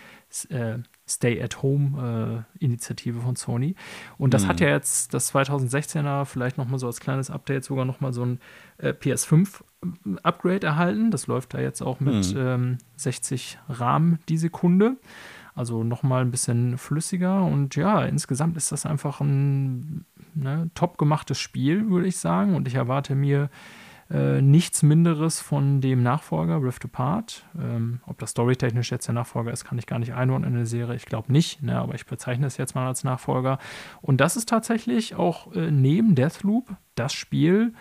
äh, 0.49 0.77
Stay-at-Home-Initiative 1.15 3.17
äh, 3.17 3.21
von 3.21 3.35
Sony. 3.35 3.75
Und 4.17 4.33
das 4.33 4.43
mhm. 4.43 4.47
hat 4.47 4.59
ja 4.59 4.69
jetzt 4.69 5.13
das 5.13 5.33
2016er 5.33 6.25
vielleicht 6.25 6.57
nochmal 6.57 6.79
so 6.79 6.87
als 6.87 6.99
kleines 6.99 7.29
Update 7.29 7.63
sogar 7.63 7.85
nochmal 7.85 8.13
so 8.13 8.25
ein 8.25 8.39
äh, 8.77 8.89
PS5-Upgrade 8.89 10.65
erhalten. 10.65 11.11
Das 11.11 11.27
läuft 11.27 11.53
da 11.53 11.59
jetzt 11.59 11.81
auch 11.81 11.99
mit 11.99 12.33
mhm. 12.33 12.39
ähm, 12.39 12.77
60 12.95 13.59
RAM 13.69 14.19
die 14.29 14.37
Sekunde. 14.37 14.97
Also 15.53 15.83
nochmal 15.83 16.21
ein 16.21 16.31
bisschen 16.31 16.77
flüssiger. 16.77 17.43
Und 17.43 17.75
ja, 17.75 18.03
insgesamt 18.03 18.57
ist 18.57 18.71
das 18.71 18.85
einfach 18.85 19.19
ein 19.19 20.05
ne, 20.33 20.69
top 20.75 20.97
gemachtes 20.97 21.39
Spiel, 21.39 21.89
würde 21.89 22.07
ich 22.07 22.17
sagen. 22.17 22.55
Und 22.55 22.67
ich 22.67 22.75
erwarte 22.75 23.15
mir 23.15 23.49
äh, 24.11 24.41
nichts 24.41 24.83
Minderes 24.83 25.39
von 25.39 25.79
dem 25.79 26.03
Nachfolger 26.03 26.61
Rift 26.61 26.83
Apart. 26.83 27.45
Ähm, 27.57 28.01
ob 28.05 28.17
das 28.19 28.31
storytechnisch 28.31 28.91
jetzt 28.91 29.07
der 29.07 29.15
Nachfolger 29.15 29.51
ist, 29.51 29.63
kann 29.63 29.77
ich 29.77 29.85
gar 29.85 29.99
nicht 29.99 30.13
einordnen 30.13 30.51
in 30.51 30.57
der 30.57 30.65
Serie. 30.65 30.95
Ich 30.95 31.05
glaube 31.05 31.31
nicht, 31.31 31.61
ne, 31.61 31.79
aber 31.79 31.95
ich 31.95 32.05
bezeichne 32.05 32.45
es 32.45 32.57
jetzt 32.57 32.75
mal 32.75 32.87
als 32.87 33.03
Nachfolger. 33.03 33.57
Und 34.01 34.19
das 34.19 34.35
ist 34.35 34.49
tatsächlich 34.49 35.15
auch 35.15 35.53
äh, 35.53 35.71
neben 35.71 36.15
Deathloop 36.15 36.75
das 36.95 37.13
Spiel, 37.13 37.73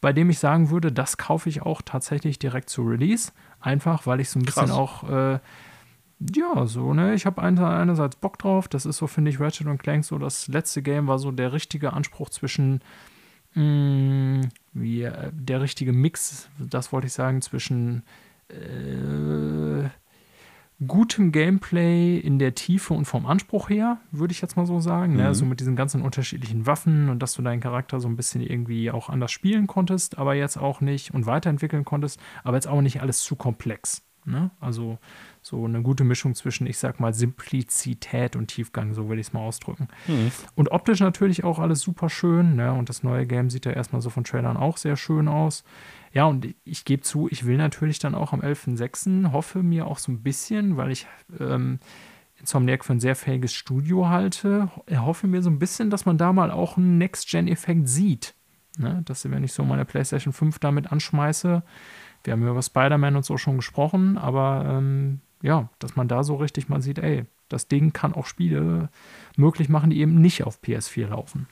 bei 0.00 0.12
dem 0.12 0.30
ich 0.30 0.38
sagen 0.38 0.70
würde, 0.70 0.90
das 0.90 1.16
kaufe 1.16 1.48
ich 1.48 1.62
auch 1.62 1.80
tatsächlich 1.82 2.38
direkt 2.38 2.68
zu 2.68 2.82
Release. 2.82 3.32
Einfach, 3.60 4.06
weil 4.06 4.20
ich 4.20 4.30
so 4.30 4.38
ein 4.38 4.44
bisschen 4.44 4.66
Krass. 4.66 4.76
auch. 4.76 5.08
Äh, 5.08 5.38
ja, 6.36 6.66
so, 6.66 6.94
ne? 6.94 7.14
Ich 7.14 7.26
habe 7.26 7.42
einerseits 7.42 8.16
Bock 8.16 8.38
drauf. 8.38 8.68
Das 8.68 8.86
ist 8.86 8.98
so, 8.98 9.06
finde 9.06 9.30
ich, 9.30 9.40
Ratchet 9.40 9.66
und 9.66 9.82
Clank 9.82 10.04
so. 10.04 10.18
Das 10.18 10.48
letzte 10.48 10.82
Game 10.82 11.06
war 11.08 11.18
so 11.18 11.30
der 11.32 11.52
richtige 11.52 11.92
Anspruch 11.92 12.30
zwischen 12.30 12.80
mh, 13.54 13.62
mm, 13.62 14.48
wie, 14.72 15.02
äh, 15.02 15.30
der 15.32 15.60
richtige 15.60 15.92
Mix, 15.92 16.48
das 16.58 16.92
wollte 16.92 17.06
ich 17.06 17.12
sagen, 17.12 17.42
zwischen 17.42 18.02
äh, 18.48 19.88
gutem 20.86 21.32
Gameplay 21.32 22.18
in 22.18 22.38
der 22.38 22.54
Tiefe 22.54 22.94
und 22.94 23.04
vom 23.04 23.26
Anspruch 23.26 23.70
her, 23.70 23.98
würde 24.10 24.32
ich 24.32 24.40
jetzt 24.40 24.56
mal 24.56 24.66
so 24.66 24.80
sagen. 24.80 25.14
Ne? 25.14 25.22
Mhm. 25.22 25.28
Ne? 25.28 25.34
So 25.34 25.44
mit 25.44 25.60
diesen 25.60 25.76
ganzen 25.76 26.02
unterschiedlichen 26.02 26.66
Waffen 26.66 27.08
und 27.08 27.20
dass 27.20 27.34
du 27.34 27.42
deinen 27.42 27.60
Charakter 27.60 28.00
so 28.00 28.08
ein 28.08 28.16
bisschen 28.16 28.40
irgendwie 28.40 28.90
auch 28.90 29.08
anders 29.08 29.32
spielen 29.32 29.66
konntest, 29.66 30.18
aber 30.18 30.34
jetzt 30.34 30.56
auch 30.56 30.80
nicht 30.80 31.14
und 31.14 31.26
weiterentwickeln 31.26 31.84
konntest, 31.84 32.20
aber 32.44 32.56
jetzt 32.56 32.68
auch 32.68 32.80
nicht 32.80 33.00
alles 33.00 33.20
zu 33.20 33.36
komplex. 33.36 34.02
Ne? 34.24 34.50
Also 34.60 34.98
so 35.42 35.64
eine 35.64 35.82
gute 35.82 36.04
Mischung 36.04 36.36
zwischen, 36.36 36.68
ich 36.68 36.78
sag 36.78 37.00
mal, 37.00 37.12
Simplizität 37.12 38.36
und 38.36 38.46
Tiefgang, 38.46 38.94
so 38.94 39.08
will 39.08 39.18
ich 39.18 39.26
es 39.26 39.32
mal 39.32 39.40
ausdrücken. 39.40 39.88
Mhm. 40.06 40.30
Und 40.54 40.70
optisch 40.70 41.00
natürlich 41.00 41.42
auch 41.42 41.58
alles 41.58 41.80
super 41.80 42.08
schön. 42.08 42.54
Ne? 42.54 42.72
Und 42.72 42.88
das 42.88 43.02
neue 43.02 43.26
Game 43.26 43.50
sieht 43.50 43.66
ja 43.66 43.72
erstmal 43.72 44.00
so 44.00 44.08
von 44.08 44.22
Trailern 44.22 44.56
auch 44.56 44.76
sehr 44.76 44.96
schön 44.96 45.26
aus. 45.26 45.64
Ja, 46.12 46.26
und 46.26 46.54
ich 46.64 46.84
gebe 46.84 47.02
zu, 47.02 47.28
ich 47.28 47.44
will 47.44 47.56
natürlich 47.56 47.98
dann 47.98 48.14
auch 48.14 48.32
am 48.32 48.40
11.06. 48.40 49.32
hoffe 49.32 49.64
mir 49.64 49.86
auch 49.86 49.98
so 49.98 50.12
ein 50.12 50.22
bisschen, 50.22 50.76
weil 50.76 50.92
ich 50.92 51.06
ähm, 51.40 51.80
Insomniac 52.38 52.84
für 52.84 52.92
ein 52.92 53.00
sehr 53.00 53.16
fähiges 53.16 53.52
Studio 53.52 54.08
halte, 54.08 54.70
erhoffe 54.86 55.26
mir 55.26 55.42
so 55.42 55.50
ein 55.50 55.58
bisschen, 55.58 55.90
dass 55.90 56.06
man 56.06 56.18
da 56.18 56.32
mal 56.32 56.52
auch 56.52 56.76
einen 56.76 56.98
Next-Gen-Effekt 56.98 57.88
sieht. 57.88 58.34
Ne? 58.78 59.02
Dass, 59.04 59.28
wenn 59.28 59.42
ich 59.42 59.52
so 59.52 59.64
meine 59.64 59.84
PlayStation 59.84 60.32
5 60.32 60.60
damit 60.60 60.92
anschmeiße, 60.92 61.62
wir 62.24 62.32
haben 62.32 62.46
über 62.46 62.62
Spider-Man 62.62 63.16
und 63.16 63.24
so 63.24 63.36
schon 63.36 63.56
gesprochen, 63.56 64.18
aber 64.18 64.64
ähm, 64.68 65.20
ja, 65.42 65.68
dass 65.78 65.96
man 65.96 66.08
da 66.08 66.22
so 66.24 66.36
richtig 66.36 66.68
mal 66.68 66.80
sieht, 66.80 66.98
ey, 66.98 67.24
das 67.48 67.68
Ding 67.68 67.92
kann 67.92 68.14
auch 68.14 68.26
Spiele 68.26 68.88
möglich 69.36 69.68
machen, 69.68 69.90
die 69.90 70.00
eben 70.00 70.20
nicht 70.20 70.44
auf 70.44 70.60
PS4 70.62 71.08
laufen. 71.08 71.46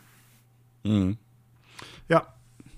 Mhm. 0.84 1.18
Ja, 2.08 2.34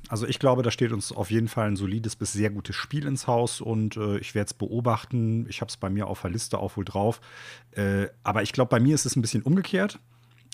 also 0.08 0.26
ich 0.26 0.38
glaube, 0.38 0.62
da 0.62 0.70
steht 0.70 0.92
uns 0.92 1.12
auf 1.12 1.30
jeden 1.30 1.48
Fall 1.48 1.68
ein 1.68 1.76
solides 1.76 2.16
bis 2.16 2.32
sehr 2.32 2.50
gutes 2.50 2.76
Spiel 2.76 3.06
ins 3.06 3.26
Haus 3.26 3.60
und 3.60 3.96
äh, 3.96 4.18
ich 4.18 4.34
werde 4.34 4.46
es 4.46 4.54
beobachten. 4.54 5.46
Ich 5.48 5.60
habe 5.60 5.70
es 5.70 5.76
bei 5.76 5.88
mir 5.88 6.06
auf 6.06 6.22
der 6.22 6.30
Liste 6.30 6.58
auch 6.58 6.76
wohl 6.76 6.84
drauf. 6.84 7.20
Äh, 7.70 8.08
aber 8.22 8.42
ich 8.42 8.52
glaube, 8.52 8.68
bei 8.68 8.80
mir 8.80 8.94
ist 8.94 9.06
es 9.06 9.16
ein 9.16 9.22
bisschen 9.22 9.42
umgekehrt. 9.42 10.00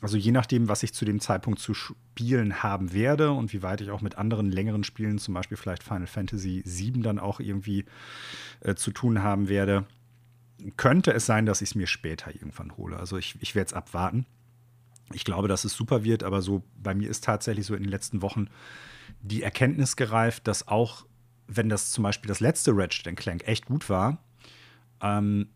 Also 0.01 0.16
je 0.16 0.30
nachdem, 0.30 0.68
was 0.68 0.85
ich 0.85 0.94
zu 0.94 1.05
dem 1.05 1.18
Zeitpunkt 1.18 1.59
zu 1.59 1.74
spielen 1.74 2.62
haben 2.62 2.93
werde 2.93 3.32
und 3.32 3.52
wie 3.52 3.62
weit 3.62 3.80
ich 3.80 3.90
auch 3.90 4.01
mit 4.01 4.16
anderen 4.16 4.52
längeren 4.52 4.85
Spielen, 4.85 5.18
zum 5.18 5.35
Beispiel 5.35 5.56
vielleicht 5.56 5.82
Final 5.82 6.06
Fantasy 6.06 6.62
VII, 6.64 7.02
dann 7.02 7.18
auch 7.18 7.40
irgendwie 7.40 7.85
äh, 8.60 8.76
zu 8.76 8.93
tun 8.93 9.24
haben 9.24 9.48
werde, 9.48 9.86
könnte 10.76 11.12
es 11.12 11.26
sein, 11.26 11.47
dass 11.47 11.62
ich 11.62 11.70
es 11.70 11.74
mir 11.74 11.86
später 11.86 12.35
irgendwann 12.35 12.76
hole. 12.76 12.97
Also 12.97 13.16
ich, 13.16 13.36
ich 13.40 13.55
werde 13.55 13.68
es 13.68 13.72
abwarten. 13.72 14.26
Ich 15.12 15.24
glaube, 15.24 15.48
dass 15.48 15.64
es 15.64 15.74
super 15.74 16.05
wird, 16.05 16.22
aber 16.22 16.43
so 16.43 16.62
bei 16.76 16.94
mir 16.94 17.09
ist 17.09 17.24
tatsächlich 17.24 17.66
so 17.66 17.74
in 17.74 17.82
den 17.82 17.90
letzten 17.90 18.22
Wochen 18.22 18.48
die 19.22 19.43
Erkenntnis 19.43 19.97
gereift, 19.97 20.47
dass 20.47 20.68
auch 20.68 21.06
wenn 21.47 21.68
das 21.68 21.90
zum 21.93 22.05
Beispiel 22.05 22.28
das 22.28 22.40
letzte 22.40 22.72
Ratchet 22.76 23.16
Clank 23.16 23.48
echt 23.48 23.66
gut 23.66 23.89
war, 23.89 24.18
ähm, 25.01 25.48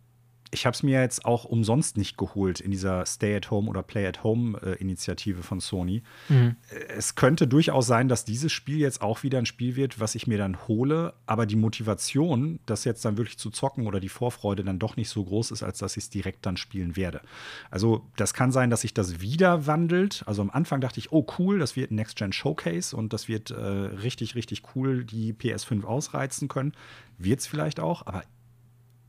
ich 0.55 0.67
habe 0.67 0.75
es 0.75 0.83
mir 0.83 1.01
jetzt 1.01 1.25
auch 1.25 1.45
umsonst 1.45 1.97
nicht 1.97 2.19
geholt 2.19 2.61
in 2.61 2.71
dieser 2.71 3.07
Stay-at-Home 3.07 3.71
oder 3.71 3.83
Play-at-Home-Initiative 3.83 5.41
äh, 5.41 5.43
von 5.43 5.61
Sony. 5.61 6.03
Mhm. 6.29 6.57
Es 6.95 7.15
könnte 7.15 7.49
durchaus 7.49 7.87
sein, 7.87 8.07
dass 8.07 8.27
dieses 8.27 8.53
Spiel 8.53 8.79
jetzt 8.79 9.01
auch 9.01 9.23
wieder 9.23 9.39
ein 9.39 9.47
Spiel 9.47 9.77
wird, 9.77 9.99
was 9.99 10.15
ich 10.15 10.27
mir 10.27 10.37
dann 10.37 10.69
hole, 10.69 11.15
aber 11.25 11.47
die 11.47 11.57
Motivation, 11.57 12.61
das 12.67 12.85
jetzt 12.85 13.03
dann 13.07 13.17
wirklich 13.17 13.39
zu 13.39 13.49
zocken 13.49 13.87
oder 13.87 13.99
die 13.99 14.11
Vorfreude 14.11 14.63
dann 14.63 14.79
doch 14.79 14.97
nicht 14.97 15.09
so 15.09 15.25
groß 15.25 15.53
ist, 15.53 15.63
als 15.63 15.79
dass 15.79 15.97
ich 15.97 16.05
es 16.05 16.11
direkt 16.11 16.45
dann 16.45 16.59
spielen 16.59 16.97
werde. 16.97 17.23
Also, 17.71 18.07
das 18.17 18.35
kann 18.35 18.53
sein, 18.53 18.69
dass 18.69 18.83
sich 18.83 18.93
das 18.93 19.23
wieder 19.23 19.67
wandelt. 19.67 20.23
Also, 20.27 20.43
am 20.43 20.51
Anfang 20.51 20.83
dachte 20.83 21.01
ich, 21.01 21.13
oh 21.13 21.27
cool, 21.39 21.61
das 21.61 21.77
wird 21.77 21.91
ein 21.91 21.95
Next-Gen-Showcase 21.95 22.95
und 22.95 23.15
das 23.15 23.27
wird 23.27 23.51
äh, 23.51 23.55
richtig, 23.55 24.35
richtig 24.35 24.63
cool 24.77 25.05
die 25.05 25.33
PS5 25.33 25.85
ausreizen 25.85 26.49
können. 26.49 26.73
Wird 27.17 27.41
es 27.41 27.47
vielleicht 27.47 27.81
auch, 27.81 28.07
aber 28.07 28.23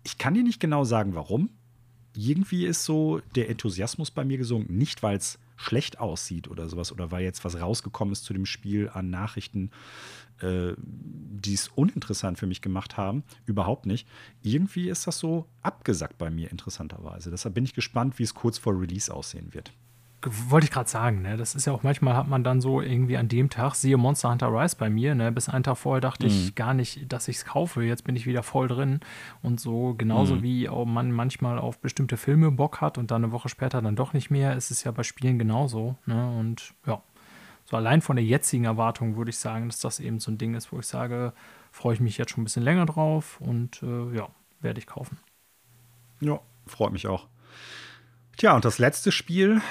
ich 0.04 0.18
kann 0.18 0.34
dir 0.34 0.44
nicht 0.44 0.60
genau 0.60 0.84
sagen, 0.84 1.16
warum. 1.16 1.50
Irgendwie 2.16 2.66
ist 2.66 2.86
so 2.86 3.22
der 3.36 3.50
Enthusiasmus 3.50 4.12
bei 4.12 4.24
mir 4.24 4.38
gesunken. 4.38 4.78
Nicht, 4.78 5.02
weil 5.02 5.18
es 5.18 5.40
schlecht 5.56 6.00
aussieht 6.00 6.48
oder 6.48 6.70
sowas 6.70 6.92
oder 6.92 7.12
weil 7.12 7.24
jetzt 7.24 7.44
was 7.46 7.60
rausgekommen 7.60 8.12
ist 8.12 8.24
zu 8.26 8.34
dem 8.34 8.46
Spiel 8.46 8.90
an 8.90 9.10
Nachrichten, 9.10 9.72
äh, 10.42 10.74
die 10.78 11.54
es 11.54 11.70
uninteressant 11.70 12.38
für 12.38 12.48
mich 12.48 12.62
gemacht 12.62 12.98
haben. 12.98 13.24
Überhaupt 13.46 13.86
nicht. 13.86 14.08
Irgendwie 14.42 14.90
ist 14.90 15.08
das 15.08 15.18
so 15.20 15.48
abgesackt 15.62 16.18
bei 16.18 16.30
mir, 16.30 16.52
interessanterweise. 16.52 17.32
Deshalb 17.32 17.56
bin 17.56 17.64
ich 17.64 17.74
gespannt, 17.74 18.20
wie 18.20 18.24
es 18.24 18.34
kurz 18.34 18.58
vor 18.58 18.80
Release 18.80 19.14
aussehen 19.14 19.54
wird 19.54 19.72
wollte 20.30 20.66
ich 20.66 20.72
gerade 20.72 20.90
sagen, 20.90 21.22
ne? 21.22 21.38
Das 21.38 21.56
ist 21.56 21.66
ja 21.66 21.74
auch 21.74 21.84
manchmal 21.84 22.16
hat 22.16 22.28
man 22.28 22.44
dann 22.44 22.62
so 22.62 22.82
irgendwie 22.82 23.18
an 23.18 23.28
dem 23.28 23.50
Tag, 23.50 23.76
siehe 23.76 23.98
Monster 23.98 24.32
Hunter 24.32 24.48
Rise 24.48 24.76
bei 24.78 24.90
mir, 24.90 25.16
ne? 25.16 25.32
Bis 25.32 25.50
einen 25.50 25.64
Tag 25.64 25.78
vorher 25.78 26.02
dachte 26.02 26.26
mhm. 26.26 26.32
ich 26.32 26.56
gar 26.56 26.74
nicht, 26.74 27.12
dass 27.12 27.28
ich 27.28 27.38
es 27.38 27.46
kaufe. 27.46 27.84
Jetzt 27.84 28.04
bin 28.04 28.16
ich 28.16 28.26
wieder 28.26 28.44
voll 28.44 28.68
drin. 28.68 29.00
Und 29.42 29.60
so, 29.60 29.94
genauso 29.96 30.36
mhm. 30.36 30.44
wie 30.44 30.70
auch 30.70 30.86
man 30.86 31.12
manchmal 31.12 31.60
auf 31.60 31.80
bestimmte 31.80 32.18
Filme 32.18 32.52
Bock 32.52 32.82
hat 32.82 32.98
und 32.98 33.12
dann 33.12 33.24
eine 33.24 33.32
Woche 33.32 33.50
später 33.50 33.82
dann 33.82 33.96
doch 33.96 34.14
nicht 34.14 34.30
mehr, 34.30 34.56
ist 34.56 34.72
es 34.72 34.84
ja 34.84 34.92
bei 34.92 35.04
Spielen 35.04 35.40
genauso. 35.40 35.96
Ne? 36.06 36.30
Und 36.40 36.74
ja, 36.86 37.02
so 37.66 37.78
allein 37.78 38.02
von 38.02 38.16
der 38.16 38.26
jetzigen 38.26 38.66
Erwartung 38.66 39.16
würde 39.16 39.30
ich 39.30 39.38
sagen, 39.38 39.68
dass 39.70 39.80
das 39.80 40.00
eben 40.00 40.20
so 40.20 40.32
ein 40.32 40.38
Ding 40.38 40.56
ist, 40.56 40.72
wo 40.72 40.80
ich 40.80 40.88
sage, 40.88 41.34
freue 41.72 41.94
ich 41.94 42.00
mich 42.00 42.18
jetzt 42.18 42.32
schon 42.32 42.42
ein 42.42 42.46
bisschen 42.46 42.64
länger 42.64 42.86
drauf 42.86 43.40
und 43.42 43.82
äh, 43.84 44.16
ja, 44.16 44.28
werde 44.62 44.80
ich 44.80 44.88
kaufen. 44.88 45.18
Ja, 46.20 46.40
freut 46.68 46.94
mich 46.94 47.08
auch. 47.08 47.28
Tja, 48.38 48.56
und 48.56 48.66
das 48.66 48.80
letzte 48.80 49.12
Spiel, 49.12 49.62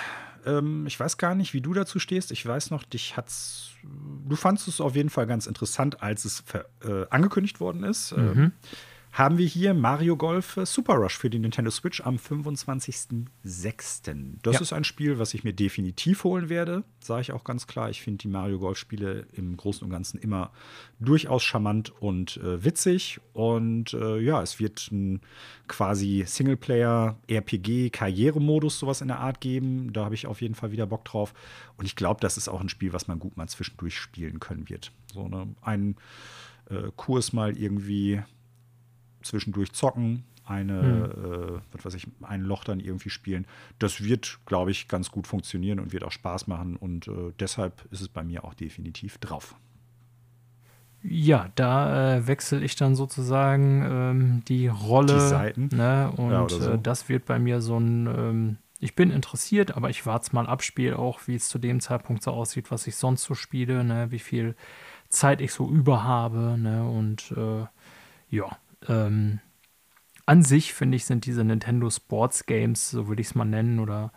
ähm, 0.46 0.86
ich 0.86 0.98
weiß 0.98 1.18
gar 1.18 1.34
nicht, 1.34 1.54
wie 1.54 1.60
du 1.60 1.72
dazu 1.72 1.98
stehst. 1.98 2.32
Ich 2.32 2.44
weiß 2.44 2.70
noch, 2.70 2.84
dich 2.84 3.16
hat's. 3.16 3.70
Du 3.82 4.36
fandest 4.36 4.68
es 4.68 4.80
auf 4.80 4.94
jeden 4.94 5.10
Fall 5.10 5.26
ganz 5.26 5.46
interessant, 5.46 6.02
als 6.02 6.24
es 6.24 6.44
äh, 6.84 7.06
angekündigt 7.10 7.60
worden 7.60 7.84
ist. 7.84 8.16
Mhm. 8.16 8.18
Ähm, 8.18 8.52
haben 9.12 9.36
wir 9.36 9.46
hier 9.46 9.74
Mario 9.74 10.16
Golf 10.16 10.56
äh, 10.56 10.64
Super 10.64 10.94
Rush 10.94 11.18
für 11.18 11.28
die 11.28 11.38
Nintendo 11.38 11.70
Switch 11.70 12.00
am 12.00 12.16
25.06. 12.16 14.38
Das 14.42 14.54
ja. 14.54 14.60
ist 14.62 14.72
ein 14.72 14.84
Spiel, 14.84 15.18
was 15.18 15.34
ich 15.34 15.44
mir 15.44 15.52
definitiv 15.52 16.24
holen 16.24 16.48
werde, 16.48 16.82
sage 16.98 17.20
ich 17.20 17.32
auch 17.32 17.44
ganz 17.44 17.66
klar. 17.66 17.90
Ich 17.90 18.00
finde 18.00 18.22
die 18.22 18.28
Mario 18.28 18.58
Golf 18.58 18.78
Spiele 18.78 19.26
im 19.32 19.58
Großen 19.58 19.84
und 19.84 19.90
Ganzen 19.90 20.18
immer 20.18 20.50
durchaus 20.98 21.42
charmant 21.42 21.92
und 22.00 22.38
äh, 22.38 22.64
witzig. 22.64 23.20
Und 23.34 23.92
äh, 23.92 24.18
ja, 24.18 24.40
es 24.40 24.58
wird 24.58 24.90
ein 24.90 25.20
quasi 25.68 26.24
Singleplayer, 26.26 27.18
RPG, 27.28 27.90
Karrieremodus, 27.90 28.78
sowas 28.78 29.02
in 29.02 29.08
der 29.08 29.20
Art 29.20 29.42
geben. 29.42 29.92
Da 29.92 30.06
habe 30.06 30.14
ich 30.14 30.26
auf 30.26 30.40
jeden 30.40 30.54
Fall 30.54 30.72
wieder 30.72 30.86
Bock 30.86 31.04
drauf. 31.04 31.34
Und 31.76 31.84
ich 31.84 31.96
glaube, 31.96 32.20
das 32.20 32.38
ist 32.38 32.48
auch 32.48 32.62
ein 32.62 32.70
Spiel, 32.70 32.94
was 32.94 33.08
man 33.08 33.18
gut 33.18 33.36
mal 33.36 33.48
zwischendurch 33.48 33.98
spielen 33.98 34.40
können 34.40 34.70
wird. 34.70 34.90
So 35.12 35.28
ne, 35.28 35.54
ein 35.60 35.96
äh, 36.70 36.90
Kurs 36.96 37.34
mal 37.34 37.58
irgendwie 37.58 38.22
zwischendurch 39.22 39.72
zocken, 39.72 40.24
eine, 40.44 40.82
hm. 40.82 41.56
äh, 41.56 41.60
was 41.82 41.94
ich, 41.94 42.06
ein 42.22 42.42
Loch 42.42 42.64
dann 42.64 42.80
irgendwie 42.80 43.10
spielen. 43.10 43.46
Das 43.78 44.02
wird, 44.02 44.40
glaube 44.46 44.70
ich, 44.70 44.88
ganz 44.88 45.10
gut 45.10 45.26
funktionieren 45.26 45.80
und 45.80 45.92
wird 45.92 46.04
auch 46.04 46.12
Spaß 46.12 46.46
machen. 46.46 46.76
Und 46.76 47.08
äh, 47.08 47.32
deshalb 47.38 47.86
ist 47.90 48.00
es 48.00 48.08
bei 48.08 48.24
mir 48.24 48.44
auch 48.44 48.54
definitiv 48.54 49.18
drauf. 49.18 49.54
Ja, 51.04 51.50
da 51.56 52.16
äh, 52.16 52.26
wechsle 52.28 52.60
ich 52.60 52.76
dann 52.76 52.94
sozusagen 52.94 53.82
ähm, 53.84 54.42
die 54.46 54.68
Rolle. 54.68 55.14
Die 55.14 55.20
Seiten. 55.20 55.68
Ne? 55.72 56.12
Und 56.16 56.30
ja, 56.30 56.48
so. 56.48 56.72
Äh, 56.72 56.78
das 56.80 57.08
wird 57.08 57.24
bei 57.26 57.38
mir 57.38 57.60
so 57.60 57.78
ein. 57.78 58.06
Ähm, 58.06 58.56
ich 58.78 58.96
bin 58.96 59.12
interessiert, 59.12 59.76
aber 59.76 59.90
ich 59.90 60.06
warte 60.06 60.34
mal 60.34 60.48
ab, 60.48 60.62
spiele 60.64 60.98
auch, 60.98 61.20
wie 61.26 61.36
es 61.36 61.48
zu 61.48 61.58
dem 61.58 61.78
Zeitpunkt 61.78 62.24
so 62.24 62.32
aussieht, 62.32 62.72
was 62.72 62.88
ich 62.88 62.96
sonst 62.96 63.22
so 63.22 63.34
spiele, 63.34 63.84
ne? 63.84 64.10
wie 64.10 64.18
viel 64.18 64.56
Zeit 65.08 65.40
ich 65.40 65.52
so 65.52 65.70
über 65.70 66.02
habe. 66.02 66.56
Ne? 66.58 66.84
Und 66.84 67.32
äh, 67.36 67.64
ja, 68.28 68.56
ähm, 68.88 69.40
an 70.26 70.42
sich, 70.42 70.72
finde 70.74 70.96
ich, 70.96 71.04
sind 71.04 71.26
diese 71.26 71.44
Nintendo 71.44 71.90
Sports 71.90 72.46
Games, 72.46 72.90
so 72.90 73.08
würde 73.08 73.20
ich 73.20 73.28
es 73.28 73.34
mal 73.34 73.44
nennen, 73.44 73.78
oder 73.78 74.12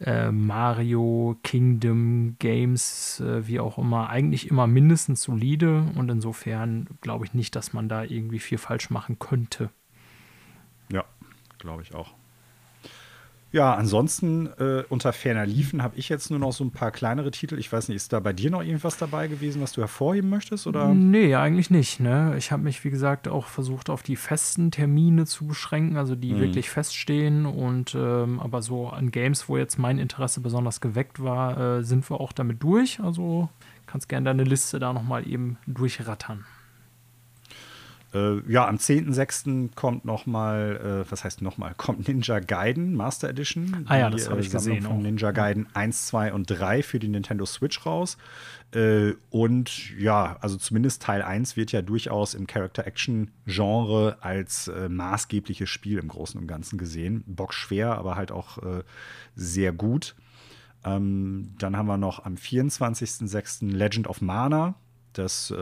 äh, 0.00 0.30
Mario 0.30 1.38
Kingdom 1.42 2.36
Games, 2.38 3.20
äh, 3.20 3.46
wie 3.46 3.60
auch 3.60 3.78
immer, 3.78 4.10
eigentlich 4.10 4.50
immer 4.50 4.66
mindestens 4.66 5.22
solide 5.22 5.90
und 5.94 6.10
insofern 6.10 6.88
glaube 7.00 7.24
ich 7.24 7.34
nicht, 7.34 7.56
dass 7.56 7.72
man 7.72 7.88
da 7.88 8.04
irgendwie 8.04 8.38
viel 8.38 8.58
falsch 8.58 8.90
machen 8.90 9.18
könnte. 9.18 9.70
Ja, 10.90 11.04
glaube 11.58 11.82
ich 11.82 11.94
auch. 11.94 12.14
Ja, 13.54 13.72
ansonsten 13.76 14.48
äh, 14.58 14.82
unter 14.88 15.12
ferner 15.12 15.46
Liefen 15.46 15.80
habe 15.80 15.96
ich 15.96 16.08
jetzt 16.08 16.28
nur 16.28 16.40
noch 16.40 16.52
so 16.52 16.64
ein 16.64 16.72
paar 16.72 16.90
kleinere 16.90 17.30
Titel. 17.30 17.56
Ich 17.56 17.72
weiß 17.72 17.86
nicht, 17.86 17.94
ist 17.94 18.12
da 18.12 18.18
bei 18.18 18.32
dir 18.32 18.50
noch 18.50 18.64
irgendwas 18.64 18.96
dabei 18.96 19.28
gewesen, 19.28 19.62
was 19.62 19.70
du 19.70 19.80
hervorheben 19.80 20.28
möchtest? 20.28 20.66
Oder? 20.66 20.88
Nee, 20.88 21.36
eigentlich 21.36 21.70
nicht. 21.70 22.00
Ne? 22.00 22.34
Ich 22.36 22.50
habe 22.50 22.64
mich, 22.64 22.82
wie 22.82 22.90
gesagt, 22.90 23.28
auch 23.28 23.46
versucht, 23.46 23.90
auf 23.90 24.02
die 24.02 24.16
festen 24.16 24.72
Termine 24.72 25.24
zu 25.24 25.46
beschränken, 25.46 25.96
also 25.96 26.16
die 26.16 26.32
mhm. 26.32 26.40
wirklich 26.40 26.68
feststehen. 26.68 27.46
Und 27.46 27.94
ähm, 27.94 28.40
aber 28.40 28.60
so 28.60 28.88
an 28.88 29.12
Games, 29.12 29.48
wo 29.48 29.56
jetzt 29.56 29.78
mein 29.78 30.00
Interesse 30.00 30.40
besonders 30.40 30.80
geweckt 30.80 31.22
war, 31.22 31.78
äh, 31.78 31.84
sind 31.84 32.10
wir 32.10 32.20
auch 32.20 32.32
damit 32.32 32.60
durch. 32.60 32.98
Also 32.98 33.50
kannst 33.86 34.08
gerne 34.08 34.24
deine 34.24 34.42
Liste 34.42 34.80
da 34.80 34.92
nochmal 34.92 35.28
eben 35.28 35.58
durchrattern. 35.68 36.44
Äh, 38.14 38.40
ja, 38.50 38.68
am 38.68 38.76
10.06. 38.76 39.74
kommt 39.74 40.04
noch 40.04 40.24
mal, 40.24 41.04
äh, 41.04 41.10
was 41.10 41.24
heißt 41.24 41.42
noch 41.42 41.58
mal, 41.58 41.74
kommt 41.76 42.06
Ninja 42.06 42.38
Gaiden 42.38 42.94
Master 42.94 43.28
Edition. 43.28 43.84
Ah 43.88 43.98
ja, 43.98 44.10
das 44.10 44.30
habe 44.30 44.40
ich 44.40 44.48
äh, 44.48 44.52
gesehen. 44.52 44.84
Von 44.84 45.02
Ninja 45.02 45.32
Gaiden 45.32 45.66
1, 45.74 46.06
2 46.06 46.32
und 46.32 46.46
3 46.46 46.82
für 46.82 47.00
die 47.00 47.08
Nintendo 47.08 47.44
Switch 47.44 47.84
raus. 47.84 48.16
Äh, 48.72 49.14
und 49.30 49.98
ja, 49.98 50.36
also 50.40 50.56
zumindest 50.56 51.02
Teil 51.02 51.22
1 51.22 51.56
wird 51.56 51.72
ja 51.72 51.82
durchaus 51.82 52.34
im 52.34 52.46
Character-Action-Genre 52.46 54.18
als 54.20 54.68
äh, 54.68 54.88
maßgebliches 54.88 55.68
Spiel 55.68 55.98
im 55.98 56.08
Großen 56.08 56.40
und 56.40 56.46
Ganzen 56.46 56.78
gesehen. 56.78 57.24
Bockschwer, 57.26 57.98
aber 57.98 58.14
halt 58.14 58.30
auch 58.30 58.58
äh, 58.58 58.84
sehr 59.34 59.72
gut. 59.72 60.14
Ähm, 60.84 61.54
dann 61.58 61.76
haben 61.76 61.86
wir 61.86 61.96
noch 61.96 62.24
am 62.24 62.34
24.06. 62.34 63.72
Legend 63.72 64.06
of 64.06 64.20
Mana. 64.20 64.74
Das 65.14 65.52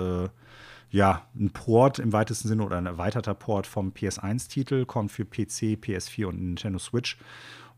ja, 0.92 1.26
ein 1.34 1.50
Port 1.50 1.98
im 1.98 2.12
weitesten 2.12 2.48
Sinne 2.48 2.64
oder 2.64 2.76
ein 2.76 2.86
erweiterter 2.86 3.34
Port 3.34 3.66
vom 3.66 3.92
PS1-Titel, 3.92 4.84
kommt 4.84 5.10
für 5.10 5.24
PC, 5.24 5.80
PS4 5.80 6.26
und 6.26 6.40
Nintendo 6.40 6.78
Switch. 6.78 7.16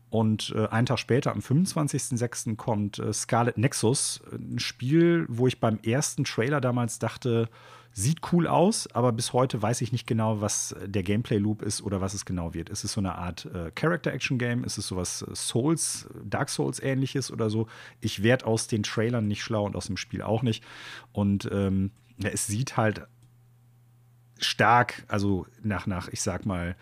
Und 0.09 0.53
äh, 0.55 0.67
einen 0.67 0.85
Tag 0.85 0.99
später, 0.99 1.31
am 1.31 1.39
25.06., 1.39 2.57
kommt 2.57 2.99
äh, 2.99 3.13
Scarlet 3.13 3.57
Nexus, 3.57 4.21
ein 4.31 4.59
Spiel, 4.59 5.25
wo 5.29 5.47
ich 5.47 5.61
beim 5.61 5.79
ersten 5.81 6.25
Trailer 6.25 6.59
damals 6.59 6.99
dachte, 6.99 7.49
sieht 7.93 8.19
cool 8.33 8.47
aus, 8.47 8.87
aber 8.93 9.13
bis 9.13 9.31
heute 9.31 9.61
weiß 9.61 9.79
ich 9.79 9.93
nicht 9.93 10.05
genau, 10.05 10.41
was 10.41 10.75
der 10.85 11.01
Gameplay-Loop 11.01 11.61
ist 11.61 11.81
oder 11.81 12.01
was 12.01 12.13
es 12.13 12.25
genau 12.25 12.53
wird. 12.53 12.69
Ist 12.69 12.83
es 12.83 12.91
so 12.91 12.99
eine 12.99 13.15
Art 13.15 13.45
äh, 13.45 13.71
Character-Action-Game? 13.71 14.65
Ist 14.65 14.77
es 14.77 14.87
sowas 14.87 15.21
äh, 15.21 15.33
Souls, 15.33 16.09
Dark 16.25 16.49
Souls-ähnliches 16.49 17.31
oder 17.31 17.49
so? 17.49 17.67
Ich 18.01 18.21
werde 18.21 18.45
aus 18.45 18.67
den 18.67 18.83
Trailern 18.83 19.29
nicht 19.29 19.41
schlau 19.41 19.65
und 19.65 19.77
aus 19.77 19.87
dem 19.87 19.95
Spiel 19.95 20.21
auch 20.21 20.43
nicht. 20.43 20.61
Und 21.13 21.49
ähm, 21.53 21.91
ja, 22.17 22.29
es 22.29 22.47
sieht 22.47 22.77
halt 22.77 23.07
stark, 24.39 25.03
also 25.07 25.45
nach, 25.63 25.87
nach, 25.87 26.07
ich 26.09 26.21
sag 26.21 26.45
mal, 26.45 26.75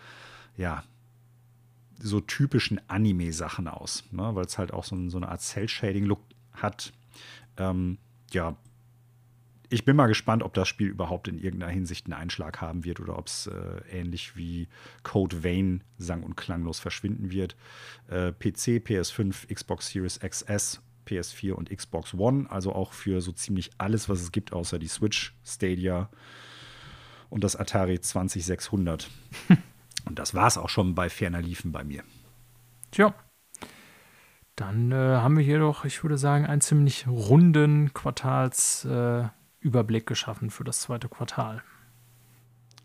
ja, 0.56 0.84
so 1.98 2.20
typischen 2.20 2.80
Anime-Sachen 2.88 3.68
aus, 3.68 4.04
ne? 4.10 4.34
weil 4.34 4.44
es 4.44 4.58
halt 4.58 4.72
auch 4.72 4.84
so, 4.84 5.08
so 5.08 5.16
eine 5.16 5.28
Art 5.28 5.40
Cell-Shading-Look 5.40 6.20
hat. 6.52 6.92
Ähm, 7.56 7.98
ja, 8.32 8.56
ich 9.70 9.84
bin 9.84 9.96
mal 9.96 10.06
gespannt, 10.06 10.42
ob 10.42 10.54
das 10.54 10.68
Spiel 10.68 10.88
überhaupt 10.88 11.28
in 11.28 11.38
irgendeiner 11.38 11.72
Hinsicht 11.72 12.06
einen 12.06 12.14
Einschlag 12.14 12.60
haben 12.60 12.84
wird 12.84 13.00
oder 13.00 13.18
ob 13.18 13.26
es 13.26 13.46
äh, 13.46 13.80
ähnlich 13.90 14.36
wie 14.36 14.68
Code 15.02 15.42
Vein 15.42 15.82
sang- 15.98 16.22
und 16.22 16.36
klanglos 16.36 16.78
verschwinden 16.78 17.30
wird. 17.30 17.56
Äh, 18.08 18.32
PC, 18.32 18.84
PS5, 18.84 19.52
Xbox 19.52 19.88
Series 19.88 20.20
XS, 20.20 20.80
PS4 21.06 21.52
und 21.52 21.70
Xbox 21.70 22.14
One, 22.14 22.50
also 22.50 22.72
auch 22.72 22.92
für 22.92 23.20
so 23.20 23.32
ziemlich 23.32 23.70
alles, 23.78 24.08
was 24.08 24.20
es 24.20 24.32
gibt, 24.32 24.52
außer 24.52 24.78
die 24.78 24.88
Switch, 24.88 25.34
Stadia 25.44 26.08
und 27.30 27.44
das 27.44 27.56
Atari 27.56 28.00
20600. 28.00 29.08
und 30.06 30.18
das 30.18 30.34
war 30.34 30.46
es 30.46 30.58
auch 30.58 30.68
schon 30.68 30.94
bei 30.94 31.08
ferner 31.08 31.42
Liefen 31.42 31.72
bei 31.72 31.84
mir. 31.84 32.02
Tja. 32.90 33.14
Dann 34.56 34.92
äh, 34.92 34.94
haben 34.94 35.36
wir 35.36 35.44
hier 35.44 35.58
doch, 35.58 35.84
ich 35.84 36.02
würde 36.04 36.16
sagen, 36.16 36.46
einen 36.46 36.60
ziemlich 36.60 37.08
runden 37.08 37.92
Quartals. 37.92 38.84
Äh 38.84 39.24
geschaffen 39.64 40.50
für 40.50 40.64
das 40.64 40.80
zweite 40.80 41.08
Quartal. 41.08 41.62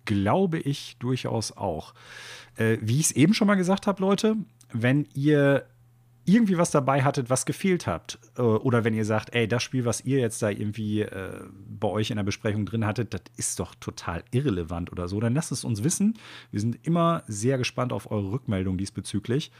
Glaube 0.05 0.59
ich 0.59 0.97
durchaus 0.99 1.55
auch. 1.55 1.93
Äh, 2.55 2.77
wie 2.81 2.99
ich 2.99 3.07
es 3.07 3.11
eben 3.11 3.33
schon 3.33 3.47
mal 3.47 3.55
gesagt 3.55 3.85
habe, 3.85 4.01
Leute, 4.01 4.37
wenn 4.71 5.07
ihr 5.13 5.65
irgendwie 6.29 6.57
was 6.57 6.71
dabei 6.71 7.03
hattet, 7.03 7.29
was 7.29 7.45
gefehlt 7.45 7.87
habt, 7.87 8.19
äh, 8.37 8.41
oder 8.41 8.83
wenn 8.83 8.93
ihr 8.93 9.05
sagt, 9.05 9.33
ey, 9.33 9.47
das 9.47 9.63
Spiel, 9.63 9.85
was 9.85 10.01
ihr 10.01 10.19
jetzt 10.19 10.41
da 10.41 10.49
irgendwie 10.49 11.01
äh, 11.01 11.41
bei 11.79 11.87
euch 11.87 12.11
in 12.11 12.17
der 12.17 12.23
Besprechung 12.23 12.65
drin 12.65 12.85
hattet, 12.85 13.13
das 13.13 13.21
ist 13.37 13.59
doch 13.59 13.75
total 13.75 14.23
irrelevant 14.31 14.91
oder 14.91 15.07
so, 15.07 15.19
dann 15.19 15.33
lasst 15.33 15.51
es 15.51 15.63
uns 15.63 15.83
wissen. 15.83 16.17
Wir 16.51 16.59
sind 16.59 16.79
immer 16.85 17.23
sehr 17.27 17.57
gespannt 17.57 17.93
auf 17.93 18.11
eure 18.11 18.31
Rückmeldung 18.31 18.77
diesbezüglich. 18.77 19.51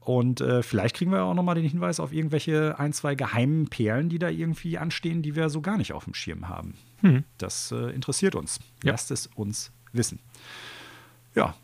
Und 0.00 0.40
äh, 0.40 0.62
vielleicht 0.62 0.96
kriegen 0.96 1.12
wir 1.12 1.22
auch 1.22 1.34
noch 1.34 1.42
mal 1.42 1.54
den 1.54 1.68
Hinweis 1.68 2.00
auf 2.00 2.12
irgendwelche 2.12 2.78
ein, 2.78 2.92
zwei 2.92 3.14
geheimen 3.14 3.68
Perlen, 3.68 4.08
die 4.08 4.18
da 4.18 4.28
irgendwie 4.28 4.78
anstehen, 4.78 5.22
die 5.22 5.36
wir 5.36 5.50
so 5.50 5.60
gar 5.60 5.76
nicht 5.76 5.92
auf 5.92 6.04
dem 6.04 6.14
Schirm 6.14 6.48
haben. 6.48 6.74
Hm. 7.02 7.24
Das 7.36 7.72
äh, 7.72 7.90
interessiert 7.90 8.34
uns. 8.34 8.60
Ja. 8.82 8.92
Lasst 8.92 9.10
es 9.10 9.26
uns 9.26 9.70
wissen. 9.92 10.18
Ja, 11.34 11.54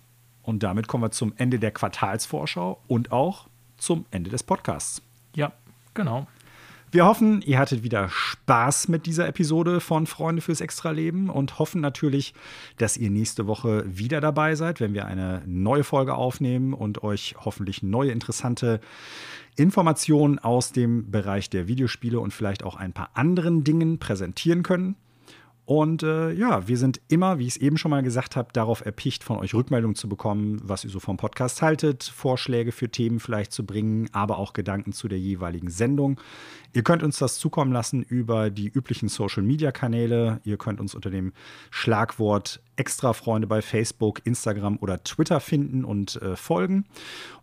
und 0.42 0.62
damit 0.62 0.88
kommen 0.88 1.02
wir 1.02 1.10
zum 1.10 1.32
Ende 1.36 1.58
der 1.58 1.70
Quartalsvorschau 1.70 2.82
und 2.86 3.12
auch 3.12 3.48
zum 3.76 4.06
Ende 4.10 4.30
des 4.30 4.42
Podcasts. 4.42 5.02
Ja, 5.34 5.52
genau. 5.94 6.26
Wir 6.94 7.06
hoffen, 7.06 7.42
ihr 7.42 7.58
hattet 7.58 7.82
wieder 7.82 8.08
Spaß 8.08 8.86
mit 8.86 9.06
dieser 9.06 9.26
Episode 9.26 9.80
von 9.80 10.06
Freunde 10.06 10.40
fürs 10.40 10.60
Extraleben 10.60 11.28
und 11.28 11.58
hoffen 11.58 11.80
natürlich, 11.80 12.34
dass 12.78 12.96
ihr 12.96 13.10
nächste 13.10 13.48
Woche 13.48 13.82
wieder 13.84 14.20
dabei 14.20 14.54
seid, 14.54 14.78
wenn 14.78 14.94
wir 14.94 15.04
eine 15.06 15.42
neue 15.44 15.82
Folge 15.82 16.14
aufnehmen 16.14 16.72
und 16.72 17.02
euch 17.02 17.34
hoffentlich 17.44 17.82
neue 17.82 18.12
interessante 18.12 18.78
Informationen 19.56 20.38
aus 20.38 20.70
dem 20.70 21.10
Bereich 21.10 21.50
der 21.50 21.66
Videospiele 21.66 22.20
und 22.20 22.32
vielleicht 22.32 22.62
auch 22.62 22.76
ein 22.76 22.92
paar 22.92 23.10
anderen 23.14 23.64
Dingen 23.64 23.98
präsentieren 23.98 24.62
können. 24.62 24.94
Und 25.66 26.02
äh, 26.02 26.30
ja, 26.32 26.68
wir 26.68 26.76
sind 26.76 27.00
immer, 27.08 27.38
wie 27.38 27.46
ich 27.46 27.56
es 27.56 27.56
eben 27.56 27.78
schon 27.78 27.90
mal 27.90 28.02
gesagt 28.02 28.36
habe, 28.36 28.50
darauf 28.52 28.84
erpicht, 28.84 29.24
von 29.24 29.38
euch 29.38 29.54
Rückmeldungen 29.54 29.94
zu 29.94 30.10
bekommen, 30.10 30.60
was 30.62 30.84
ihr 30.84 30.90
so 30.90 31.00
vom 31.00 31.16
Podcast 31.16 31.62
haltet, 31.62 32.04
Vorschläge 32.04 32.70
für 32.70 32.90
Themen 32.90 33.18
vielleicht 33.18 33.52
zu 33.52 33.64
bringen, 33.64 34.10
aber 34.12 34.38
auch 34.38 34.52
Gedanken 34.52 34.92
zu 34.92 35.08
der 35.08 35.18
jeweiligen 35.18 35.70
Sendung. 35.70 36.20
Ihr 36.74 36.82
könnt 36.82 37.02
uns 37.02 37.18
das 37.18 37.38
zukommen 37.38 37.72
lassen 37.72 38.02
über 38.02 38.50
die 38.50 38.68
üblichen 38.68 39.08
Social-Media-Kanäle. 39.08 40.40
Ihr 40.44 40.58
könnt 40.58 40.80
uns 40.80 40.94
unter 40.94 41.08
dem 41.08 41.32
Schlagwort 41.70 42.60
Extra-Freunde 42.76 43.46
bei 43.46 43.62
Facebook, 43.62 44.20
Instagram 44.26 44.76
oder 44.82 45.02
Twitter 45.02 45.40
finden 45.40 45.86
und 45.86 46.20
äh, 46.20 46.36
folgen. 46.36 46.84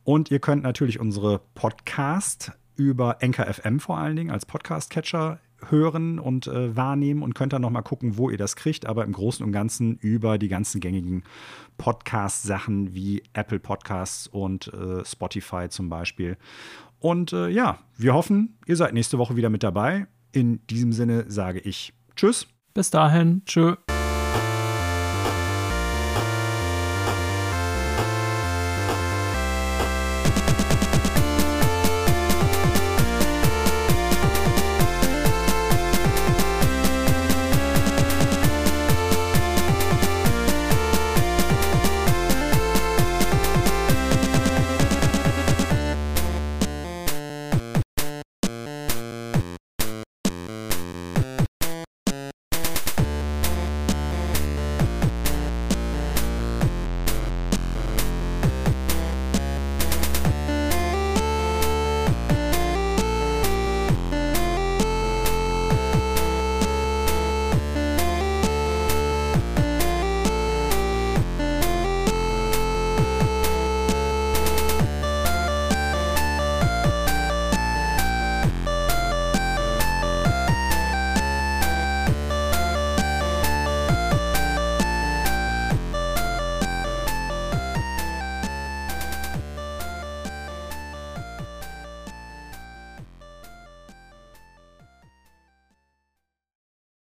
Und 0.03 0.29
ihr 0.29 0.39
könnt 0.39 0.61
natürlich 0.61 0.99
unsere 0.99 1.41
Podcast 1.55 2.51
über 2.75 3.17
Enker 3.21 3.51
FM 3.51 3.79
vor 3.79 3.97
allen 3.97 4.15
Dingen 4.15 4.31
als 4.31 4.45
Podcast-Catcher 4.45 5.39
hören 5.69 6.19
und 6.19 6.47
äh, 6.47 6.75
wahrnehmen 6.75 7.23
und 7.23 7.35
könnt 7.35 7.53
dann 7.53 7.61
nochmal 7.61 7.83
gucken, 7.83 8.17
wo 8.17 8.29
ihr 8.29 8.37
das 8.37 8.55
kriegt. 8.55 8.85
Aber 8.85 9.03
im 9.03 9.13
Großen 9.13 9.45
und 9.45 9.51
Ganzen 9.51 9.97
über 9.97 10.37
die 10.37 10.47
ganzen 10.47 10.81
gängigen 10.81 11.23
Podcast-Sachen 11.77 12.93
wie 12.93 13.23
Apple 13.33 13.59
Podcasts 13.59 14.27
und 14.27 14.67
äh, 14.73 15.03
Spotify 15.05 15.67
zum 15.69 15.89
Beispiel. 15.89 16.37
Und 16.99 17.33
äh, 17.33 17.49
ja, 17.49 17.79
wir 17.97 18.13
hoffen, 18.13 18.57
ihr 18.65 18.75
seid 18.75 18.93
nächste 18.93 19.17
Woche 19.17 19.35
wieder 19.35 19.49
mit 19.49 19.63
dabei. 19.63 20.07
In 20.31 20.65
diesem 20.67 20.93
Sinne 20.93 21.25
sage 21.27 21.59
ich 21.59 21.93
Tschüss. 22.15 22.47
Bis 22.73 22.89
dahin, 22.89 23.41
tschö. 23.45 23.75